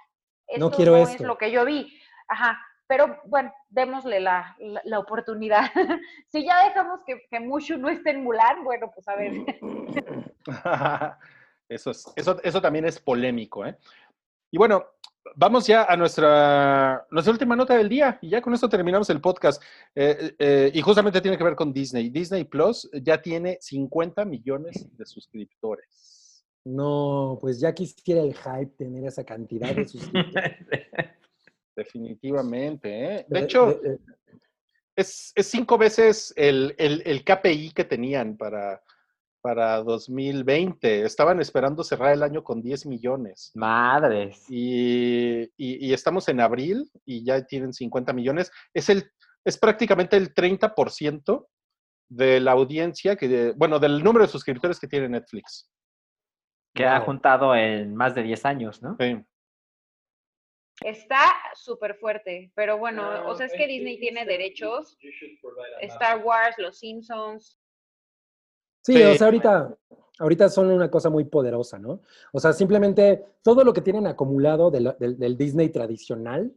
esto 0.46 0.70
No 0.70 0.70
quiero 0.70 0.92
no 0.92 0.98
es 0.98 1.10
esto". 1.14 1.26
lo 1.26 1.36
que 1.38 1.50
yo 1.50 1.64
vi. 1.64 2.00
Ajá, 2.28 2.58
pero 2.86 3.18
bueno, 3.24 3.52
démosle 3.68 4.20
la, 4.20 4.56
la, 4.58 4.80
la 4.84 4.98
oportunidad. 4.98 5.70
si 6.32 6.44
ya 6.44 6.64
dejamos 6.64 7.00
que, 7.06 7.22
que 7.30 7.40
Mushu 7.40 7.78
no 7.78 7.88
esté 7.88 8.10
en 8.10 8.22
Mulan, 8.24 8.64
bueno, 8.64 8.90
pues 8.94 9.08
a 9.08 9.16
ver. 9.16 9.32
eso, 11.68 11.90
es, 11.90 12.04
eso, 12.16 12.40
eso 12.42 12.60
también 12.60 12.84
es 12.84 13.00
polémico, 13.00 13.64
¿eh? 13.64 13.76
Y 14.50 14.58
bueno, 14.58 14.84
vamos 15.36 15.66
ya 15.66 15.84
a 15.84 15.96
nuestra, 15.96 17.06
nuestra 17.10 17.32
última 17.32 17.56
nota 17.56 17.76
del 17.76 17.88
día 17.88 18.18
y 18.20 18.30
ya 18.30 18.40
con 18.40 18.54
esto 18.54 18.68
terminamos 18.68 19.10
el 19.10 19.20
podcast. 19.20 19.62
Eh, 19.94 20.34
eh, 20.38 20.70
y 20.72 20.80
justamente 20.80 21.20
tiene 21.20 21.38
que 21.38 21.44
ver 21.44 21.56
con 21.56 21.72
Disney. 21.72 22.10
Disney 22.10 22.44
Plus 22.44 22.88
ya 23.02 23.20
tiene 23.20 23.58
50 23.60 24.24
millones 24.24 24.86
de 24.96 25.06
suscriptores. 25.06 26.44
No, 26.64 27.36
pues 27.40 27.60
ya 27.60 27.74
quisiera 27.74 28.22
el 28.22 28.34
hype 28.34 28.74
tener 28.78 29.04
esa 29.04 29.24
cantidad 29.24 29.74
de 29.74 29.88
suscriptores. 29.88 30.56
Definitivamente. 31.76 32.88
¿eh? 33.20 33.26
De 33.28 33.40
Eh, 33.40 33.42
hecho, 33.44 33.70
eh, 33.70 33.80
eh, 33.84 33.98
es, 34.96 35.32
es 35.34 35.46
cinco 35.46 35.76
veces 35.78 36.32
el, 36.36 36.74
el- 36.78 37.02
el 37.04 37.24
KPI 37.24 37.72
que 37.72 37.84
tenían 37.84 38.36
para, 38.36 38.82
para 39.40 39.82
2020. 39.82 41.02
Estaban 41.04 41.40
esperando 41.40 41.82
cerrar 41.82 42.12
el 42.12 42.22
año 42.22 42.42
con 42.44 42.62
10 42.62 42.86
millones. 42.86 43.50
Madres. 43.54 44.44
Y, 44.48 45.42
y- 45.56 45.86
y 45.88 45.92
estamos 45.92 46.28
en 46.28 46.40
abril 46.40 46.90
y 47.04 47.24
ya 47.24 47.44
tienen 47.44 47.72
50 47.72 48.12
millones. 48.12 48.50
Es, 48.72 48.88
el, 48.88 49.10
es 49.44 49.58
prácticamente 49.58 50.16
el 50.16 50.32
30% 50.32 51.46
de 52.08 52.38
la 52.38 52.52
audiencia, 52.52 53.16
que, 53.16 53.52
bueno, 53.56 53.78
del 53.80 54.04
número 54.04 54.24
de 54.26 54.30
suscriptores 54.30 54.78
que 54.78 54.86
tiene 54.86 55.08
Netflix. 55.08 55.68
Que 56.72 56.84
ha 56.86 57.00
juntado 57.00 57.54
en 57.54 57.94
más 57.94 58.14
de 58.14 58.22
10 58.22 58.44
años, 58.44 58.82
¿no? 58.82 58.96
Sí. 59.00 59.16
Está 60.84 61.32
súper 61.54 61.94
fuerte, 61.96 62.52
pero 62.54 62.76
bueno, 62.78 63.26
o 63.26 63.34
sea, 63.34 63.46
es 63.46 63.52
que 63.52 63.66
Disney 63.66 63.98
tiene 63.98 64.26
derechos. 64.26 64.98
Star 65.80 66.22
Wars, 66.24 66.56
Los 66.58 66.78
Simpsons. 66.78 67.58
Sí, 68.82 69.02
o 69.02 69.14
sea, 69.14 69.28
ahorita, 69.28 69.74
ahorita 70.18 70.48
son 70.50 70.70
una 70.70 70.90
cosa 70.90 71.08
muy 71.08 71.24
poderosa, 71.24 71.78
¿no? 71.78 72.00
O 72.34 72.38
sea, 72.38 72.52
simplemente 72.52 73.24
todo 73.42 73.64
lo 73.64 73.72
que 73.72 73.80
tienen 73.80 74.06
acumulado 74.06 74.70
del, 74.70 74.94
del- 74.98 75.18
del 75.18 75.36
Disney 75.38 75.70
tradicional, 75.70 76.52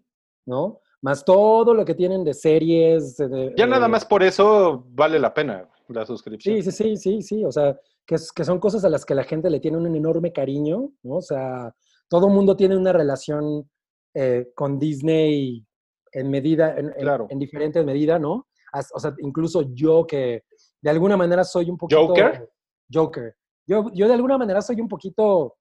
¿no? 0.45 0.81
Más 1.01 1.23
todo 1.23 1.73
lo 1.73 1.85
que 1.85 1.95
tienen 1.95 2.25
de 2.25 2.33
series. 2.33 3.15
de- 3.15 3.53
Ya 3.55 3.65
nada 3.65 3.87
más 3.87 4.03
por 4.05 4.23
eso 4.23 4.83
vale 4.89 5.19
la 5.19 5.33
pena 5.33 5.69
la 5.87 6.05
suscripción. 6.05 6.61
Sí, 6.61 6.63
sí, 6.63 6.71
sí, 6.71 6.97
sí, 6.97 7.21
sí. 7.21 7.45
O 7.45 7.51
sea, 7.53 7.79
que, 8.05 8.15
es- 8.15 8.33
que 8.33 8.43
son 8.43 8.59
cosas 8.59 8.83
a 8.83 8.89
las 8.89 9.05
que 9.05 9.15
la 9.15 9.23
gente 9.23 9.49
le 9.49 9.61
tiene 9.61 9.77
un 9.77 9.95
enorme 9.95 10.33
cariño, 10.33 10.89
¿no? 11.03 11.15
O 11.15 11.21
sea, 11.21 11.73
todo 12.09 12.27
el 12.27 12.33
mundo 12.33 12.57
tiene 12.57 12.75
una 12.75 12.91
relación 12.91 13.69
eh, 14.19 14.51
con 14.55 14.79
Disney 14.79 15.63
en 16.11 16.29
medida, 16.31 16.71
en, 16.77 16.87
en- 16.87 16.93
Claro. 17.01 17.27
en 17.29 17.37
diferentes 17.39 17.83
medidas, 17.85 18.19
¿no? 18.19 18.47
As- 18.73 18.91
O 18.93 18.99
sea, 18.99 19.13
incluso 19.19 19.61
yo 19.73 20.05
que 20.07 20.43
de 20.81 20.89
alguna 20.89 21.15
manera 21.17 21.43
soy 21.43 21.69
un 21.69 21.77
poquito... 21.77 22.07
¿Joker? 22.07 22.49
Joker. 22.91 23.35
Yo, 23.67 23.91
yo 23.93 24.07
de 24.07 24.13
alguna 24.13 24.37
manera 24.37 24.61
soy 24.61 24.79
un 24.81 24.87
poquito, 24.87 25.55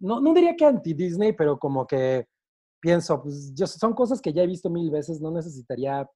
no, 0.00 0.20
no 0.20 0.34
diría 0.34 0.56
que 0.56 0.64
anti-Disney, 0.66 1.32
pero 1.32 1.58
como 1.58 1.86
que 1.86 2.26
pienso, 2.80 3.22
pues 3.22 3.54
yo, 3.54 3.66
son 3.66 3.94
cosas 3.94 4.20
que 4.20 4.32
ya 4.32 4.42
he 4.42 4.46
visto 4.46 4.68
mil 4.68 4.90
veces, 4.90 5.20
no 5.20 5.30
necesitaría 5.30 6.06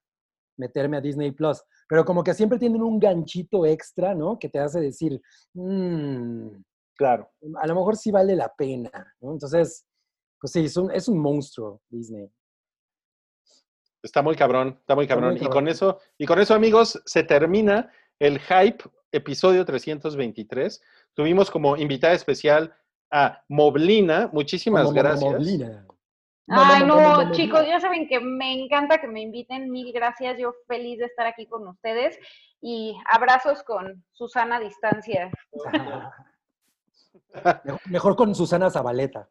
meterme 0.59 0.97
a 0.97 1.01
Disney 1.01 1.31
Plus, 1.31 1.63
pero 1.89 2.05
como 2.05 2.25
que 2.25 2.35
siempre 2.35 2.59
tienen 2.59 2.83
un 2.83 2.99
ganchito 2.99 3.65
extra, 3.65 4.15
¿no? 4.15 4.37
Que 4.39 4.49
te 4.49 4.59
hace 4.59 4.81
decir, 4.81 5.21
"Mm, 5.55 6.49
Claro. 6.97 7.31
a 7.61 7.67
lo 7.67 7.75
mejor 7.75 7.97
sí 7.97 8.11
vale 8.11 8.35
la 8.35 8.53
pena, 8.57 8.91
¿no? 9.21 9.33
Entonces, 9.33 9.87
pues 10.41 10.53
sí, 10.53 10.65
es 10.65 10.77
un, 10.77 10.91
es 10.91 11.09
un 11.09 11.19
monstruo 11.19 11.81
Disney. 11.89 12.29
Está 14.03 14.23
muy 14.23 14.37
cabrón, 14.37 14.77
está 14.81 14.95
muy 14.95 15.05
Está 15.05 15.17
muy 15.17 15.25
cabrón. 15.31 15.37
Y 15.43 15.49
con 15.49 15.69
eso, 15.69 16.01
y 16.17 16.27
con 16.27 16.39
eso, 16.39 16.55
amigos, 16.55 17.01
se 17.05 17.25
termina 17.25 17.91
el 18.19 18.39
hype 18.39 18.85
episodio 19.13 19.65
323. 19.65 20.81
Tuvimos 21.15 21.51
como 21.51 21.77
invitada 21.77 22.15
especial 22.15 22.75
a 23.11 23.43
Moblina. 23.49 24.31
Muchísimas 24.33 24.85
Como- 24.85 24.95
como 24.95 25.03
gracias. 25.03 25.33
Moblina. 25.33 25.87
Ay, 26.49 26.85
no, 26.85 27.33
chicos, 27.33 27.67
ya 27.67 27.81
saben 27.81 28.07
que 28.07 28.21
me 28.21 28.53
encanta 28.53 28.99
que 28.99 29.09
me 29.09 29.21
inviten. 29.21 29.71
Mil 29.71 29.93
gracias. 29.93 30.39
Yo 30.39 30.55
feliz 30.69 30.99
de 30.99 31.07
estar 31.07 31.27
aquí 31.27 31.47
con 31.47 31.67
ustedes. 31.67 32.17
Y 32.61 32.97
abrazos 33.11 33.65
con 33.65 34.05
Susana 34.13 34.57
a 34.57 34.61
distancia. 34.61 35.31
Mejor 37.87 38.17
con 38.17 38.35
Susana 38.35 38.71
Zabaleta. 38.71 39.29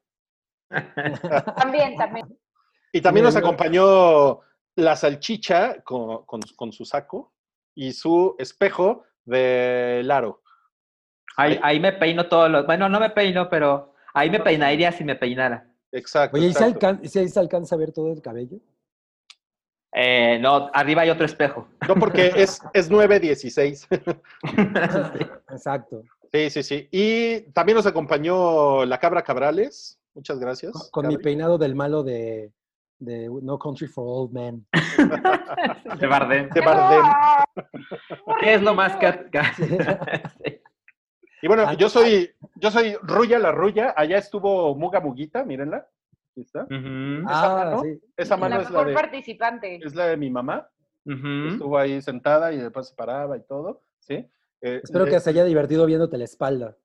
También, 0.69 1.95
también. 1.97 2.37
Y 2.91 3.01
también 3.01 3.25
nos 3.25 3.35
acompañó 3.35 4.39
la 4.75 4.95
salchicha 4.95 5.81
con, 5.83 6.25
con- 6.25 6.41
con 6.55 6.71
su 6.71 6.85
saco 6.85 7.33
y 7.75 7.91
su 7.93 8.35
espejo 8.39 9.03
de 9.25 10.01
Laro. 10.03 10.41
Ahí, 11.37 11.59
ahí 11.61 11.79
me 11.79 11.91
peino 11.93 12.27
todos 12.29 12.49
los. 12.49 12.65
Bueno, 12.65 12.87
no 12.87 12.99
me 12.99 13.09
peino, 13.09 13.49
pero 13.49 13.93
ahí 14.13 14.29
me 14.29 14.39
peinaría 14.39 14.91
si 14.93 15.03
me 15.03 15.15
peinara. 15.15 15.69
Exacto. 15.91 16.37
Oye, 16.37 16.47
¿y 16.47 16.53
se, 16.53 16.63
exacto. 16.65 16.87
alcan- 16.87 17.05
si 17.05 17.19
ahí 17.19 17.27
se 17.27 17.39
alcanza 17.39 17.75
a 17.75 17.77
ver 17.77 17.91
todo 17.91 18.11
el 18.13 18.21
cabello? 18.21 18.57
Eh, 19.97 20.39
no, 20.39 20.69
arriba 20.73 21.03
hay 21.03 21.09
otro 21.09 21.25
espejo. 21.25 21.67
No, 21.87 21.95
porque 21.95 22.31
es, 22.35 22.61
es 22.73 22.91
9.16. 22.91 23.87
Exacto. 25.51 26.03
Sí, 26.35 26.49
sí, 26.49 26.63
sí. 26.63 26.89
Y 26.91 27.51
también 27.53 27.77
nos 27.77 27.85
acompañó 27.85 28.83
la 28.85 28.99
Cabra 28.99 29.21
Cabrales. 29.23 29.97
Muchas 30.13 30.37
gracias. 30.37 30.73
Con, 30.73 30.89
con 30.91 31.07
mi 31.07 31.17
peinado 31.17 31.57
del 31.57 31.75
malo 31.75 32.03
de, 32.03 32.51
de 32.99 33.29
No 33.41 33.57
Country 33.57 33.87
for 33.87 34.03
Old 34.05 34.33
Men. 34.33 34.65
De 35.99 36.07
Bardem. 36.07 36.49
De 36.49 36.59
Bardem. 36.61 37.05
¿Qué 38.41 38.53
es 38.55 38.61
lo 38.61 38.73
más 38.75 38.97
que... 38.97 39.07
Sí. 40.43 40.59
Y 41.41 41.47
bueno, 41.47 41.71
yo 41.73 41.89
soy, 41.89 42.31
yo 42.55 42.71
soy 42.71 42.95
Ruya 43.03 43.37
la 43.39 43.51
Ruya. 43.51 43.93
Allá 43.95 44.17
estuvo 44.17 44.73
Muga 44.75 44.99
Muguita, 44.99 45.43
mírenla. 45.43 45.87
Aquí 46.31 46.41
está. 46.41 46.63
Ujú, 46.63 47.23
Ah, 47.27 47.63
mano? 47.65 47.81
sí. 47.83 47.99
Esa 48.17 48.35
mano 48.35 48.55
La 48.55 48.61
es 48.63 48.69
la, 48.71 48.79
mejor 48.79 48.87
de, 48.87 48.93
participante. 48.93 49.75
es 49.83 49.93
la 49.95 50.07
de 50.07 50.17
mi 50.17 50.29
mamá. 50.29 50.67
Estuvo 51.05 51.77
ahí 51.77 52.01
sentada 52.01 52.51
y 52.51 52.57
después 52.57 52.87
se 52.89 52.95
paraba 52.95 53.37
y 53.37 53.41
todo. 53.43 53.83
¿sí? 53.99 54.27
Eh, 54.65 54.81
Espero 54.83 55.05
le- 55.05 55.11
que 55.11 55.19
se 55.19 55.29
haya 55.29 55.43
divertido 55.43 55.85
viéndote 55.85 56.17
la 56.17 56.23
espalda. 56.23 56.75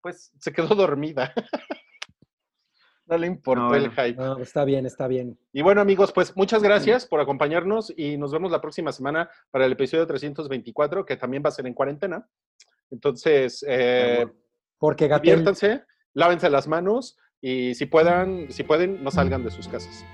Pues 0.00 0.32
se 0.40 0.52
quedó 0.52 0.68
dormida. 0.74 1.34
no 3.06 3.18
le 3.18 3.26
importó 3.26 3.62
No, 3.68 3.74
el 3.74 3.90
hype. 3.90 4.14
No, 4.14 4.38
está 4.38 4.64
bien, 4.64 4.86
está 4.86 5.06
bien. 5.06 5.38
Y 5.52 5.60
bueno, 5.60 5.82
amigos, 5.82 6.12
pues 6.12 6.34
muchas 6.34 6.62
gracias 6.62 7.04
por 7.06 7.20
acompañarnos 7.20 7.92
y 7.94 8.16
nos 8.16 8.32
vemos 8.32 8.50
la 8.50 8.60
próxima 8.62 8.90
semana 8.90 9.28
para 9.50 9.66
el 9.66 9.72
episodio 9.72 10.06
324, 10.06 11.04
que 11.04 11.16
también 11.16 11.42
va 11.44 11.48
a 11.50 11.52
ser 11.52 11.66
en 11.66 11.74
cuarentena. 11.74 12.26
Entonces, 12.90 13.62
eh, 13.68 14.26
Porque 14.78 15.08
Gatel, 15.08 15.22
diviértanse, 15.30 15.84
lávense 16.14 16.48
las 16.48 16.66
manos 16.68 17.18
y 17.40 17.74
si 17.74 17.84
puedan, 17.84 18.50
si 18.50 18.62
pueden, 18.62 19.04
no 19.04 19.10
salgan 19.10 19.44
de 19.44 19.50
sus 19.50 19.68
casas. 19.68 20.04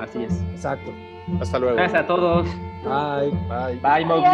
Así 0.00 0.24
es. 0.24 0.40
exacto. 0.52 0.92
Hasta 1.40 1.58
luego. 1.58 1.76
Gracias 1.76 2.02
a 2.04 2.06
todos. 2.06 2.46
Bye, 2.84 3.30
Bye. 3.48 3.80
Bye, 3.82 4.04
Mowgli. 4.04 4.28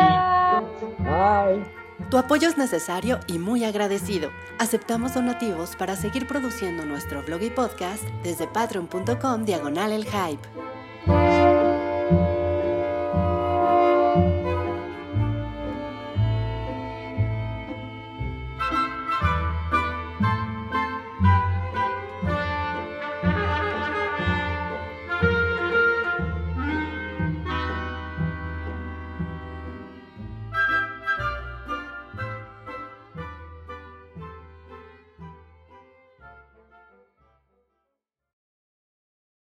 Bye. 0.98 1.64
Tu 2.10 2.18
apoyo 2.18 2.48
es 2.48 2.59
necesario 2.59 3.20
y 3.26 3.39
muy 3.39 3.64
agradecido. 3.64 4.30
Aceptamos 4.59 5.14
donativos 5.14 5.76
para 5.76 5.97
seguir 5.97 6.26
produciendo 6.26 6.84
nuestro 6.84 7.22
blog 7.22 7.43
y 7.43 7.51
podcast 7.51 8.05
desde 8.22 8.47
patreon.com 8.47 9.44
diagonal 9.44 9.93
el 9.93 10.05
hype. 10.05 10.43